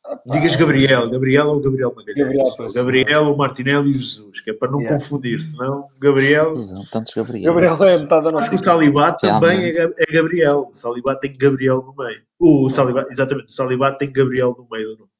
Digas 0.25 0.55
Gabriel, 0.55 1.09
Gabriel 1.09 1.47
ou 1.47 1.59
Gabriel 1.59 1.93
Magalhães? 1.95 2.17
Gabriel, 2.17 2.45
Gabriel, 2.45 2.55
pois. 2.57 2.73
Gabriel 2.73 3.33
o 3.33 3.37
Martinelli 3.37 3.89
e 3.89 3.91
o 3.91 3.95
Jesus, 3.95 4.39
que 4.41 4.51
é 4.51 4.53
para 4.53 4.71
não 4.71 4.79
Yeah. 4.81 4.97
confundir, 4.97 5.41
senão 5.41 5.87
Gabriel. 5.99 6.53
É, 6.53 6.91
Tantos 6.91 7.13
Gabriel. 7.13 7.53
Gabriel 7.53 7.83
é 7.83 7.97
metade 7.97 8.25
da 8.25 8.31
nossa 8.31 8.53
O 8.53 8.63
Salibá 8.63 9.11
também 9.13 9.65
é, 9.65 9.83
é 9.83 10.11
Gabriel. 10.11 10.69
O 10.71 10.75
Salibá 10.75 11.15
tem 11.15 11.33
Gabriel 11.37 11.81
no 11.81 11.95
meio. 11.95 12.21
O 12.39 12.69
Salibá, 12.69 13.05
exatamente, 13.09 13.49
o 13.49 13.51
Salibá 13.51 13.91
tem 13.91 14.11
Gabriel 14.11 14.55
no 14.57 14.67
meio 14.69 14.89
do 14.89 14.97
nome. 14.99 15.11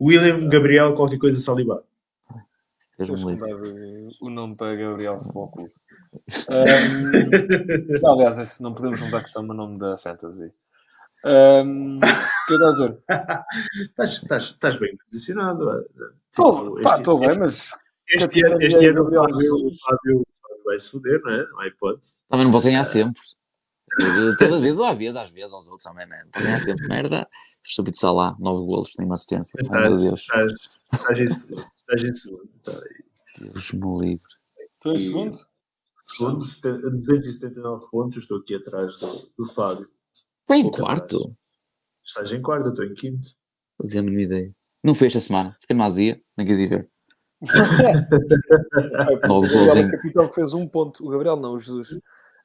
William 0.00 0.48
Gabriel, 0.48 0.94
qualquer 0.94 1.18
coisa 1.18 1.40
Salibá. 1.40 1.82
O 4.20 4.28
nome 4.30 4.56
para 4.56 4.76
Gabriel 4.76 5.18
Futebol 5.20 5.48
Clube. 5.48 5.72
Ahm, 6.50 8.04
aliás, 8.04 8.36
esse 8.38 8.62
não 8.62 8.74
podemos 8.74 9.00
mudar 9.00 9.22
que 9.22 9.28
se 9.28 9.34
chama 9.34 9.54
nome 9.54 9.78
da 9.78 9.96
Fantasy. 9.96 10.52
O 11.24 12.00
que 12.46 12.52
eu 12.52 12.56
estou 12.56 12.68
a 12.68 12.72
dizer? 12.72 12.98
Estás, 13.82 14.10
estás, 14.12 14.44
estás 14.44 14.76
bem 14.78 14.96
posicionado. 14.96 15.70
eh, 15.70 15.84
Estou 16.30 16.62
tipo, 16.76 16.80
este- 16.80 16.98
estou 16.98 17.18
bem, 17.20 17.38
mas 17.38 17.70
Este 18.08 18.44
ano, 18.46 18.62
este 18.62 18.86
ano 18.86 19.02
o 19.04 19.74
Fábio, 19.78 20.26
vai 20.64 20.78
se 20.78 20.88
foder, 20.90 21.20
não 21.22 21.30
é? 21.32 21.46
Não 21.48 21.60
há 21.60 21.66
hipótese. 21.68 22.18
Também 22.28 22.44
não 22.46 22.52
posso 22.52 22.66
ganhar 22.66 22.84
sempre. 22.84 23.22
Eu- 24.00 24.36
Toda 24.36 24.56
a 24.56 24.60
vida, 24.60 24.88
às 24.88 24.96
vezes, 24.98 25.16
às 25.16 25.30
vezes, 25.30 25.52
aos 25.52 25.66
outros 25.66 25.84
também, 25.84 26.06
né? 26.06 26.20
Não 26.24 26.30
posso 26.30 26.44
ganhar 26.46 26.60
sempre. 26.60 26.88
Merda. 26.88 27.28
Estúpido 27.62 27.96
Salah, 27.98 28.34
9 28.38 28.64
golos, 28.66 28.92
tem 28.92 29.04
uma 29.04 29.14
assistência. 29.14 29.52
Ai 29.70 29.90
meu 29.90 29.96
Estás, 29.96 30.02
Deus. 30.02 30.20
estás, 30.20 30.52
estás 30.94 31.20
em 31.20 31.28
segundo. 31.28 31.66
Estás 31.76 32.04
em 32.04 32.14
segundo. 32.14 32.48
Tá. 32.64 32.72
Deus 33.38 33.72
me 33.72 33.98
livre. 33.98 34.22
estou 34.74 34.92
em 34.94 34.98
segundo. 34.98 35.38
Segundo, 36.06 36.44
seten- 36.46 36.80
279 36.80 37.86
pontos. 37.90 38.18
Estou 38.22 38.38
aqui 38.38 38.54
atrás 38.54 38.96
do, 38.96 39.30
do 39.38 39.46
Fábio. 39.52 39.88
Está 40.50 40.58
em 40.58 40.62
Pouco 40.64 40.78
quarto. 40.78 41.36
Estás 42.04 42.32
em 42.32 42.42
quarto, 42.42 42.66
eu 42.66 42.70
estou 42.70 42.84
em 42.84 42.94
quinto. 42.94 43.28
Fazia 43.80 44.00
a 44.00 44.02
mínima 44.02 44.22
ideia. 44.22 44.52
Não 44.82 44.94
foi 44.94 45.06
esta 45.06 45.20
semana. 45.20 45.56
Fiquei 45.60 45.76
numa 45.76 45.86
azia, 45.86 46.20
nem 46.36 46.44
quis 46.44 46.58
ir 46.58 46.68
ver. 46.68 46.90
É, 49.22 49.28
o 49.28 49.40
Gabriel, 49.40 49.86
a 49.86 49.90
capitão 49.90 50.28
que 50.28 50.34
fez 50.34 50.52
um 50.52 50.66
ponto. 50.66 51.06
O 51.06 51.08
Gabriel 51.08 51.36
não, 51.36 51.52
o 51.54 51.58
Jesus. 51.58 52.00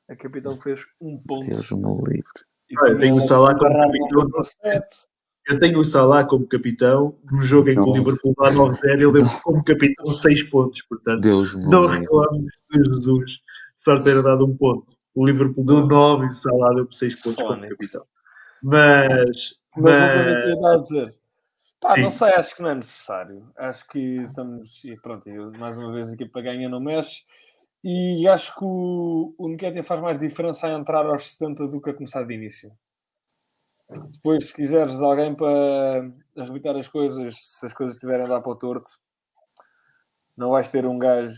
A 0.07 0.15
capitão 0.15 0.55
que 0.55 0.63
fez 0.63 0.85
um 1.01 1.17
ponto. 1.17 1.47
Deus 1.47 1.71
me 1.71 1.95
livre. 2.07 2.23
E 2.69 2.77
Olha, 2.77 2.89
tinha 2.89 2.99
tenho 2.99 3.15
o 3.15 3.21
Salah 3.21 3.57
como 3.57 3.73
capitão. 3.73 4.21
com 4.21 4.27
17. 4.27 4.85
Eu 5.47 5.59
tenho 5.59 5.79
o 5.79 5.83
Salah 5.83 6.25
como 6.25 6.47
capitão. 6.47 7.17
No 7.31 7.41
jogo 7.41 7.69
em 7.69 7.75
que 7.75 7.81
o. 7.81 7.93
Liverpool 7.93 8.35
dá 8.37 8.51
9-0, 8.51 8.79
ele 8.83 9.11
deu 9.11 9.25
como 9.43 9.63
capitão 9.63 10.15
6 10.15 10.43
pontos. 10.43 10.81
Portanto, 10.83 11.21
Deus 11.21 11.55
não 11.55 11.87
reclamamos 11.87 12.51
de 12.71 12.83
Jesus 12.83 13.39
só 13.75 13.99
ter 13.99 14.21
dado 14.21 14.45
um 14.45 14.55
ponto. 14.55 14.94
O 15.15 15.25
Liverpool 15.25 15.65
deu 15.65 15.85
9 15.87 16.25
e 16.25 16.29
o 16.29 16.31
Salah 16.33 16.73
deu 16.75 16.91
6 16.91 17.21
pontos 17.21 17.43
como 17.43 17.55
Fónix. 17.55 17.69
capitão. 17.69 18.05
Mas, 18.61 19.61
Mas 19.75 19.99
voltando 19.99 20.25
mas 20.25 20.35
aqui 20.35 20.51
a 20.51 20.61
dar 20.61 20.73
a 20.73 20.77
dizer. 20.77 21.15
Pá, 21.79 21.89
Sim. 21.93 22.01
não 22.01 22.11
sei, 22.11 22.29
acho 22.33 22.55
que 22.55 22.61
não 22.61 22.69
é 22.69 22.75
necessário. 22.75 23.51
Acho 23.57 23.87
que 23.87 23.99
estamos. 23.99 24.83
E 24.83 24.95
pronto, 24.97 25.29
eu, 25.29 25.51
mais 25.53 25.77
uma 25.77 25.91
vez 25.93 26.09
a 26.09 26.13
equipa 26.13 26.41
ganha, 26.41 26.67
não 26.67 26.79
mexe. 26.79 27.23
E 27.83 28.27
acho 28.27 28.55
que 28.55 28.65
o, 28.65 29.35
o 29.37 29.47
Nketiah 29.49 29.83
faz 29.83 30.01
mais 30.01 30.19
diferença 30.19 30.67
a 30.67 30.71
entrar 30.71 31.05
aos 31.05 31.31
70 31.33 31.67
do 31.67 31.79
que 31.79 31.91
a 31.91 31.93
começar 31.93 32.23
de 32.23 32.33
início. 32.33 32.71
Depois, 34.13 34.47
se 34.47 34.55
quiseres 34.55 34.99
alguém 34.99 35.35
para 35.35 36.09
arrebitar 36.35 36.75
as 36.75 36.87
coisas, 36.87 37.35
se 37.37 37.65
as 37.67 37.73
coisas 37.73 37.95
estiverem 37.95 38.25
a 38.25 38.29
dar 38.29 38.41
para 38.41 38.51
o 38.51 38.55
torto, 38.55 38.89
não 40.35 40.49
vais 40.49 40.69
ter 40.69 40.85
um 40.85 40.97
gajo. 40.97 41.37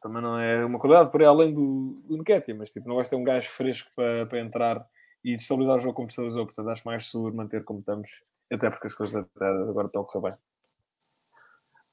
Também 0.00 0.22
não 0.22 0.38
é 0.38 0.64
uma 0.64 0.78
qualidade 0.78 1.10
para 1.10 1.28
além 1.28 1.52
do, 1.52 2.02
do 2.06 2.18
Nketiah, 2.18 2.58
mas 2.58 2.70
tipo, 2.70 2.88
não 2.88 2.96
vais 2.96 3.08
ter 3.08 3.16
um 3.16 3.24
gajo 3.24 3.48
fresco 3.48 3.90
para, 3.96 4.26
para 4.26 4.40
entrar 4.40 4.86
e 5.24 5.36
destabilizar 5.36 5.76
o 5.76 5.78
jogo 5.78 5.94
como 5.94 6.06
destabilizou. 6.08 6.46
Portanto, 6.46 6.68
acho 6.68 6.86
mais 6.86 7.10
seguro 7.10 7.34
manter 7.34 7.64
como 7.64 7.80
estamos, 7.80 8.22
até 8.50 8.70
porque 8.70 8.86
as 8.86 8.94
coisas 8.94 9.24
agora 9.40 9.86
estão 9.86 10.02
a 10.02 10.04
correr 10.04 10.30
bem. 10.30 10.38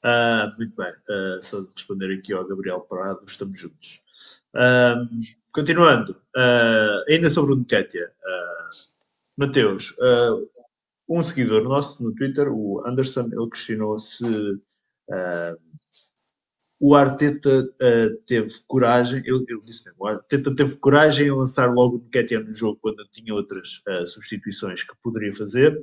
Ah, 0.03 0.53
muito 0.57 0.75
bem. 0.75 0.93
Ah, 1.09 1.39
só 1.41 1.61
de 1.61 1.71
responder 1.73 2.17
aqui 2.17 2.33
ao 2.33 2.47
Gabriel 2.47 2.81
Prado, 2.81 3.25
estamos 3.27 3.59
juntos. 3.59 4.01
Continuando, 5.53 6.19
ah, 6.35 7.03
ainda 7.07 7.29
sobre 7.29 7.53
o 7.53 7.57
Nketiah. 7.57 8.11
ah, 8.25 8.69
Mateus, 9.37 9.95
um 11.07 11.23
seguidor 11.23 11.63
nosso 11.63 12.03
no 12.03 12.13
Twitter, 12.13 12.51
o 12.51 12.85
Anderson, 12.85 13.29
ele 13.31 13.49
questionou 13.49 13.99
se 13.99 14.25
o 16.79 16.95
Arteta 16.95 17.69
ah, 17.81 18.07
teve 18.25 18.53
coragem, 18.67 19.21
ele, 19.25 19.45
ele 19.49 19.61
disse 19.65 19.83
mesmo, 19.83 19.97
o 19.99 20.07
Arteta 20.07 20.55
teve 20.55 20.77
coragem 20.77 21.27
em 21.27 21.31
lançar 21.31 21.71
logo 21.71 21.97
o 21.97 21.99
Nketiah 21.99 22.41
no 22.41 22.53
jogo 22.53 22.79
quando 22.81 23.05
tinha 23.11 23.33
outras 23.33 23.81
ah, 23.87 24.05
substituições 24.05 24.83
que 24.83 24.95
poderia 25.01 25.33
fazer. 25.33 25.77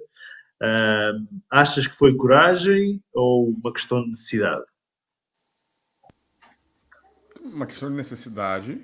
Ah, 0.61 1.13
achas 1.51 1.87
que 1.87 1.95
foi 1.95 2.17
coragem 2.17 3.03
ou 3.13 3.51
uma 3.51 3.73
questão 3.73 4.03
de 4.03 4.09
necessidade? 4.09 4.65
Uma 7.43 7.67
questão 7.67 7.91
de 7.91 7.97
necessidade. 7.97 8.81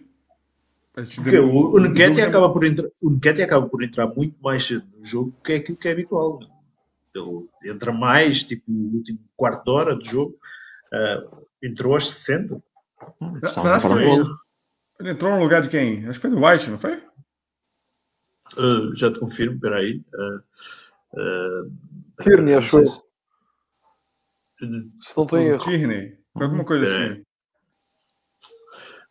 Porque 0.93 1.39
o, 1.39 1.74
o 1.74 1.80
Nketiah 1.80 2.28
acaba 2.28 2.52
por 2.52 2.66
entrar, 2.66 2.86
o 3.01 3.18
acaba 3.43 3.66
por 3.66 3.82
entrar 3.82 4.06
muito 4.09 4.36
mais 4.43 4.66
cedo 4.66 4.86
no 4.94 5.02
jogo 5.02 5.34
que 5.43 5.52
é 5.55 5.56
aquilo 5.56 5.78
que 5.78 5.89
é 5.89 5.93
habitual. 5.93 6.40
Ele 7.14 7.48
entra 7.64 7.93
mais, 7.93 8.43
tipo, 8.43 8.70
no 8.70 8.98
último 8.98 9.18
quarto 9.34 9.64
de 9.64 9.70
hora 9.70 9.97
do 9.97 10.05
jogo. 10.05 10.36
Ah, 10.93 11.24
entrou 11.62 11.94
aos 11.94 12.12
60. 12.12 12.62
Mas 13.20 13.43
Estava 13.51 13.70
a 13.70 13.76
acho 13.76 13.89
marcar 13.89 14.05
que 14.05 14.10
ele, 14.20 14.28
ele 15.01 15.10
entrou 15.10 15.32
no 15.32 15.40
lugar 15.43 15.62
de 15.62 15.68
quem? 15.68 16.06
Acho 16.09 16.20
que 16.20 16.28
foi 16.28 16.30
do 16.30 16.44
White, 16.44 16.70
não 16.70 16.78
foi? 16.78 17.02
Ah, 18.56 18.90
já 18.94 19.10
te 19.12 19.18
confirmo, 19.18 19.55
espera 19.56 19.76
aí. 19.78 20.02
Ah, 20.14 20.39
ah, 21.16 21.62
Tierney, 22.22 22.55
acho 22.55 22.78
eu. 22.78 22.86
se- 22.86 23.02
não 24.60 25.26
Do 25.26 25.36
erro. 25.39 25.59
Tierney. 25.59 26.18
Foi 26.32 26.44
alguma 26.44 26.64
coisa 26.64 26.84
Peraí. 26.86 27.12
assim. 27.12 27.24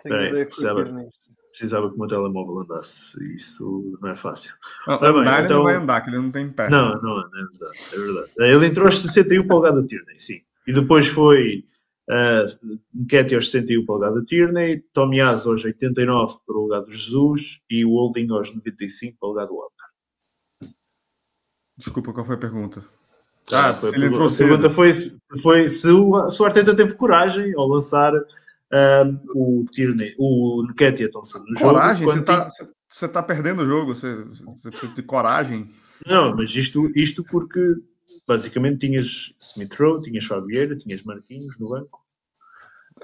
Peraí? 0.03 0.45
Tierney. 0.47 1.09
precisava 1.51 1.89
que 1.89 1.95
o 1.95 1.99
meu 1.99 2.07
telemóvel 2.07 2.59
andasse. 2.61 3.21
Isso 3.35 3.97
não 4.01 4.09
é 4.09 4.15
fácil. 4.15 4.55
Não, 4.87 4.95
Ora 4.95 5.11
bem, 5.11 5.21
andar 5.21 5.35
ele 5.39 5.45
então- 5.45 5.57
não 5.57 5.63
vai 5.65 5.75
andar, 5.75 6.01
que 6.01 6.09
ele 6.09 6.17
não 6.17 6.31
tem 6.31 6.49
pé. 6.51 6.69
Não, 6.69 6.93
não, 7.01 7.01
não 7.01 7.19
é 7.19 7.43
verdade. 7.43 7.79
É 7.93 7.97
verdade. 7.97 8.31
Ele 8.39 8.65
entrou 8.67 8.85
aos 8.85 8.99
61 8.99 9.45
para 9.45 9.55
o 9.55 9.57
lugar 9.59 9.73
do 9.73 9.85
Tierney, 9.85 10.19
sim. 10.19 10.41
E 10.65 10.73
depois 10.73 11.07
foi 11.07 11.65
uh, 12.11 12.75
Nketiah 12.93 13.37
aos 13.37 13.49
61 13.51 13.85
para 13.85 13.93
o 13.93 13.95
lugar 13.95 14.11
do 14.11 14.25
Tierney, 14.25 14.79
Tomiás 14.93 15.45
aos 15.45 15.63
89 15.63 16.37
para 16.45 16.55
o 16.55 16.61
lugar 16.61 16.81
do 16.81 16.91
Jesus 16.91 17.61
e 17.69 17.85
o 17.85 17.91
Holding 17.91 18.29
aos 18.31 18.53
95 18.53 19.17
para 19.19 19.27
o 19.27 19.29
lugar 19.31 19.47
do 19.47 19.55
Walker. 19.55 20.71
Desculpa, 21.77 22.13
qual 22.13 22.25
foi 22.25 22.35
a 22.35 22.39
pergunta? 22.39 22.83
Ah, 23.51 23.69
Ah, 23.69 23.73
foi 23.73 23.89
a 23.89 23.91
pergunta- 23.93 24.33
a 24.33 24.37
pergunta 24.37 24.69
foi, 24.69 24.93
se, 24.93 25.17
foi 25.41 25.67
se, 25.67 25.87
o, 25.87 26.29
se 26.29 26.41
o 26.41 26.45
Arteta 26.45 26.75
teve 26.75 26.95
coragem 26.95 27.53
ao 27.55 27.67
lançar 27.67 28.13
um, 28.13 29.19
o 29.33 29.65
Tierney, 29.71 30.15
o 30.17 30.63
Nketiah 30.69 31.09
cedo 31.23 31.45
no 31.45 31.55
jogo. 31.55 31.73
Coragem? 31.73 32.07
Você 32.07 32.13
quando 32.99 33.13
tá, 33.13 33.23
perdendo 33.23 33.63
o 33.63 33.67
jogo, 33.67 33.95
você, 33.95 34.23
você 34.23 34.69
precisa 34.69 34.95
ter 34.95 35.01
coragem. 35.03 35.69
Não, 36.05 36.35
mas 36.35 36.55
isto, 36.55 36.91
isto 36.95 37.23
porque 37.23 37.59
basicamente 38.27 38.79
tinhas 38.87 39.33
Smith 39.39 39.73
Rowe, 39.77 40.01
tinhas 40.01 40.25
Fabieira, 40.25 40.75
tinhas 40.77 41.03
Marquinhos 41.03 41.57
no 41.59 41.69
banco. 41.69 42.00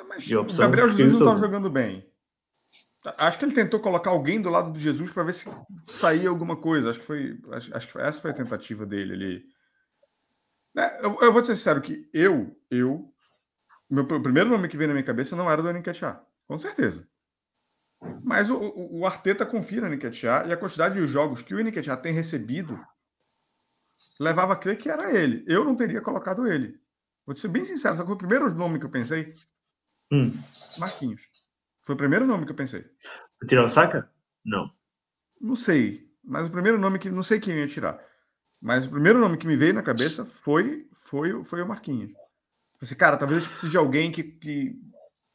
Mas 0.03 0.27
E 0.29 0.33
a 0.33 0.41
o 0.41 0.45
Gabriel 0.45 0.89
Jesus 0.89 1.13
não 1.13 1.19
estava 1.19 1.37
soube. 1.37 1.41
jogando 1.41 1.69
bem. 1.69 2.09
Acho 3.17 3.39
que 3.39 3.45
ele 3.45 3.53
tentou 3.53 3.79
colocar 3.79 4.09
alguém 4.09 4.41
do 4.41 4.49
lado 4.49 4.71
do 4.73 4.79
Jesus 4.79 5.11
para 5.11 5.23
ver 5.23 5.33
se 5.33 5.49
saía 5.87 6.27
alguma 6.29 6.57
coisa. 6.57 6.89
Acho 6.89 6.99
que 6.99 7.05
foi, 7.05 7.39
acho, 7.53 7.75
acho 7.77 7.87
que 7.87 7.93
foi- 7.93 8.01
essa 8.01 8.21
foi 8.21 8.31
a 8.31 8.35
tentativa 8.35 8.85
dele 8.85 9.13
ali. 9.13 9.45
Né, 10.75 10.97
Eu, 11.01 11.17
eu 11.21 11.31
vou 11.31 11.43
ser 11.43 11.55
sincero 11.55 11.81
que 11.81 12.09
eu, 12.13 12.55
eu, 12.69 13.13
meu 13.89 14.03
o 14.03 14.21
primeiro 14.21 14.49
nome 14.49 14.67
que 14.67 14.75
veio 14.77 14.89
na 14.89 14.93
minha 14.93 15.05
cabeça 15.05 15.35
não 15.35 15.49
era 15.49 15.61
do 15.61 15.71
Nketiah, 15.71 16.21
com 16.47 16.57
certeza. 16.57 17.07
Mas 18.23 18.49
o, 18.49 18.57
o, 18.57 18.99
o 18.99 19.05
Arteta 19.05 19.45
confia 19.45 19.81
no 19.81 19.87
Nketiah 19.89 20.45
e 20.47 20.51
a 20.53 20.57
quantidade 20.57 20.95
de 20.99 21.05
jogos 21.05 21.41
que 21.41 21.55
o 21.55 21.59
Nketiah 21.63 21.97
tem 21.97 22.13
recebido 22.13 22.77
levava 24.19 24.53
a 24.53 24.57
crer 24.57 24.77
que 24.77 24.89
era 24.89 25.11
ele. 25.15 25.43
Eu 25.47 25.63
não 25.63 25.75
teria 25.75 26.01
colocado 26.01 26.45
ele. 26.47 26.79
Vou 27.25 27.35
ser 27.35 27.47
bem 27.47 27.63
sincero, 27.65 27.95
só 27.95 28.03
que 28.05 28.11
o 28.11 28.17
primeiro 28.17 28.53
nome 28.53 28.79
que 28.79 28.85
eu 28.85 28.89
pensei, 28.89 29.27
Hum. 30.11 30.33
Marquinhos. 30.77 31.21
Foi 31.83 31.95
o 31.95 31.97
primeiro 31.97 32.25
nome 32.25 32.45
que 32.45 32.51
eu 32.51 32.55
pensei. 32.55 32.85
Tirar 33.47 33.65
o 33.65 33.69
Saka? 33.69 34.09
Não. 34.45 34.71
Não 35.39 35.55
sei, 35.55 36.09
mas 36.23 36.47
o 36.47 36.51
primeiro 36.51 36.77
nome 36.79 36.99
que 36.99 37.09
não 37.09 37.23
sei 37.23 37.39
quem 37.39 37.55
ia 37.55 37.67
tirar. 37.67 37.99
Mas 38.61 38.85
o 38.85 38.89
primeiro 38.89 39.19
nome 39.19 39.37
que 39.37 39.47
me 39.47 39.55
veio 39.55 39.73
na 39.73 39.83
cabeça 39.83 40.25
foi 40.25 40.87
foi, 40.93 41.43
foi 41.43 41.61
o 41.61 41.67
Marquinhos. 41.67 42.11
Pensei, 42.79 42.97
cara, 42.97 43.17
talvez 43.17 43.37
a 43.37 43.41
gente 43.41 43.49
precise 43.49 43.71
de 43.71 43.77
alguém 43.77 44.11
que, 44.11 44.23
que 44.23 44.75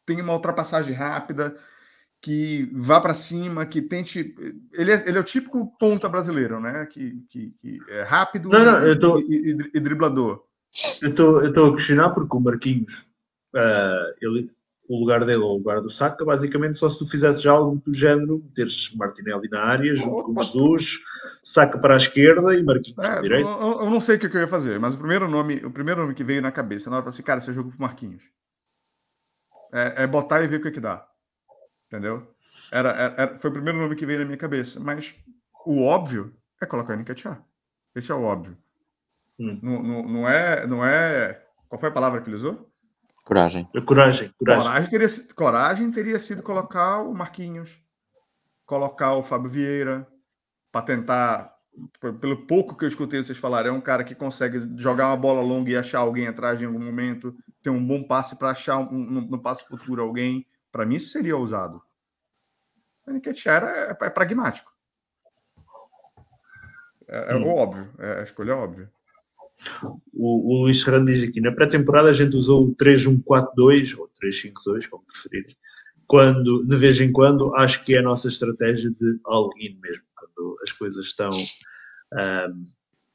tenha 0.04 0.22
uma 0.22 0.34
ultrapassagem 0.34 0.94
rápida, 0.94 1.58
que 2.20 2.68
vá 2.72 3.00
para 3.00 3.14
cima, 3.14 3.66
que 3.66 3.80
tente. 3.82 4.34
Ele 4.72 4.92
é, 4.92 5.08
ele 5.08 5.18
é 5.18 5.20
o 5.20 5.24
típico 5.24 5.76
ponta 5.78 6.08
brasileiro, 6.08 6.60
né? 6.60 6.86
Que, 6.86 7.20
que, 7.28 7.50
que 7.60 7.78
é 7.88 8.02
rápido 8.02 8.48
Não, 8.48 8.64
não, 8.64 8.86
e, 8.86 8.90
eu 8.90 9.00
tô- 9.00 9.18
e- 9.18 9.52
e- 9.52 9.70
e 9.74 9.80
driblador. 9.80 10.44
Eu 11.02 11.10
estou 11.10 11.44
eu 11.44 11.66
a 11.66 11.72
questionar 11.74 12.10
porque 12.10 12.36
o 12.36 12.40
Marquinhos, 12.40 13.08
ah, 13.54 14.14
ele, 14.20 14.50
o 14.96 15.00
lugar 15.00 15.24
dele 15.24 15.42
ou 15.42 15.52
o 15.54 15.58
lugar 15.58 15.80
do 15.80 15.90
Saka, 15.90 16.24
basicamente 16.24 16.78
só 16.78 16.88
se 16.88 16.98
tu 16.98 17.06
fizesses 17.08 17.44
algo 17.46 17.80
do 17.84 17.94
género, 17.94 18.40
teres 18.54 18.94
Martinelli 18.96 19.48
na 19.50 19.60
área, 19.64 19.94
junto 19.94 20.22
com 20.22 20.32
Opa. 20.32 20.44
Jesus, 20.44 20.98
Saka 21.42 21.78
para 21.78 21.94
a 21.94 21.96
esquerda 21.96 22.54
e 22.54 22.62
Marquinhos 22.62 22.98
É, 22.98 23.02
para 23.08 23.18
a 23.18 23.22
direita. 23.22 23.50
eu- 23.50 23.80
eu 23.82 23.90
não 23.90 24.00
sei 24.00 24.16
o 24.16 24.18
que 24.18 24.26
eu 24.26 24.40
ia 24.40 24.48
fazer, 24.48 24.78
mas 24.78 24.94
o 24.94 24.98
primeiro 24.98 25.28
nome, 25.28 25.56
o 25.64 25.70
primeiro 25.70 26.02
nome 26.02 26.14
que 26.14 26.24
veio 26.24 26.42
na 26.42 26.52
cabeça 26.52 26.90
na 26.90 26.96
hora 26.96 27.02
eu 27.02 27.04
falei 27.04 27.14
assim, 27.16 27.22
cara, 27.22 27.38
esse 27.38 27.52
jogo 27.52 27.70
pro 27.70 27.80
Marquinhos. 27.80 28.22
É, 29.72 30.04
é 30.04 30.06
botar 30.06 30.42
e 30.42 30.46
ver 30.48 30.56
o 30.58 30.62
que 30.62 30.70
que 30.70 30.80
dá. 30.80 31.06
Entendeu? 31.88 32.26
Era, 32.72 32.90
era- 32.90 33.14
era- 33.22 33.38
foi 33.38 33.50
o 33.50 33.52
primeiro 33.52 33.78
nome 33.78 33.96
que 33.96 34.06
veio 34.06 34.20
na 34.20 34.24
minha 34.24 34.38
cabeça, 34.38 34.80
mas 34.80 35.14
o 35.66 35.82
óbvio 35.82 36.34
é 36.60 36.66
colocar 36.66 36.94
o 36.94 37.00
Nketiah. 37.00 37.42
Esse 37.94 38.10
é 38.12 38.14
o 38.14 38.22
óbvio. 38.22 38.56
Hum. 39.38 39.58
Não, 39.62 39.82
não, 39.82 40.08
não 40.08 40.28
é, 40.28 40.66
não 40.66 40.84
é. 40.84 41.42
Qual 41.68 41.78
foi 41.78 41.88
a 41.90 41.92
palavra 41.92 42.20
que 42.22 42.28
ele 42.28 42.36
usou? 42.36 42.71
Coragem. 43.24 43.64
Coragem, 43.86 44.32
coragem. 44.38 44.64
Coragem 44.66 44.90
teria, 44.90 45.08
si- 45.08 45.34
coragem 45.34 45.90
teria 45.92 46.18
sido 46.18 46.42
colocar 46.42 47.02
o 47.02 47.14
Marquinhos, 47.14 47.80
colocar 48.66 49.14
o 49.14 49.22
Fábio 49.22 49.48
Vieira, 49.50 50.06
para 50.72 50.84
tentar, 50.86 51.54
pelo 52.20 52.46
pouco 52.46 52.76
que 52.76 52.84
eu 52.84 52.88
escutei 52.88 53.22
vocês 53.22 53.38
falarem, 53.38 53.70
é 53.70 53.74
um 53.74 53.80
cara 53.80 54.02
que 54.02 54.14
consegue 54.14 54.60
jogar 54.76 55.08
uma 55.08 55.16
bola 55.16 55.40
longa 55.40 55.70
e 55.70 55.76
achar 55.76 56.00
alguém 56.00 56.26
atrás 56.26 56.60
em 56.60 56.66
algum 56.66 56.82
momento, 56.84 57.34
ter 57.62 57.70
um 57.70 57.84
bom 57.86 58.02
passe 58.02 58.36
para 58.36 58.50
achar 58.50 58.78
um, 58.78 58.90
no, 58.92 59.20
no 59.22 59.40
passe 59.40 59.66
futuro 59.68 60.02
alguém. 60.02 60.46
Para 60.72 60.84
mim, 60.84 60.96
isso 60.96 61.10
seria 61.10 61.36
ousado. 61.36 61.80
O 63.06 63.12
Nketiah 63.12 63.54
era- 63.56 63.96
é, 64.00 64.06
é 64.06 64.10
pragmático. 64.10 64.72
É, 67.06 67.32
é 67.32 67.36
Hum. 67.36 67.48
óbvio, 67.48 67.92
é 67.98 68.20
a 68.20 68.22
escolha 68.22 68.56
óbvia. 68.56 68.90
O, 70.12 70.54
o 70.54 70.62
Luís 70.62 70.80
Serrano 70.80 71.06
diz 71.06 71.22
aqui, 71.22 71.40
na 71.40 71.52
pré-temporada 71.52 72.10
a 72.10 72.12
gente 72.12 72.34
usou 72.34 72.66
o 72.66 72.76
3-1-4-2 72.76 73.98
ou 73.98 74.10
3-5-2, 74.22 74.88
como 74.88 75.04
preferirem, 75.04 75.56
quando, 76.06 76.64
de 76.64 76.76
vez 76.76 77.00
em 77.00 77.12
quando, 77.12 77.54
acho 77.54 77.84
que 77.84 77.94
é 77.94 77.98
a 77.98 78.02
nossa 78.02 78.28
estratégia 78.28 78.90
de 78.90 79.18
all-in 79.24 79.78
mesmo, 79.80 80.04
quando 80.14 80.58
as 80.62 80.72
coisas 80.72 81.06
estão, 81.06 81.30
ahm, 82.12 82.64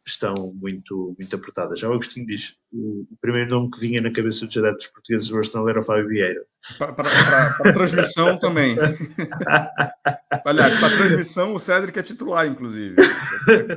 estão 0.05 0.33
muito, 0.55 1.15
muito 1.19 1.35
apertadas. 1.35 1.79
Já 1.79 1.89
o 1.89 1.93
Agostinho 1.93 2.25
diz, 2.25 2.55
o, 2.71 3.01
o 3.11 3.17
primeiro 3.21 3.49
nome 3.49 3.69
que 3.69 3.79
vinha 3.79 4.01
na 4.01 4.11
cabeça 4.11 4.45
dos 4.45 4.57
adeptos 4.57 4.87
portugueses 4.87 5.27
do 5.27 5.37
Arsenal 5.37 5.69
era 5.69 5.79
o 5.79 5.83
Fábio 5.83 6.07
Vieira. 6.07 6.43
Para 6.77 6.93
transmissão 7.73 8.37
também. 8.39 8.77
Aliás, 10.45 10.79
para 10.79 10.97
transmissão, 10.97 11.53
o 11.53 11.59
Cedric 11.59 11.99
é 11.99 12.03
titular, 12.03 12.47
inclusive. 12.47 12.95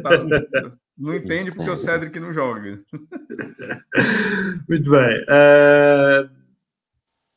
Tá- 0.03 0.71
Não 1.01 1.15
entende 1.15 1.51
porque 1.51 1.71
o 1.71 1.77
Cedric 1.77 2.21
não 2.21 2.31
joga. 2.31 2.85
Muito 4.69 4.91
bem. 4.91 5.25
ah, 5.31 6.31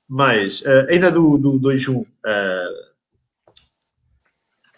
mais, 0.06 0.62
ah, 0.66 0.88
ainda 0.90 1.10
do, 1.10 1.38
do 1.38 1.54
2-1, 1.62 2.06
ah, 2.26 2.70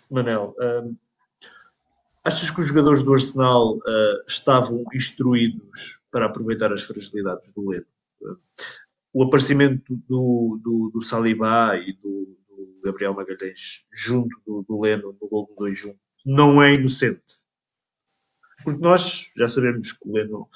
Manel, 0.08 0.56
ah, 0.60 0.88
achas 2.24 2.52
que 2.52 2.62
os 2.62 2.68
jogadores 2.68 3.02
do 3.02 3.12
Arsenal 3.12 3.80
estavam 4.28 4.86
instruídos 4.94 6.00
para 6.12 6.28
aproveitar 6.28 6.72
as 6.72 6.84
fragilidades 6.84 7.52
do 7.54 7.68
Leno? 7.68 7.88
O 9.12 9.24
aparecimento 9.24 9.96
do, 10.08 10.60
do, 10.64 10.92
do 10.94 11.02
Salibá 11.02 11.76
e 11.76 11.94
do, 11.94 12.38
do 12.48 12.82
Gabriel 12.84 13.16
Magalhães 13.16 13.84
junto 13.92 14.40
do, 14.46 14.64
do 14.68 14.80
Leno 14.80 15.18
no 15.20 15.28
gol 15.28 15.52
do 15.58 15.66
2-1 15.66 15.96
não 16.24 16.62
é 16.62 16.74
inocente. 16.74 17.45
Porque 18.66 18.82
nós 18.82 19.32
já 19.38 19.48
sabemos 19.48 19.92
que 19.94 20.10
o 20.10 20.12
Leno 20.12 20.50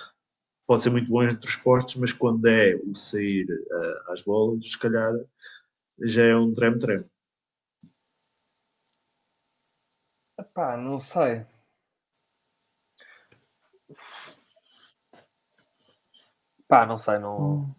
pode 0.66 0.82
ser 0.82 0.90
muito 0.90 1.08
bom 1.08 1.24
entre 1.24 1.48
os 1.48 1.56
postos, 1.56 1.96
mas 1.96 2.12
quando 2.12 2.44
é 2.48 2.76
o 2.76 2.96
sair 2.96 3.46
ah, 3.72 4.12
às 4.12 4.24
bolas, 4.24 4.72
se 4.72 4.80
calhar 4.80 5.14
já 6.02 6.24
é 6.24 6.36
um 6.36 6.52
treme-treme. 6.52 7.06
Epá, 10.40 10.76
não 10.76 10.98
sei. 10.98 11.46
Pá, 16.68 16.86
não 16.88 16.98
sei, 16.98 17.20
não. 17.20 17.76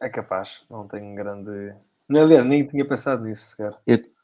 É 0.00 0.08
capaz, 0.08 0.64
não 0.70 0.88
tenho 0.88 1.14
grande. 1.14 1.74
Nem, 2.08 2.22
aliás, 2.22 2.46
nem 2.46 2.66
tinha 2.66 2.86
pensado 2.86 3.24
nisso 3.24 3.50
sequer. 3.50 3.78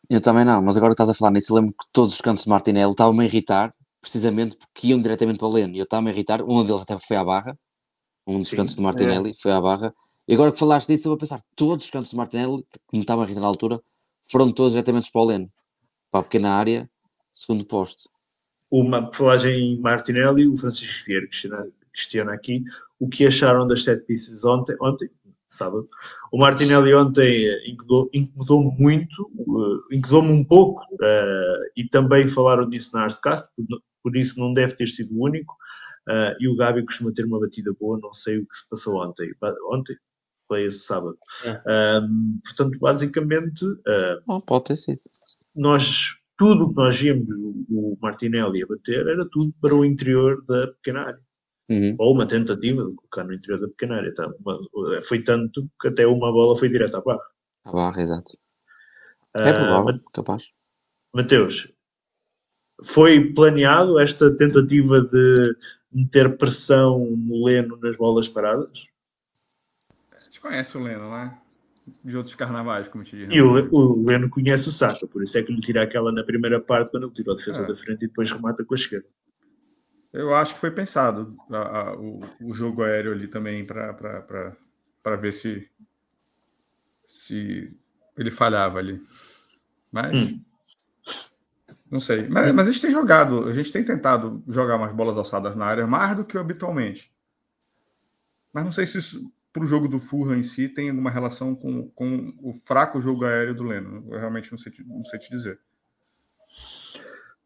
Eu 0.09 0.21
também 0.21 0.45
não, 0.45 0.63
mas 0.63 0.77
agora 0.79 0.93
estás 0.93 1.11
a 1.11 1.15
falar 1.15 1.31
nisso, 1.31 1.53
eu 1.53 1.57
lembro 1.57 1.75
que 1.75 1.87
todos 1.93 2.15
os 2.15 2.21
cantos 2.21 2.45
de 2.45 2.51
Martinelli 2.51 2.91
estavam-me 2.91 3.23
a 3.23 3.27
irritar, 3.27 3.75
precisamente 4.03 4.57
porque 4.57 4.89
iam 4.89 4.99
diretamente 4.99 5.39
para 5.39 5.49
o 5.49 5.53
Leno. 5.53 5.75
E 5.75 5.79
eu 5.79 5.85
estava-me 5.85 6.11
a 6.11 6.13
irritar, 6.13 6.43
um 6.43 6.63
deles 6.65 6.83
até 6.83 6.99
foi 6.99 7.17
à 7.17 7.25
barra, 7.25 7.57
um 8.27 8.41
dos 8.41 8.51
Sim, 8.51 8.57
cantos 8.57 8.75
de 8.75 8.83
Martinelli 8.83 9.35
foi 9.41 9.53
à 9.53 9.61
barra. 9.61 9.95
E 10.27 10.35
agora 10.35 10.53
que 10.53 10.59
falaste 10.59 10.89
disso, 10.89 11.07
eu 11.07 11.13
vou 11.13 11.19
pensar, 11.19 11.41
todos 11.57 11.85
os 11.85 11.91
cantos 11.91 12.11
de 12.11 12.17
Martinelli, 12.17 12.65
que 12.71 12.97
me 12.97 13.01
estavam 13.01 13.23
a 13.23 13.27
irritar 13.27 13.41
na 13.41 13.47
altura, 13.47 13.81
foram 14.31 14.51
todos 14.51 14.73
diretamente 14.73 15.11
para 15.11 15.23
o 15.23 15.25
Leno, 15.25 15.51
para 16.11 16.21
a 16.21 16.23
pequena 16.25 16.51
área, 16.51 16.91
segundo 17.33 17.65
posto. 17.65 18.11
Uma 18.71 19.11
falar 19.13 19.45
em 19.47 19.79
Martinelli, 19.81 20.49
o 20.49 20.57
Francisco 20.57 21.05
Vieira 21.07 21.27
questiona, 21.27 21.69
questiona 21.93 22.33
aqui 22.33 22.65
o 22.99 23.09
que 23.09 23.27
acharam 23.27 23.67
das 23.67 23.85
sete 23.85 24.05
pistas 24.05 24.45
ontem, 24.45 24.77
ontem, 24.81 25.11
sábado. 25.53 25.89
O 26.33 26.39
Martinelli 26.39 26.95
ontem 26.95 27.47
eh, 27.49 27.71
incomodou- 27.71 28.11
incomodou-me 28.13 28.71
muito, 28.79 29.31
eh, 29.41 29.97
incomodou-me 29.97 30.33
um 30.33 30.45
pouco, 30.45 30.83
eh, 31.03 31.59
e 31.77 31.89
também 31.89 32.27
falaram 32.27 32.69
disso 32.69 32.91
na 32.95 33.03
Arscast, 33.03 33.49
por, 33.57 33.83
por 34.03 34.17
isso 34.17 34.39
não 34.41 34.53
deve 34.55 34.75
ter 34.75 34.87
sido 34.87 35.15
o 35.15 35.25
único. 35.25 35.55
e 36.41 36.49
o 36.49 36.57
Gabi 36.57 36.85
costuma 36.85 37.13
ter 37.13 37.25
uma 37.25 37.39
batida 37.39 37.73
boa, 37.79 37.97
não 38.03 38.13
sei 38.13 38.39
o 38.39 38.47
que 38.47 38.57
se 38.57 38.69
passou 38.69 38.97
ontem. 38.97 39.31
Ontem? 39.71 39.97
Foi 40.49 40.65
esse 40.65 40.81
sábado. 40.81 41.17
É. 41.45 42.01
Portanto, 42.45 42.77
basicamente, 42.81 43.65
pode 44.45 44.65
ter 44.65 44.77
sido. 44.77 45.01
nós 45.55 46.17
tudo 46.37 46.65
o 46.65 46.69
que 46.71 46.75
nós 46.75 46.99
víamos 47.01 47.29
o, 47.31 47.95
o 47.95 47.99
Martinelli 48.03 48.65
a 48.65 48.67
bater 48.67 49.07
era 49.07 49.25
tudo 49.31 49.55
para 49.61 49.75
o 49.77 49.85
interior 49.85 50.45
da 50.45 50.67
pequena 50.67 51.03
área. 51.03 51.21
Uhum. 51.73 51.97
Ou 51.99 52.13
uma 52.15 52.27
tentativa 52.27 52.85
de 52.85 52.95
colocar 52.95 53.25
no 53.25 53.33
interior 53.33 53.61
da 53.61 53.69
pequena 53.69 53.97
área. 53.97 54.15
Tá? 54.15 54.31
Uma- 54.45 54.61
foi 55.03 55.23
tanto 55.23 55.69
que 55.81 55.89
até 55.89 56.07
uma 56.07 56.31
bola 56.33 56.57
foi 56.57 56.69
direta 56.69 56.99
à 56.99 57.01
barra. 57.01 57.23
A 57.65 57.73
barra, 57.73 58.03
exato. 58.03 58.37
É 59.35 59.51
Ah, 59.51 59.55
provável, 59.55 60.01
capaz. 60.13 60.51
Mateus, 61.15 61.73
foi 62.83 63.33
planeado 63.33 63.99
esta 63.99 64.35
tentativa 64.37 65.01
de 65.01 65.57
meter 65.91 66.37
pressão 66.37 66.99
no 67.17 67.45
Leno 67.45 67.77
nas 67.79 67.97
bolas 67.97 68.29
paradas? 68.29 68.87
A 70.13 70.19
gente 70.25 70.41
conhece 70.41 70.77
o 70.77 70.83
Leno, 70.83 71.11
né? 71.11 71.39
De 72.05 72.17
outros 72.17 72.35
carnavais, 72.35 72.89
como 72.89 73.03
te 73.05 73.17
diz. 73.17 73.29
E 73.35 73.41
o, 73.43 73.69
o 73.75 74.05
Leno 74.05 74.29
conhece 74.31 74.69
o 74.69 74.73
Saka, 74.73 75.07
por 75.07 75.23
isso 75.23 75.37
é 75.39 75.43
que 75.43 75.53
lhe 75.53 75.61
tira 75.61 75.83
aquela 75.83 76.13
na 76.13 76.23
primeira 76.23 76.61
parte 76.61 76.91
quando 76.91 77.05
ele 77.05 77.13
tirou 77.13 77.33
a 77.35 77.37
defesa 77.37 77.63
É. 77.63 77.67
da 77.67 77.75
frente 77.75 78.05
e 78.05 78.09
depois 78.09 78.31
remata 78.31 78.65
com 78.65 78.75
a 78.75 78.77
esquerda. 78.77 79.07
Eu 80.13 80.35
acho 80.35 80.55
que 80.55 80.61
foi 80.61 80.71
pensado 80.71 81.37
a- 81.51 81.57
a- 81.91 81.97
o, 81.97 82.21
o 82.43 82.53
jogo 82.55 82.83
aéreo 82.83 83.13
ali 83.13 83.29
também 83.29 83.65
para 83.67 85.17
ver 85.19 85.33
se, 85.33 85.69
se 87.07 87.69
ele 88.17 88.31
falhava 88.31 88.79
ali. 88.79 89.01
Mas. 89.93 90.19
Hum. 90.33 90.45
Não 91.91 92.01
sei. 92.01 92.27
Mas, 92.29 92.53
mas 92.53 92.67
a 92.69 92.73
gente 92.73 92.83
tem 92.83 92.91
jogado, 92.91 93.47
a 93.49 93.53
gente 93.53 93.71
tem 93.71 93.85
tentado 93.85 94.43
jogar 94.49 94.77
umas 94.77 94.93
bolas 94.93 95.17
alçadas 95.17 95.55
na 95.55 95.65
área 95.67 95.87
mais 95.87 96.17
do 96.17 96.25
que 96.25 96.37
habitualmente. 96.37 97.13
Mas 98.53 98.65
não 98.65 98.73
sei 98.73 98.87
se 98.87 98.99
isso, 98.99 99.31
para 99.53 99.63
o 99.63 99.67
jogo 99.67 99.87
do 99.89 99.99
Fulham 99.99 100.37
em 100.39 100.43
si, 100.43 100.67
tem 100.69 100.89
alguma 100.91 101.11
relação 101.11 101.55
com, 101.55 101.91
com 101.91 102.35
o 102.43 102.53
fraco 102.55 103.01
jogo 103.01 103.25
aéreo 103.25 103.55
do 103.55 103.65
Leno. 103.65 104.07
Eu 104.13 104.19
realmente 104.19 104.51
não 104.51 104.59
sei, 104.59 104.73
te- 104.73 104.85
não 104.85 105.03
sei 105.05 105.19
te 105.19 105.31
dizer. 105.31 105.61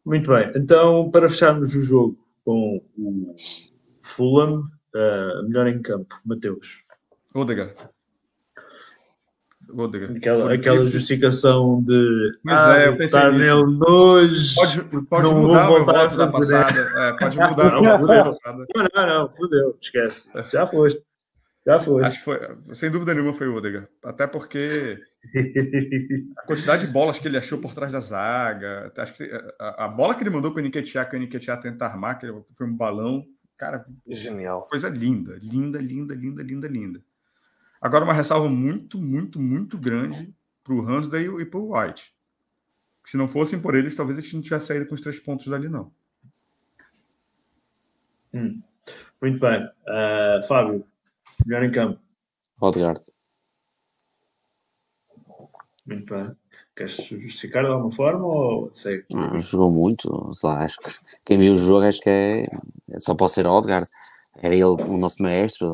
Muito 0.05 0.29
bem, 0.31 0.51
então 0.55 1.11
para 1.11 1.27
fecharmos 1.29 1.75
o 1.75 1.81
jogo 1.81 2.17
com 2.47 2.81
o 2.97 3.35
Fulham, 4.01 4.61
uh, 4.95 5.43
melhor 5.49 5.67
em 5.67 5.81
campo, 5.81 6.15
Mateus. 6.25 6.81
Odegaard. 7.35 7.75
Odegaard. 9.69 10.17
Aquela, 10.17 10.53
aquela 10.53 10.87
justificação 10.87 11.83
de 11.83 12.31
Mas 12.41 12.57
ah, 12.57 12.77
é, 12.77 12.85
vou 12.85 12.99
nisso. 12.99 13.31
nele 13.33 13.79
hoje. 13.85 14.55
Pode, 14.55 15.05
pode 15.07 15.23
Não 15.23 15.33
vou 15.33 15.41
mudar 15.41 15.69
meu 15.69 15.77
voltar 15.77 16.05
a 16.05 16.09
fazer. 16.09 16.31
passada. 16.31 17.05
É, 17.05 17.17
pode 17.17 17.37
mudar 17.37 17.77
o 17.77 17.81
meu 17.81 17.91
voto 17.91 18.07
da 18.07 18.23
passada. 18.23 18.65
Não, 18.73 18.87
não, 18.95 19.07
não, 19.07 19.35
fodeu, 19.35 19.77
esquece. 19.81 20.29
Já 20.49 20.65
foste. 20.65 21.03
Já 21.67 21.79
foste. 21.81 22.05
Acho 22.05 22.19
que 22.19 22.23
foi, 22.23 22.39
sem 22.73 22.89
dúvida 22.89 23.13
nenhuma, 23.13 23.33
foi 23.33 23.49
o 23.49 23.55
Odegaard. 23.55 23.89
Até 24.01 24.25
porque 24.25 24.97
a 26.37 26.45
quantidade 26.45 26.85
de 26.85 26.91
bolas 26.93 27.19
que 27.19 27.27
ele 27.27 27.37
achou 27.37 27.59
por 27.59 27.75
trás 27.75 27.91
da 27.91 27.99
zaga. 27.99 28.89
Acho 28.97 29.13
que 29.15 29.29
a, 29.59 29.83
a 29.83 29.87
bola 29.89 30.15
que 30.15 30.23
ele 30.23 30.29
mandou 30.29 30.53
para 30.53 30.63
o 30.63 30.65
Nketiah, 30.65 31.03
que 31.03 31.17
o 31.17 31.19
Nketiah 31.19 31.57
tenta 31.57 31.83
armar, 31.85 32.17
que 32.17 32.25
foi 32.53 32.65
um 32.65 32.73
balão. 32.73 33.27
Cara, 33.57 33.85
Genial. 34.07 34.65
coisa 34.69 34.87
linda, 34.87 35.37
linda, 35.41 35.77
linda, 35.79 36.15
linda, 36.15 36.41
linda, 36.41 36.67
linda. 36.69 37.03
Agora, 37.81 38.05
uma 38.05 38.13
ressalva 38.13 38.47
muito, 38.47 38.97
muito, 38.97 39.37
muito 39.37 39.77
grande 39.77 40.33
para 40.63 40.73
o 40.73 40.87
Hansdale 40.87 41.41
e 41.41 41.45
para 41.45 41.59
o 41.59 41.77
White. 41.77 42.15
Se 43.03 43.17
não 43.17 43.27
fossem 43.27 43.59
por 43.59 43.75
eles, 43.75 43.93
talvez 43.93 44.17
a 44.17 44.21
gente 44.21 44.35
não 44.35 44.41
tivesse 44.41 44.67
saído 44.67 44.85
com 44.85 44.95
os 44.95 45.01
três 45.01 45.19
pontos 45.19 45.47
dali, 45.47 45.67
não. 45.67 45.91
Muito 49.21 49.39
bem. 49.39 49.69
Ah, 49.85 50.39
Fábio, 50.47 50.85
melhor 51.47 51.63
em 51.63 51.71
campo. 51.71 51.99
Odegaard. 52.61 53.01
Muito 55.85 56.13
bem. 56.13 56.31
Queres 56.75 56.95
justificar 57.07 57.63
de 57.63 57.69
alguma 57.69 57.91
forma 57.91 58.25
ou 58.25 58.71
sei? 58.71 59.03
Ah, 59.15 59.39
jogou 59.39 59.71
muito, 59.71 60.29
sei 60.33 60.49
lá, 60.49 60.63
acho 60.63 60.77
que 60.79 60.91
quem 61.25 61.37
viu 61.39 61.53
o 61.53 61.55
jogo 61.55 61.85
acho 61.85 62.01
que 62.01 62.09
é, 62.09 62.45
só 62.99 63.15
pode 63.15 63.33
ser 63.33 63.47
Odegaard. 63.47 63.87
Era 64.39 64.53
ele 64.53 64.63
o 64.65 64.97
nosso 64.97 65.21
maestro, 65.23 65.67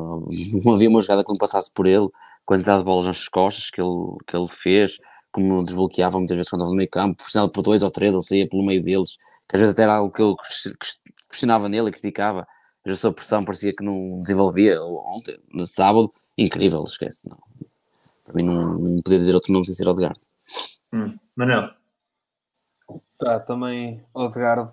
não 0.63 0.71
havia 0.73 0.87
uma 0.89 1.01
jogada 1.01 1.23
que 1.23 1.29
não 1.31 1.37
passasse 1.37 1.71
por 1.73 1.85
ele, 1.87 2.07
quantidade 2.45 2.79
de 2.79 2.85
bolas 2.85 3.05
nas 3.07 3.27
costas 3.27 3.69
que 3.69 3.81
ele, 3.81 4.17
que 4.27 4.37
ele 4.37 4.47
fez, 4.47 4.97
como 5.31 5.63
desbloqueava 5.63 6.17
muitas 6.17 6.37
vezes 6.37 6.49
quando 6.49 6.61
estava 6.61 6.71
no 6.71 6.77
meio 6.77 6.89
campo, 6.89 7.17
pressionado 7.17 7.51
por 7.51 7.61
dois 7.63 7.81
ou 7.83 7.91
três, 7.91 8.13
ele 8.13 8.21
saía 8.23 8.47
pelo 8.47 8.63
meio 8.65 8.81
deles, 8.81 9.17
que 9.49 9.55
às 9.55 9.59
vezes 9.59 9.73
até 9.73 9.83
era 9.83 9.95
algo 9.95 10.13
que 10.13 10.21
eu 10.21 10.35
ques- 10.37 10.73
ques- 10.79 10.97
questionava 11.29 11.67
nele 11.67 11.89
e 11.89 11.91
criticava, 11.91 12.47
mas 12.85 12.93
a 12.93 12.95
sua 13.01 13.13
pressão 13.13 13.45
parecia 13.45 13.71
que 13.71 13.83
não 13.83 14.19
desenvolvia 14.21 14.81
ontem, 14.81 15.39
no 15.53 15.65
sábado, 15.65 16.13
incrível, 16.37 16.83
esquece, 16.83 17.27
não. 17.29 17.37
Para 18.25 18.33
mim 18.35 18.43
não, 18.43 18.77
não 18.79 19.01
podia 19.01 19.19
dizer 19.19 19.35
outro 19.35 19.51
nome 19.53 19.65
sem 19.65 19.75
ser 19.75 19.87
Odegaard. 19.87 20.19
Hum. 20.91 21.17
Manel, 21.35 21.69
Tá, 23.17 23.39
também 23.39 24.03
Odegaard, 24.13 24.71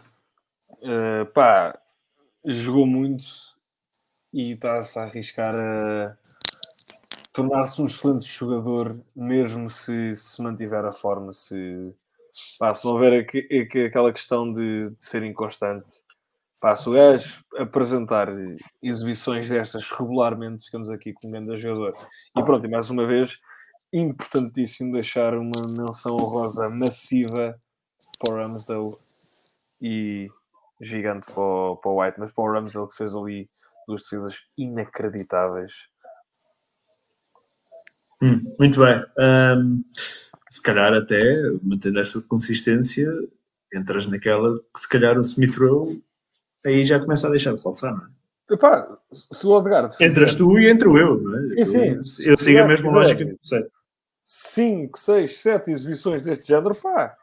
eh, 0.83 1.25
pá, 1.27 1.79
jogou 2.45 2.85
muito 2.87 3.25
e 4.33 4.53
está-se 4.53 4.99
a 4.99 5.03
arriscar 5.05 5.55
a 5.55 6.17
tornar-se 7.33 7.81
um 7.81 7.87
excelente 7.87 8.27
jogador, 8.27 8.99
mesmo 9.15 9.71
se 9.71 10.15
se 10.17 10.43
mantiver 10.43 10.85
a 10.85 10.91
forma, 10.93 11.33
se, 11.33 11.95
pá, 12.59 12.75
se 12.75 12.85
não 12.85 12.93
houver 12.93 13.21
aqu- 13.21 13.39
aqu- 13.63 13.87
aquela 13.87 14.13
questão 14.13 14.53
de, 14.53 14.91
de 14.91 14.97
ser 15.05 15.23
inconstante. 15.23 16.03
Pá, 16.61 16.77
se 16.77 16.87
o 16.91 16.93
gajo 16.93 17.43
apresentar 17.57 18.29
exibições 18.83 19.49
destas 19.49 19.91
regularmente, 19.91 20.67
ficamos 20.67 20.91
aqui 20.91 21.15
com 21.15 21.29
um 21.29 21.31
grande 21.31 21.57
jogador. 21.57 21.97
E 22.37 22.45
pronto, 22.45 22.67
e 22.67 22.69
mais 22.69 22.91
uma 22.91 23.07
vez, 23.07 23.41
importantíssimo 23.91 24.93
deixar 24.93 25.35
uma 25.35 25.63
menção 25.71 26.17
honrosa 26.17 26.69
massiva 26.69 27.59
para 28.19 28.35
o 28.35 28.37
Ramsdale 28.37 28.91
e 29.81 30.29
gigante 30.79 31.33
para 31.33 31.43
o, 31.43 31.77
para 31.77 31.91
o 31.91 32.03
White, 32.03 32.21
mas 32.21 32.31
para 32.31 32.45
o 32.45 32.53
Ramsdale 32.53 32.89
que 32.89 32.97
fez 32.97 33.15
ali 33.15 33.49
duas 33.89 34.03
defesas 34.03 34.43
inacreditáveis. 34.59 35.73
Hum, 38.23 38.55
muito 38.59 38.81
bem. 38.81 39.03
Ahm, 39.19 39.83
se 40.51 40.61
calhar 40.61 40.93
até, 40.93 41.25
mantendo 41.63 42.01
essa 42.01 42.21
consistência, 42.21 43.11
entras 43.75 44.07
naquela 44.07 44.59
que 44.75 44.81
se 44.81 44.89
calhar 44.89 45.17
o 45.17 45.23
Smith 45.23 45.57
Rowe 45.57 46.05
aí 46.65 46.85
já 46.87 46.99
começa 47.01 47.27
a 47.27 47.31
deixar 47.31 47.55
de 47.55 47.63
falsar, 47.63 47.95
não 47.95 48.05
é? 48.07 48.11
Epá, 48.53 48.99
se 49.13 49.47
o 49.47 49.51
Odegaard 49.51 49.93
fizer 49.97 50.11
Entras 50.11 50.35
tu 50.35 50.59
e 50.59 50.69
entro 50.69 50.99
eu, 50.99 51.21
não 51.21 51.39
é? 51.39 51.65
Sim, 51.65 51.91
Eu- 51.93 52.01
sim. 52.03 52.29
Eu, 52.31 52.37
sigo 52.37 52.59
a 52.59 52.67
mesma 52.67 52.87
quiser. 52.87 52.97
lógica 52.99 53.25
que 53.27 53.39
você. 53.45 53.71
5, 54.23 54.99
6, 54.99 55.41
7 55.41 55.71
exibições 55.71 56.25
deste 56.25 56.49
género, 56.49 56.75
pá, 56.75 57.17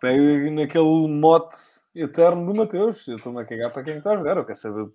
pega 0.00 0.50
naquele 0.52 1.08
mote 1.08 1.56
eterno 1.94 2.46
do 2.46 2.54
Mateus. 2.54 3.06
Eu 3.08 3.16
estou-me 3.16 3.40
a 3.40 3.44
cagar 3.44 3.72
para 3.72 3.82
quem 3.82 3.98
está 3.98 4.12
a 4.12 4.16
jogar. 4.16 4.36
Eu 4.36 4.44
quero 4.44 4.58
saber 4.58 4.88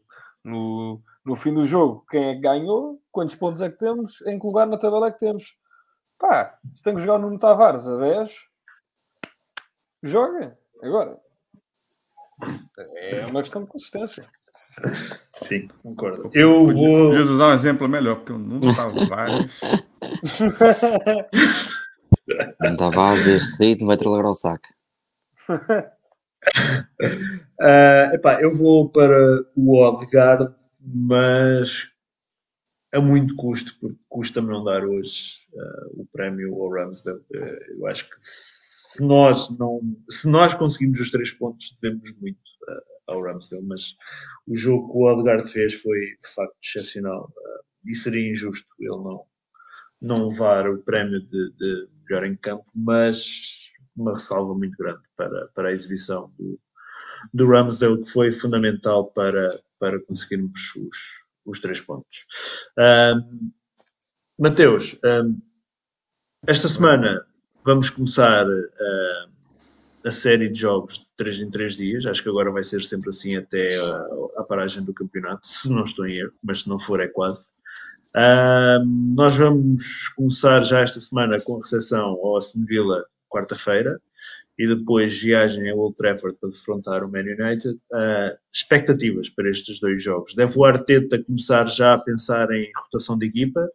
no, 0.44 1.02
no 1.26 1.36
fim 1.36 1.54
do 1.54 1.66
jogo 1.66 2.06
quem 2.10 2.30
é 2.30 2.36
que 2.36 2.42
ganhou, 2.42 3.02
quantos 3.12 3.36
pontos 3.36 3.62
é 3.62 3.70
que 3.70 3.78
temos, 3.78 4.22
em 4.26 4.40
que 4.40 4.46
lugar 4.48 4.66
na 4.68 4.78
tabela 4.78 5.08
é 5.08 5.12
que 5.12 5.20
temos. 5.20 5.56
Pá, 6.18 6.58
se 6.74 6.82
tem 6.82 6.96
que 6.96 7.02
jogar 7.02 7.16
o 7.16 7.20
Nuno 7.20 7.38
Tavares 7.38 7.88
a 7.88 7.98
10, 7.98 8.36
joga. 10.02 10.58
Agora, 10.82 11.18
é 12.96 13.26
uma 13.26 13.42
questão 13.42 13.64
de 13.64 13.68
consistência. 13.70 14.26
Sim, 15.38 15.68
concordo. 15.82 16.30
Eu 16.34 16.66
Podia, 16.66 16.88
vou. 16.88 17.10
podia 17.10 17.22
usar 17.24 17.48
um 17.50 17.54
exemplo 17.54 17.88
melhor, 17.90 18.16
porque 18.18 18.32
eu 18.32 18.38
não 18.40 18.60
estava 18.70 19.06
vários. 19.08 19.60
Não 22.60 22.72
estava 22.74 23.12
a 23.12 23.16
dizer 23.16 23.38
este 23.38 23.64
ritmo, 23.64 23.88
vai 23.88 23.98
ter 23.98 24.06
agora 24.08 24.30
o 24.30 24.34
saco. 24.34 24.68
Ah, 27.60 28.12
epá, 28.14 28.40
eu 28.42 28.56
vou 28.56 28.90
para 28.90 29.44
o 29.56 29.76
Odegaard, 29.84 30.54
mas 30.80 31.90
a 32.94 33.02
muito 33.02 33.36
custo, 33.36 33.78
porque 33.80 34.00
custa-me 34.08 34.48
não 34.50 34.64
dar 34.64 34.86
hoje 34.86 35.48
ah, 35.58 35.88
o 35.94 36.06
prémio 36.06 36.56
ao 36.62 36.70
Ramsdale. 36.70 37.24
Ah, 37.36 37.60
eu 37.70 37.88
acho 37.88 38.10
que 38.10 38.16
se 38.18 39.04
nós, 39.04 39.50
não, 39.58 39.82
se 40.10 40.28
nós 40.28 40.54
conseguimos 40.54 41.00
os 41.00 41.12
três 41.12 41.32
pontos, 41.32 41.76
devemos 41.82 42.12
muito 42.20 42.40
ah, 42.70 42.84
ao 43.08 43.22
Ramsdale, 43.22 43.66
mas 43.66 43.96
o 44.48 44.56
jogo 44.56 44.92
que 44.92 44.98
o 44.98 45.12
Odegaard 45.12 45.52
fez 45.52 45.76
foi 45.76 46.00
de 46.00 46.34
facto 46.34 46.56
excepcional 46.64 47.32
e 47.86 47.96
seria 47.96 48.32
injusto 48.32 48.68
ele 48.80 48.90
não, 48.90 49.26
não 50.02 50.28
levar 50.30 50.70
o 50.70 50.82
prémio 50.84 51.22
de, 51.22 51.52
de 51.54 51.88
melhor 52.04 52.26
em 52.26 52.36
campo, 52.36 52.66
mas 52.74 53.72
uma 53.96 54.14
ressalva 54.14 54.54
muito 54.54 54.78
grande 54.78 55.02
para, 55.16 55.48
para 55.48 55.70
a 55.70 55.74
exibição 55.74 56.32
do, 56.38 56.60
do 57.34 57.48
Ramsdale, 57.48 58.04
que 58.04 58.12
foi 58.12 58.32
fundamental 58.32 59.12
para, 59.12 59.60
para 59.80 60.00
conseguirmos 60.02 60.76
os, 60.76 61.27
os 61.52 61.60
três 61.60 61.82
pontos. 61.82 62.26
Ahm, 62.78 63.52
Mateus, 64.38 64.96
esta 66.46 66.68
semana 66.68 67.26
vamos 67.64 67.90
começar 67.90 68.46
ah, 68.46 69.28
a 70.06 70.12
série 70.12 70.50
de 70.50 70.60
jogos 70.60 71.00
de 71.00 71.06
3 71.18 71.42
em 71.42 71.50
3 71.50 71.76
dias. 71.76 72.06
Acho 72.06 72.24
que 72.24 72.30
agora 72.30 72.52
vai 72.52 72.64
ser 72.64 72.82
sempre 72.82 73.10
assim 73.10 73.36
até 73.36 73.70
a, 74.38 74.44
paragem 74.44 74.84
do 74.84 74.94
campeonato, 74.94 75.48
se 75.48 75.70
não 75.70 75.84
estou 75.84 76.08
em 76.08 76.18
erro, 76.20 76.34
mas 76.44 76.62
se 76.62 76.70
não 76.70 76.80
for 76.80 77.00
é 77.00 77.08
quase. 77.08 77.50
Ahm, 78.16 79.14
nós 79.16 79.36
vamos 79.36 80.10
começar 80.10 80.64
já 80.64 80.82
esta 80.82 81.00
semana 81.00 81.42
com 81.42 81.58
a 81.58 81.62
recepção 81.62 82.06
ao 82.06 82.38
Aston 82.38 82.64
Villa, 82.66 83.04
quarta-feira, 83.30 84.00
e 84.58 84.68
depois 84.68 85.22
viagem 85.22 85.70
ao 85.70 85.78
Old 85.78 85.96
Trafford 85.96 86.38
para 86.40 86.50
defrontar 86.50 87.04
o 87.04 87.12
Man 87.12 87.20
United. 87.20 87.78
Ah, 87.94 88.32
expectativas 88.52 89.30
para 89.30 89.50
estes 89.50 89.80
dois 89.80 90.02
jogos? 90.02 90.34
Deve 90.34 90.58
o 90.58 90.66
Arteta 90.66 91.24
começar 91.24 91.68
já 91.68 91.94
a 91.94 92.00
pensar 92.00 92.50
em 92.52 92.72
rotação 92.76 93.18
de 93.18 93.28
equipa 93.28 93.70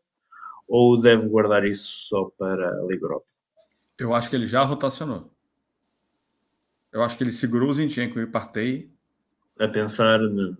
ou 0.66 0.98
deve 0.98 1.28
guardar 1.28 1.64
isso 1.64 2.08
só 2.08 2.24
para 2.36 2.68
a 2.68 2.86
Liga 2.86 3.04
Europa? 3.04 3.26
Eu 3.98 4.14
acho 4.14 4.28
que 4.28 4.34
ele 4.34 4.46
já 4.46 4.64
rotacionou. 4.64 5.30
Eu 6.92 7.02
acho 7.02 7.16
que 7.16 7.22
ele 7.22 7.32
segurou 7.32 7.70
o 7.70 7.74
Zinchenko 7.74 8.18
e 8.18 8.24
o 8.24 8.30
Partey. 8.30 8.92
A 9.58 9.68
pensar 9.68 10.18
no... 10.18 10.56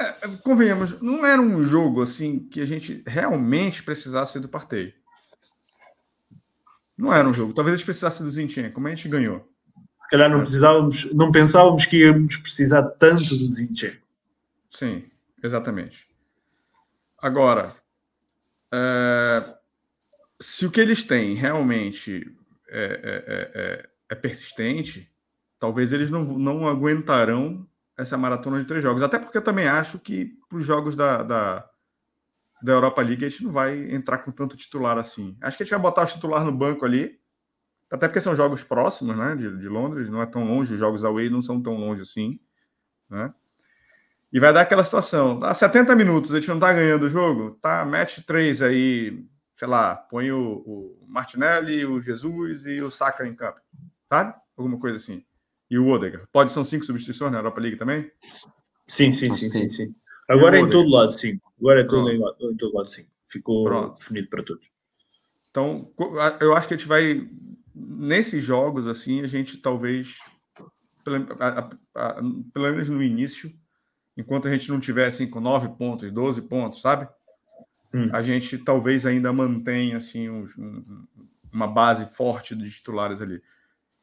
É, 0.00 0.12
convenhamos, 0.42 1.00
não 1.00 1.24
era 1.24 1.40
um 1.40 1.62
jogo 1.62 2.02
assim 2.02 2.40
que 2.48 2.60
a 2.60 2.66
gente 2.66 3.02
realmente 3.06 3.82
precisasse 3.82 4.40
do 4.40 4.48
Partey. 4.48 4.94
Não 6.96 7.12
era 7.12 7.28
um 7.28 7.34
jogo. 7.34 7.52
Talvez 7.52 7.74
a 7.74 7.76
gente 7.76 7.86
precisasse 7.86 8.22
do 8.22 8.30
Zinchenko, 8.30 8.74
como 8.74 8.86
a 8.86 8.90
gente 8.94 9.08
ganhou. 9.08 9.48
Se 10.02 10.10
calhar 10.10 10.30
não 10.30 10.40
precisávamos, 10.40 11.12
não 11.12 11.32
pensávamos 11.32 11.86
que 11.86 11.98
íamos 11.98 12.36
precisar 12.36 12.82
tanto 12.82 13.36
do 13.36 13.52
Zinchenko. 13.52 14.04
Sim, 14.70 15.04
exatamente. 15.42 16.08
Agora, 17.18 17.74
é, 18.72 19.54
se 20.40 20.66
o 20.66 20.70
que 20.70 20.80
eles 20.80 21.02
têm 21.02 21.34
realmente 21.34 22.30
é, 22.68 22.84
é, 22.84 23.50
é, 23.54 23.88
é 24.10 24.14
persistente, 24.14 25.10
talvez 25.58 25.92
eles 25.92 26.10
não, 26.10 26.24
não 26.24 26.68
aguentarão 26.68 27.66
essa 27.96 28.16
maratona 28.16 28.60
de 28.60 28.66
três 28.66 28.82
jogos. 28.82 29.02
Até 29.02 29.18
porque 29.18 29.38
eu 29.38 29.42
também 29.42 29.66
acho 29.66 29.98
que 29.98 30.36
para 30.48 30.58
os 30.58 30.66
jogos 30.66 30.96
da, 30.96 31.22
da, 31.22 31.70
da, 32.64 32.72
Europa 32.72 33.02
League 33.02 33.24
a 33.24 33.28
gente 33.28 33.44
não 33.44 33.52
vai 33.52 33.92
entrar 33.92 34.18
com 34.18 34.30
tanto 34.30 34.56
titular 34.56 34.98
assim. 34.98 35.36
Acho 35.40 35.56
que 35.56 35.62
a 35.62 35.66
gente 35.66 35.72
vai 35.72 35.80
botar 35.80 36.02
o 36.02 36.06
titular 36.06 36.44
no 36.44 36.52
banco 36.52 36.84
ali, 36.84 37.18
até 37.90 38.08
porque 38.08 38.20
são 38.20 38.34
jogos 38.34 38.62
próximos 38.62 39.16
né, 39.16 39.36
de, 39.36 39.56
de 39.58 39.68
Londres, 39.68 40.10
não 40.10 40.22
é 40.22 40.26
tão 40.26 40.44
longe, 40.44 40.74
os 40.74 40.80
jogos 40.80 41.04
away 41.04 41.28
não 41.28 41.42
são 41.42 41.62
tão 41.62 41.76
longe 41.76 42.02
assim. 42.02 42.40
Né? 43.08 43.32
E 44.32 44.40
vai 44.40 44.52
dar 44.52 44.62
aquela 44.62 44.82
situação. 44.82 45.42
Há 45.42 45.54
70 45.54 45.94
minutos, 45.94 46.32
a 46.32 46.40
gente 46.40 46.48
não 46.48 46.58
tá 46.58 46.72
ganhando 46.72 47.04
o 47.04 47.10
jogo, 47.10 47.58
tá? 47.62 47.84
Match 47.84 48.18
3 48.26 48.62
aí, 48.62 49.24
sei 49.56 49.68
lá, 49.68 49.94
põe 49.94 50.32
o, 50.32 50.40
o 50.66 51.06
Martinelli, 51.06 51.84
o 51.84 52.00
Jesus 52.00 52.66
e 52.66 52.80
o 52.80 52.90
Saka 52.90 53.26
em 53.26 53.34
campo. 53.34 53.60
Sabe? 54.08 54.34
Alguma 54.56 54.78
coisa 54.78 54.96
assim 54.96 55.24
e 55.70 55.78
o 55.78 55.88
Odegaard. 55.88 56.28
Pode 56.32 56.52
ser 56.52 56.64
cinco 56.64 56.84
substituições 56.84 57.32
na 57.32 57.38
Europa 57.38 57.60
League 57.60 57.76
também? 57.76 58.10
Sim, 58.86 59.10
sim, 59.10 59.32
sim, 59.32 59.50
sim, 59.50 59.68
sim. 59.68 59.94
Agora 60.28 60.56
é 60.56 60.60
em 60.60 60.70
todo 60.70 60.88
lado, 60.88 61.10
sim. 61.10 61.40
Agora 61.60 61.80
é 61.80 61.84
todo 61.84 62.10
em, 62.10 62.16
em 62.16 62.56
todo 62.56 62.74
lado, 62.74 62.88
sim. 62.88 63.06
Ficou 63.26 63.64
Pronto. 63.64 63.98
definido 63.98 64.28
para 64.28 64.42
todos. 64.42 64.66
Então, 65.50 65.92
eu 66.40 66.54
acho 66.54 66.66
que 66.66 66.74
a 66.74 66.76
gente 66.76 66.88
vai 66.88 67.28
nesses 67.74 68.42
jogos 68.42 68.86
assim, 68.86 69.20
a 69.20 69.26
gente 69.26 69.58
talvez 69.58 70.18
pelo, 71.04 71.26
pelo 72.52 72.70
menos 72.70 72.88
no 72.88 73.02
início, 73.02 73.52
enquanto 74.16 74.48
a 74.48 74.50
gente 74.50 74.70
não 74.70 74.80
tiver 74.80 75.06
assim 75.06 75.28
com 75.28 75.40
9 75.40 75.76
pontos, 75.76 76.10
12 76.10 76.42
pontos, 76.42 76.80
sabe? 76.80 77.08
Hum. 77.92 78.08
A 78.12 78.22
gente 78.22 78.58
talvez 78.58 79.04
ainda 79.06 79.32
mantenha 79.32 79.98
assim 79.98 80.28
um, 80.28 80.46
um, 80.58 81.06
uma 81.52 81.68
base 81.68 82.06
forte 82.16 82.56
de 82.56 82.70
titulares 82.70 83.20
ali. 83.20 83.40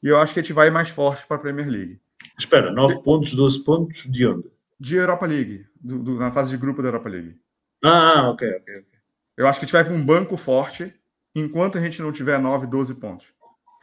E 0.02 0.07
eu 0.07 0.18
acho 0.18 0.34
que 0.34 0.39
a 0.39 0.43
gente 0.43 0.53
vai 0.53 0.69
mais 0.69 0.89
forte 0.89 1.26
para 1.27 1.38
a 1.38 1.39
Premier 1.39 1.68
League. 1.68 1.99
Espera, 2.38 2.72
9 2.72 3.02
pontos, 3.03 3.34
12 3.34 3.64
pontos 3.64 4.03
de 4.10 4.27
onde? 4.27 4.49
De 4.81 4.95
Europa 4.95 5.27
League, 5.27 5.67
do, 5.79 5.99
do, 5.99 6.15
na 6.15 6.31
fase 6.31 6.49
de 6.49 6.57
grupo 6.57 6.81
da 6.81 6.87
Europa 6.87 7.07
League. 7.07 7.39
Ah, 7.83 8.31
ok, 8.31 8.49
ok, 8.49 8.73
ok. 8.79 8.99
Eu 9.37 9.47
acho 9.47 9.59
que 9.59 9.65
a 9.65 9.67
gente 9.67 9.73
vai 9.73 9.83
para 9.83 9.93
um 9.93 10.03
banco 10.03 10.35
forte 10.35 10.91
enquanto 11.35 11.77
a 11.77 11.81
gente 11.81 12.01
não 12.01 12.11
tiver 12.11 12.39
9, 12.39 12.65
12 12.65 12.95
pontos. 12.95 13.31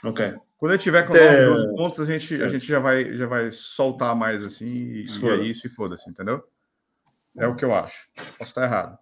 Ok. 0.02 0.34
Quando 0.56 0.72
ele 0.72 0.82
tiver 0.82 1.04
com 1.04 1.12
Até... 1.12 1.46
9, 1.46 1.62
12 1.62 1.76
pontos, 1.76 2.00
a 2.00 2.04
gente, 2.04 2.42
a 2.42 2.48
gente 2.48 2.66
já, 2.66 2.80
vai, 2.80 3.16
já 3.16 3.28
vai 3.28 3.52
soltar 3.52 4.16
mais 4.16 4.42
assim, 4.42 4.66
e, 4.66 5.04
e 5.04 5.28
é 5.28 5.36
isso 5.36 5.68
e 5.68 5.70
foda-se, 5.70 6.10
entendeu? 6.10 6.42
É 7.36 7.46
o 7.46 7.54
que 7.54 7.64
eu 7.64 7.72
acho. 7.72 8.08
Posso 8.36 8.50
estar 8.50 8.64
errado. 8.64 8.98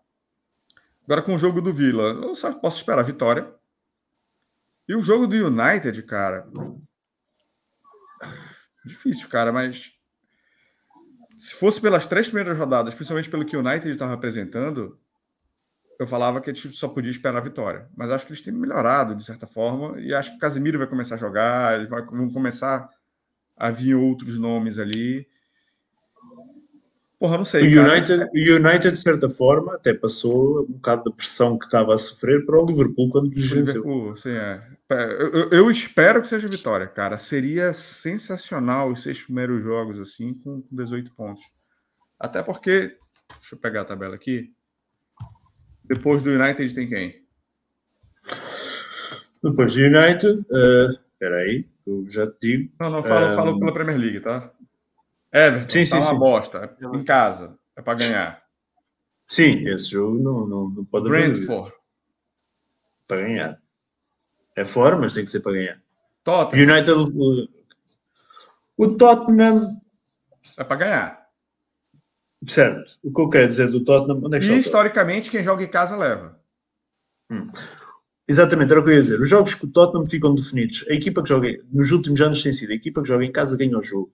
Agora 1.05 1.23
com 1.23 1.35
o 1.35 1.39
jogo 1.39 1.63
do 1.63 1.73
Vila, 1.73 2.03
eu 2.03 2.35
só 2.35 2.53
posso 2.53 2.79
esperar 2.79 3.01
a 3.01 3.05
vitória. 3.05 3.51
E 4.87 4.95
o 4.95 5.01
jogo 5.01 5.27
do 5.27 5.35
United, 5.35 6.03
cara, 6.03 6.47
Difícil, 8.85 9.29
cara, 9.29 9.53
mas 9.53 9.96
se 11.37 11.55
fosse 11.55 11.81
pelas 11.81 12.07
três 12.07 12.27
primeiras 12.27 12.59
rodadas, 12.59 12.95
principalmente 12.95 13.31
pelo 13.31 13.45
que 13.45 13.57
o 13.57 13.61
United 13.61 13.91
estava 13.91 14.15
apresentando, 14.15 14.99
eu 15.99 16.07
falava 16.07 16.41
que 16.41 16.51
a 16.51 16.53
gente 16.55 16.73
só 16.73 16.89
podia 16.89 17.11
esperar 17.11 17.39
a 17.39 17.43
vitória. 17.43 17.89
Mas 17.97 18.11
acho 18.11 18.27
que 18.27 18.33
eles 18.33 18.43
têm 18.43 18.53
melhorado 18.53 19.15
de 19.15 19.25
certa 19.25 19.47
forma 19.47 20.01
e 20.01 20.15
acho 20.15 20.31
que 20.31 20.37
o 20.37 20.41
Casemiro 20.41 20.79
vai 20.79 20.87
começar 20.87 21.15
a 21.15 21.19
jogar, 21.19 21.77
eles 21.77 21.91
vão 21.91 22.31
começar 22.31 22.89
a 23.57 23.71
vir 23.71 23.95
outros 23.95 24.39
nomes 24.39 24.79
ali. 24.79 25.27
Porra, 27.19 27.39
não 27.39 27.45
sei. 27.45 27.63
O 27.63 27.83
United, 27.83 28.25
o 28.25 28.57
United, 28.57 28.93
de 28.93 28.99
certa 28.99 29.29
forma, 29.29 29.75
até 29.75 29.95
passou 29.95 30.63
um 30.63 30.73
bocado 30.73 31.05
da 31.05 31.11
pressão 31.11 31.59
que 31.59 31.65
estava 31.65 31.95
a 31.95 31.99
sofrer 31.99 32.45
para 32.45 32.61
o 32.61 32.67
Liverpool 32.67 33.09
quando 33.09 33.33
lhes 33.33 33.51
venceu. 33.51 34.15
Sim, 34.17 34.33
é. 34.33 34.63
Eu, 34.89 35.51
eu, 35.51 35.71
espero 35.71 36.21
que 36.21 36.29
seja 36.29 36.47
vitória, 36.47 36.87
cara. 36.87 37.19
Seria 37.19 37.73
sensacional 37.73 38.93
os 38.93 39.03
seis 39.03 39.23
primeiros 39.23 39.63
jogos 39.63 39.99
assim, 39.99 40.35
com 40.43 40.63
18 40.71 41.11
pontos. 41.15 41.43
Até 42.21 42.43
porque, 42.43 42.97
deixa 43.41 43.55
eu 43.55 43.59
pegar 43.59 43.81
a 43.81 43.87
tabela 43.87 44.15
aqui. 44.15 44.53
Depois 45.85 46.23
do 46.23 46.31
United 46.31 46.75
tem 46.75 46.87
quem? 46.87 47.23
Depois 49.43 49.73
do 49.73 49.81
United, 49.81 50.45
uh, 50.51 50.93
espera 50.93 51.37
aí, 51.37 51.67
eu 51.87 52.05
já 52.09 52.27
te 52.27 52.37
digo. 52.41 52.73
Não, 52.79 52.91
não, 52.91 53.03
falo, 53.03 53.33
um... 53.33 53.35
falo 53.35 53.59
pela 53.59 53.73
Premier 53.73 53.99
League, 53.99 54.21
tá? 54.21 54.53
Everton, 55.33 55.71
sim, 55.71 55.85
tá 55.85 56.01
sim, 56.01 56.07
uma 56.07 56.11
sim. 56.11 56.19
bosta. 56.19 56.77
Em 56.95 57.05
casa, 57.05 57.59
é 57.77 57.83
para 57.83 57.99
ganhar. 57.99 58.43
Sim, 59.29 59.69
esse 59.69 59.91
jogo 59.91 60.19
não, 60.19 60.47
não, 60.47 60.69
não 60.71 60.85
pode 60.85 61.09
Brentford. 61.09 61.73
Para 63.07 63.23
ganhar. 63.23 63.61
É 64.55 64.65
fora, 64.65 64.97
mas 64.97 65.13
tem 65.13 65.25
que 65.25 65.31
ser 65.31 65.41
para 65.41 65.53
ganhar. 65.53 65.83
Tottenham. 66.25 66.73
United. 66.73 66.91
O, 66.93 67.49
o 68.77 68.97
Tottenham. 68.97 69.81
É 70.57 70.65
para 70.65 70.77
ganhar. 70.77 71.27
Certo. 72.47 72.99
O 73.03 73.13
que 73.13 73.21
eu 73.21 73.29
quero 73.29 73.49
dizer 73.49 73.71
do 73.71 73.85
Tottenham. 73.85 74.23
Onde 74.25 74.37
é 74.37 74.41
que 74.41 74.47
e 74.47 74.59
historicamente, 74.59 75.31
quem 75.31 75.43
joga 75.43 75.63
em 75.63 75.71
casa 75.71 75.97
leva. 75.97 76.41
Hum. 77.31 77.49
Exatamente, 78.29 78.73
era 78.73 78.81
o 78.81 78.85
que 78.85 78.91
eu 78.91 78.95
ia 78.95 79.01
dizer. 79.01 79.21
Os 79.21 79.29
jogos 79.29 79.55
que 79.55 79.65
o 79.65 79.71
Tottenham 79.71 80.07
ficam 80.07 80.35
definidos. 80.35 80.85
A 80.89 80.95
equipa 80.95 81.23
que 81.23 81.29
joga, 81.29 81.49
nos 81.71 81.93
últimos 81.93 82.21
anos 82.21 82.43
tem 82.43 82.53
sido, 82.53 82.73
a 82.73 82.75
equipa 82.75 83.03
que 83.03 83.09
joga 83.09 83.25
em 83.25 83.31
casa 83.31 83.57
ganha 83.57 83.79
o 83.79 83.83
jogo. 83.83 84.13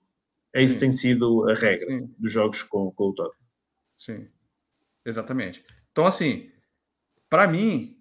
É 0.55 0.63
isso 0.63 0.75
que 0.75 0.81
tem 0.81 0.93
sido 0.93 1.49
a 1.49 1.55
regra 1.55 1.87
Sim. 1.87 2.15
dos 2.19 2.33
jogos 2.33 2.63
com, 2.63 2.91
com 2.93 3.05
o 3.09 3.15
Tottenham. 3.15 3.49
Sim, 3.97 4.29
exatamente. 5.05 5.65
Então, 5.91 6.07
assim, 6.07 6.51
para 7.31 7.49
mim, 7.49 7.99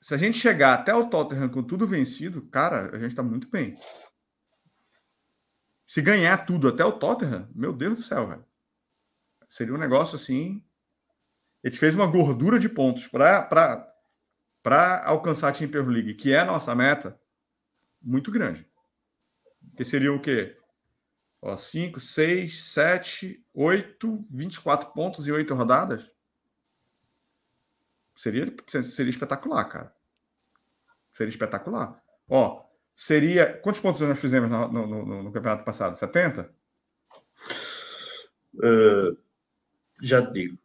se 0.00 0.14
a 0.14 0.16
gente 0.16 0.38
chegar 0.38 0.74
até 0.74 0.94
o 0.94 1.08
Tottenham 1.08 1.48
com 1.48 1.62
tudo 1.62 1.86
vencido, 1.86 2.42
cara, 2.42 2.94
a 2.94 2.98
gente 2.98 3.10
está 3.10 3.22
muito 3.22 3.48
bem. 3.48 3.76
Se 5.84 6.00
ganhar 6.00 6.46
tudo 6.46 6.68
até 6.68 6.84
o 6.84 6.98
Tottenham, 6.98 7.50
meu 7.54 7.72
Deus 7.72 7.96
do 7.96 8.02
céu, 8.02 8.26
velho. 8.26 8.44
Seria 9.48 9.74
um 9.74 9.78
negócio 9.78 10.16
assim. 10.16 10.64
Gente 11.64 11.78
fez 11.78 11.94
uma 11.94 12.06
gordura 12.06 12.58
de 12.58 12.68
pontos 12.68 13.06
para 13.06 13.92
alcançar 15.04 15.50
a 15.50 15.54
Champions 15.54 15.86
League, 15.86 16.14
que 16.14 16.32
é 16.32 16.38
a 16.38 16.44
nossa 16.44 16.74
meta, 16.74 17.20
muito 18.00 18.30
grande. 18.30 18.66
Que 19.76 19.84
seria 19.84 20.12
o 20.12 20.20
quê? 20.20 20.56
5, 21.56 22.00
6, 22.00 22.64
7, 22.64 23.44
8, 23.52 24.26
24 24.30 24.92
pontos 24.92 25.26
e 25.26 25.32
8 25.32 25.54
rodadas? 25.54 26.12
Seria, 28.14 28.46
seria 28.66 29.10
espetacular, 29.10 29.64
cara. 29.64 29.94
Seria 31.12 31.30
espetacular. 31.30 32.00
Ó, 32.28 32.64
seria. 32.94 33.58
Quantos 33.58 33.80
pontos 33.80 34.00
nós 34.00 34.20
fizemos 34.20 34.48
no, 34.48 34.68
no, 34.68 34.86
no, 34.86 35.22
no 35.24 35.32
campeonato 35.32 35.64
passado? 35.64 35.96
70? 35.96 36.48
Uh, 38.54 39.16
já 40.00 40.24
te 40.24 40.32
digo. 40.32 40.58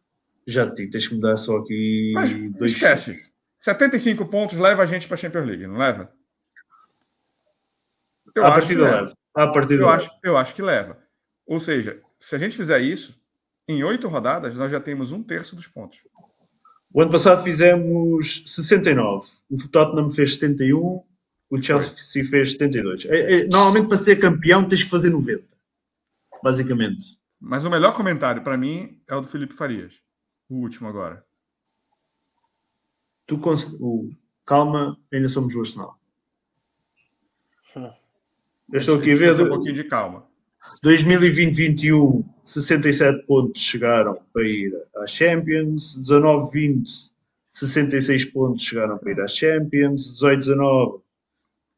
Já 0.45 0.69
te 0.69 0.75
digo. 0.75 0.91
Tens 0.91 1.07
que 1.07 1.15
me 1.15 1.21
dar 1.21 1.37
só 1.37 1.57
aqui. 1.57 2.11
Mas, 2.13 2.33
dois 2.53 2.71
esquece. 2.73 3.31
75 3.59 4.27
pontos 4.27 4.57
leva 4.57 4.83
a 4.83 4.85
gente 4.85 5.07
para 5.07 5.15
a 5.15 5.17
Champions 5.17 5.47
League, 5.47 5.65
não 5.65 5.77
leva? 5.77 6.13
Eu 8.35 8.45
a 8.45 8.55
acho 8.55 8.67
que 8.67 8.75
leva. 8.75 9.01
leva. 9.01 9.17
A 9.37 9.45
partir 9.45 9.75
eu, 9.75 9.87
acho, 9.87 10.09
eu 10.23 10.35
acho 10.35 10.55
que 10.55 10.63
leva. 10.63 10.97
Ou 11.45 11.59
seja, 11.59 12.01
se 12.19 12.35
a 12.35 12.39
gente 12.39 12.57
fizer 12.57 12.81
isso, 12.81 13.21
em 13.67 13.83
oito 13.83 14.07
rodadas, 14.07 14.55
nós 14.55 14.71
já 14.71 14.79
temos 14.79 15.11
um 15.11 15.21
terço 15.21 15.55
dos 15.55 15.67
pontos. 15.67 15.99
O 16.91 16.99
ano 17.03 17.11
passado 17.11 17.43
fizemos 17.43 18.41
69. 18.47 19.27
O 19.51 19.69
Tottenham 19.69 20.09
fez 20.09 20.33
71. 20.33 21.03
O 21.51 21.61
Chelsea 21.61 22.23
fez 22.25 22.53
72. 22.53 23.05
É, 23.05 23.41
é, 23.41 23.45
normalmente, 23.45 23.87
para 23.87 23.97
ser 23.97 24.15
campeão, 24.15 24.67
tens 24.67 24.83
que 24.83 24.89
fazer 24.89 25.11
90. 25.11 25.45
Basicamente. 26.41 27.19
Mas 27.39 27.63
o 27.63 27.69
melhor 27.69 27.93
comentário 27.93 28.43
para 28.43 28.57
mim 28.57 28.99
é 29.07 29.15
o 29.15 29.21
do 29.21 29.27
Felipe 29.27 29.53
Farias. 29.53 30.01
O 30.49 30.55
último 30.55 30.87
agora. 30.87 31.23
Tu 33.27 33.37
cons... 33.37 33.71
o... 33.79 34.09
Calma, 34.43 34.97
ainda 35.13 35.29
somos 35.29 35.53
o 35.53 35.59
Arsenal. 35.59 35.99
Eu 38.71 38.79
estou 38.79 38.97
aqui 38.97 39.11
a 39.11 39.15
ver. 39.15 39.41
Um 39.41 39.47
pouquinho 39.47 39.73
de 39.73 39.83
calma. 39.85 40.25
2020-21, 40.83 42.25
67 42.43 43.25
pontos 43.25 43.61
chegaram 43.61 44.19
para 44.33 44.43
ir 44.43 44.73
à 44.97 45.07
Champions. 45.07 45.97
19-20, 45.97 47.11
66 47.49 48.25
pontos 48.25 48.63
chegaram 48.65 48.97
para 48.97 49.11
ir 49.11 49.21
à 49.21 49.27
Champions. 49.27 50.19
18-19, 50.21 51.01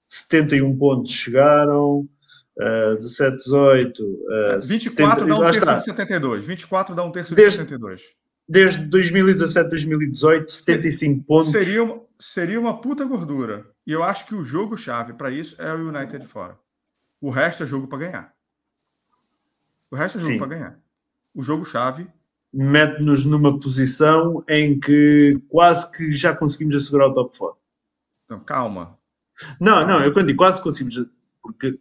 71 0.08 0.78
pontos 0.78 1.12
chegaram. 1.12 2.08
uh, 2.58 2.96
17, 2.96 3.38
18. 3.38 4.04
Uh, 4.04 4.60
24 4.64 5.26
70, 5.26 5.26
dá 5.26 5.36
um 5.36 5.40
terço 5.52 5.60
está. 5.60 5.74
de 5.76 5.84
72. 5.84 6.46
24 6.46 6.96
dá 6.96 7.04
um 7.04 7.12
terço 7.12 7.30
de 7.30 7.36
Desde- 7.36 7.58
72. 7.60 8.04
Desde 8.52 8.84
2017, 8.86 9.70
2018, 9.70 10.52
75 10.52 11.24
pontos. 11.24 11.52
Seria 11.52 11.84
uma, 11.84 12.02
seria 12.18 12.60
uma 12.60 12.82
puta 12.82 13.06
gordura. 13.06 13.68
E 13.86 13.92
eu 13.92 14.04
acho 14.04 14.26
que 14.26 14.34
o 14.34 14.44
jogo-chave 14.44 15.14
para 15.14 15.30
isso 15.30 15.56
é 15.62 15.72
o 15.72 15.88
United 15.90 16.26
fora. 16.26 16.58
O 17.22 17.30
resto 17.30 17.64
é 17.64 17.66
jogo 17.66 17.88
para 17.88 18.00
ganhar. 18.00 18.36
O 19.92 19.96
resto 19.96 20.18
é 20.18 20.22
jogo 20.22 20.38
para 20.38 20.48
ganhar. 20.48 20.80
O 21.34 21.44
jogo-chave. 21.44 22.08
Mete-nos 22.52 23.26
numa 23.26 23.60
posição 23.60 24.44
em 24.48 24.80
que 24.80 25.40
quase 25.50 25.92
que 25.92 26.16
já 26.16 26.36
conseguimos 26.36 26.76
assegurar 26.76 27.10
o 27.10 27.14
top 27.14 27.38
4. 27.38 27.60
Não, 28.30 28.40
calma. 28.40 28.98
Não, 29.60 29.86
não, 29.86 30.04
eu 30.04 30.12
quando 30.12 30.28
digo 30.28 30.40
quase 30.40 30.62
conseguimos, 30.62 31.06
porque 31.42 31.80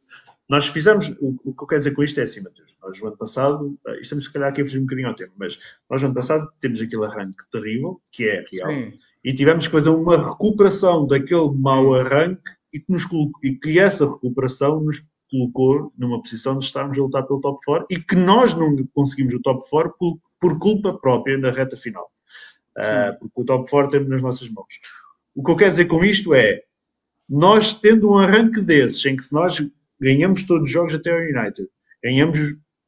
nós 0.48 0.66
fizemos, 0.66 1.08
o, 1.20 1.36
o 1.44 1.54
que 1.54 1.62
eu 1.62 1.66
quero 1.66 1.80
dizer 1.80 1.90
com 1.92 2.02
isto 2.02 2.20
é 2.20 2.22
assim, 2.22 2.40
Matheus, 2.40 2.76
nós 2.82 3.00
no 3.00 3.08
ano 3.08 3.16
passado, 3.16 3.78
eh, 3.86 4.00
estamos 4.00 4.24
se 4.24 4.32
calhar 4.32 4.48
aqui 4.48 4.62
a 4.62 4.64
fugir 4.64 4.78
um 4.78 4.82
bocadinho 4.82 5.08
ao 5.08 5.14
tempo, 5.14 5.32
mas 5.36 5.58
nós 5.90 6.00
no 6.00 6.08
ano 6.08 6.14
passado 6.14 6.50
temos 6.60 6.80
aquele 6.80 7.04
arranque 7.04 7.44
terrível, 7.50 8.00
que 8.10 8.28
é 8.28 8.44
real, 8.50 8.70
Sim. 8.70 8.98
e 9.22 9.34
tivemos 9.34 9.66
que 9.66 9.72
fazer 9.72 9.90
uma 9.90 10.16
recuperação 10.16 11.06
daquele 11.06 11.50
mau 11.54 11.94
arranque 11.94 12.50
e 12.72 12.80
que, 12.80 12.90
nos 12.90 13.04
e 13.42 13.54
que 13.54 13.78
essa 13.78 14.06
recuperação 14.06 14.80
nos 14.80 15.02
colocou 15.30 15.92
numa 15.96 16.20
posição 16.20 16.58
de 16.58 16.64
estarmos 16.64 16.98
a 16.98 17.02
lutar 17.02 17.26
pelo 17.26 17.40
top 17.40 17.58
4 17.64 17.86
e 17.90 18.00
que 18.00 18.16
nós 18.16 18.54
não 18.54 18.76
conseguimos 18.94 19.34
o 19.34 19.40
top 19.40 19.62
4 19.68 19.94
por, 19.98 20.18
por 20.40 20.58
culpa 20.58 20.92
própria 20.92 21.36
na 21.36 21.50
reta 21.50 21.76
final. 21.76 22.10
Ah, 22.76 23.16
porque 23.18 23.40
o 23.40 23.44
top 23.44 23.68
4 23.70 23.90
temos 23.90 24.08
nas 24.08 24.22
nossas 24.22 24.48
mãos. 24.48 24.66
O 25.34 25.42
que 25.42 25.50
eu 25.50 25.56
quero 25.56 25.70
dizer 25.70 25.86
com 25.86 26.04
isto 26.04 26.34
é, 26.34 26.62
nós 27.28 27.74
tendo 27.74 28.10
um 28.10 28.18
arranque 28.18 28.60
desses, 28.60 29.04
em 29.04 29.16
que 29.16 29.24
se 29.24 29.32
nós 29.32 29.60
ganhamos 30.00 30.44
todos 30.44 30.68
os 30.68 30.72
jogos 30.72 30.94
até 30.94 31.10
ao 31.10 31.18
United, 31.18 31.68
ganhamos, 32.02 32.38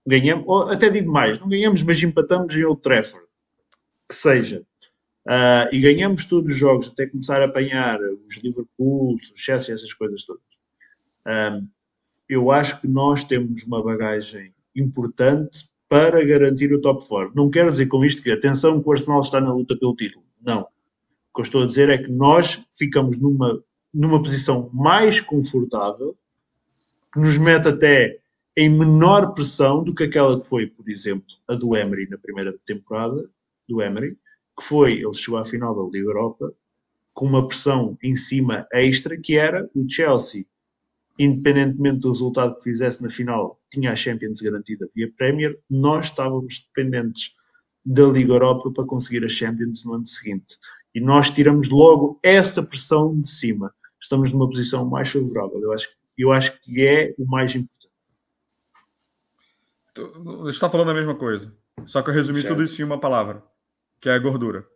ganhamos 0.06 0.44
ou 0.46 0.70
até 0.70 0.88
digo 0.88 1.10
mais, 1.12 1.38
não 1.38 1.48
ganhamos, 1.48 1.82
mas 1.82 2.02
empatamos 2.02 2.56
em 2.56 2.64
Old 2.64 2.80
Trafford, 2.80 3.26
que 4.08 4.14
seja, 4.14 4.64
ah, 5.26 5.68
e 5.72 5.80
ganhamos 5.80 6.24
todos 6.24 6.52
os 6.52 6.58
jogos 6.58 6.88
até 6.88 7.06
começar 7.06 7.42
a 7.42 7.44
apanhar 7.44 8.00
os 8.00 8.36
Liverpool, 8.38 9.14
os 9.14 9.32
Chelsea, 9.34 9.74
essas 9.74 9.92
coisas 9.92 10.24
todas. 10.24 10.42
Ah, 11.24 11.60
eu 12.34 12.50
acho 12.50 12.80
que 12.80 12.88
nós 12.88 13.24
temos 13.24 13.64
uma 13.64 13.82
bagagem 13.82 14.54
importante 14.74 15.68
para 15.88 16.24
garantir 16.24 16.72
o 16.72 16.80
top 16.80 17.06
4. 17.06 17.32
Não 17.34 17.50
quero 17.50 17.70
dizer 17.70 17.86
com 17.86 18.04
isto 18.04 18.22
que, 18.22 18.30
atenção, 18.30 18.80
que 18.80 18.88
o 18.88 18.92
Arsenal 18.92 19.20
está 19.20 19.40
na 19.40 19.52
luta 19.52 19.76
pelo 19.76 19.96
título. 19.96 20.24
Não. 20.40 20.60
O 20.62 21.34
que 21.34 21.40
eu 21.40 21.42
estou 21.42 21.62
a 21.62 21.66
dizer 21.66 21.88
é 21.88 21.98
que 21.98 22.10
nós 22.10 22.62
ficamos 22.72 23.18
numa, 23.18 23.62
numa 23.92 24.22
posição 24.22 24.70
mais 24.72 25.20
confortável, 25.20 26.16
que 27.12 27.18
nos 27.18 27.36
mete 27.38 27.68
até 27.68 28.20
em 28.56 28.68
menor 28.68 29.34
pressão 29.34 29.82
do 29.82 29.94
que 29.94 30.04
aquela 30.04 30.38
que 30.38 30.46
foi, 30.46 30.66
por 30.66 30.88
exemplo, 30.88 31.26
a 31.48 31.54
do 31.54 31.76
Emery 31.76 32.08
na 32.08 32.18
primeira 32.18 32.56
temporada, 32.64 33.28
do 33.68 33.82
Emery, 33.82 34.16
que 34.56 34.64
foi, 34.64 34.94
ele 34.94 35.14
chegou 35.14 35.38
à 35.38 35.44
final 35.44 35.74
da 35.74 35.90
Liga 35.90 36.08
Europa, 36.08 36.52
com 37.12 37.26
uma 37.26 37.46
pressão 37.46 37.98
em 38.02 38.16
cima 38.16 38.66
extra, 38.72 39.16
que 39.16 39.36
era 39.36 39.68
o 39.74 39.88
Chelsea, 39.88 40.46
independentemente 41.18 41.98
do 42.00 42.10
resultado 42.10 42.56
que 42.56 42.62
fizesse 42.64 43.02
na 43.02 43.08
final, 43.08 43.60
tinha 43.70 43.92
a 43.92 43.96
Champions 43.96 44.40
garantida 44.40 44.88
via 44.94 45.10
Premier, 45.16 45.58
nós 45.68 46.06
estávamos 46.06 46.66
dependentes 46.66 47.34
da 47.84 48.04
Liga 48.06 48.32
Europa 48.32 48.70
para 48.72 48.84
conseguir 48.86 49.24
a 49.24 49.28
Champions 49.28 49.84
no 49.84 49.94
ano 49.94 50.06
seguinte. 50.06 50.56
E 50.94 51.00
nós 51.00 51.30
tiramos 51.30 51.68
logo 51.68 52.18
essa 52.22 52.62
pressão 52.62 53.18
de 53.18 53.28
cima. 53.28 53.72
Estamos 54.00 54.32
numa 54.32 54.46
posição 54.48 54.84
mais 54.88 55.08
favorável. 55.10 55.60
Eu 55.60 55.72
acho, 55.72 55.88
eu 56.16 56.32
acho 56.32 56.58
que 56.60 56.80
é 56.86 57.14
o 57.18 57.24
mais 57.26 57.54
importante. 57.54 57.70
Tu- 59.94 60.48
está 60.48 60.70
falando 60.70 60.90
a 60.90 60.94
mesma 60.94 61.14
coisa. 61.14 61.54
Só 61.86 62.02
que 62.02 62.10
eu 62.10 62.14
resumi 62.14 62.40
Certo. 62.40 62.52
tudo 62.54 62.64
isso 62.64 62.80
em 62.80 62.84
uma 62.84 63.00
palavra, 63.00 63.42
que 64.00 64.08
é 64.08 64.12
a 64.14 64.18
gordura. 64.18 64.66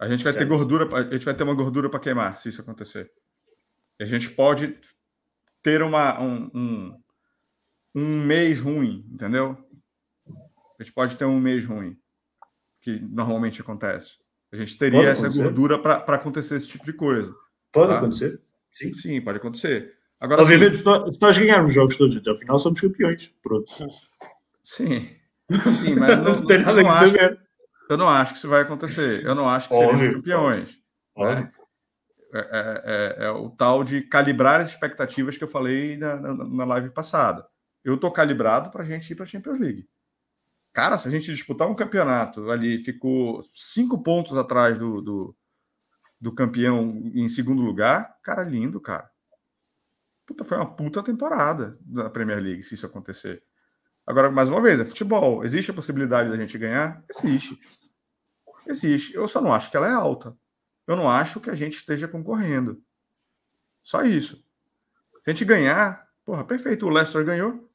A 0.00 0.08
gente 0.08 0.24
vai 0.24 0.32
ter 0.32 0.40
Certo. 0.40 0.50
gordura, 0.50 0.86
pra- 0.88 0.98
a 1.00 1.12
gente 1.12 1.24
vai 1.24 1.34
ter 1.34 1.42
uma 1.44 1.54
gordura 1.54 1.88
para 1.88 2.00
queimar 2.00 2.36
se 2.38 2.48
isso 2.48 2.60
acontecer. 2.60 3.10
E 4.00 4.04
a 4.04 4.06
gente 4.06 4.30
pode 4.30 4.78
ter 5.62 5.82
uma, 5.82 6.20
um, 6.20 6.50
um, 6.54 7.00
um 7.94 8.24
mês 8.24 8.58
ruim, 8.60 9.06
entendeu? 9.12 9.56
A 10.78 10.82
gente 10.82 10.92
pode 10.94 11.16
ter 11.16 11.24
um 11.24 11.38
mês 11.40 11.64
ruim, 11.64 11.96
que 12.80 12.98
normalmente 13.00 13.60
acontece. 13.60 14.18
A 14.52 14.56
gente 14.56 14.76
teria 14.76 14.98
Pode 14.98 15.10
essa 15.10 15.22
acontecer. 15.26 15.42
gordura 15.44 15.78
para 15.78 16.16
acontecer 16.16 16.56
esse 16.56 16.68
tipo 16.68 16.84
de 16.84 16.92
coisa. 16.92 17.34
Pode 17.70 17.92
Ah. 17.92 17.98
acontecer. 17.98 18.40
Sim. 18.72 18.92
Sim, 18.92 19.20
pode 19.20 19.38
acontecer. 19.38 19.96
Agora, 20.20 20.42
Obviamente, 20.42 20.76
se 20.76 20.84
nós, 20.84 21.14
se 21.14 21.20
nós 21.20 21.36
ganharmos 21.38 21.70
os 21.70 21.74
jogos 21.74 21.96
todos 21.96 22.16
até 22.16 22.30
ao 22.30 22.36
final, 22.36 22.58
somos 22.58 22.80
campeões. 22.80 23.34
Pronto. 23.42 23.72
sim, 24.62 25.08
sim, 25.80 25.94
mas 25.96 26.16
não, 26.18 26.24
Não 26.36 26.46
tem 26.46 26.58
eu 26.58 26.66
nada 26.66 26.82
não 26.82 26.84
que 26.84 26.88
acho- 26.96 27.06
saber. 27.10 27.40
Eu 27.90 27.96
não 27.96 28.08
acho 28.08 28.32
que 28.32 28.38
isso 28.38 28.48
vai 28.48 28.62
acontecer. 28.62 29.24
Eu 29.24 29.34
não 29.34 29.48
acho 29.48 29.68
que 29.68 29.74
seremos 29.76 30.14
campeões. 30.14 30.80
Óbvio. 31.14 31.44
né? 31.44 31.52
É, 32.32 32.38
é- 32.38 32.82
é- 33.24 33.24
é 33.26 33.30
o 33.30 33.50
tal 33.50 33.84
de 33.84 34.00
calibrar 34.02 34.60
as 34.60 34.68
expectativas 34.70 35.36
que 35.36 35.44
eu 35.44 35.48
falei 35.48 35.96
na, 35.98 36.16
na, 36.16 36.34
na 36.34 36.64
live 36.64 36.90
passada. 36.90 37.46
Eu 37.84 37.98
tô 37.98 38.10
calibrado 38.10 38.70
para 38.70 38.82
a 38.82 38.86
gente 38.86 39.10
ir 39.10 39.14
para 39.16 39.24
a 39.24 39.26
Champions 39.26 39.58
League. 39.58 39.88
Cara, 40.72 40.96
se 40.96 41.06
a 41.08 41.10
gente 41.10 41.32
disputar 41.32 41.68
um 41.68 41.74
campeonato 41.74 42.50
ali, 42.50 42.82
ficou 42.82 43.42
cinco 43.52 44.02
pontos 44.02 44.38
atrás 44.38 44.78
do, 44.78 45.02
do, 45.02 45.36
do 46.20 46.34
campeão 46.34 47.02
em 47.14 47.28
segundo 47.28 47.60
lugar, 47.62 48.16
cara, 48.22 48.42
lindo, 48.42 48.80
cara. 48.80 49.10
Puta, 50.26 50.44
foi 50.44 50.56
uma 50.56 50.74
puta 50.74 51.02
temporada 51.02 51.76
da 51.80 52.08
Premier 52.08 52.40
League, 52.40 52.62
se 52.62 52.74
isso 52.74 52.86
acontecer. 52.86 53.42
Agora, 54.06 54.30
mais 54.30 54.48
uma 54.48 54.60
vez, 54.62 54.80
é 54.80 54.84
futebol. 54.84 55.44
Existe 55.44 55.70
a 55.70 55.74
possibilidade 55.74 56.30
da 56.30 56.36
gente 56.36 56.56
ganhar? 56.56 57.04
Existe. 57.10 57.58
Existe. 58.66 59.14
Eu 59.14 59.28
só 59.28 59.40
não 59.40 59.52
acho 59.52 59.70
que 59.70 59.76
ela 59.76 59.88
é 59.88 59.92
alta. 59.92 60.36
Eu 60.92 60.96
não 60.96 61.10
acho 61.10 61.40
que 61.40 61.48
a 61.48 61.54
gente 61.54 61.78
esteja 61.78 62.06
concorrendo. 62.06 62.82
Só 63.82 64.02
isso. 64.02 64.36
Se 65.24 65.30
a 65.30 65.32
gente 65.32 65.44
ganhar, 65.44 66.06
porra, 66.24 66.44
perfeito. 66.44 66.86
O 66.86 66.90
Leicester 66.90 67.24
ganhou. 67.24 67.70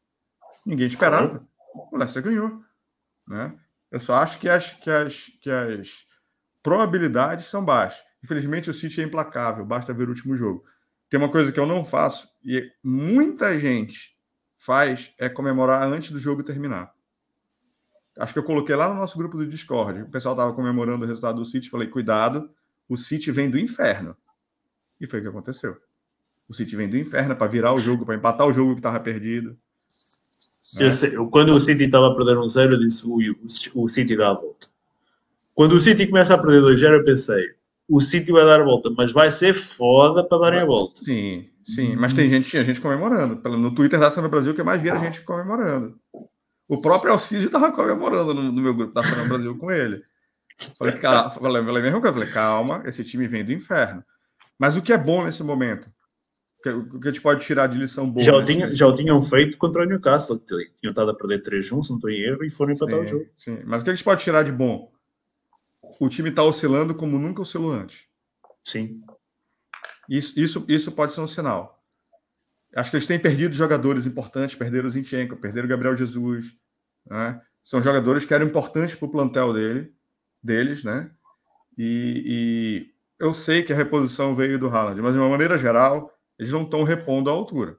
Ninguém 0.65 0.85
esperava. 0.85 1.45
O 1.91 1.97
Leicester 1.97 2.21
ganhou. 2.21 2.61
Né? 3.27 3.57
Eu 3.89 3.99
só 3.99 4.15
acho 4.15 4.39
que 4.39 4.47
as, 4.47 4.71
que, 4.73 4.89
as, 4.89 5.25
que 5.41 5.49
as 5.49 6.05
probabilidades 6.61 7.47
são 7.47 7.65
baixas. 7.65 8.05
Infelizmente, 8.23 8.69
o 8.69 8.73
City 8.73 9.01
é 9.01 9.05
implacável. 9.05 9.65
Basta 9.65 9.93
ver 9.93 10.05
o 10.05 10.09
último 10.09 10.37
jogo. 10.37 10.63
Tem 11.09 11.19
uma 11.19 11.31
coisa 11.31 11.51
que 11.51 11.59
eu 11.59 11.65
não 11.65 11.83
faço 11.83 12.29
e 12.43 12.71
muita 12.83 13.57
gente 13.57 14.15
faz 14.57 15.13
é 15.17 15.27
comemorar 15.27 15.81
antes 15.83 16.11
do 16.11 16.19
jogo 16.19 16.43
terminar. 16.43 16.93
Acho 18.19 18.33
que 18.33 18.39
eu 18.39 18.43
coloquei 18.43 18.75
lá 18.75 18.89
no 18.89 18.95
nosso 18.95 19.17
grupo 19.17 19.37
do 19.37 19.47
Discord. 19.47 20.03
O 20.03 20.09
pessoal 20.09 20.35
estava 20.35 20.53
comemorando 20.53 21.03
o 21.03 21.07
resultado 21.07 21.37
do 21.37 21.45
City. 21.45 21.69
Falei, 21.69 21.87
cuidado, 21.87 22.53
o 22.87 22.97
City 22.97 23.31
vem 23.31 23.49
do 23.49 23.59
inferno. 23.59 24.15
E 24.99 25.07
foi 25.07 25.19
o 25.19 25.21
que 25.21 25.29
aconteceu. 25.29 25.77
O 26.47 26.53
City 26.53 26.75
vem 26.75 26.89
do 26.89 26.97
inferno 26.97 27.35
para 27.35 27.47
virar 27.47 27.73
o 27.73 27.79
jogo, 27.79 28.05
para 28.05 28.15
empatar 28.15 28.47
o 28.47 28.53
jogo 28.53 28.73
que 28.73 28.79
estava 28.79 28.99
perdido. 28.99 29.57
Eu 30.79 30.91
sei, 30.91 31.11
quando 31.31 31.53
o 31.53 31.59
City 31.59 31.85
estava 31.85 32.07
a 32.07 32.15
perder 32.15 32.37
um 32.37 32.49
zero, 32.49 32.73
eu 32.73 32.79
disse 32.79 33.05
o, 33.05 33.17
o, 33.75 33.87
City 33.87 34.15
dá 34.15 34.31
a 34.31 34.33
volta. 34.33 34.67
Quando 35.53 35.73
o 35.73 35.81
City 35.81 36.07
começa 36.07 36.33
a 36.33 36.37
perder 36.37 36.61
2 36.61 36.79
0 36.79 36.95
eu 36.97 37.03
pensei, 37.03 37.45
o 37.87 38.01
City 38.01 38.31
vai 38.31 38.43
dar 38.43 38.61
a 38.61 38.63
volta, 38.63 38.89
mas 38.89 39.11
vai 39.11 39.31
ser 39.31 39.53
foda 39.53 40.23
para 40.23 40.39
darem 40.39 40.59
a 40.59 40.65
volta. 40.65 41.03
Sim, 41.03 41.47
sim. 41.63 41.95
Mas 41.95 42.13
tem 42.13 42.29
gente, 42.29 42.49
tinha 42.49 42.63
gente 42.63 42.81
comemorando. 42.81 43.41
No 43.57 43.73
Twitter 43.73 43.99
da 43.99 44.11
Sena 44.11 44.27
Brasil, 44.27 44.53
que 44.53 44.61
mais 44.61 44.81
vira 44.81 44.99
gente 44.99 45.21
comemorando. 45.21 45.97
O 46.67 46.81
próprio 46.81 47.13
Alcide 47.13 47.45
estava 47.45 47.71
comemorando 47.71 48.33
no, 48.33 48.43
no 48.43 48.61
meu 48.61 48.73
grupo 48.73 48.93
da 48.93 49.03
Sena 49.03 49.23
Brasil 49.23 49.57
com 49.57 49.71
ele. 49.71 50.03
Falei, 50.77 50.93
calma, 50.95 51.29
falei, 51.29 51.63
falei 51.63 51.81
a 51.81 51.85
mesma 51.85 52.01
coisa. 52.01 52.13
Falei, 52.13 52.29
calma, 52.31 52.83
esse 52.85 53.03
time 53.03 53.27
vem 53.27 53.45
do 53.45 53.51
inferno. 53.53 54.03
Mas 54.57 54.75
o 54.75 54.81
que 54.81 54.91
é 54.91 54.97
bom 54.97 55.23
nesse 55.23 55.43
momento? 55.43 55.87
O 56.59 56.61
que, 56.63 56.99
que 56.99 57.07
a 57.07 57.11
gente 57.11 57.21
pode 57.21 57.45
tirar 57.45 57.67
de 57.67 57.77
lição 57.77 58.09
boa? 58.09 58.25
Já 58.25 58.33
o, 58.33 58.39
nesse- 58.41 58.53
tinha, 58.53 58.73
já 58.73 58.87
o 58.87 58.95
tinham 58.95 59.21
feito 59.21 59.57
contra 59.57 59.83
o 59.83 59.85
Newcastle, 59.85 60.39
que 60.39 60.71
tinham 60.79 60.89
estado 60.91 61.11
a 61.11 61.13
perder 61.13 61.43
3-1, 61.43 61.83
se 61.83 61.89
não 61.91 61.97
estou 61.97 62.09
em 62.09 62.19
erro, 62.21 62.43
e 62.43 62.49
foram 62.49 62.73
empatar 62.73 62.99
o 62.99 63.05
jogo. 63.05 63.25
sim. 63.35 63.59
Mas 63.65 63.81
o 63.81 63.85
que 63.85 63.91
a 63.91 63.93
gente 63.93 64.03
pode 64.03 64.23
tirar 64.23 64.43
de 64.43 64.51
bom? 64.51 64.91
O 65.99 66.09
time 66.09 66.29
está 66.29 66.43
oscilando 66.43 66.93
como 66.95 67.19
nunca 67.19 67.41
oscilou 67.43 67.71
antes. 67.71 68.05
Sim. 68.63 69.01
Isso, 70.09 70.39
isso, 70.39 70.65
isso 70.67 70.91
pode 70.91 71.13
ser 71.13 71.21
um 71.21 71.27
sinal. 71.27 71.83
Acho 72.75 72.89
que 72.91 72.97
eles 72.97 73.07
têm 73.07 73.19
perdido 73.19 73.53
jogadores 73.55 74.05
importantes, 74.05 74.55
perderam 74.55 74.87
o 74.87 74.91
Zinchenko, 74.91 75.37
perderam 75.37 75.65
o 75.65 75.69
Gabriel 75.69 75.95
Jesus. 75.95 76.55
né? 77.05 77.39
São 77.63 77.81
jogadores 77.81 78.25
que 78.25 78.33
eram 78.33 78.45
importantes 78.47 78.95
para 78.95 79.05
o 79.07 79.11
plantel 79.11 79.53
dele, 79.53 79.93
deles, 80.47 80.83
né? 80.83 81.11
E, 81.77 82.23
e 82.25 82.93
eu 83.19 83.33
sei 83.33 83.63
que 83.63 83.73
a 83.73 83.75
reposição 83.75 84.35
veio 84.35 84.59
do 84.59 84.69
Haaland, 84.69 85.01
mas 85.01 85.13
de 85.13 85.19
uma 85.19 85.29
maneira 85.29 85.57
geral, 85.57 86.13
eles 86.39 86.51
não 86.51 86.63
estão 86.63 86.83
repondo 86.83 87.29
à 87.29 87.33
altura. 87.33 87.77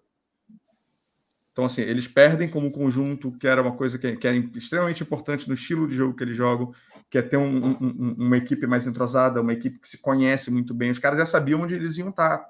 Então, 1.52 1.64
assim, 1.64 1.82
eles 1.82 2.06
perdem 2.06 2.48
como 2.48 2.70
conjunto, 2.70 3.32
que 3.32 3.48
era 3.48 3.60
uma 3.60 3.72
coisa 3.76 3.98
que, 3.98 4.16
que 4.16 4.28
era 4.28 4.36
extremamente 4.36 5.02
importante 5.02 5.48
no 5.48 5.54
estilo 5.54 5.88
de 5.88 5.96
jogo 5.96 6.14
que 6.14 6.22
eles 6.22 6.36
jogam, 6.36 6.72
que 7.10 7.18
é 7.18 7.22
ter 7.22 7.36
um- 7.36 7.66
um- 7.66 7.76
um- 7.80 8.14
uma 8.16 8.36
equipe 8.36 8.64
mais 8.64 8.86
entrosada, 8.86 9.40
uma 9.40 9.52
equipe 9.52 9.80
que 9.80 9.88
se 9.88 9.98
conhece 9.98 10.52
muito 10.52 10.72
bem. 10.72 10.90
Os 10.90 11.00
caras 11.00 11.18
já 11.18 11.26
sabiam 11.26 11.60
onde 11.60 11.74
eles 11.74 11.98
iam 11.98 12.10
estar. 12.10 12.46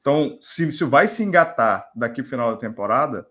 Então, 0.00 0.38
se, 0.42 0.70
se 0.72 0.84
vai 0.84 1.08
se 1.08 1.22
engatar 1.22 1.90
daqui 1.96 2.20
no 2.20 2.28
final 2.28 2.50
da 2.52 2.58
temporada, 2.58 3.26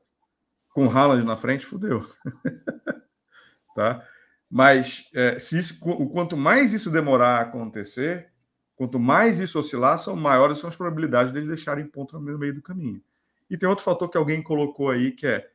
com 0.74 0.88
o 0.88 0.90
Haaland 0.92 1.26
na 1.26 1.38
frente, 1.38 1.66
fudeu. 1.66 2.06
tá? 3.76 4.04
Mas 4.50 5.08
é, 5.14 5.38
se 5.38 5.60
isso, 5.60 5.80
quanto 5.80 6.36
mais 6.36 6.74
isso 6.74 6.90
demorar 6.90 7.38
a 7.38 7.42
acontecer, 7.42 8.30
quanto 8.76 9.00
mais 9.00 9.40
isso 9.40 9.60
oscilar, 9.60 10.00
são 10.00 10.16
maiores 10.16 10.58
são 10.58 10.70
as 10.70 10.76
probabilidades 10.76 11.32
de 11.32 11.38
eles 11.38 11.48
deixarem 11.48 11.86
ponto 11.86 12.20
no 12.20 12.38
meio 12.38 12.56
do 12.56 12.62
caminho. 12.62 13.02
E 13.50 13.58
tem 13.58 13.70
outro 13.70 13.84
fator 13.84 14.10
que 14.10 14.18
alguém 14.18 14.42
colocou 14.42 14.90
aí, 14.90 15.12
que 15.12 15.28
é, 15.28 15.48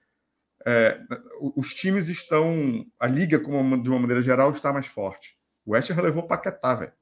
é 0.66 1.00
os 1.56 1.74
times 1.74 2.08
estão. 2.08 2.86
A 2.98 3.06
liga, 3.06 3.38
como 3.40 3.82
de 3.82 3.88
uma 3.88 3.98
maneira 3.98 4.22
geral, 4.22 4.50
está 4.50 4.72
mais 4.72 4.86
forte. 4.86 5.36
O 5.64 5.72
West 5.72 5.90
Ham 5.90 6.00
levou 6.02 6.24
Paquetá, 6.24 6.74
velho. 6.74 6.92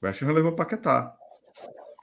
O 0.00 0.06
West 0.06 0.22
Ham 0.22 0.32
levou 0.32 0.52
Paquetá. 0.52 1.16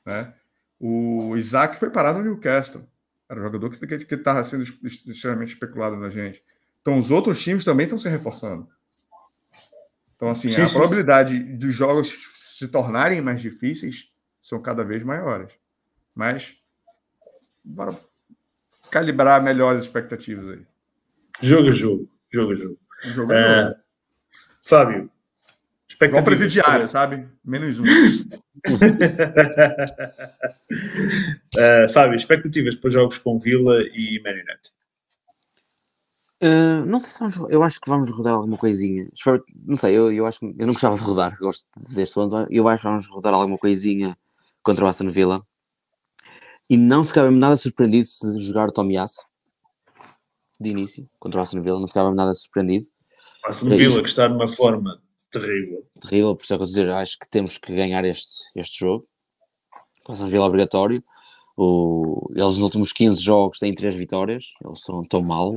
Né? 0.05 0.33
O 0.79 1.35
Isaac 1.35 1.77
foi 1.77 1.89
parado 1.89 2.19
no 2.19 2.25
Newcastle. 2.25 2.87
Era 3.27 3.39
um 3.39 3.43
jogador 3.43 3.69
que 3.71 4.13
estava 4.13 4.43
sendo 4.43 4.63
extremamente 4.63 5.53
especulado 5.53 5.95
na 5.95 6.09
gente. 6.09 6.43
Então, 6.85 6.99
os 6.99 7.09
outros 7.09 7.41
times 7.41 7.63
também 7.63 7.85
estão 7.85 7.97
se 7.97 8.07
reforçando. 8.07 8.69
Então, 10.15 10.29
assim, 10.29 10.53
sim, 10.53 10.61
a 10.61 10.67
sim. 10.67 10.73
probabilidade 10.73 11.39
dos 11.39 11.73
jogos 11.73 12.15
se 12.35 12.67
tornarem 12.67 13.19
mais 13.21 13.41
difíceis 13.41 14.13
são 14.39 14.61
cada 14.61 14.83
vez 14.83 15.03
maiores. 15.03 15.57
Mas, 16.13 16.59
bora 17.63 17.99
calibrar 18.91 19.41
melhor 19.41 19.75
as 19.75 19.85
expectativas 19.85 20.47
aí. 20.47 20.63
Jogo 21.41 21.71
jogo. 21.71 22.07
Jogo 22.29 22.53
jogo. 22.53 22.79
Jogo 23.01 23.33
a 23.33 23.63
jogo. 23.63 23.79
Fábio, 24.61 25.09
Igual 25.99 26.23
presidiário, 26.23 26.87
sabe? 26.87 27.27
Menos 27.43 27.79
um. 27.79 27.83
uh, 27.83 27.87
Fábio, 31.91 32.15
expectativas 32.15 32.75
para 32.75 32.91
jogos 32.91 33.17
com 33.17 33.39
Vila 33.39 33.81
e 33.81 34.21
Man 34.23 34.33
United? 34.33 34.74
Uh, 36.43 36.85
não 36.85 36.99
sei 36.99 37.09
se 37.11 37.19
vamos. 37.19 37.49
Eu 37.49 37.63
acho 37.63 37.79
que 37.79 37.89
vamos 37.89 38.11
rodar 38.11 38.33
alguma 38.33 38.57
coisinha. 38.57 39.07
Não 39.65 39.75
sei, 39.75 39.97
eu, 39.97 40.11
eu 40.11 40.25
acho 40.25 40.39
que. 40.39 40.45
Eu 40.57 40.65
não 40.67 40.73
gostava 40.73 40.95
de 40.95 41.01
rodar, 41.01 41.37
gosto 41.39 41.65
deste 41.93 42.19
ano. 42.19 42.47
Eu 42.49 42.67
acho 42.67 42.81
que 42.83 42.89
vamos 42.89 43.07
rodar 43.07 43.33
alguma 43.33 43.57
coisinha 43.57 44.17
contra 44.61 44.83
o 44.83 44.87
Aston 44.87 45.11
Villa. 45.11 45.45
E 46.69 46.75
não 46.75 47.05
ficava 47.05 47.31
nada 47.31 47.55
surpreendido 47.55 48.07
se 48.07 48.39
jogar 48.41 48.67
o 48.67 48.71
Tomiasso 48.71 49.25
de 50.59 50.69
início 50.69 51.07
contra 51.19 51.39
o 51.39 51.43
Aston 51.43 51.61
Villa. 51.61 51.79
Não 51.79 51.87
ficava 51.87 52.13
nada 52.13 52.33
surpreendido. 52.33 52.87
Aston 53.45 53.69
Villa 53.69 54.01
que 54.01 54.09
está 54.09 54.27
numa 54.27 54.47
forma 54.47 55.01
terrível. 55.31 55.85
Terrível, 56.01 56.35
por 56.35 56.43
isso 56.43 56.53
é 56.53 56.57
que 56.57 56.63
eu 56.63 56.67
dizer, 56.67 56.89
acho 56.89 57.19
que 57.19 57.29
temos 57.29 57.57
que 57.57 57.73
ganhar 57.73 58.03
este, 58.03 58.43
este 58.55 58.79
jogo. 58.79 59.07
Com 60.03 60.13
Aston 60.13 60.27
Villa 60.27 60.45
obrigatório. 60.45 61.03
O, 61.55 62.27
eles 62.31 62.43
nos 62.43 62.61
últimos 62.61 62.91
15 62.91 63.21
jogos 63.21 63.59
têm 63.59 63.73
3 63.73 63.95
vitórias, 63.95 64.55
eles 64.65 64.81
são 64.81 65.05
tão 65.05 65.21
mal. 65.21 65.53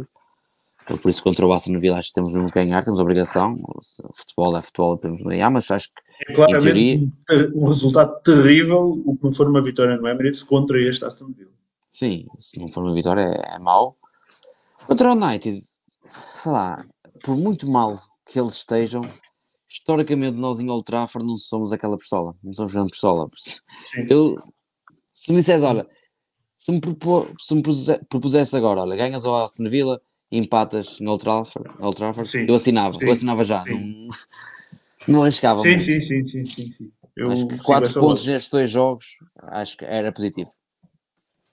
Por 0.97 1.10
isso, 1.10 1.23
contra 1.23 1.47
o 1.47 1.52
Aston 1.52 1.78
Villa, 1.78 1.98
acho 1.98 2.09
que 2.09 2.15
temos 2.15 2.32
mesmo 2.32 2.48
que 2.48 2.55
ganhar, 2.55 2.82
temos 2.82 2.98
obrigação. 2.98 3.60
O 3.65 4.15
futebol 4.15 4.56
é 4.56 4.62
futebol, 4.62 4.97
podemos 4.97 5.23
ganhar, 5.23 5.51
mas 5.51 5.70
acho 5.70 5.89
que. 5.89 6.32
É 6.32 6.35
claramente 6.35 7.12
teoria... 7.27 7.52
um, 7.55 7.69
resultado 7.69 8.20
terrível 8.23 9.02
o 9.05 9.16
que 9.16 9.24
não 9.24 9.32
for 9.32 9.48
uma 9.48 9.62
vitória 9.62 9.97
no 9.97 10.09
Emirates 10.09 10.43
contra 10.43 10.81
este 10.81 11.05
Aston 11.05 11.32
Villa. 11.32 11.52
Sim, 11.93 12.27
se 12.39 12.59
não 12.59 12.69
for 12.69 12.82
uma 12.82 12.94
vitória 12.94 13.20
é, 13.20 13.56
é 13.56 13.59
mau. 13.59 13.97
Contra 14.86 15.10
o 15.10 15.12
United, 15.12 15.65
sei 16.35 16.52
lá, 16.52 16.85
por 17.23 17.36
muito 17.36 17.69
mal 17.69 17.98
que 18.27 18.39
eles 18.39 18.55
estejam, 18.55 19.02
historicamente 19.69 20.36
nós 20.36 20.60
em 20.60 20.70
Old 20.70 20.85
Trafford 20.85 21.27
não 21.27 21.36
somos 21.36 21.73
aquela 21.73 21.98
pistola, 21.98 22.35
não 22.43 22.55
somos 22.55 22.73
grande 22.73 22.90
pistola. 22.90 23.28
Eu, 24.09 24.43
se 25.12 25.32
me 25.32 25.39
disseres, 25.39 25.62
olha, 25.62 25.86
se 26.56 26.73
me, 26.73 26.81
propor, 26.81 27.32
se 27.39 27.55
me 27.55 27.62
propusesse 28.09 28.56
agora, 28.56 28.81
olha, 28.81 28.97
ganhas 28.97 29.24
ao 29.24 29.44
Aston 29.44 29.69
Villa 29.69 30.01
empatas 30.30 31.00
no 31.00 31.12
Old 31.12 31.24
Trafford, 31.24 31.70
Old 31.80 31.96
Trafford 31.96 32.46
eu 32.48 32.55
assinava, 32.55 32.98
sim. 32.98 33.05
eu 33.05 33.10
assinava 33.10 33.44
já, 33.44 33.64
não, 33.64 34.09
não 35.09 35.22
arriscava 35.22 35.62
sim, 35.62 35.80
sim, 35.80 36.00
sim, 36.00 36.26
sim, 36.26 36.44
sim, 36.44 36.72
sim. 36.72 36.92
Eu 37.16 37.32
acho 37.32 37.48
que 37.48 37.59
4 37.59 37.92
pontos 37.94 38.24
nestes 38.26 38.50
dois 38.50 38.70
jogos, 38.70 39.18
acho 39.42 39.76
que 39.76 39.84
era 39.84 40.12
positivo. 40.12 40.50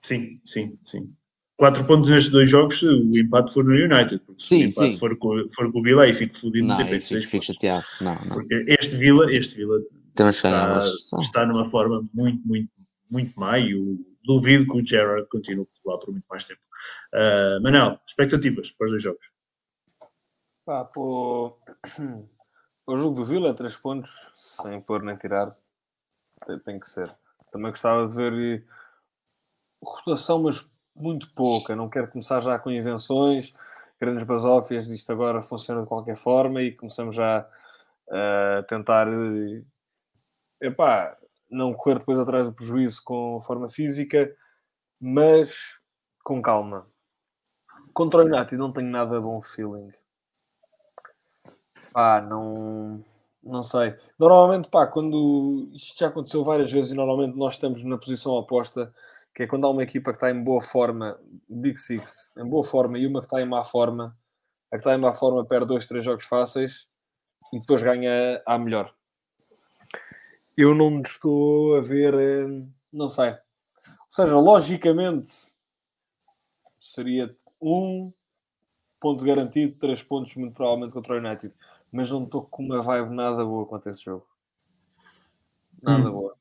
Sim, 0.00 0.40
sim, 0.44 0.78
sim. 0.84 1.10
4 1.56 1.84
pontos 1.84 2.08
nestes 2.08 2.30
dois 2.30 2.48
jogos, 2.48 2.80
o 2.82 3.18
empate 3.18 3.52
for 3.52 3.64
no 3.64 3.74
United. 3.74 4.22
Porque 4.24 4.44
sim, 4.44 4.70
se 4.70 4.78
o 4.78 4.84
empate 4.84 4.92
sim. 4.92 4.98
For, 5.00 5.16
com, 5.16 5.44
for 5.52 5.72
com 5.72 5.80
o 5.80 5.82
Villa, 5.82 6.04
aí 6.04 6.14
fico 6.14 6.36
fodido 6.36 6.68
não 6.68 6.76
ter 6.76 6.86
feito 6.86 7.06
6 7.06 7.24
fico 7.24 7.44
chateado. 7.44 7.84
Não, 8.00 8.14
não. 8.14 8.28
Porque 8.28 8.64
este 8.78 8.94
Villa, 8.96 9.32
este 9.34 9.56
Villa 9.56 9.80
está, 10.28 10.80
está 11.18 11.46
numa 11.46 11.64
forma 11.64 12.08
muito, 12.14 12.46
muito, 12.46 12.70
muito 13.10 13.32
má 13.38 13.58
e 13.58 13.74
o, 13.74 13.98
duvido 14.26 14.66
que 14.66 14.78
o 14.78 14.84
Gerard 14.84 15.28
continue 15.28 15.68
lá 15.84 15.98
por 15.98 16.10
muito 16.10 16.26
mais 16.28 16.44
tempo. 16.44 16.60
Uh, 17.14 17.62
Manel, 17.62 17.98
expectativas 18.06 18.70
para 18.72 18.84
os 18.84 18.90
dois 18.90 19.02
jogos? 19.02 19.32
Pá, 20.64 20.84
pô, 20.84 21.56
o 22.86 22.96
jogo 22.96 23.14
do 23.14 23.24
Villa, 23.24 23.54
3 23.54 23.76
pontos, 23.76 24.12
sem 24.38 24.80
pôr 24.80 25.02
nem 25.02 25.16
tirar, 25.16 25.56
tem, 26.44 26.58
tem 26.58 26.80
que 26.80 26.88
ser. 26.88 27.14
Também 27.52 27.70
gostava 27.70 28.06
de 28.06 28.14
ver 28.14 28.66
rotação, 29.82 30.42
mas 30.42 30.68
muito 30.94 31.32
pouca. 31.34 31.76
Não 31.76 31.88
quero 31.88 32.08
começar 32.08 32.40
já 32.42 32.58
com 32.58 32.70
invenções, 32.70 33.54
grandes 34.00 34.24
basófias, 34.24 34.88
isto 34.88 35.12
agora 35.12 35.40
funciona 35.40 35.82
de 35.82 35.88
qualquer 35.88 36.16
forma 36.16 36.62
e 36.62 36.72
começamos 36.72 37.14
já 37.14 37.48
a 38.10 38.62
tentar 38.68 39.08
epá, 40.60 41.16
não 41.50 41.72
correr 41.74 41.98
depois 41.98 42.18
atrás 42.18 42.46
do 42.46 42.54
prejuízo 42.54 43.02
com 43.04 43.40
forma 43.40 43.70
física, 43.70 44.34
mas 45.00 45.80
com 46.24 46.42
calma. 46.42 46.86
Contra 47.92 48.20
o 48.20 48.26
United 48.26 48.56
não 48.56 48.72
tenho 48.72 48.90
nada 48.90 49.20
bom 49.20 49.40
feeling. 49.40 49.90
Pá, 51.92 52.20
não, 52.20 53.02
não 53.42 53.62
sei. 53.62 53.94
Normalmente, 54.18 54.68
pá, 54.68 54.86
quando 54.86 55.70
isto 55.72 55.98
já 55.98 56.08
aconteceu 56.08 56.44
várias 56.44 56.70
vezes 56.70 56.92
e 56.92 56.94
normalmente 56.94 57.36
nós 57.36 57.54
estamos 57.54 57.82
na 57.84 57.96
posição 57.96 58.32
oposta, 58.32 58.92
que 59.34 59.42
é 59.44 59.46
quando 59.46 59.66
há 59.66 59.70
uma 59.70 59.82
equipa 59.82 60.10
que 60.10 60.16
está 60.16 60.30
em 60.30 60.42
boa 60.42 60.60
forma, 60.60 61.18
Big 61.48 61.78
Six, 61.78 62.34
em 62.38 62.44
boa 62.48 62.64
forma, 62.64 62.98
e 62.98 63.06
uma 63.06 63.20
que 63.20 63.26
está 63.26 63.40
em 63.40 63.46
má 63.46 63.62
forma, 63.62 64.16
a 64.72 64.76
que 64.76 64.80
está 64.80 64.94
em 64.94 64.98
má 64.98 65.12
forma 65.12 65.44
perde 65.44 65.66
dois, 65.66 65.86
três 65.86 66.04
jogos 66.04 66.24
fáceis 66.24 66.88
e 67.52 67.60
depois 67.60 67.82
ganha 67.82 68.42
a 68.46 68.58
melhor. 68.58 68.95
Eu 70.56 70.74
não 70.74 71.02
estou 71.02 71.76
a 71.76 71.80
ver, 71.80 72.14
eh, 72.14 72.66
não 72.92 73.08
sei. 73.08 73.30
Ou 73.30 73.36
seja, 74.08 74.38
logicamente 74.38 75.28
seria 76.80 77.36
um 77.60 78.12
ponto 78.98 79.24
garantido, 79.24 79.76
três 79.78 80.02
pontos 80.02 80.34
muito 80.36 80.54
provavelmente 80.54 80.92
contra 80.92 81.14
o 81.14 81.18
United, 81.18 81.54
mas 81.92 82.10
não 82.10 82.24
estou 82.24 82.42
com 82.42 82.62
uma 82.64 82.80
vibe 82.80 83.14
nada 83.14 83.44
boa 83.44 83.66
quanto 83.66 83.88
a 83.88 83.90
esse 83.90 84.02
jogo. 84.02 84.26
Nada 85.82 86.08
hum. 86.08 86.12
boa. 86.12 86.35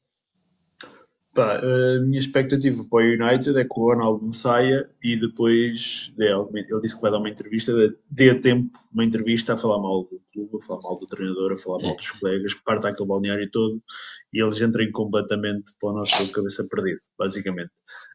Pá, 1.35 1.59
a 1.59 1.99
minha 1.99 2.17
expectativa 2.17 2.81
para 2.89 3.03
o 3.03 3.09
United 3.09 3.59
é 3.59 3.65
que 3.65 3.73
o 3.77 3.91
Ronaldo 3.91 4.31
saia 4.31 4.89
e 5.03 5.19
depois 5.19 6.13
ele 6.17 6.81
disse 6.81 6.95
que 6.95 7.01
vai 7.01 7.11
dar 7.11 7.17
uma 7.17 7.29
entrevista, 7.29 7.73
dê 8.09 8.29
a 8.29 8.39
tempo 8.39 8.71
uma 8.89 9.03
entrevista 9.03 9.53
a 9.53 9.57
falar 9.57 9.77
mal 9.79 10.03
do 10.03 10.21
clube, 10.31 10.55
a 10.55 10.65
falar 10.65 10.81
mal 10.81 10.97
do 10.97 11.05
treinador, 11.05 11.51
a 11.51 11.57
falar 11.57 11.83
mal 11.83 11.93
dos 11.97 12.09
colegas, 12.11 12.53
que 12.53 12.63
parta 12.63 12.87
aquele 12.87 13.09
balneário 13.09 13.51
todo 13.51 13.83
e 14.31 14.41
eles 14.41 14.61
entrem 14.61 14.89
completamente 14.93 15.73
para 15.77 15.89
o 15.89 15.93
nosso 15.93 16.17
jogo 16.17 16.31
cabeça 16.31 16.65
perdida, 16.69 17.01
basicamente. 17.19 17.71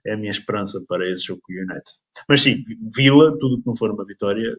É 0.07 0.15
a 0.15 0.17
mina 0.17 0.31
esperança 0.31 0.83
para 0.89 1.07
esse 1.07 1.27
jogo 1.27 1.43
com 1.45 1.53
o 1.53 1.57
United. 1.57 1.85
Mas 2.27 2.41
sim, 2.41 2.63
Vila, 2.97 3.39
tudo 3.39 3.61
que 3.61 3.67
não 3.67 3.75
for 3.75 3.91
uma 3.91 4.07
vitória, 4.07 4.59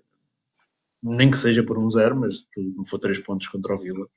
nem 1.01 1.31
que 1.31 1.37
seja 1.37 1.63
por 1.63 1.79
um 1.79 1.89
zero, 1.89 2.15
mas 2.15 2.37
tudo 2.53 2.69
que 2.73 2.77
não 2.77 2.85
for 2.85 2.99
três 2.99 3.17
pontos 3.17 3.47
contra 3.47 3.73
o 3.73 3.77
Vila, 3.79 4.07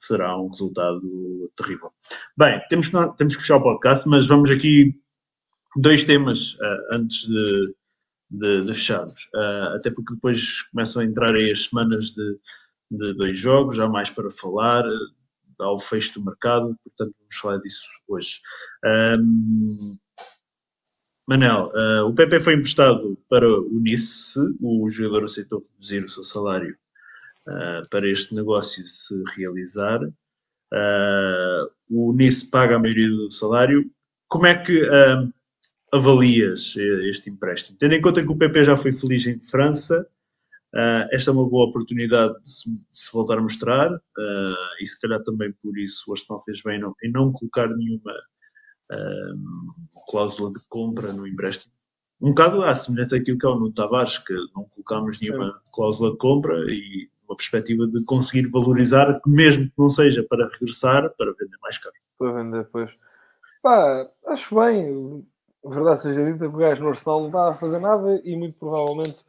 será 0.00 0.36
um 0.36 0.48
resultado 0.48 1.52
terrível. 1.56 1.90
Bem, 2.36 2.60
temos 2.68 2.88
que, 2.88 2.96
temos 3.16 3.36
que 3.36 3.42
fechar 3.42 3.56
o 3.56 3.62
podcast, 3.62 4.08
mas 4.08 4.26
vamos 4.26 4.50
aqui 4.50 4.94
dois 5.76 6.02
temas 6.02 6.54
uh, 6.54 6.94
antes 6.94 7.28
de, 7.28 7.74
de, 8.30 8.62
de 8.62 8.74
fecharmos. 8.74 9.28
Uh, 9.34 9.76
até 9.76 9.90
porque 9.90 10.14
depois 10.14 10.62
começam 10.70 11.02
a 11.02 11.04
entrar 11.04 11.34
aí 11.34 11.50
as 11.50 11.66
semanas 11.66 12.06
de, 12.12 12.38
de 12.90 13.14
dois 13.14 13.38
jogos, 13.38 13.76
já 13.76 13.86
mais 13.86 14.10
para 14.10 14.30
falar, 14.30 14.84
uh, 14.86 15.62
ao 15.62 15.78
fecho 15.78 16.14
do 16.14 16.24
mercado, 16.24 16.74
portanto 16.82 17.14
vamos 17.18 17.36
falar 17.36 17.58
disso 17.58 17.84
hoje. 18.08 18.40
Um, 18.84 19.98
Manel, 21.28 21.70
uh, 21.74 22.06
o 22.08 22.14
PP 22.14 22.40
foi 22.40 22.54
emprestado 22.54 23.16
para 23.28 23.46
o 23.46 23.78
Nice, 23.78 24.40
o 24.60 24.90
jogador 24.90 25.24
aceitou 25.24 25.60
reduzir 25.60 26.04
o 26.04 26.08
seu 26.08 26.24
salário 26.24 26.74
uh, 27.48 27.88
para 27.90 28.08
este 28.08 28.34
negócio 28.34 28.84
se 28.86 29.14
realizar. 29.36 30.02
Uh, 30.02 31.70
o 31.88 32.12
Nice 32.12 32.48
paga 32.48 32.76
a 32.76 32.78
maioria 32.78 33.08
do 33.08 33.30
salário. 33.30 33.90
Como 34.28 34.46
é 34.46 34.54
que 34.54 34.82
uh, 34.82 35.32
avalias 35.92 36.74
este 37.08 37.30
empréstimo? 37.30 37.76
Tendo 37.78 37.94
em 37.94 38.00
conta 38.00 38.22
que 38.22 38.30
o 38.30 38.38
PP 38.38 38.64
já 38.64 38.76
foi 38.76 38.92
feliz 38.92 39.26
em 39.26 39.40
França, 39.40 40.06
esta 41.10 41.32
é 41.32 41.34
uma 41.34 41.48
boa 41.50 41.68
oportunidade 41.68 42.40
de 42.42 42.48
se, 42.48 42.70
de 42.70 42.80
se 42.92 43.12
voltar 43.12 43.38
a 43.38 43.42
mostrar 43.42 43.90
e 44.80 44.86
se 44.86 44.96
calhar 45.00 45.20
também 45.24 45.52
por 45.52 45.76
isso 45.76 46.04
o 46.06 46.12
Arsenal 46.12 46.38
fez 46.44 46.62
bem 46.62 46.78
não, 46.78 46.94
em 47.02 47.10
não 47.10 47.32
colocar 47.32 47.66
nenhuma 47.66 48.12
um, 48.92 49.72
cláusula 50.08 50.52
de 50.52 50.60
compra 50.68 51.12
no 51.12 51.26
empréstimo. 51.26 51.72
Um 52.20 52.30
bocado 52.30 52.62
à 52.62 52.74
semelhança 52.74 53.16
daquilo 53.16 53.38
que 53.38 53.46
é 53.46 53.48
o 53.48 53.54
Nuno 53.54 53.72
Tavares, 53.72 54.18
que 54.18 54.34
não 54.54 54.64
colocámos 54.64 55.20
nenhuma 55.20 55.60
cláusula 55.72 56.12
de 56.12 56.18
compra 56.18 56.54
e 56.68 57.08
uma 57.30 57.36
perspectiva 57.36 57.86
de 57.86 58.02
conseguir 58.04 58.48
valorizar, 58.48 59.20
mesmo 59.24 59.66
que 59.66 59.78
não 59.78 59.88
seja 59.88 60.24
para 60.28 60.48
regressar, 60.48 61.08
para 61.16 61.32
vender 61.32 61.56
mais 61.62 61.78
caro. 61.78 61.94
Para 62.18 62.32
vender 62.32 62.64
depois. 62.64 62.90
Pá, 63.62 64.10
acho 64.26 64.58
bem, 64.58 65.24
verdade 65.64 66.02
seja 66.02 66.24
dita, 66.24 66.48
que 66.48 66.54
o 66.54 66.58
gajo 66.58 66.82
no 66.82 66.88
Arsenal 66.88 67.20
não 67.20 67.26
está 67.28 67.50
a 67.50 67.54
fazer 67.54 67.78
nada 67.78 68.20
e 68.24 68.36
muito 68.36 68.58
provavelmente 68.58 69.24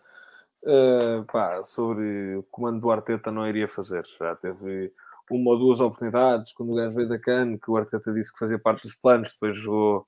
uh, 0.63 1.23
pá, 1.31 1.63
sobre 1.63 2.37
o 2.37 2.43
comando 2.43 2.81
do 2.81 2.89
Arteta 2.91 3.31
não 3.31 3.47
iria 3.47 3.67
fazer. 3.67 4.03
Já 4.19 4.35
teve 4.35 4.91
uma 5.29 5.51
ou 5.51 5.59
duas 5.59 5.79
oportunidades 5.79 6.53
quando 6.53 6.71
o 6.71 6.75
gajo 6.75 6.95
veio 6.95 7.07
da 7.07 7.19
CAN, 7.19 7.57
que 7.57 7.69
o 7.69 7.77
Arteta 7.77 8.11
disse 8.11 8.33
que 8.33 8.39
fazia 8.39 8.57
parte 8.57 8.83
dos 8.83 8.95
planos, 8.95 9.31
depois 9.31 9.55
jogou 9.55 10.07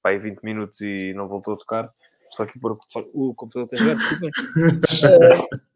pá, 0.00 0.10
aí 0.10 0.18
20 0.18 0.42
minutos 0.42 0.80
e 0.80 1.12
não 1.14 1.26
voltou 1.26 1.54
a 1.54 1.58
tocar. 1.58 1.92
Só 2.32 2.46
que 2.46 2.58
por, 2.58 2.78
o 3.12 3.34
computador 3.34 3.68
tem 3.68 3.78
ligado, 3.78 3.98
desculpem. 3.98 4.30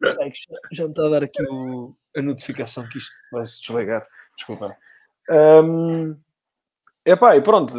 uh, 0.03 0.23
é 0.23 0.31
já 0.71 0.83
me 0.85 0.89
está 0.89 1.05
a 1.05 1.09
dar 1.09 1.23
aqui 1.23 1.43
o, 1.43 1.95
a 2.15 2.21
notificação 2.21 2.87
que 2.89 2.97
isto 2.97 3.13
vai 3.31 3.45
se 3.45 3.61
desligar. 3.61 4.07
Desculpa. 4.35 4.75
Um, 5.29 6.17
epá, 7.05 7.37
e 7.37 7.41
pronto, 7.41 7.73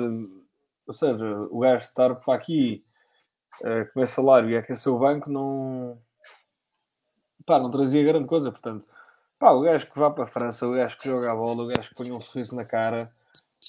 ou 0.86 0.92
seja, 0.92 1.28
o 1.50 1.59
gajo 1.59 1.82
estar 1.82 2.14
para 2.14 2.34
aqui 2.34 2.84
uh, 3.62 3.92
com 3.92 4.00
esse 4.00 4.14
salário 4.14 4.48
e 4.48 4.56
aquecer 4.56 4.92
o 4.92 4.98
banco 4.98 5.28
não, 5.28 5.98
pá, 7.44 7.59
não 7.59 7.72
trazia 7.72 8.05
grande 8.05 8.28
coisa. 8.28 8.52
Portanto, 8.52 8.86
pá, 9.40 9.50
o 9.50 9.62
gajo 9.62 9.90
que 9.90 9.98
vá 9.98 10.09
para 10.09 10.22
a 10.22 10.26
França, 10.26 10.68
o 10.68 10.72
gajo 10.72 10.96
que 10.96 11.09
joga 11.09 11.32
a 11.32 11.34
bola, 11.34 11.64
o 11.64 11.66
gajo 11.66 11.88
que 11.88 11.96
põe 11.96 12.12
um 12.12 12.20
sorriso 12.20 12.55
na 12.55 12.64
cara, 12.64 13.12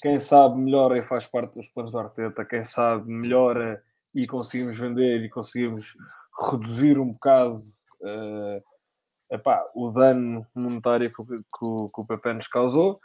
quem 0.00 0.20
sabe 0.20 0.56
melhora 0.56 0.96
e 0.96 1.02
faz 1.02 1.26
parte 1.26 1.58
dos 1.58 1.68
planos 1.68 1.90
do 1.90 1.98
Arteta, 1.98 2.44
quem 2.44 2.62
sabe 2.62 3.10
melhora 3.10 3.82
e 4.14 4.26
conseguimos 4.26 4.76
vender 4.76 5.22
e 5.22 5.28
conseguimos 5.28 5.96
reduzir 6.50 6.98
um 6.98 7.12
bocado 7.12 7.56
uh, 8.00 8.62
epá, 9.30 9.64
o 9.74 9.90
dano 9.90 10.46
monetário 10.54 11.12
que, 11.12 11.22
que, 11.24 11.34
que 11.94 12.00
o 12.00 12.06
Pepe 12.06 12.32
nos 12.32 12.48
causou, 12.48 13.00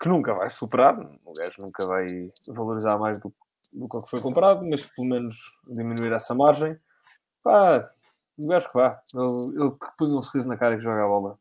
que 0.00 0.08
nunca 0.08 0.32
vai 0.32 0.48
superar, 0.48 0.98
o 1.24 1.32
gajo 1.32 1.62
nunca 1.62 1.86
vai 1.86 2.30
valorizar 2.46 2.98
mais 2.98 3.18
do, 3.18 3.34
do 3.72 3.88
que 3.88 4.08
foi 4.08 4.20
comprado, 4.20 4.64
mas 4.64 4.86
pelo 4.86 5.08
menos 5.08 5.36
diminuir 5.66 6.12
essa 6.12 6.34
margem. 6.34 6.78
O 7.44 8.46
gajo 8.46 8.68
que 8.68 8.74
vá, 8.74 9.02
ele, 9.12 9.70
que 9.72 9.86
põe 9.98 10.08
um 10.08 10.22
sorriso 10.22 10.48
na 10.48 10.56
cara 10.56 10.76
que 10.76 10.82
joga 10.82 11.04
a 11.04 11.08
bola. 11.08 11.38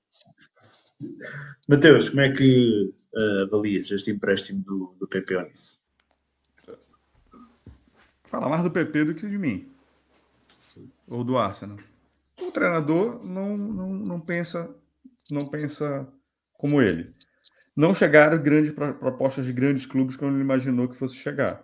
Mateus, 1.69 2.09
como 2.09 2.21
é 2.21 2.33
que 2.33 2.93
uh, 3.15 3.43
avalias 3.43 3.89
este 3.91 4.11
empréstimo 4.11 4.61
do, 4.63 4.95
do 4.99 5.07
Pepe 5.07 5.35
Onis? 5.35 5.78
Fala 8.29 8.47
mais 8.47 8.63
do 8.63 8.71
PP 8.71 9.05
do 9.05 9.15
que 9.15 9.27
de 9.27 9.37
mim. 9.37 9.67
Ou 11.07 11.23
do 11.23 11.37
Arsenal. 11.37 11.77
O 12.39 12.51
treinador 12.51 13.25
não, 13.25 13.57
não, 13.57 13.89
não 13.89 14.19
pensa 14.19 14.69
não 15.31 15.45
pensa 15.45 16.07
como 16.53 16.81
ele. 16.81 17.13
Não 17.75 17.93
chegaram 17.93 18.41
grandes 18.41 18.71
propostas 18.71 19.45
de 19.45 19.53
grandes 19.53 19.85
clubes 19.85 20.15
que 20.15 20.25
ele 20.25 20.41
imaginou 20.41 20.87
que 20.87 20.95
fosse 20.95 21.15
chegar. 21.15 21.63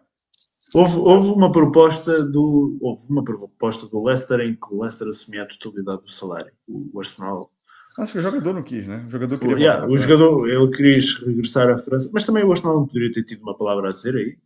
Houve, 0.74 0.98
houve, 0.98 1.30
uma 1.30 1.52
proposta 1.52 2.26
do 2.26 2.78
houve 2.82 3.08
uma 3.10 3.24
proposta 3.24 3.86
do 3.86 4.04
Leicester 4.04 4.40
em 4.40 4.56
que 4.56 4.74
o 4.74 4.82
Leicester 4.82 5.08
assumia 5.08 5.44
a 5.44 5.48
totalidade 5.48 6.02
do 6.02 6.12
salário. 6.12 6.52
O, 6.68 7.00
Arsenal 7.00 7.52
Acho 8.00 8.14
que 8.14 8.20
o 8.20 8.22
jogador 8.22 8.54
não 8.54 8.64
quis, 8.64 8.88
né? 8.88 9.04
O 9.06 9.10
jogador 9.10 9.38
queria. 9.38 9.58
Yeah, 9.58 9.88
o 9.88 9.98
jogador 9.98 10.50
ele 10.50 10.70
quis 10.72 11.16
regressar 11.20 11.70
à 11.70 11.78
França, 11.78 12.10
mas 12.12 12.26
também 12.26 12.44
o 12.44 12.52
Arsenal 12.52 12.80
não 12.80 12.88
poderia 12.88 13.12
ter 13.12 13.24
tido 13.24 13.42
uma 13.44 13.56
palavra 13.56 13.90
a 13.90 13.94
dizer 13.94 14.16
aí 14.16 14.38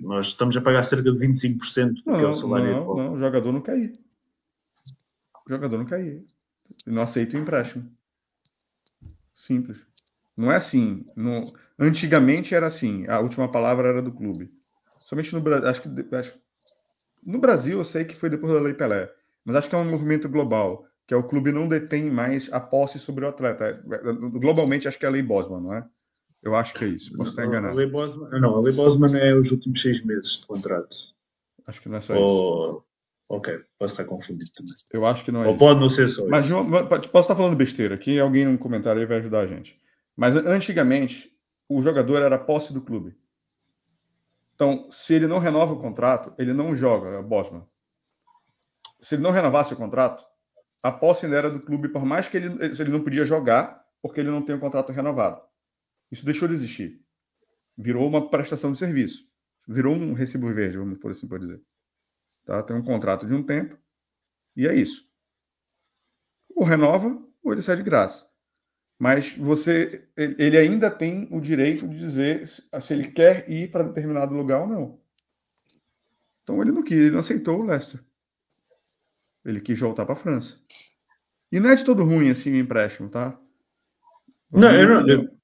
nós 0.00 0.28
estamos 0.28 0.56
a 0.56 0.60
pagar 0.60 0.82
cerca 0.82 1.12
de 1.12 1.18
25% 1.18 1.94
do 1.94 2.02
não, 2.06 2.18
que 2.18 2.24
é 2.24 2.26
o 2.26 2.32
salário 2.32 2.70
não, 2.72 2.96
Não, 2.96 3.12
o 3.14 3.18
jogador 3.18 3.52
não 3.52 3.76
ir. 3.76 3.98
O 5.46 5.48
jogador 5.48 5.78
não 5.78 5.98
ir. 5.98 6.24
Não 6.86 7.02
aceita 7.02 7.36
o 7.36 7.40
empréstimo. 7.40 7.90
Simples. 9.34 9.86
Não 10.36 10.50
é 10.50 10.56
assim. 10.56 11.06
No... 11.14 11.42
Antigamente 11.78 12.54
era 12.54 12.66
assim. 12.66 13.06
A 13.06 13.20
última 13.20 13.50
palavra 13.50 13.88
era 13.88 14.02
do 14.02 14.12
clube. 14.12 14.52
Somente 14.98 15.32
no 15.34 15.40
Brasil. 15.40 15.68
Acho 15.68 15.82
que, 15.82 16.14
acho... 16.14 16.38
No 17.24 17.38
Brasil 17.38 17.78
eu 17.78 17.84
sei 17.84 18.04
que 18.04 18.16
foi 18.16 18.30
depois 18.30 18.52
da 18.52 18.60
Lei 18.60 18.74
Pelé. 18.74 19.10
Mas 19.44 19.56
acho 19.56 19.68
que 19.68 19.74
é 19.74 19.78
um 19.78 19.90
movimento 19.90 20.28
global. 20.28 20.86
Que 21.06 21.14
é 21.14 21.16
o 21.16 21.22
clube 21.22 21.52
não 21.52 21.68
detém 21.68 22.10
mais 22.10 22.52
a 22.52 22.58
posse 22.58 22.98
sobre 22.98 23.24
o 23.24 23.28
atleta. 23.28 23.80
Globalmente 24.32 24.88
acho 24.88 24.98
que 24.98 25.04
é 25.04 25.08
a 25.08 25.12
Lei 25.12 25.22
Bosman, 25.22 25.60
não 25.60 25.74
é? 25.74 25.86
Eu 26.46 26.54
acho 26.54 26.74
que 26.74 26.84
é 26.84 26.88
isso. 26.88 27.16
Posso 27.16 27.30
estar 27.30 27.44
enganado. 27.44 27.72
A 27.72 27.76
Lei 27.76 27.86
Bosman, 27.86 28.40
não, 28.40 28.54
a 28.54 28.60
Lei 28.60 28.72
Bosman 28.72 29.18
é 29.18 29.34
os 29.34 29.50
últimos 29.50 29.82
seis 29.82 30.04
meses 30.04 30.38
de 30.38 30.46
contrato. 30.46 30.96
Acho 31.66 31.82
que 31.82 31.88
não 31.88 31.96
é 31.96 32.00
só 32.00 32.14
Ou... 32.14 32.70
isso. 32.70 32.84
Ok, 33.28 33.60
posso 33.76 33.94
estar 33.94 34.04
confundido 34.04 34.48
também. 34.54 34.72
Eu 34.92 35.04
acho 35.04 35.24
que 35.24 35.32
não 35.32 35.42
é 35.42 35.46
Ou 35.46 35.50
isso. 35.50 35.58
pode 35.58 35.80
não 35.80 35.90
ser 35.90 36.08
só 36.08 36.24
Mas 36.28 36.46
isso. 36.46 36.54
posso 37.10 37.18
estar 37.18 37.34
falando 37.34 37.56
besteira 37.56 37.96
aqui, 37.96 38.20
alguém 38.20 38.44
no 38.44 38.56
comentário 38.56 39.00
aí 39.00 39.06
vai 39.06 39.18
ajudar 39.18 39.40
a 39.40 39.46
gente. 39.48 39.80
Mas 40.16 40.36
antigamente, 40.36 41.36
o 41.68 41.82
jogador 41.82 42.22
era 42.22 42.38
posse 42.38 42.72
do 42.72 42.80
clube. 42.80 43.16
Então, 44.54 44.86
se 44.92 45.14
ele 45.14 45.26
não 45.26 45.40
renova 45.40 45.74
o 45.74 45.80
contrato, 45.80 46.32
ele 46.38 46.52
não 46.52 46.76
joga, 46.76 47.08
é 47.08 47.18
o 47.18 47.24
Bosman. 47.24 47.66
Se 49.00 49.16
ele 49.16 49.22
não 49.22 49.32
renovasse 49.32 49.74
o 49.74 49.76
contrato, 49.76 50.24
a 50.80 50.92
posse 50.92 51.26
ainda 51.26 51.36
era 51.36 51.50
do 51.50 51.60
clube, 51.60 51.88
por 51.88 52.04
mais 52.04 52.28
que 52.28 52.36
ele, 52.36 52.56
ele 52.64 52.90
não 52.90 53.02
podia 53.02 53.26
jogar, 53.26 53.84
porque 54.00 54.20
ele 54.20 54.30
não 54.30 54.40
tem 54.40 54.54
o 54.54 54.60
contrato 54.60 54.92
renovado. 54.92 55.42
Isso 56.16 56.24
deixou 56.24 56.48
de 56.48 56.54
existir. 56.54 56.98
Virou 57.76 58.08
uma 58.08 58.30
prestação 58.30 58.72
de 58.72 58.78
serviço. 58.78 59.30
Virou 59.68 59.94
um 59.94 60.14
recibo 60.14 60.52
verde, 60.52 60.78
vamos 60.78 60.98
por 60.98 61.10
assim 61.10 61.28
por 61.28 61.38
dizer. 61.38 61.60
Tá? 62.46 62.62
Tem 62.62 62.74
um 62.74 62.82
contrato 62.82 63.26
de 63.26 63.34
um 63.34 63.42
tempo 63.42 63.78
e 64.56 64.66
é 64.66 64.74
isso. 64.74 65.10
Ou 66.54 66.64
renova 66.64 67.22
ou 67.42 67.52
ele 67.52 67.60
sai 67.60 67.76
de 67.76 67.82
graça. 67.82 68.26
Mas 68.98 69.36
você, 69.36 70.08
ele 70.16 70.56
ainda 70.56 70.90
tem 70.90 71.28
o 71.30 71.38
direito 71.38 71.86
de 71.86 71.98
dizer 71.98 72.48
se 72.48 72.94
ele 72.94 73.10
quer 73.10 73.46
ir 73.50 73.70
para 73.70 73.84
determinado 73.84 74.34
lugar 74.34 74.62
ou 74.62 74.66
não. 74.66 75.00
Então 76.42 76.62
ele 76.62 76.72
não 76.72 76.82
quis, 76.82 76.96
ele 76.96 77.10
não 77.10 77.18
aceitou 77.18 77.60
o 77.60 77.66
Leicester. 77.66 78.02
Ele 79.44 79.60
quis 79.60 79.78
voltar 79.78 80.06
para 80.06 80.14
a 80.14 80.16
França. 80.16 80.58
E 81.52 81.60
não 81.60 81.68
é 81.68 81.74
de 81.74 81.84
todo 81.84 82.04
ruim 82.04 82.30
assim 82.30 82.52
o 82.52 82.56
empréstimo, 82.56 83.10
tá? 83.10 83.38
Não, 84.50 84.72
eu 84.72 84.88
não, 84.88 85.08
eu, 85.08 85.35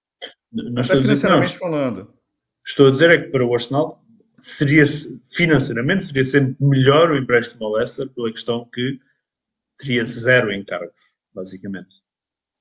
mas 0.52 0.90
Até 0.90 1.00
financeiramente 1.00 1.58
falando. 1.58 2.12
Estou 2.64 2.88
a 2.88 2.90
dizer 2.90 3.10
é 3.10 3.18
que 3.18 3.30
para 3.30 3.44
o 3.44 3.54
Arsenal 3.54 4.04
seria 4.40 4.84
financeiramente 5.34 6.04
seria 6.04 6.24
sempre 6.24 6.56
melhor 6.60 7.10
o 7.10 7.16
empréstimo 7.16 7.64
ao 7.64 7.72
Leicester 7.72 8.08
pela 8.08 8.30
questão 8.30 8.68
que 8.72 8.98
teria 9.78 10.04
zero 10.04 10.52
encargos, 10.52 11.00
basicamente. 11.34 12.01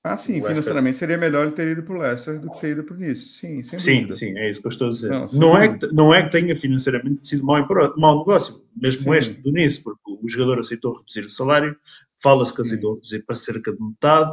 Ah, 0.04 0.18
sim, 0.18 0.42
financeiramente 0.42 0.98
seria 0.98 1.18
melhor 1.18 1.52
ter 1.52 1.68
ido 1.68 1.84
para 1.84 1.96
o 1.96 2.00
Leicester 2.00 2.40
do 2.40 2.50
que 2.50 2.60
ter 2.60 2.72
ido 2.72 2.84
para 2.84 2.96
o 2.96 3.00
Nice. 3.00 3.22
Sim, 3.22 3.62
sem 3.62 3.78
sim, 3.78 3.96
dúvida. 3.98 4.16
sim, 4.16 4.36
é 4.36 4.50
isso 4.50 4.60
que 4.60 4.66
eu 4.66 4.72
estou 4.72 4.88
a 4.88 4.92
dizer. 4.92 5.10
Não, 5.12 5.28
não 5.28 5.58
é, 5.58 5.78
que, 5.78 5.88
não 5.94 6.14
é 6.14 6.24
que 6.24 6.32
tenha 6.32 6.56
financeiramente 6.56 7.26
sido 7.26 7.46
mau, 7.46 7.64
mau 7.98 8.18
negócio, 8.18 8.64
mesmo 8.76 9.04
sim. 9.04 9.14
este 9.14 9.34
do 9.42 9.52
Nice, 9.52 9.80
porque 9.80 10.02
o 10.06 10.28
jogador 10.28 10.60
aceitou 10.60 10.98
reduzir 10.98 11.26
o 11.26 11.30
salário, 11.30 11.78
fala-se 12.22 12.52
que 12.54 12.62
aceitou 12.62 12.96
reduzir 12.96 13.24
para 13.24 13.36
cerca 13.36 13.72
de 13.72 13.80
metade, 13.80 14.32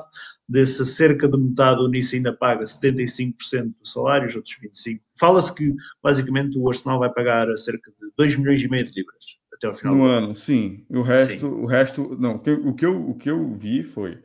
dessa 0.48 0.86
cerca 0.86 1.28
de 1.28 1.36
metade 1.36 1.82
o 1.82 1.88
Nice 1.88 2.16
ainda 2.16 2.32
paga 2.32 2.64
75% 2.64 3.74
do 3.78 3.86
salário, 3.86 4.26
os 4.26 4.34
outros 4.36 4.56
25%. 4.56 5.00
Fala-se 5.20 5.54
que 5.54 5.74
basicamente 6.02 6.56
o 6.56 6.66
Arsenal 6.66 6.98
vai 6.98 7.12
pagar 7.12 7.54
cerca 7.58 7.90
de 7.90 8.10
2 8.16 8.36
milhões 8.36 8.62
e 8.62 8.68
meio 8.68 8.84
de 8.84 8.94
libras 8.94 9.38
até 9.52 9.66
ao 9.66 9.74
final 9.74 9.94
no 9.94 10.04
do 10.04 10.06
ano. 10.06 10.26
ano. 10.28 10.34
Sim, 10.34 10.86
o 10.88 11.02
resto, 11.02 11.40
sim. 11.46 11.46
o 11.46 11.66
resto, 11.66 12.16
não, 12.18 12.36
o 12.36 12.38
que, 12.38 12.50
o 12.52 12.72
que, 12.74 12.86
eu, 12.86 13.10
o 13.10 13.14
que 13.14 13.28
eu 13.28 13.46
vi 13.46 13.82
foi 13.82 14.18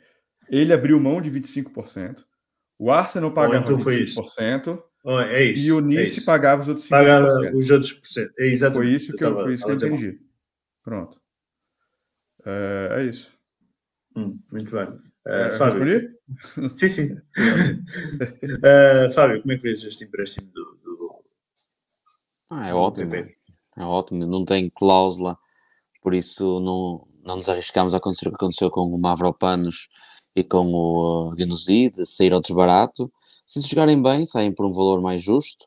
ele 0.53 0.71
abriu 0.71 0.99
mão 0.99 1.19
de 1.19 1.31
25%, 1.31 2.23
o 2.77 2.91
Arsenal 2.91 3.31
pagava 3.31 3.71
então 3.71 3.77
25%. 3.77 4.83
Oh, 5.05 5.19
é 5.19 5.43
isso, 5.45 5.61
e 5.63 5.71
o 5.71 5.79
é 5.79 5.81
Nice 5.81 6.21
é 6.21 6.23
pagava 6.23 6.61
os 6.61 6.67
outros 6.67 6.87
50%. 6.87 6.89
Pagava 6.89 7.27
os 7.55 7.69
outros 7.69 7.91
por 7.91 8.07
cento. 8.07 8.31
É 8.39 8.47
exatamente. 8.47 8.85
Foi 8.85 8.95
isso 8.95 9.17
que 9.17 9.23
eu, 9.23 9.29
eu, 9.29 9.41
foi 9.41 9.53
isso 9.53 9.65
que 9.65 9.71
eu 9.71 9.75
entendi. 9.75 10.19
Pronto. 10.83 11.19
É, 12.45 12.89
é 12.91 13.03
isso. 13.05 13.33
Hum, 14.15 14.39
muito 14.51 14.71
bem. 14.71 14.85
Uh, 14.85 15.57
Fábio. 15.57 16.13
Sim, 16.75 16.89
sim. 16.89 17.13
uh, 17.13 17.19
Fábio, 19.15 19.41
como 19.41 19.51
é 19.51 19.57
que 19.57 19.63
vês 19.63 19.83
este 19.83 20.05
empréstimo 20.05 20.47
do. 20.51 20.79
do... 20.83 21.25
Ah, 22.49 22.67
é 22.67 22.73
ótimo. 22.73 23.13
É 23.15 23.83
ótimo. 23.83 24.25
Não 24.25 24.45
tem 24.45 24.69
cláusula, 24.69 25.37
por 26.01 26.13
isso 26.13 26.59
não, 26.61 27.07
não 27.23 27.37
nos 27.37 27.49
arriscamos 27.49 27.93
a 27.93 27.97
acontecer 27.97 28.27
o 28.27 28.31
que 28.31 28.35
aconteceu 28.35 28.69
com 28.69 28.81
o 28.81 29.01
Mavropanos 29.01 29.89
e 30.35 30.43
com 30.43 30.65
o 30.73 31.31
uh, 31.31 31.35
de 31.35 32.05
sair 32.05 32.33
ao 32.33 32.41
desbarato. 32.41 33.11
Se 33.45 33.59
jogarem 33.61 34.01
bem, 34.01 34.25
saem 34.25 34.53
por 34.53 34.65
um 34.65 34.71
valor 34.71 35.01
mais 35.01 35.21
justo. 35.21 35.65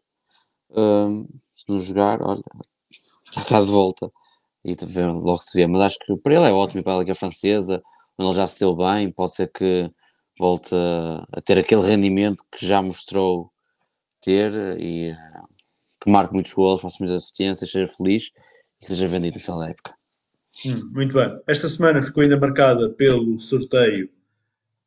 Se 1.52 1.64
não 1.68 1.78
jogar, 1.78 2.20
olha, 2.22 2.43
está 3.24 3.44
cá 3.44 3.60
de 3.60 3.70
volta 3.70 4.10
e 4.64 4.74
logo 4.98 5.38
se 5.38 5.56
vê. 5.56 5.66
Mas 5.66 5.80
acho 5.82 5.98
que 6.01 6.16
para 6.16 6.34
ele 6.34 6.48
é 6.48 6.52
ótimo, 6.52 6.82
para 6.82 6.97
a 6.97 6.98
Liga 6.98 7.14
Francesa 7.14 7.82
ele 8.18 8.34
já 8.34 8.47
se 8.47 8.59
deu 8.59 8.74
bem, 8.74 9.12
pode 9.12 9.34
ser 9.34 9.51
que 9.52 9.90
volte 10.38 10.74
a, 10.74 11.40
ter 11.43 11.59
aquele 11.59 11.82
rendimento 11.82 12.44
que 12.51 12.66
já 12.66 12.80
mostrou 12.80 13.52
ter 14.22 14.52
e 14.80 15.14
que 16.02 16.10
marque 16.10 16.32
muitos 16.32 16.52
gols, 16.52 16.80
faça 16.80 16.97
muitas 16.98 17.22
assistências, 17.22 17.70
seja 17.70 17.86
feliz 17.86 18.32
e 18.80 18.84
que 18.84 18.90
seja 18.90 19.09
vendido 19.09 19.38
no 19.38 19.44
final 19.44 19.60
da 19.60 19.70
época. 19.70 19.94
Hum, 20.64 20.90
muito 20.93 21.14
bem. 21.14 21.38
Esta 21.47 21.68
semana 21.68 22.01
ficou 22.01 22.22
ainda 22.22 22.38
marcada 22.38 22.88
pelo 22.90 23.38
sorteio 23.38 24.09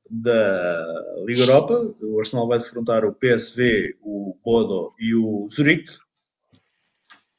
da 0.10 1.24
Liga 1.26 1.42
Europa. 1.42 1.96
O 2.02 2.20
Arsenal 2.20 2.48
vai 2.48 2.60
defrontar 2.60 3.06
o 3.06 3.14
PSV, 3.14 3.98
o 4.02 4.38
Bodo 4.44 4.94
e 5.00 5.14
o 5.14 5.48
Zurique. 5.50 5.92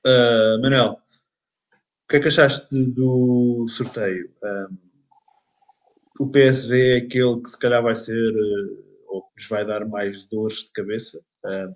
Uh, 0.07 0.61
Manel, 0.63 0.93
o 0.93 2.09
que 2.09 2.17
é 2.17 2.21
que 2.21 2.29
achaste 2.29 2.67
do 2.93 3.67
sorteio? 3.69 4.33
Um, 4.43 4.79
o 6.21 6.31
PSV 6.31 6.95
é 6.95 6.97
aquele 6.99 7.41
que 7.43 7.51
se 7.51 7.59
calhar 7.59 7.83
vai 7.83 7.95
ser, 7.95 8.15
uh, 8.15 8.85
ou 9.09 9.23
que 9.23 9.37
nos 9.37 9.49
vai 9.49 9.67
dar 9.67 9.87
mais 9.87 10.25
dores 10.25 10.59
de 10.59 10.73
cabeça. 10.73 11.21
Um, 11.45 11.75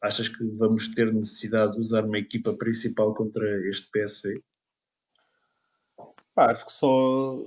achas 0.00 0.28
que 0.28 0.44
vamos 0.56 0.88
ter 0.88 1.12
necessidade 1.12 1.72
de 1.72 1.80
usar 1.80 2.04
uma 2.04 2.18
equipa 2.18 2.52
principal 2.54 3.14
contra 3.14 3.68
este 3.68 3.88
PSV? 3.90 4.34
Acho 6.36 6.66
que 6.66 6.72
só 6.72 7.46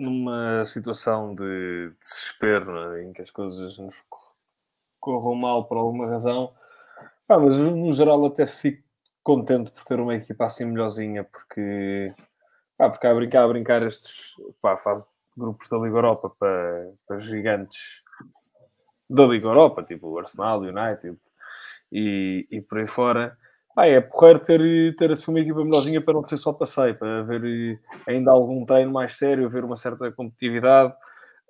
numa 0.00 0.64
situação 0.64 1.34
de 1.34 1.92
desespero 2.00 2.72
né, 2.72 3.04
em 3.04 3.12
que 3.12 3.20
as 3.20 3.30
coisas 3.30 3.76
nos 3.78 4.02
corram 4.98 5.34
mal 5.34 5.66
por 5.66 5.76
alguma 5.76 6.08
razão. 6.08 6.54
Pá, 7.26 7.38
mas 7.38 7.56
no 7.56 7.92
geral 7.92 8.24
até 8.24 8.46
fico 8.46 8.82
contente 9.22 9.70
por 9.70 9.84
ter 9.84 10.00
uma 10.00 10.14
equipa 10.14 10.46
assim 10.46 10.64
melhorzinha, 10.64 11.22
porque, 11.22 12.14
pá, 12.78 12.88
porque 12.88 13.06
a 13.06 13.14
brincar, 13.14 13.44
a 13.44 13.48
brincar 13.48 13.82
estes 13.82 14.34
pá, 14.60 14.76
fase 14.76 15.04
de 15.04 15.40
grupos 15.40 15.68
da 15.68 15.76
Liga 15.76 15.96
Europa 15.96 16.30
para, 16.38 16.92
para 17.06 17.18
gigantes 17.20 18.02
da 19.08 19.26
Liga 19.26 19.48
Europa, 19.48 19.82
tipo 19.82 20.08
o 20.08 20.18
Arsenal, 20.18 20.60
United 20.60 21.16
e, 21.92 22.48
e 22.50 22.60
por 22.62 22.78
aí 22.78 22.86
fora. 22.86 23.36
Ah, 23.80 23.86
é 23.86 23.98
porreiro 23.98 24.38
ter, 24.40 24.94
ter 24.96 25.10
assim 25.10 25.30
uma 25.30 25.40
equipa 25.40 25.64
melhorzinha 25.64 26.02
para 26.02 26.12
não 26.12 26.22
ser 26.22 26.36
só 26.36 26.52
passeio, 26.52 26.94
para 26.98 27.20
haver 27.20 27.42
eh, 27.46 27.78
ainda 28.06 28.30
algum 28.30 28.62
treino 28.66 28.92
mais 28.92 29.16
sério, 29.16 29.46
haver 29.46 29.64
uma 29.64 29.74
certa 29.74 30.12
competitividade. 30.12 30.92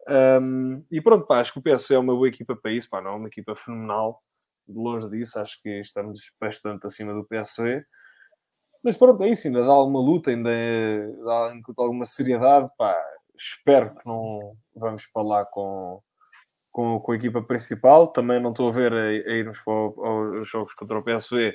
Um, 0.09 0.85
e 0.93 1.01
pronto, 1.01 1.27
pá, 1.27 1.41
acho 1.41 1.53
que 1.53 1.59
o 1.59 1.63
PSV 1.63 1.95
é 1.95 1.99
uma 1.99 2.15
boa 2.15 2.29
equipa 2.29 2.55
para 2.55 2.71
isso, 2.71 2.89
pá, 2.89 3.01
não 3.01 3.11
é 3.11 3.15
uma 3.17 3.27
equipa 3.27 3.57
fenomenal, 3.57 4.23
de 4.69 4.79
longe 4.79 5.11
disso, 5.11 5.41
acho 5.41 5.61
que 5.61 5.81
estamos 5.81 6.21
bastante 6.41 6.87
acima 6.87 7.13
do 7.13 7.25
PSV. 7.25 7.85
Mas 8.85 8.97
pronto, 8.97 9.25
é 9.25 9.29
isso, 9.29 9.49
ainda 9.49 9.65
dá 9.65 9.73
alguma 9.73 10.01
luta, 10.01 10.31
ainda 10.31 10.51
dá 11.25 11.53
alguma 11.79 12.05
seriedade, 12.05 12.71
pá, 12.79 12.97
espero 13.37 13.93
que 13.97 14.07
não 14.07 14.57
vamos 14.77 15.05
para 15.09 15.23
lá 15.23 15.45
com, 15.47 16.01
com, 16.71 17.01
com 17.01 17.11
a 17.11 17.17
equipa 17.17 17.43
principal, 17.43 18.07
também 18.07 18.41
não 18.41 18.51
estou 18.51 18.69
a 18.69 18.73
ver 18.73 18.93
a, 18.93 19.07
a 19.07 19.33
irmos 19.33 19.59
para 19.59 19.73
o, 19.73 20.43
jogos 20.45 20.75
contra 20.75 20.97
o 20.97 21.03
PSV 21.03 21.53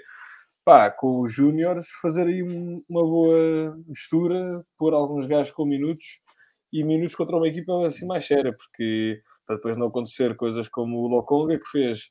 pá, 0.66 0.90
com 0.90 1.22
os 1.22 1.32
júniores, 1.32 1.88
fazer 2.02 2.28
aí 2.28 2.42
um, 2.44 2.84
uma 2.90 3.04
boa 3.04 3.78
mistura, 3.88 4.66
pôr 4.78 4.94
alguns 4.94 5.28
gajos 5.28 5.52
com 5.52 5.66
minutos 5.66 6.20
e 6.74 6.84
minutos 6.84 7.16
contra 7.16 7.38
uma 7.38 7.48
equipa 7.48 7.86
assim 7.86 8.08
mais 8.08 8.26
séria, 8.26 8.52
porque 8.52 9.22
para 9.46 9.58
depois 9.58 9.78
não 9.78 9.88
acontecer 9.88 10.36
coisas 10.36 10.68
como 10.68 10.98
o 10.98 11.08
Lokonga, 11.08 11.60
que 11.60 11.68
fez 11.70 12.10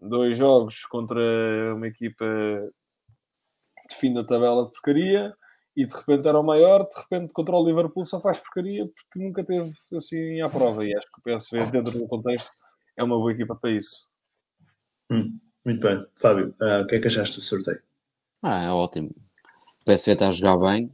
dois 0.00 0.36
jogos 0.36 0.84
contra 0.86 1.20
uma 1.74 1.86
equipa 1.86 2.24
de 3.88 3.94
fim 3.94 4.14
da 4.14 4.24
tabela 4.24 4.64
de 4.64 4.72
porcaria 4.72 5.34
e 5.76 5.86
de 5.86 5.94
repente 5.94 6.26
era 6.26 6.40
o 6.40 6.42
maior, 6.42 6.88
de 6.88 7.00
repente 7.00 7.34
contra 7.34 7.54
o 7.54 7.64
Liverpool 7.64 8.04
só 8.04 8.20
faz 8.20 8.38
porcaria 8.38 8.86
porque 8.86 9.18
nunca 9.18 9.44
teve 9.44 9.70
assim 9.94 10.40
à 10.40 10.48
prova. 10.48 10.84
E 10.84 10.96
acho 10.96 11.06
que 11.06 11.20
o 11.20 11.22
PSV, 11.22 11.70
dentro 11.70 11.98
do 11.98 12.08
contexto, 12.08 12.50
é 12.96 13.04
uma 13.04 13.16
boa 13.16 13.32
equipa 13.32 13.54
para 13.54 13.70
isso. 13.70 14.08
Hum, 15.10 15.38
muito 15.64 15.80
bem. 15.80 16.04
Fábio, 16.16 16.54
uh, 16.60 16.82
o 16.82 16.86
que 16.86 16.96
é 16.96 17.00
que 17.00 17.08
achaste 17.08 17.36
do 17.36 17.42
sorteio? 17.42 17.89
Ah, 18.42 18.62
é 18.62 18.70
ótimo. 18.70 19.10
O 19.82 19.84
PSV 19.84 20.12
está 20.12 20.28
a 20.28 20.32
jogar 20.32 20.56
bem, 20.56 20.86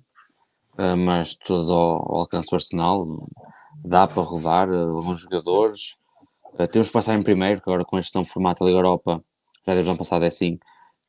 uh, 0.78 0.96
mas 0.96 1.36
todos 1.36 1.70
ao, 1.70 1.78
ao, 1.78 2.18
alcance 2.20 2.48
do 2.50 2.54
Arsenal. 2.56 3.28
Dá 3.84 4.08
para 4.08 4.22
rodar 4.22 4.68
uh, 4.68 4.96
alguns 4.96 5.20
jogadores. 5.20 5.96
Uh, 6.54 6.66
temos 6.66 6.88
que 6.88 6.92
passar 6.92 7.14
em 7.14 7.22
primeiro, 7.22 7.60
que 7.60 7.70
agora 7.70 7.84
com 7.84 7.98
este 7.98 8.14
novo 8.16 8.28
formato 8.28 8.60
da 8.60 8.66
Liga 8.66 8.78
Europa, 8.78 9.24
já 9.66 9.74
desde 9.74 9.88
o 9.88 9.92
ano 9.92 9.98
passado 9.98 10.24
é 10.24 10.28
assim. 10.28 10.58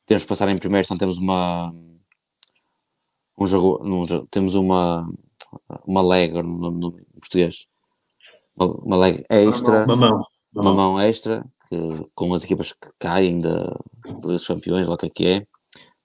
Temos 0.06 0.22
que 0.22 0.28
passar 0.28 0.48
em 0.48 0.58
primeiro, 0.58 0.84
então 0.86 0.96
temos 0.96 1.18
uma. 1.18 1.74
Um 3.36 3.46
jogo, 3.46 3.80
um, 3.84 4.26
temos 4.26 4.54
uma. 4.54 5.08
Uma 5.84 6.02
leg 6.02 6.32
no, 6.34 6.70
no, 6.70 6.92
português. 7.20 7.66
Uma, 8.56 8.66
uma 8.84 8.96
leg 8.96 9.24
extra. 9.28 9.84
Uma 9.84 9.96
mão. 9.96 10.26
Uma 10.54 10.74
mão 10.74 11.00
extra, 11.00 11.44
que, 11.68 11.76
com 12.14 12.32
as 12.32 12.44
equipas 12.44 12.72
que 12.72 12.90
caem 12.98 13.40
da, 13.40 13.76
dos 14.20 14.46
campeões, 14.46 14.88
lá 14.88 14.94
o 14.94 14.98
que 14.98 15.06
é 15.06 15.10
que 15.10 15.26
é 15.26 15.46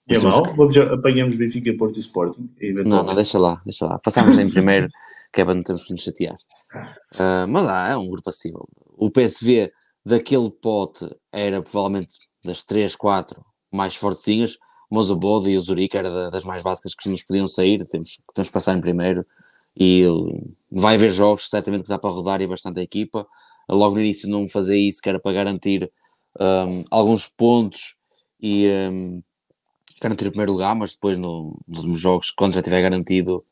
é 0.07 0.19
mal? 0.19 0.69
Que... 0.69 0.79
Apanhamos 0.79 1.35
Benfica, 1.35 1.73
Porto 1.77 1.97
e 1.97 1.99
Sporting? 1.99 2.49
Não, 2.85 3.03
não, 3.03 3.15
deixa 3.15 3.39
lá, 3.39 3.61
deixa 3.65 3.85
lá. 3.85 3.99
Passamos 3.99 4.37
em 4.37 4.49
primeiro, 4.49 4.87
que 5.31 5.41
é 5.41 5.45
para 5.45 5.53
não 5.53 5.63
termos 5.63 5.83
que 5.85 5.91
nos 5.91 6.03
chatear. 6.03 6.35
Uh, 7.13 7.47
mas 7.47 7.65
lá, 7.65 7.89
é 7.89 7.97
um 7.97 8.09
grupo 8.09 8.29
acessível. 8.29 8.67
O 8.97 9.09
PSV 9.09 9.71
daquele 10.05 10.49
pote 10.49 11.07
era 11.31 11.61
provavelmente 11.61 12.17
das 12.43 12.63
3, 12.63 12.95
4 12.95 13.43
mais 13.71 13.95
fortezinhas, 13.95 14.57
mas 14.89 15.09
o 15.09 15.15
Bode 15.15 15.49
e 15.49 15.57
o 15.57 15.61
Zurique 15.61 15.97
era 15.97 16.29
das 16.29 16.43
mais 16.43 16.61
básicas 16.61 16.93
que 16.93 17.09
nos 17.09 17.23
podiam 17.23 17.47
sair. 17.47 17.83
Temos, 17.85 18.19
temos 18.33 18.49
que 18.49 18.53
passar 18.53 18.77
em 18.77 18.81
primeiro 18.81 19.25
e 19.75 20.03
vai 20.71 20.95
haver 20.95 21.09
jogos, 21.09 21.49
certamente 21.49 21.83
que 21.83 21.89
dá 21.89 21.97
para 21.97 22.11
rodar 22.11 22.41
e 22.41 22.47
bastante 22.47 22.79
a 22.79 22.83
equipa. 22.83 23.27
Logo 23.67 23.95
no 23.95 24.01
início 24.01 24.29
não 24.29 24.47
fazer 24.47 24.77
isso, 24.77 25.01
que 25.01 25.09
era 25.09 25.19
para 25.19 25.33
garantir 25.33 25.91
um, 26.39 26.83
alguns 26.91 27.27
pontos 27.27 27.97
e 28.39 28.67
um, 28.91 29.23
garantir 30.03 30.27
o 30.27 30.31
primeiro 30.31 30.51
lugar, 30.51 30.75
mas 30.75 30.93
depois 30.93 31.17
no, 31.17 31.57
nos 31.67 31.79
últimos 31.79 31.99
jogos, 31.99 32.29
quando 32.29 32.53
já 32.53 32.61
tiver 32.61 32.81
garantido 32.81 33.43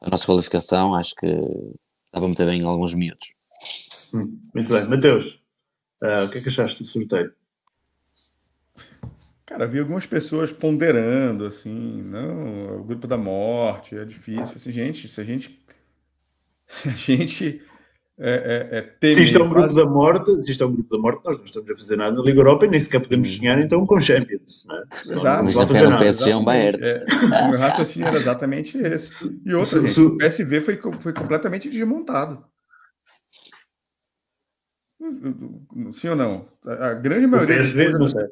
a 0.00 0.08
nossa 0.08 0.26
qualificação, 0.26 0.94
acho 0.94 1.14
que 1.14 1.26
dá 2.12 2.18
para 2.18 2.28
meter 2.28 2.46
bem 2.46 2.62
alguns 2.62 2.94
miúdos. 2.94 3.34
Hum, 4.14 4.40
muito 4.54 4.72
bem. 4.72 4.86
Mateus, 4.86 5.40
uh, 6.02 6.24
o 6.26 6.30
que 6.30 6.38
é 6.38 6.40
que 6.40 6.48
achaste 6.48 6.82
do 6.82 6.88
sorteio? 6.88 7.32
Cara, 9.44 9.66
vi 9.66 9.80
algumas 9.80 10.06
pessoas 10.06 10.52
ponderando, 10.52 11.44
assim, 11.44 12.02
não, 12.02 12.80
o 12.80 12.84
grupo 12.84 13.06
da 13.06 13.18
morte, 13.18 13.96
é 13.96 14.04
difícil. 14.04 14.54
Assim, 14.56 14.70
gente, 14.70 15.06
se 15.08 15.20
a 15.20 15.24
gente. 15.24 15.60
Se 16.70 16.88
a 16.88 16.92
gente 16.92 17.60
é, 18.22 18.68
é, 18.72 18.78
é 18.78 18.82
temer, 18.82 19.14
se 19.14 19.22
isto 19.22 19.38
é 19.38 19.42
um 19.42 19.48
grupo 19.48 19.74
da 19.74 19.86
morte, 19.86 20.42
se 20.42 20.52
isto 20.52 20.62
é 20.62 20.66
um 20.66 20.72
grupo 20.72 20.94
da 20.94 21.02
morte, 21.02 21.24
nós 21.24 21.38
não 21.38 21.44
estamos 21.46 21.70
a 21.70 21.74
fazer 21.74 21.96
nada 21.96 22.14
na 22.14 22.22
Liga 22.22 22.40
Europa 22.40 22.66
e 22.66 22.68
nem 22.68 22.78
sequer 22.78 23.00
podemos 23.00 23.30
hum. 23.30 23.36
sonhar 23.38 23.58
então 23.58 23.86
com 23.86 23.98
Champions. 23.98 24.66
Não 24.66 24.76
é? 24.76 24.82
Exato. 25.10 25.44
Não, 25.44 25.52
não 25.52 25.66
fazer 25.66 25.88
nada. 25.88 26.04
PSG 26.04 26.30
é 26.30 26.36
um 26.36 26.44
Bayern. 26.44 26.78
É, 26.82 27.04
o 27.46 27.50
meu 27.50 27.58
raciocínio 27.58 28.08
era 28.08 28.18
exatamente 28.18 28.76
esse. 28.76 29.40
E 29.42 29.54
outra, 29.54 29.80
gente, 29.86 30.00
o 30.00 30.18
PSV 30.18 30.60
foi, 30.60 30.78
foi 31.00 31.14
completamente 31.14 31.70
desmontado. 31.70 32.44
Sim 35.92 36.08
ou 36.10 36.16
não? 36.16 36.46
A 36.66 36.92
grande 36.92 37.26
maioria. 37.26 37.56
O 37.56 37.58
PSV, 37.58 37.88
não 37.90 38.06
sei. 38.06 38.26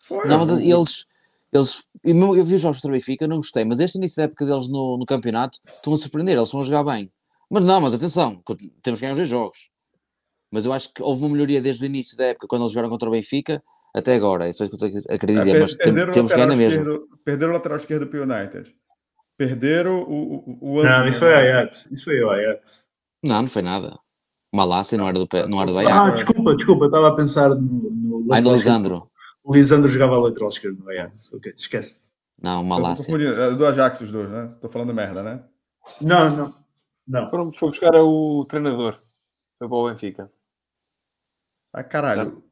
Foi, 0.00 0.26
não, 0.26 0.40
mas 0.40 0.58
eles, 0.58 1.06
eles. 1.52 1.84
Eu 2.02 2.44
vi 2.44 2.56
os 2.56 2.60
jogos 2.60 2.80
do 2.80 2.90
Benfica, 2.90 3.28
não 3.28 3.36
gostei, 3.36 3.64
mas 3.64 3.78
este 3.78 3.96
início 3.96 4.16
da 4.16 4.24
época 4.24 4.44
deles 4.44 4.68
no, 4.68 4.98
no 4.98 5.06
campeonato 5.06 5.60
estão 5.72 5.92
a 5.92 5.96
surpreender, 5.96 6.34
eles 6.34 6.48
estão 6.48 6.60
a 6.60 6.64
jogar 6.64 6.82
bem. 6.82 7.12
Mas 7.50 7.64
não, 7.64 7.80
mas 7.80 7.94
atenção, 7.94 8.42
temos 8.82 9.00
que 9.00 9.06
ganhar 9.06 9.12
os 9.12 9.18
dois 9.18 9.28
jogos. 9.28 9.70
Mas 10.50 10.64
eu 10.64 10.72
acho 10.72 10.92
que 10.92 11.02
houve 11.02 11.22
uma 11.22 11.30
melhoria 11.30 11.60
desde 11.60 11.84
o 11.84 11.86
início 11.86 12.16
da 12.16 12.26
época, 12.26 12.46
quando 12.46 12.62
eles 12.62 12.72
jogaram 12.72 12.88
contra 12.88 13.08
o 13.08 13.12
Benfica, 13.12 13.62
até 13.94 14.14
agora. 14.14 14.48
É 14.48 14.52
só 14.52 14.64
isso 14.64 14.76
que 14.76 14.84
eu 14.84 15.02
a 15.08 15.18
querer 15.18 15.38
dizer. 15.38 15.56
É, 15.56 15.60
mas 15.60 15.76
tem, 15.76 15.94
temos 15.94 16.32
que 16.32 16.38
ganhar 16.38 16.56
mesmo. 16.56 17.08
Perderam 17.24 17.52
o 17.52 17.54
lateral 17.56 17.78
esquerdo 17.78 18.06
para 18.06 18.20
o 18.20 18.22
United. 18.22 18.74
Perderam 19.36 20.02
o, 20.02 20.58
o, 20.60 20.78
o 20.78 20.82
Não, 20.82 21.08
isso 21.08 21.20
foi 21.20 21.34
Ajax. 21.34 21.88
Isso 21.90 22.04
foi 22.04 22.22
o 22.22 22.30
Ajax. 22.30 22.86
Não, 23.22 23.42
não 23.42 23.48
foi 23.48 23.62
nada. 23.62 23.98
Malásia 24.52 24.96
não 24.96 25.08
era 25.08 25.18
do, 25.18 25.28
não 25.48 25.60
era 25.60 25.72
do 25.72 25.78
Ajax. 25.78 25.96
Ah, 25.96 26.10
desculpa, 26.10 26.54
desculpa. 26.54 26.84
Eu 26.84 26.88
estava 26.88 27.08
a 27.08 27.16
pensar 27.16 27.48
no... 27.50 27.56
no 27.56 28.32
Ai, 28.32 28.40
no 28.40 28.54
Lisandro. 28.54 29.10
O 29.42 29.54
Lisandro 29.54 29.90
jogava 29.90 30.16
lateral 30.18 30.48
esquerdo 30.48 30.78
no 30.78 30.90
Ajax. 30.90 31.32
Ok, 31.32 31.52
esquece. 31.56 32.10
Não, 32.40 32.62
Malásia. 32.62 33.12
É 33.12 33.54
do 33.54 33.66
Ajax 33.66 34.00
os 34.00 34.12
dois, 34.12 34.30
né? 34.30 34.50
Estou 34.54 34.70
falando 34.70 34.94
merda, 34.94 35.22
né? 35.22 35.42
Não, 36.00 36.30
não. 36.30 36.63
Não. 37.06 37.28
Foram, 37.28 37.52
foi 37.52 37.68
buscar 37.68 37.94
o 37.94 38.44
treinador. 38.46 39.00
Foi 39.58 39.68
para 39.68 39.76
o 39.76 39.88
Benfica. 39.88 40.30
Ah, 41.72 41.84
caralho. 41.84 42.42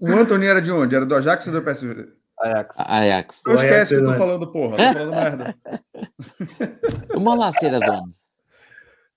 O 0.00 0.08
Antônio 0.08 0.48
era 0.48 0.62
de 0.62 0.70
onde? 0.70 0.94
Era 0.94 1.04
do 1.04 1.14
Ajax 1.14 1.46
ou 1.46 1.52
do 1.52 1.62
PSV? 1.62 2.12
Ajax. 2.40 2.80
Ajax. 2.80 3.42
Não 3.46 3.54
esquece 3.54 3.94
que 3.94 4.00
eu 4.00 4.06
tô 4.06 4.14
falando, 4.14 4.50
porra. 4.50 4.76
Tô 4.76 4.92
falando 4.92 5.10
merda. 5.10 5.56
o 7.14 7.20
Malásia 7.20 7.68
era 7.68 7.78
de 7.78 7.90
onde? 7.90 8.16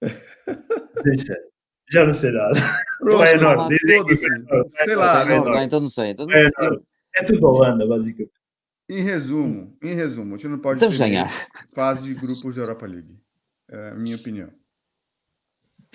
Já 1.91 2.06
não 2.06 2.14
sei 2.14 2.31
nada. 2.31 2.60
Pronto, 2.99 3.23
é 3.23 3.34
enorme. 3.34 3.77
Sei 4.68 4.95
lá. 4.95 5.23
É 5.60 5.64
então 5.64 5.80
não 5.80 5.88
sei. 5.88 6.10
Então 6.10 6.26
não 6.26 6.34
sei. 6.35 6.47
É, 6.47 7.22
é 7.22 7.23
tudo 7.23 7.47
Holanda, 7.47 7.85
basicamente. 7.85 8.34
Em 8.88 9.02
resumo, 9.02 9.76
em 9.81 9.95
resumo, 9.95 10.35
a 10.35 10.38
gente 10.38 10.47
não 10.49 10.60
pode 10.60 10.80
ganhar. 10.97 11.27
fase 11.73 12.06
de 12.06 12.14
grupos 12.14 12.56
da 12.56 12.64
Europa 12.64 12.85
League. 12.85 13.18
É 13.69 13.89
a 13.89 13.95
minha 13.95 14.15
opinião. 14.15 14.49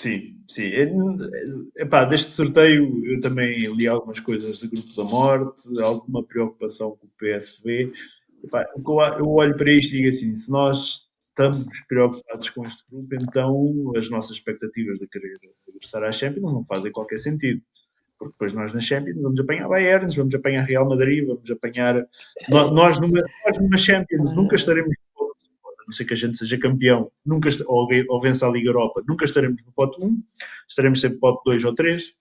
Sim, 0.01 0.35
sim. 0.49 0.65
É, 0.65 1.83
epá, 1.83 2.07
deste 2.07 2.31
sorteio 2.31 3.05
eu 3.05 3.21
também 3.21 3.67
li 3.75 3.87
algumas 3.87 4.19
coisas 4.19 4.59
do 4.61 4.71
Grupo 4.71 4.97
da 4.97 5.05
Morte, 5.05 5.79
alguma 5.79 6.25
preocupação 6.25 6.97
com 6.97 7.07
o 7.07 7.11
PSV. 7.19 7.93
Epá, 8.43 8.67
eu 8.75 9.29
olho 9.29 9.55
para 9.59 9.71
isto 9.71 9.93
e 9.93 9.99
digo 9.99 10.09
assim: 10.09 10.35
se 10.35 10.51
nós 10.51 11.07
estamos 11.29 11.81
preocupados 11.87 12.49
com 12.49 12.63
este 12.63 12.83
grupo, 12.91 13.15
então 13.15 13.93
as 13.95 14.09
nossas 14.09 14.39
expectativas 14.39 15.01
de 15.01 15.07
querer 15.07 15.39
regressar 15.67 16.03
à 16.03 16.11
Champions 16.11 16.55
não 16.55 16.65
fazem 16.65 16.91
qualquer 16.91 17.19
sentido. 17.19 17.61
Porque 18.19 18.33
depois 18.33 18.55
nós 18.55 18.73
na 18.73 18.81
Champions 18.81 19.21
vamos 19.21 19.39
apanhar 19.39 19.69
Bayern, 19.69 20.17
vamos 20.17 20.35
apanhar 20.35 20.65
Real 20.65 20.89
Madrid, 20.89 21.27
vamos 21.27 21.51
apanhar. 21.51 22.07
Nós 22.49 22.99
numa, 22.99 23.21
nós 23.45 23.59
numa 23.59 23.77
Champions 23.77 24.35
nunca 24.35 24.57
estaremos 24.57 24.97
não 25.91 25.93
sei 25.93 26.07
que 26.07 26.15
a 26.15 26.17
gente 26.17 26.39
seja 26.39 26.57
campeão, 26.57 27.11
nunca 27.27 27.49
ou, 27.67 27.89
ou 28.09 28.21
vença 28.21 28.47
a 28.47 28.51
Liga 28.51 28.69
Europa, 28.69 29.03
nunca 29.09 29.25
estaremos 29.25 29.61
no 29.65 29.73
pote 29.73 30.01
1, 30.01 30.23
estaremos 30.69 31.01
sempre 31.01 31.17
no 31.17 31.21
pote 31.21 31.43
2 31.45 31.65
ou 31.65 31.75
3. 31.75 32.15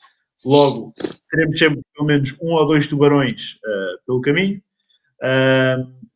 Logo, 0.44 0.94
teremos 1.30 1.60
sempre 1.60 1.82
pelo 1.94 2.08
menos 2.08 2.36
um 2.42 2.54
ou 2.54 2.66
dois 2.66 2.88
tubarões 2.88 3.56
uh, 3.58 4.06
pelo 4.08 4.22
caminho. 4.22 4.60
Uh, 5.22 6.10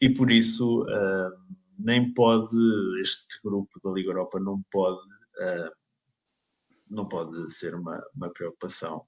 e 0.00 0.08
por 0.08 0.30
isso 0.30 0.82
uh, 0.84 1.56
nem 1.78 2.12
pode 2.14 2.56
este 3.02 3.38
grupo 3.44 3.78
da 3.84 3.90
Liga 3.90 4.10
Europa 4.10 4.40
não 4.40 4.62
pode 4.70 5.00
não 6.88 7.08
pode 7.08 7.50
ser 7.50 7.74
uma, 7.74 8.00
uma 8.14 8.30
preocupação 8.30 9.04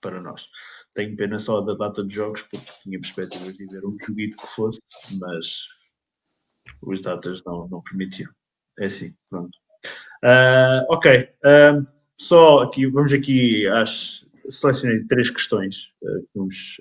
para 0.00 0.22
nós. 0.22 0.48
Tenho 0.94 1.16
pena 1.16 1.38
só 1.38 1.60
da 1.60 1.74
data 1.74 2.04
de 2.04 2.14
jogos, 2.14 2.42
porque 2.42 2.64
tinha 2.82 3.00
perspectivas 3.00 3.54
de 3.56 3.66
ver 3.66 3.84
um 3.84 3.96
joguito 3.98 4.36
que 4.36 4.46
fosse, 4.46 4.80
mas 5.18 5.85
os 6.82 7.00
datas 7.00 7.42
não, 7.44 7.68
não 7.68 7.82
permitiam. 7.82 8.30
É 8.78 8.86
assim, 8.86 9.14
pronto. 9.30 9.56
Uh, 10.24 10.84
ok, 10.88 11.28
uh, 11.44 11.86
só 12.18 12.62
aqui, 12.62 12.86
vamos 12.86 13.12
aqui 13.12 13.66
às. 13.68 14.24
Selecionei 14.48 15.04
três 15.06 15.28
questões 15.28 15.92
uh, 16.02 16.22
que 16.22 16.38
nos 16.38 16.80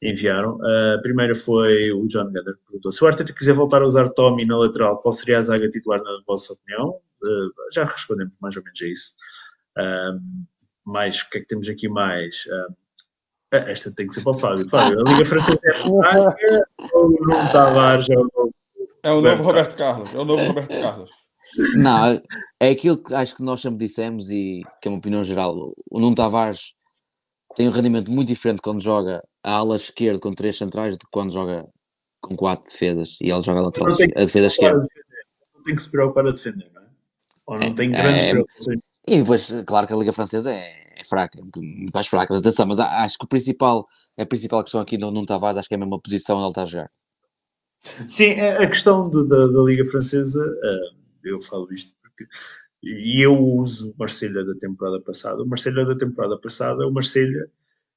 enviaram. 0.00 0.58
a 0.94 1.00
primeira 1.00 1.34
foi 1.34 1.90
o 1.90 2.06
John 2.06 2.30
Gather 2.30 2.54
que 2.54 2.64
perguntou: 2.66 2.92
se 2.92 3.02
o 3.02 3.06
Arteta 3.06 3.32
quiser 3.32 3.54
voltar 3.54 3.82
a 3.82 3.86
usar 3.86 4.08
Tommy 4.10 4.44
na 4.44 4.56
lateral, 4.56 4.98
qual 4.98 5.12
seria 5.12 5.38
a 5.38 5.42
zaga 5.42 5.68
titular 5.68 6.00
na 6.02 6.20
vossa 6.26 6.52
opinião? 6.52 7.00
já 7.72 7.84
respondemos 7.84 8.36
mais 8.38 8.54
ou 8.54 8.62
menos 8.62 8.82
a 8.82 8.86
isso. 8.86 9.14
mais, 10.84 11.22
o 11.22 11.30
que 11.30 11.38
é 11.38 11.40
que 11.40 11.46
temos 11.46 11.68
aqui 11.68 11.88
mais? 11.88 12.46
esta 13.50 13.90
tem 13.90 14.06
que 14.06 14.14
ser 14.14 14.22
para 14.22 14.32
o 14.32 14.38
Fábio. 14.38 14.68
Fábio, 14.68 15.00
a 15.00 15.10
Liga 15.10 15.24
Francesa 15.24 15.58
é 15.64 15.74
fraca 15.74 16.68
ou 16.92 17.10
não 17.26 17.50
Tavares 17.50 18.10
é 18.10 18.16
o 18.16 18.28
novo 18.36 18.53
é 19.04 19.12
o 19.12 19.20
novo 19.20 19.42
Roberto 19.42 19.76
Carlos. 19.76 20.14
É 20.14 20.18
o 20.18 20.24
novo 20.24 20.42
Roberto 20.42 20.70
Carlos. 20.80 21.10
Não, 21.76 22.20
é 22.58 22.70
aquilo 22.70 23.00
que 23.02 23.14
acho 23.14 23.36
que 23.36 23.42
nós 23.42 23.60
sempre 23.60 23.86
dissemos 23.86 24.30
e 24.30 24.62
que 24.80 24.88
é 24.88 24.90
uma 24.90 24.98
opinião 24.98 25.22
geral. 25.22 25.72
O 25.90 26.00
Nuno 26.00 26.16
Tavares 26.16 26.72
tem 27.54 27.68
um 27.68 27.70
rendimento 27.70 28.10
muito 28.10 28.28
diferente 28.28 28.62
quando 28.62 28.82
joga 28.82 29.22
a 29.42 29.52
ala 29.52 29.76
esquerda 29.76 30.18
com 30.18 30.32
três 30.32 30.56
centrais 30.56 30.96
do 30.96 31.00
que 31.00 31.10
quando 31.12 31.32
joga 31.32 31.68
com 32.20 32.34
quatro 32.34 32.64
defesas 32.64 33.16
e 33.20 33.30
ele 33.30 33.42
joga 33.42 33.60
a 33.60 33.64
lateral 33.64 33.92
a 33.92 34.24
defesa 34.24 34.46
esquerda. 34.46 34.86
Não 35.54 35.62
tem 35.62 35.76
que 35.76 35.82
se 35.82 35.90
preocupar 35.90 36.26
a 36.26 36.32
defender, 36.32 36.70
não 36.72 36.82
é? 36.82 36.86
Ou 37.46 37.58
não 37.58 37.74
tem 37.74 37.90
grandes 37.90 38.24
é, 38.24 38.30
preocupações. 38.30 38.80
E 39.06 39.18
depois, 39.18 39.52
claro 39.66 39.86
que 39.86 39.92
a 39.92 39.96
Liga 39.96 40.12
Francesa 40.12 40.50
é, 40.50 40.72
é 40.96 41.04
fraca, 41.04 41.38
é 41.38 41.42
muito 41.42 41.60
mais 41.92 42.06
fraca, 42.06 42.32
mas 42.32 42.40
atenção, 42.40 42.66
mas 42.66 42.80
acho 42.80 43.18
que 43.18 43.24
o 43.26 43.28
principal, 43.28 43.86
a 44.18 44.26
principal 44.26 44.62
questão 44.64 44.80
aqui 44.80 44.96
no 44.96 45.10
Nuno 45.10 45.26
Tavares, 45.26 45.58
acho 45.58 45.68
que 45.68 45.74
é 45.74 45.76
a 45.76 45.80
mesma 45.80 46.00
posição 46.00 46.38
onde 46.38 46.46
ele 46.46 46.50
está 46.50 46.62
a 46.62 46.64
jogar. 46.64 46.90
Sim, 48.08 48.32
é, 48.32 48.62
a 48.62 48.68
questão 48.68 49.08
de, 49.10 49.28
da, 49.28 49.46
da, 49.46 49.62
Liga 49.62 49.84
Francesa, 49.90 50.40
uh, 50.40 50.96
eu 51.22 51.40
falo 51.40 51.72
isto 51.72 51.92
porque. 52.02 52.26
E 52.82 53.22
eu 53.22 53.34
uso 53.38 53.92
o 53.92 53.94
Marselha 53.98 54.44
da 54.44 54.54
temporada 54.54 55.00
passada. 55.00 55.42
O 55.42 55.46
Marselha 55.46 55.86
da 55.86 55.96
temporada 55.96 56.38
passada 56.38 56.84
é 56.84 56.86
o 56.86 56.92
Marselha 56.92 57.48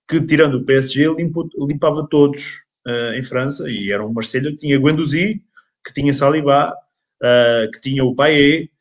que, 0.07 0.21
tirando 0.21 0.55
o 0.55 0.63
PSG, 0.63 1.13
limpo, 1.15 1.49
limpava 1.67 2.07
todos 2.07 2.63
uh, 2.87 3.13
em 3.13 3.21
França. 3.21 3.69
E 3.69 3.91
era 3.91 4.05
um 4.05 4.13
Marselha 4.13 4.51
que 4.51 4.57
tinha 4.57 4.79
Guendouzi, 4.79 5.43
que 5.85 5.93
tinha 5.93 6.13
Saliba, 6.13 6.73
uh, 6.73 7.71
que 7.71 7.81
tinha 7.81 8.03
o 8.03 8.15
Payet, 8.15 8.71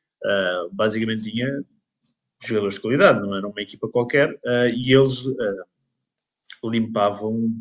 basicamente 0.72 1.30
tinha 1.30 1.48
jogadores 2.44 2.74
de 2.74 2.80
qualidade, 2.80 3.20
não 3.20 3.36
era 3.36 3.46
uma 3.46 3.60
equipa 3.60 3.88
qualquer. 3.88 4.38
e 4.74 4.92
eles 4.92 5.24
limpavam 6.64 7.52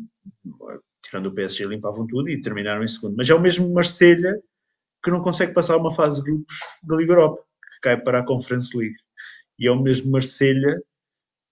tirando 1.06 1.26
o 1.26 1.34
PSG, 1.34 1.64
limpavam 1.66 2.06
tudo 2.06 2.28
e 2.28 2.40
terminaram 2.40 2.82
em 2.82 2.88
segundo. 2.88 3.16
Mas 3.16 3.30
é 3.30 3.34
o 3.34 3.40
mesmo 3.40 3.72
Marselha 3.72 4.40
que 5.02 5.10
não 5.10 5.20
consegue 5.20 5.52
passar 5.52 5.76
uma 5.76 5.94
fase 5.94 6.20
de 6.20 6.30
grupos 6.30 6.56
da 6.82 6.96
Liga 6.96 7.12
Europa, 7.12 7.40
que 7.40 7.80
cai 7.82 8.00
para 8.00 8.20
a 8.20 8.24
Conference 8.24 8.76
League. 8.76 8.96
E 9.58 9.68
é 9.68 9.70
o 9.70 9.80
mesmo 9.80 10.10
Marselha 10.10 10.82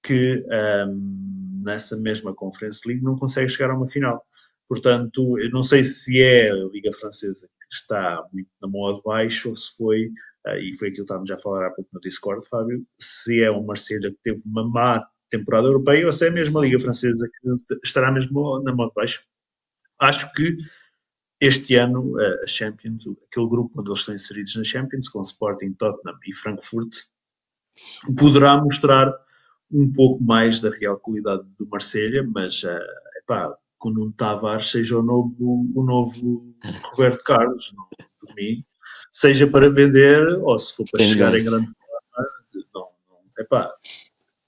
que 0.03 0.45
um, 0.89 1.63
nessa 1.65 1.97
mesma 1.97 2.35
Conference 2.35 2.87
League 2.87 3.03
não 3.03 3.17
consegue 3.17 3.49
chegar 3.49 3.71
a 3.71 3.77
uma 3.77 3.87
final. 3.87 4.23
Portanto, 4.69 5.39
eu 5.39 5.51
não 5.51 5.63
sei 5.63 5.85
se 5.85 6.21
é 6.21 6.51
a 6.51 6.55
Liga 6.73 6.93
Francesa 6.93 7.47
que 7.47 7.75
está 7.75 8.27
muito 8.33 8.51
na 8.61 8.69
moda 8.69 9.01
baixo 9.05 9.51
ou 9.51 9.57
se 9.57 9.75
foi, 9.77 10.07
uh, 10.47 10.57
e 10.59 10.77
foi 10.77 10.89
aquilo 10.89 10.97
que 10.97 11.01
estávamos 11.03 11.29
já 11.29 11.37
a 11.37 11.39
falar 11.39 11.67
há 11.67 11.71
pouco 11.71 11.91
no 11.93 12.01
Discord, 12.01 12.47
Fábio, 12.49 12.85
se 12.99 13.43
é 13.43 13.51
o 13.51 13.63
Marselha 13.63 14.11
que 14.11 14.19
teve 14.23 14.43
uma 14.45 14.69
má 14.69 15.07
temporada 15.31 15.67
europeia 15.67 16.07
ou 16.07 16.13
se 16.13 16.27
é 16.27 16.31
mesmo 16.31 16.59
a 16.59 16.63
Liga 16.63 16.81
Francesa 16.81 17.29
que 17.29 17.77
estará 17.85 18.11
mesmo 18.13 18.63
na 18.63 18.75
moda 18.75 18.93
baixo 18.95 19.25
acho 20.05 20.31
que 20.33 20.57
este 21.41 21.77
ano 21.77 22.15
a 22.43 22.47
Champions, 22.47 23.05
aquele 23.29 23.49
grupo 23.49 23.81
onde 23.81 23.91
eles 23.91 24.01
estão 24.01 24.15
inseridos 24.15 24.57
na 24.57 24.65
Champions, 24.65 25.09
com 25.09 25.23
Sporting, 25.23 25.73
Tottenham 25.75 26.19
e 26.27 26.33
Frankfurt, 26.33 26.95
poderá 28.17 28.57
mostrar 28.57 29.13
um 29.71 29.93
pouco 29.93 30.23
mais 30.23 30.61
da 30.61 30.71
real 30.71 30.99
qualidade 30.99 31.43
do 31.59 31.67
Marselha, 31.67 32.23
mas 32.23 32.63
uh, 32.63 32.79
epá, 33.19 33.55
que 33.81 33.89
o 33.89 34.13
Tavares 34.13 34.71
seja 34.71 34.99
o 34.99 35.03
novo, 35.03 35.71
o 35.75 35.83
novo 35.83 36.55
Roberto 36.93 37.23
Carlos, 37.25 37.73
não, 37.77 37.87
por 38.21 38.35
mim, 38.35 38.65
seja 39.13 39.47
para 39.47 39.71
vender 39.71 40.39
ou 40.41 40.59
se 40.59 40.75
for 40.75 40.85
para 40.91 41.03
Sim, 41.03 41.13
chegar 41.13 41.35
em 41.39 41.45
grande 41.45 41.67
forma, 41.67 42.29
não, 42.75 42.89
não, 43.09 43.19
epá, 43.39 43.75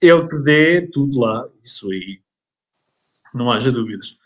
ele 0.00 0.28
que 0.28 0.38
dê 0.38 0.82
tudo 0.88 1.20
lá, 1.20 1.48
isso 1.62 1.90
aí, 1.90 2.20
não 3.34 3.50
haja 3.50 3.72
dúvidas. 3.72 4.16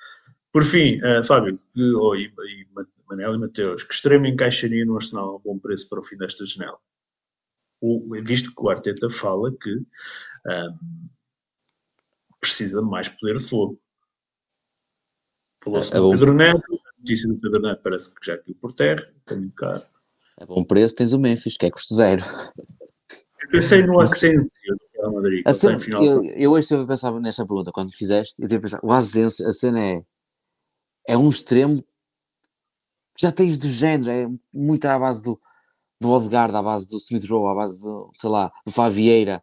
Por 0.53 0.65
fim, 0.65 0.99
uh, 0.99 1.23
Fábio 1.23 1.59
que, 1.73 1.95
oh, 1.95 2.15
e, 2.15 2.27
e 2.27 2.67
Manel 3.09 3.35
e 3.35 3.39
Mateus, 3.39 3.85
que 3.85 3.95
extremo 3.95 4.27
encaixaria 4.27 4.85
no 4.85 4.97
Arsenal 4.97 5.37
a 5.37 5.39
bom 5.39 5.59
preço 5.59 5.89
para 5.89 6.01
o 6.01 6.03
fim 6.03 6.17
desta 6.17 6.45
janela? 6.45 6.79
O, 7.81 8.11
visto 8.23 8.55
que 8.55 8.63
o 8.63 8.69
Arteta 8.69 9.09
fala 9.09 9.51
que 9.53 9.75
um, 9.75 11.09
precisa 12.41 12.81
de 12.81 12.89
mais 12.89 13.09
poder 13.09 13.37
de 13.37 13.43
fogo. 13.43 13.81
Falou-se 15.63 15.95
é, 15.95 15.99
do 15.99 16.11
Pedro 16.11 16.35
Neto, 16.35 16.63
a 16.73 16.99
notícia 16.99 17.29
do 17.29 17.39
Pedro 17.39 17.61
Neto 17.61 17.83
parece 17.83 18.15
que 18.15 18.27
já 18.27 18.39
caiu 18.39 18.57
por 18.61 18.73
terra, 18.73 19.03
está 19.19 19.37
muito 19.37 19.55
caro. 19.55 19.83
A 20.41 20.47
bom 20.47 20.65
preço 20.65 20.95
tens 20.95 21.13
o 21.13 21.19
Memphis, 21.19 21.57
que 21.57 21.67
é 21.67 21.71
custo 21.71 21.95
zero. 21.95 22.23
Eu 23.43 23.51
pensei 23.51 23.87
no 23.87 24.01
Asensio 24.01 24.75
do 24.75 24.87
Real 24.95 25.13
Madrid. 25.13 25.43
A 25.47 25.53
cena, 25.53 25.79
eu, 26.03 26.25
eu 26.25 26.51
hoje 26.53 26.75
eu 26.75 26.87
pensava 26.87 27.21
nesta 27.21 27.47
pergunta, 27.47 27.73
quando 27.73 27.95
fizeste, 27.95 28.41
eu 28.41 28.49
tinha 28.49 28.61
pensado, 28.61 28.87
o 28.87 28.93
Asensio, 28.93 29.47
a 29.47 29.53
cena 29.53 29.81
é 29.85 30.05
é 31.11 31.16
um 31.16 31.28
extremo 31.28 31.85
já 33.19 33.32
tens 33.32 33.59
de 33.59 33.70
género, 33.70 34.11
é 34.11 34.27
muito 34.55 34.85
à 34.87 34.99
base 34.99 35.23
do, 35.23 35.39
do 36.01 36.09
Odegaard, 36.09 36.55
à 36.57 36.62
base 36.62 36.89
do 36.89 36.97
Smith 36.99 37.28
Rowe, 37.28 37.51
à 37.51 37.55
base 37.55 37.82
do, 37.82 38.11
sei 38.15 38.31
lá, 38.31 38.51
do 38.65 38.73
Favieira. 38.73 39.43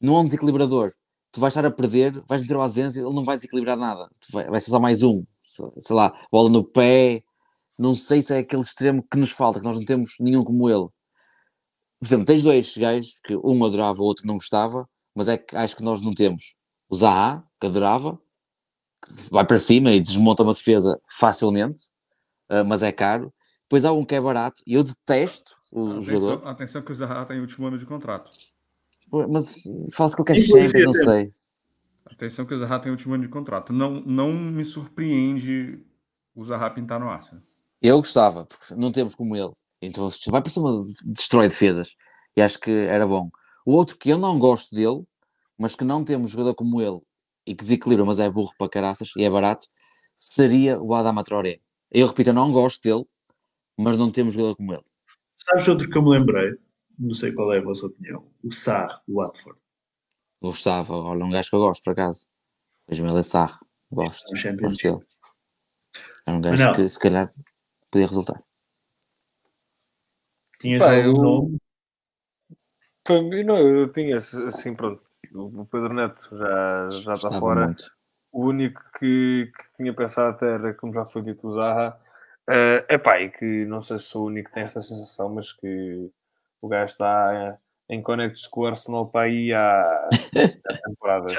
Não 0.00 0.16
é 0.16 0.20
um 0.20 0.24
desequilibrador. 0.24 0.94
Tu 1.32 1.40
vais 1.40 1.52
estar 1.52 1.66
a 1.66 1.70
perder, 1.70 2.22
vais 2.26 2.40
meter 2.40 2.56
o 2.56 2.62
Asensio, 2.62 3.06
ele 3.06 3.14
não 3.14 3.24
vai 3.24 3.36
desequilibrar 3.36 3.76
nada. 3.76 4.08
Vai, 4.32 4.48
vai, 4.48 4.60
ser 4.60 4.70
só 4.70 4.80
mais 4.80 5.02
um. 5.02 5.24
Sei 5.44 5.94
lá, 5.94 6.16
bola 6.32 6.48
no 6.48 6.64
pé. 6.64 7.22
Não 7.78 7.94
sei 7.94 8.22
se 8.22 8.34
é 8.34 8.38
aquele 8.38 8.62
extremo 8.62 9.02
que 9.02 9.18
nos 9.18 9.30
falta, 9.30 9.58
que 9.58 9.64
nós 9.66 9.76
não 9.76 9.84
temos 9.84 10.14
nenhum 10.20 10.42
como 10.42 10.70
ele. 10.70 10.88
Por 11.98 12.06
exemplo, 12.06 12.24
tens 12.24 12.42
dois 12.44 12.76
gajos 12.76 13.20
que 13.24 13.36
um 13.36 13.64
adorava, 13.64 14.00
o 14.00 14.04
outro 14.04 14.26
não 14.26 14.34
gostava, 14.34 14.88
mas 15.14 15.28
é 15.28 15.36
que 15.36 15.54
acho 15.56 15.76
que 15.76 15.82
nós 15.82 16.00
não 16.00 16.14
temos. 16.14 16.56
O 16.88 16.94
Zaha, 16.94 17.44
que 17.60 17.66
adorava, 17.66 18.18
vai 19.30 19.46
para 19.46 19.58
cima 19.58 19.92
e 19.92 20.00
desmonta 20.00 20.42
uma 20.42 20.52
defesa 20.52 21.00
facilmente, 21.08 21.84
uh, 22.50 22.64
mas 22.66 22.82
é 22.82 22.92
caro. 22.92 23.32
Depois 23.62 23.84
há 23.84 23.92
um 23.92 24.04
que 24.04 24.14
é 24.14 24.20
barato 24.20 24.62
e 24.66 24.74
eu 24.74 24.82
detesto 24.82 25.56
o 25.70 25.90
atenção, 25.90 26.00
jogador. 26.00 26.48
Atenção 26.48 26.82
que 26.82 26.92
o 26.92 26.94
Zaha 26.94 27.24
tem 27.26 27.38
o 27.38 27.42
último 27.42 27.66
ano 27.66 27.78
de 27.78 27.84
contrato. 27.84 28.30
Mas 29.28 29.62
fala-se 29.92 30.16
que 30.16 30.32
ele 30.32 30.40
quer 30.40 30.46
Champions, 30.46 30.84
não 30.84 30.92
sei. 30.92 31.32
Atenção 32.06 32.46
que 32.46 32.54
o 32.54 32.58
Zaha 32.58 32.78
tem 32.78 32.90
o 32.90 32.94
último 32.94 33.14
ano 33.14 33.24
de 33.24 33.28
contrato. 33.28 33.72
Não, 33.72 34.00
não 34.00 34.32
me 34.32 34.64
surpreende 34.64 35.84
o 36.34 36.44
Zaha 36.44 36.70
pintar 36.70 36.98
no 36.98 37.08
Arsenal. 37.08 37.42
Eu 37.80 37.98
gostava, 37.98 38.46
porque 38.46 38.74
não 38.74 38.90
temos 38.90 39.14
como 39.14 39.36
ele. 39.36 39.52
Então 39.80 40.10
vai 40.28 40.40
para 40.40 40.50
cima, 40.50 40.86
destrói 41.04 41.48
defesas. 41.48 41.94
E 42.36 42.42
acho 42.42 42.58
que 42.58 42.70
era 42.70 43.06
bom. 43.06 43.30
O 43.64 43.72
outro 43.74 43.96
que 43.96 44.08
eu 44.08 44.18
não 44.18 44.38
gosto 44.38 44.74
dele, 44.74 45.04
mas 45.58 45.76
que 45.76 45.84
não 45.84 46.04
temos 46.04 46.30
jogador 46.30 46.54
como 46.54 46.80
ele 46.80 47.00
e 47.48 47.54
que 47.54 47.62
desequilibra, 47.64 48.04
mas 48.04 48.18
é 48.20 48.30
burro 48.30 48.52
para 48.58 48.68
caraças 48.68 49.10
e 49.16 49.24
é 49.24 49.30
barato, 49.30 49.66
seria 50.16 50.78
o 50.80 50.94
Adama 50.94 51.24
Traoré. 51.24 51.60
Eu 51.90 52.06
repito, 52.06 52.30
eu 52.30 52.34
não 52.34 52.52
gosto 52.52 52.82
dele, 52.82 53.06
mas 53.76 53.96
não 53.96 54.12
temos 54.12 54.34
jogador 54.34 54.56
como 54.56 54.74
ele. 54.74 54.84
Sabes 55.34 55.66
outro 55.68 55.88
que 55.88 55.96
eu 55.96 56.02
me 56.02 56.10
lembrei? 56.10 56.52
não 56.98 57.14
sei 57.14 57.30
qual 57.32 57.52
é 57.54 57.58
a 57.58 57.62
vossa 57.62 57.86
opinião. 57.86 58.28
O 58.42 58.50
Sarr, 58.52 59.00
do 59.06 59.14
Watford. 59.14 59.56
Gostava, 60.42 60.94
olha, 60.96 61.24
um 61.24 61.30
gajo 61.30 61.48
que 61.48 61.54
eu 61.56 61.60
gosto, 61.60 61.84
por 61.84 61.92
acaso. 61.92 62.26
Ismael 62.90 63.22
Sarr, 63.22 63.58
gosto. 63.90 64.24
No 64.24 64.30
Gosto 64.30 64.36
Championship. 64.42 64.82
dele. 64.82 65.06
É 66.26 66.32
um 66.32 66.40
gajo 66.40 66.72
que 66.74 66.88
se 66.88 66.98
calhar 66.98 67.30
podia 67.90 68.08
resultar. 68.08 68.42
Tinhas 70.60 70.80
Pá, 70.80 70.96
algum 70.96 71.06
eu- 71.06 71.22
nome? 71.22 71.58
Não, 73.46 73.56
eu 73.58 73.90
tinha 73.92 74.16
assim, 74.16 74.74
pronto. 74.74 75.07
O 75.34 75.64
Pedro 75.66 75.94
Neto 75.94 76.28
já, 76.36 76.88
já 76.90 76.98
está 76.98 77.10
Gostava 77.12 77.40
fora. 77.40 77.66
muito. 77.66 77.84
O 78.32 78.46
único 78.46 78.80
que, 78.98 79.50
que 79.56 79.72
tinha 79.76 79.94
pensado 79.94 80.30
até 80.30 80.54
era, 80.54 80.74
como 80.74 80.92
já 80.92 81.04
foi 81.04 81.22
dito, 81.22 81.46
o 81.48 81.52
Zaha. 81.52 81.96
É 82.50 82.94
epá, 82.94 83.20
e 83.20 83.30
que 83.30 83.64
não 83.66 83.82
sei 83.82 83.98
se 83.98 84.06
sou 84.06 84.24
o 84.24 84.26
único 84.26 84.48
que 84.48 84.54
tem 84.54 84.62
essa 84.62 84.80
sensação, 84.80 85.34
mas 85.34 85.52
que 85.52 86.10
o 86.62 86.68
gajo 86.68 86.92
está 86.92 87.58
em 87.90 88.02
connects 88.02 88.46
com 88.46 88.62
o 88.62 88.66
Arsenal 88.66 89.06
para 89.06 89.26
aí 89.26 89.52
há 89.52 90.08
temporadas. 90.84 91.34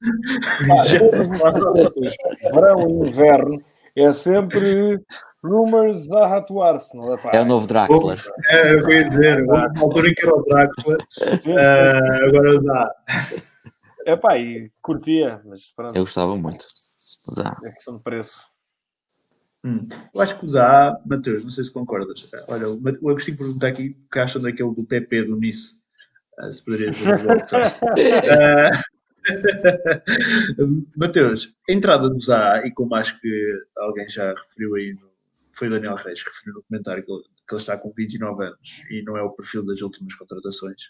Verão 2.52 2.88
e 2.88 3.08
inverno 3.08 3.62
é 3.96 4.12
sempre 4.12 5.00
rumors 5.42 6.04
Zaha 6.04 6.40
to 6.42 6.62
Arsenal. 6.62 7.14
Epá, 7.14 7.30
É 7.34 7.40
o 7.40 7.44
novo 7.44 7.66
Draxler. 7.66 8.18
É, 8.48 8.74
eu 8.74 8.90
ia 8.90 9.04
dizer, 9.04 9.42
uma 9.44 9.66
altura 9.80 10.08
em 10.08 10.14
que 10.14 10.24
era 10.24 10.34
o 10.36 10.42
Drácula, 10.44 10.98
ah, 11.58 12.26
agora 12.28 12.60
dá. 12.60 12.94
Epá, 14.06 14.36
e 14.38 14.70
curtia, 14.80 15.40
mas 15.44 15.66
pronto, 15.74 15.96
Eu 15.96 16.02
gostava 16.02 16.36
muito. 16.36 16.64
Zá. 17.32 17.56
é 17.64 17.70
questão 17.70 17.96
de 17.96 18.02
preço. 18.02 18.46
Hum, 19.64 19.86
Eu 20.12 20.20
acho 20.20 20.36
que 20.38 20.44
o 20.44 20.48
Zaha, 20.48 21.00
Mateus, 21.06 21.44
não 21.44 21.50
sei 21.52 21.62
se 21.62 21.70
concordas. 21.72 22.28
Olha, 22.48 22.68
o 22.68 23.10
Agostinho 23.10 23.36
pergunta 23.36 23.68
aqui 23.68 23.96
o 24.06 24.10
que 24.12 24.18
acham 24.18 24.42
daquele 24.42 24.74
do 24.74 24.84
PP 24.84 25.24
do 25.24 25.36
Nice. 25.36 25.76
Ah, 26.38 26.50
se 26.50 26.64
poderia 26.64 26.90
dizer 26.90 27.14
o 27.14 27.18
voto. 27.22 27.56
Ah, 27.56 28.82
Mateus, 30.96 31.54
a 31.68 31.72
entrada 31.72 32.08
do 32.08 32.20
Zaha, 32.20 32.66
e 32.66 32.72
como 32.72 32.94
acho 32.94 33.20
que 33.20 33.52
alguém 33.76 34.08
já 34.08 34.30
referiu 34.34 34.74
aí, 34.74 34.96
foi 35.52 35.68
o 35.68 35.70
Daniel 35.70 35.94
Reis 35.94 36.22
que 36.22 36.30
referiu 36.30 36.54
no 36.54 36.62
comentário 36.64 37.04
que 37.04 37.12
ele, 37.12 37.22
está 37.60 37.76
com 37.78 37.92
29 37.96 38.44
anos 38.46 38.82
e 38.90 39.02
não 39.02 39.16
é 39.16 39.22
o 39.22 39.30
perfil 39.30 39.64
das 39.64 39.80
últimas 39.82 40.14
contratações. 40.14 40.82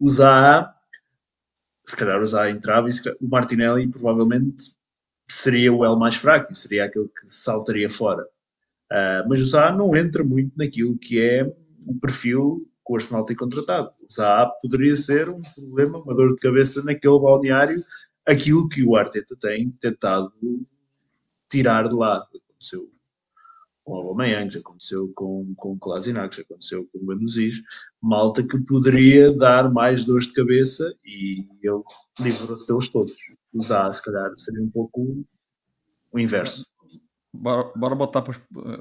O 0.00 0.10
Zaha, 0.10 0.74
se 1.84 1.96
calhar 1.96 2.20
o 2.20 2.26
Zaha 2.26 2.50
entrava 2.50 2.88
e 2.88 3.02
calhar- 3.02 3.16
o 3.20 3.28
Martinelli 3.28 3.88
provavelmente 3.90 4.72
seria 5.28 5.72
o 5.72 5.84
L 5.84 5.96
mais 5.98 6.16
fraco 6.16 6.52
e 6.52 6.56
seria 6.56 6.84
aquele 6.86 7.08
que 7.08 7.26
saltaria 7.28 7.90
fora. 7.90 8.26
Ah, 8.90 9.24
mas 9.28 9.40
o 9.42 9.46
Zaha 9.46 9.72
não 9.76 9.96
entra 9.96 10.24
muito 10.24 10.52
naquilo 10.58 10.98
que 10.98 11.20
é 11.20 11.44
o 11.86 11.94
perfil 12.00 12.68
que 12.84 12.92
o 12.92 12.96
Arsenal 12.96 13.24
tem 13.24 13.36
contratado. 13.36 13.90
O 14.00 14.12
Zaha 14.12 14.50
poderia 14.60 14.96
ser 14.96 15.28
um 15.28 15.40
problema, 15.54 15.98
uma 15.98 16.14
dor 16.14 16.34
de 16.34 16.40
cabeça 16.40 16.82
naquele 16.82 17.18
balneário, 17.18 17.84
aquilo 18.26 18.68
que 18.68 18.82
o 18.82 18.96
Arteta 18.96 19.36
tem 19.40 19.70
tentado 19.80 20.32
tirar 21.50 21.88
de 21.88 21.94
lá. 21.94 22.18
Aconteceu 22.18 22.90
com 23.84 23.92
o 23.94 23.96
Aubameyang, 23.96 24.52
já 24.52 24.60
aconteceu 24.60 25.12
com, 25.14 25.52
com 25.56 25.72
o 25.72 25.78
Kolasinac, 25.78 26.36
já 26.36 26.42
aconteceu 26.42 26.88
com 26.92 26.98
o 26.98 27.06
Guendouzi, 27.06 27.50
malta 28.00 28.42
que 28.42 28.58
poderia 28.64 29.32
dar 29.32 29.72
mais 29.72 30.04
dores 30.04 30.26
de 30.26 30.32
cabeça 30.32 30.94
e 31.04 31.46
ele 31.62 31.82
livrou-se 32.20 32.66
deles 32.68 32.88
todos. 32.88 33.16
O 33.52 33.62
Zaha, 33.62 33.92
se 33.92 34.02
calhar, 34.02 34.30
seria 34.36 34.62
um 34.62 34.70
pouco 34.70 35.24
o 36.12 36.18
inverso. 36.18 36.64
Bora, 37.34 37.72
bora 37.74 37.94
botar 37.94 38.22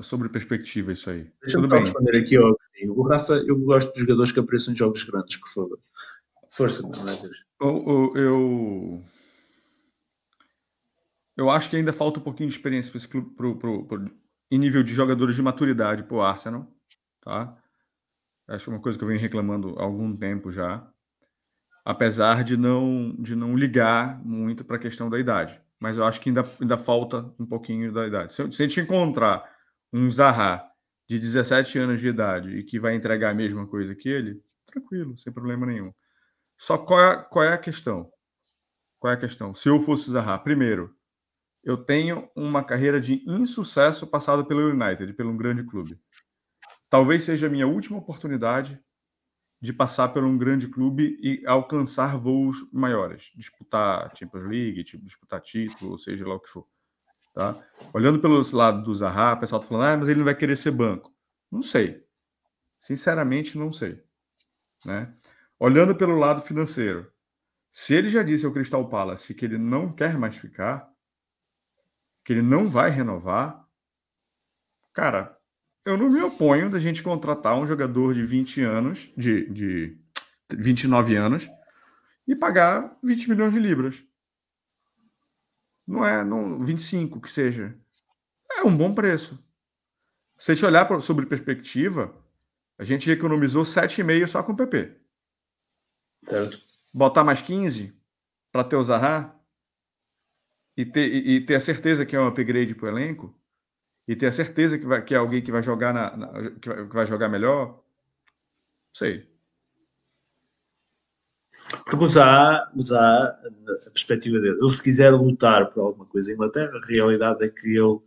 sobre 0.02 0.28
perspectiva 0.28 0.92
isso 0.92 1.10
aí. 1.10 1.32
Deixa-me 1.42 1.68
Tudo 1.68 1.70
só 1.70 1.76
bem. 1.76 1.80
responder 1.80 2.18
aqui 2.18 2.36
ao. 2.36 2.56
O 2.90 3.04
Rafa, 3.04 3.34
eu 3.48 3.60
gosto 3.60 3.94
de 3.94 4.00
jogadores 4.02 4.32
que 4.32 4.40
apareçam 4.40 4.74
em 4.74 4.78
jogos 4.78 5.04
grandes, 5.04 5.38
por 5.38 5.50
favor. 5.50 5.80
Força, 6.52 6.82
é? 6.82 7.30
Eu, 7.62 8.12
eu, 8.16 9.04
eu, 11.38 11.50
acho 11.50 11.70
que 11.70 11.76
ainda 11.76 11.94
falta 11.94 12.20
um 12.20 12.24
pouquinho 12.24 12.50
de 12.50 12.56
experiência 12.56 12.92
para 12.92 12.98
esse 12.98 13.08
clube, 13.08 13.30
pro, 13.36 13.58
pro, 13.58 13.86
pro- 13.86 14.12
em 14.50 14.58
nível 14.58 14.84
de 14.84 14.94
jogadores 14.94 15.36
de 15.36 15.42
maturidade 15.42 16.04
para 16.04 16.18
o 16.18 16.22
Arsenal. 16.22 16.68
Tá? 17.22 17.58
Acho 18.48 18.70
uma 18.70 18.80
coisa 18.82 18.98
que 18.98 19.04
eu 19.04 19.08
venho 19.08 19.20
reclamando 19.20 19.80
há 19.80 19.84
algum 19.84 20.16
tempo 20.16 20.52
já. 20.52 20.86
Apesar 21.86 22.44
de 22.44 22.58
não, 22.58 23.16
de 23.18 23.36
não 23.36 23.56
ligar 23.58 24.24
muito 24.24 24.64
para 24.66 24.76
a 24.76 24.80
questão 24.80 25.10
da 25.10 25.20
idade. 25.20 25.60
Mas 25.80 25.98
eu 25.98 26.06
acho 26.06 26.20
que 26.20 26.30
ainda, 26.30 26.44
ainda 26.60 26.78
falta 26.78 27.34
um 27.40 27.46
pouquinho 27.46 27.92
da 27.92 28.06
idade. 28.06 28.34
Se, 28.34 28.52
se 28.52 28.64
a 28.64 28.68
gente 28.68 28.82
encontrar 28.82 29.50
um 29.92 30.10
Zaha 30.12 30.71
de 31.12 31.20
17 31.20 31.78
anos 31.78 32.00
de 32.00 32.08
idade 32.08 32.56
e 32.56 32.64
que 32.64 32.80
vai 32.80 32.96
entregar 32.96 33.32
a 33.32 33.34
mesma 33.34 33.68
coisa 33.68 33.94
que 33.94 34.08
ele, 34.08 34.42
tranquilo, 34.66 35.18
sem 35.18 35.34
problema 35.34 35.66
nenhum. 35.66 35.94
Só 36.58 36.78
qual 36.78 37.04
é, 37.04 37.22
qual 37.30 37.44
é 37.44 37.52
a 37.52 37.58
questão? 37.58 38.10
Qual 38.98 39.12
é 39.12 39.18
a 39.18 39.20
questão? 39.20 39.54
Se 39.54 39.68
eu 39.68 39.82
fosse 39.82 40.10
Zaha, 40.10 40.40
primeiro, 40.40 40.96
eu 41.62 41.76
tenho 41.76 42.30
uma 42.34 42.64
carreira 42.64 43.02
de 43.02 43.22
insucesso 43.28 44.08
passada 44.08 44.42
pelo 44.42 44.70
United, 44.70 45.12
pelo 45.12 45.32
um 45.32 45.38
grande 45.38 45.66
clube. 45.66 46.00
Talvez 46.90 47.26
seja 47.26 47.48
a 47.48 47.50
minha 47.50 47.68
última 47.68 47.98
oportunidade 47.98 48.82
de 49.60 49.74
passar 49.74 50.14
por 50.14 50.24
um 50.24 50.38
grande 50.38 50.70
clube 50.70 51.20
e 51.22 51.46
alcançar 51.46 52.18
voos 52.18 52.66
maiores, 52.72 53.34
disputar 53.36 54.16
Champions 54.16 54.48
League, 54.48 54.84
tipo, 54.86 55.04
disputar 55.04 55.42
título, 55.42 55.92
ou 55.92 55.98
seja 55.98 56.26
lá 56.26 56.36
o 56.36 56.40
que 56.40 56.50
for. 56.50 56.66
Tá? 57.34 57.58
Olhando 57.94 58.20
pelo 58.20 58.42
lado 58.56 58.84
do 58.84 58.94
Zaha, 58.94 59.34
o 59.34 59.40
pessoal 59.40 59.62
tá 59.62 59.68
falando, 59.68 59.86
ah, 59.86 59.98
mas 59.98 60.10
ele 60.10 60.20
não 60.20 60.26
vai 60.26 60.36
querer 60.36 60.58
ser 60.58 60.72
banco. 60.72 61.14
Não 61.52 61.64
sei. 61.64 62.06
Sinceramente, 62.80 63.58
não 63.58 63.72
sei. 63.72 64.04
Né? 64.86 65.14
Olhando 65.60 65.96
pelo 65.96 66.18
lado 66.18 66.42
financeiro, 66.42 67.12
se 67.72 67.94
ele 67.94 68.10
já 68.10 68.24
disse 68.24 68.46
ao 68.46 68.52
Crystal 68.52 68.88
Palace 68.90 69.34
que 69.34 69.46
ele 69.46 69.58
não 69.58 69.94
quer 69.94 70.18
mais 70.18 70.36
ficar, 70.36 70.92
que 72.26 72.34
ele 72.34 72.42
não 72.42 72.70
vai 72.70 72.90
renovar, 72.90 73.66
cara, 74.94 75.38
eu 75.86 75.98
não 75.98 76.10
me 76.10 76.22
oponho 76.22 76.70
da 76.70 76.80
gente 76.80 77.02
contratar 77.02 77.58
um 77.58 77.66
jogador 77.66 78.14
de 78.14 78.26
20 78.26 78.62
anos, 78.62 79.12
de, 79.18 79.50
de 79.50 79.98
29 80.50 81.16
anos, 81.16 81.50
e 82.28 82.36
pagar 82.36 82.98
20 83.04 83.30
milhões 83.30 83.54
de 83.54 83.60
libras. 83.60 84.04
Não 85.88 86.06
é 86.06 86.24
não, 86.24 86.64
25 86.64 87.20
que 87.20 87.30
seja. 87.30 87.78
É 88.52 88.64
um 88.64 88.76
bom 88.76 88.94
preço. 88.94 89.44
Se 90.38 90.52
a 90.52 90.56
gente 90.56 90.66
olhar 90.66 90.86
pra- 90.86 91.00
sobre 91.00 91.26
perspectiva, 91.26 92.16
a 92.78 92.84
gente 92.84 93.10
economizou 93.12 93.64
7,5 93.64 94.28
só 94.28 94.44
com 94.44 94.54
o 94.54 94.56
PP. 94.56 94.98
Certo? 96.28 96.62
Botar 96.94 97.24
mais 97.24 97.42
15 97.42 98.00
para 98.52 98.64
ter 98.64 98.76
o 98.76 98.84
Zaha 98.84 99.36
e 100.76 100.86
ter, 100.86 101.14
e, 101.14 101.36
e 101.38 101.46
ter 101.46 101.56
a 101.56 101.60
certeza 101.60 102.06
que 102.06 102.16
é 102.16 102.20
um 102.20 102.28
upgrade 102.28 102.76
para 102.76 102.86
o 102.86 102.90
elenco 102.90 103.36
e 104.08 104.16
ter 104.16 104.28
a 104.28 104.32
certeza 104.32 104.78
que, 104.78 104.86
vai, 104.86 105.04
que 105.04 105.14
é 105.14 105.18
alguém 105.18 105.42
que 105.44 105.52
vai 105.52 105.64
jogar 105.64 105.94
na, 105.94 106.18
na- 106.18 106.52
que, 106.60 106.70
vai, 106.70 106.88
que 106.88 106.94
vai 106.96 107.08
jogar 107.08 107.30
melhor. 107.30 107.68
Não 107.68 107.84
sei. 108.94 109.31
Porque 111.86 112.06
o 112.06 112.08
Zaha, 112.08 112.70
a 113.88 113.90
perspectiva 113.94 114.40
dele, 114.40 114.58
ele 114.62 114.74
se 114.74 114.82
quiser 114.82 115.12
lutar 115.12 115.70
por 115.70 115.82
alguma 115.82 116.06
coisa 116.06 116.32
em 116.32 116.34
Inglaterra, 116.34 116.72
a 116.76 116.86
realidade 116.86 117.44
é 117.46 117.50
que 117.50 117.68
ele, 117.78 118.00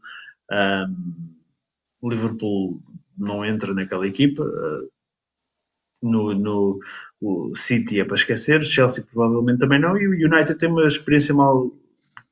ahm, 0.50 0.94
o 2.00 2.08
Liverpool 2.10 2.82
não 3.16 3.44
entra 3.44 3.72
naquela 3.72 4.06
equipa, 4.06 4.42
ah, 4.44 4.78
no, 6.02 6.34
no 6.34 6.78
o 7.20 7.56
City 7.56 8.00
é 8.00 8.04
para 8.04 8.16
esquecer, 8.16 8.60
o 8.60 8.64
Chelsea 8.64 9.02
provavelmente 9.10 9.60
também 9.60 9.80
não, 9.80 9.96
e 9.96 10.06
o 10.06 10.10
United 10.12 10.56
tem 10.58 10.68
uma 10.68 10.86
experiência 10.86 11.34
mal, 11.34 11.70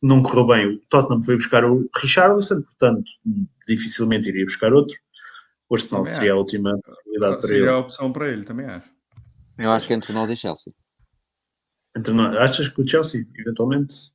não 0.02 0.22
correu 0.22 0.46
bem. 0.46 0.66
O 0.74 0.78
Tottenham 0.90 1.22
foi 1.22 1.36
buscar 1.36 1.64
o 1.64 1.88
Richarlison, 1.96 2.60
portanto, 2.60 3.10
dificilmente 3.66 4.28
iria 4.28 4.44
buscar 4.44 4.72
outro. 4.74 4.94
O 5.70 5.74
Arsenal 5.74 6.02
Também 6.02 6.14
seria 6.14 6.32
a 6.32 6.34
acho. 6.34 6.40
última 6.42 6.78
possibilidade 6.82 7.36
para 7.38 7.48
Seria 7.48 7.62
ele. 7.62 7.70
a 7.70 7.78
opção 7.78 8.12
para 8.12 8.28
ele, 8.28 8.44
também 8.44 8.66
acho. 8.66 8.90
Eu 9.56 9.70
acho 9.70 9.86
que 9.86 9.94
entre 9.94 10.12
nós 10.12 10.28
e 10.28 10.36
Chelsea. 10.36 10.74
Então, 11.96 12.14
não- 12.14 12.38
achas 12.38 12.68
que 12.68 12.80
o 12.80 12.88
Chelsea, 12.88 13.26
eventualmente, 13.38 14.12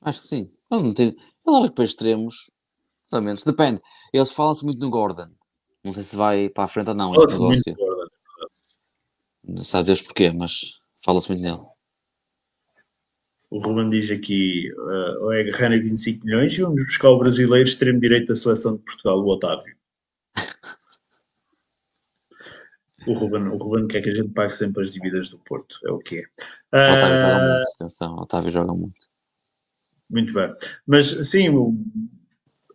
Acho 0.00 0.20
que 0.20 0.26
sim. 0.28 0.50
Ele 0.70 0.82
não 0.82 0.94
tem. 0.94 1.16
Ele 1.46 1.70
para 1.72 1.84
extremos. 1.84 2.50
Mais 3.10 3.20
ou 3.20 3.22
menos. 3.22 3.42
Depende. 3.42 3.82
Eles 4.12 4.30
falam-se 4.30 4.64
muito 4.64 4.80
no 4.80 4.90
Gordon. 4.90 5.28
Não 5.82 5.92
sei 5.92 6.02
se 6.04 6.14
vai 6.14 6.48
para 6.48 6.64
a 6.64 6.68
frente 6.68 6.88
ou 6.90 6.94
não 6.94 7.12
este 7.14 7.32
negócio. 7.32 7.72
agora. 7.72 8.08
Não 9.44 9.64
sabe 9.64 9.86
Deus 9.86 10.02
porquê, 10.02 10.30
mas 10.30 10.78
fala-se 11.04 11.28
muito 11.30 11.42
nele. 11.42 11.62
O 13.50 13.60
Ruben 13.60 13.88
diz 13.88 14.10
aqui, 14.10 14.70
uh, 14.74 15.24
ou 15.24 15.32
é 15.32 15.40
agarrar 15.40 15.72
em 15.74 15.80
25 15.82 16.24
milhões 16.26 16.52
e 16.52 16.60
vamos 16.62 16.84
buscar 16.84 17.08
o 17.08 17.18
brasileiro 17.18 17.66
extremo 17.66 17.98
direito 17.98 18.28
da 18.28 18.36
seleção 18.36 18.76
de 18.76 18.82
Portugal, 18.82 19.18
o 19.18 19.26
Otávio. 19.28 19.74
O 23.08 23.14
Ruben, 23.14 23.48
o 23.48 23.56
Ruben 23.56 23.86
quer 23.88 24.02
que 24.02 24.10
a 24.10 24.14
gente 24.14 24.30
pague 24.30 24.52
sempre 24.52 24.84
as 24.84 24.92
dívidas 24.92 25.28
do 25.28 25.38
Porto, 25.38 25.78
é 25.86 25.90
o 25.90 25.98
que 25.98 26.18
é. 26.18 26.24
Otávio 26.72 27.18
joga 27.18 27.36
Ah, 27.36 27.56
muito. 27.56 27.70
Atenção, 27.74 28.16
Otávio 28.16 28.50
joga 28.50 28.74
muito. 28.74 29.06
muito 30.10 30.32
bem. 30.32 30.54
Mas 30.86 31.06
sim, 31.28 31.46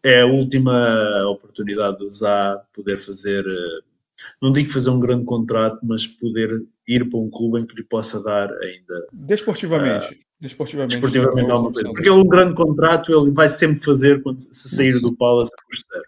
é 0.04 0.22
a 0.22 0.26
última 0.26 1.24
oportunidade 1.30 2.00
de 2.00 2.06
usar, 2.06 2.58
poder 2.74 2.98
fazer 2.98 3.46
uh, 3.46 3.94
não 4.42 4.52
digo 4.52 4.70
fazer 4.70 4.90
um 4.90 5.00
grande 5.00 5.26
contrato, 5.26 5.80
mas 5.84 6.08
poder 6.08 6.64
ir 6.88 7.10
para 7.10 7.20
um 7.20 7.30
clube 7.30 7.60
em 7.60 7.66
que 7.66 7.76
lhe 7.76 7.84
possa 7.84 8.22
dar 8.22 8.52
ainda. 8.52 9.08
Desportivamente. 9.14 10.14
Uh, 10.14 10.18
desportivamente. 10.40 11.00
Desportivamente 11.00 11.52
alguma 11.52 11.74
coisa. 11.74 11.90
Porque 11.90 12.10
ele 12.10 12.20
um 12.20 12.28
grande 12.28 12.54
contrato 12.54 13.12
ele 13.12 13.32
vai 13.32 13.50
sempre 13.50 13.84
fazer 13.84 14.22
quando, 14.22 14.40
se 14.40 14.70
sair 14.76 15.00
do 15.00 15.16
Palace 15.16 15.52
a 15.58 15.64
custo 15.64 15.86
zero. 15.92 16.06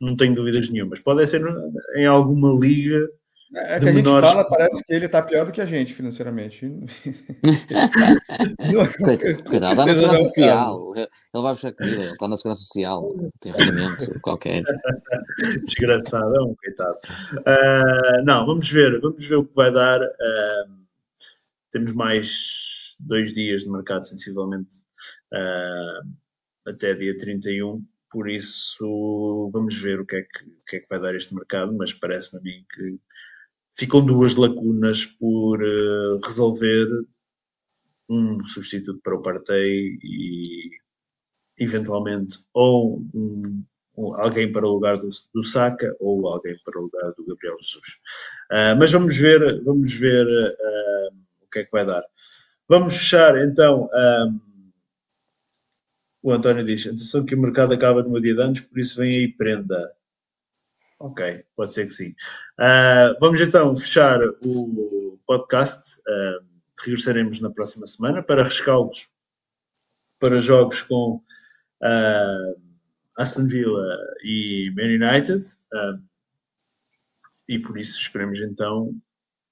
Não 0.00 0.16
tenho 0.16 0.34
dúvidas 0.34 0.68
nenhumas. 0.68 1.00
Pode 1.00 1.26
ser 1.26 1.42
em 1.96 2.06
alguma 2.06 2.52
liga 2.58 3.08
é 3.54 3.78
que 3.78 3.88
a 3.88 3.92
gente 3.92 4.04
fala, 4.04 4.44
parece 4.48 4.84
que 4.84 4.92
ele 4.92 5.06
está 5.06 5.22
pior 5.22 5.46
do 5.46 5.52
que 5.52 5.60
a 5.60 5.66
gente 5.66 5.94
financeiramente. 5.94 6.66
Coitado, 9.46 9.72
está 9.72 9.86
na 9.86 9.94
segurança 9.94 10.24
social. 10.24 10.92
Ele 10.96 11.08
vai 11.32 11.54
puxar 11.54 11.72
comida, 11.72 12.02
ele 12.02 12.12
está 12.12 12.28
na 12.28 12.36
segurança 12.36 12.62
social, 12.62 13.14
tem 13.40 13.52
rendimento 13.52 14.20
qualquer. 14.20 14.62
Desgraçadão, 15.64 16.54
coitado. 16.62 16.98
Uh, 17.38 18.22
não, 18.24 18.44
vamos 18.44 18.70
ver, 18.70 19.00
vamos 19.00 19.26
ver 19.26 19.36
o 19.36 19.44
que 19.44 19.54
vai 19.54 19.72
dar. 19.72 20.02
Uh, 20.02 20.78
temos 21.70 21.92
mais 21.92 22.96
dois 23.00 23.32
dias 23.32 23.62
de 23.62 23.70
mercado, 23.70 24.06
sensivelmente, 24.06 24.76
uh, 25.32 26.06
até 26.66 26.94
dia 26.94 27.16
31. 27.16 27.82
Por 28.10 28.28
isso, 28.28 29.50
vamos 29.52 29.76
ver 29.76 30.00
o 30.00 30.06
que, 30.06 30.16
é 30.16 30.22
que, 30.22 30.44
o 30.44 30.64
que 30.66 30.76
é 30.76 30.80
que 30.80 30.88
vai 30.88 31.00
dar 31.00 31.14
este 31.14 31.34
mercado, 31.34 31.74
mas 31.74 31.92
parece-me 31.92 32.40
a 32.40 32.42
mim 32.42 32.64
que 32.74 32.98
ficam 33.78 34.04
duas 34.04 34.34
lacunas 34.34 35.06
por 35.06 35.62
uh, 35.62 36.18
resolver 36.24 36.86
um 38.10 38.42
substituto 38.42 39.00
para 39.02 39.14
o 39.14 39.22
Partey 39.22 39.98
e 40.02 40.70
eventualmente 41.58 42.38
ou 42.52 43.00
um, 43.14 43.64
um, 43.96 44.14
alguém 44.14 44.50
para 44.50 44.66
o 44.66 44.72
lugar 44.72 44.98
do, 44.98 45.08
do 45.32 45.42
Saka 45.44 45.94
ou 46.00 46.26
alguém 46.26 46.56
para 46.64 46.78
o 46.78 46.84
lugar 46.84 47.12
do 47.16 47.24
Gabriel 47.24 47.56
Jesus. 47.60 47.98
Uh, 48.50 48.74
mas 48.78 48.90
vamos 48.90 49.16
ver, 49.16 49.62
vamos 49.62 49.92
ver 49.92 50.26
uh, 50.26 51.14
o 51.42 51.50
que 51.50 51.60
é 51.60 51.64
que 51.64 51.70
vai 51.70 51.86
dar. 51.86 52.02
Vamos 52.68 52.96
fechar 52.96 53.36
então. 53.38 53.88
o 56.22 56.32
António 56.32 56.64
diz: 56.66 56.86
atenção 56.86 57.24
que 57.24 57.34
o 57.34 57.40
mercado 57.40 57.72
acaba 57.72 58.02
no 58.02 58.20
dia 58.20 58.34
de 58.34 58.42
anos, 58.42 58.60
por 58.60 58.78
isso 58.78 58.98
vem 58.98 59.16
aí 59.16 59.28
prenda. 59.28 59.97
Ok, 61.00 61.44
pode 61.54 61.72
ser 61.72 61.84
que 61.84 61.92
sim. 61.92 62.10
Uh, 62.58 63.14
vamos 63.20 63.40
então 63.40 63.76
fechar 63.76 64.18
o 64.42 65.18
podcast. 65.24 66.00
Uh, 66.00 66.44
regressaremos 66.80 67.40
na 67.40 67.50
próxima 67.50 67.86
semana 67.86 68.22
para 68.22 68.42
rescaldos 68.42 69.08
para 70.18 70.40
jogos 70.40 70.82
com 70.82 71.22
uh, 71.82 72.60
Aston 73.16 73.46
Villa 73.46 73.96
e 74.24 74.72
Man 74.76 75.06
United. 75.06 75.44
e 77.48 77.58
por 77.60 77.78
isso 77.78 78.00
esperemos 78.00 78.40
então 78.40 78.92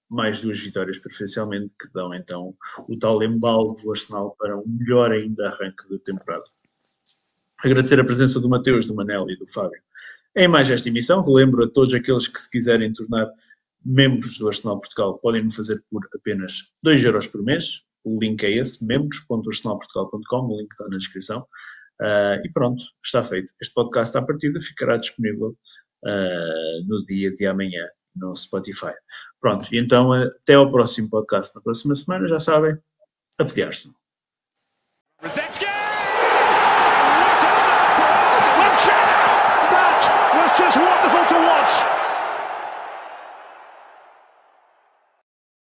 mais 0.08 0.40
duas 0.40 0.60
vitórias 0.60 0.98
preferencialmente 0.98 1.74
que 1.80 1.88
dão 1.92 2.14
então 2.14 2.56
o 2.88 2.96
tal 2.96 3.22
embalo 3.22 3.74
do 3.74 3.90
Arsenal 3.90 4.36
para 4.38 4.56
um 4.56 4.64
melhor 4.66 5.12
ainda 5.12 5.48
arranque 5.48 5.88
da 5.88 5.98
temporada. 5.98 6.44
Agradecer 7.58 7.98
a 8.00 8.04
presença 8.04 8.40
do 8.40 8.48
Mateus, 8.48 8.84
do 8.84 8.94
Manel 8.94 9.28
e 9.30 9.36
do 9.36 9.46
Fábio 9.46 9.80
em 10.36 10.46
mais 10.46 10.70
esta 10.70 10.88
emissão, 10.88 11.22
relembro 11.22 11.64
a 11.64 11.68
todos 11.68 11.94
aqueles 11.94 12.28
que 12.28 12.40
se 12.40 12.50
quiserem 12.50 12.92
tornar 12.92 13.26
membros 13.84 14.38
do 14.38 14.48
Arsenal 14.48 14.78
Portugal, 14.78 15.18
podem 15.18 15.48
fazer 15.48 15.82
por 15.90 16.02
apenas 16.14 16.64
2 16.82 17.04
euros 17.04 17.26
por 17.26 17.42
mês. 17.42 17.82
O 18.04 18.18
link 18.20 18.44
é 18.44 18.50
esse, 18.50 18.84
membros.arsenalportugal.com, 18.84 20.46
o 20.46 20.60
link 20.60 20.70
está 20.70 20.86
na 20.88 20.98
descrição. 20.98 21.40
Uh, 22.00 22.44
e 22.44 22.50
pronto, 22.52 22.84
está 23.02 23.22
feito. 23.22 23.50
Este 23.60 23.72
podcast 23.72 24.18
à 24.18 24.22
partida 24.22 24.60
ficará 24.60 24.98
disponível 24.98 25.56
uh, 26.04 26.86
no 26.86 27.04
dia 27.06 27.32
de 27.32 27.46
amanhã 27.46 27.86
no 28.14 28.36
Spotify. 28.36 28.92
Pronto, 29.40 29.72
e 29.74 29.78
então 29.78 30.12
até 30.12 30.54
ao 30.54 30.70
próximo 30.70 31.08
podcast 31.08 31.54
na 31.54 31.62
próxima 31.62 31.94
semana, 31.94 32.28
já 32.28 32.40
sabem, 32.40 32.76
a 33.38 33.44
pedir-se. 33.44 33.90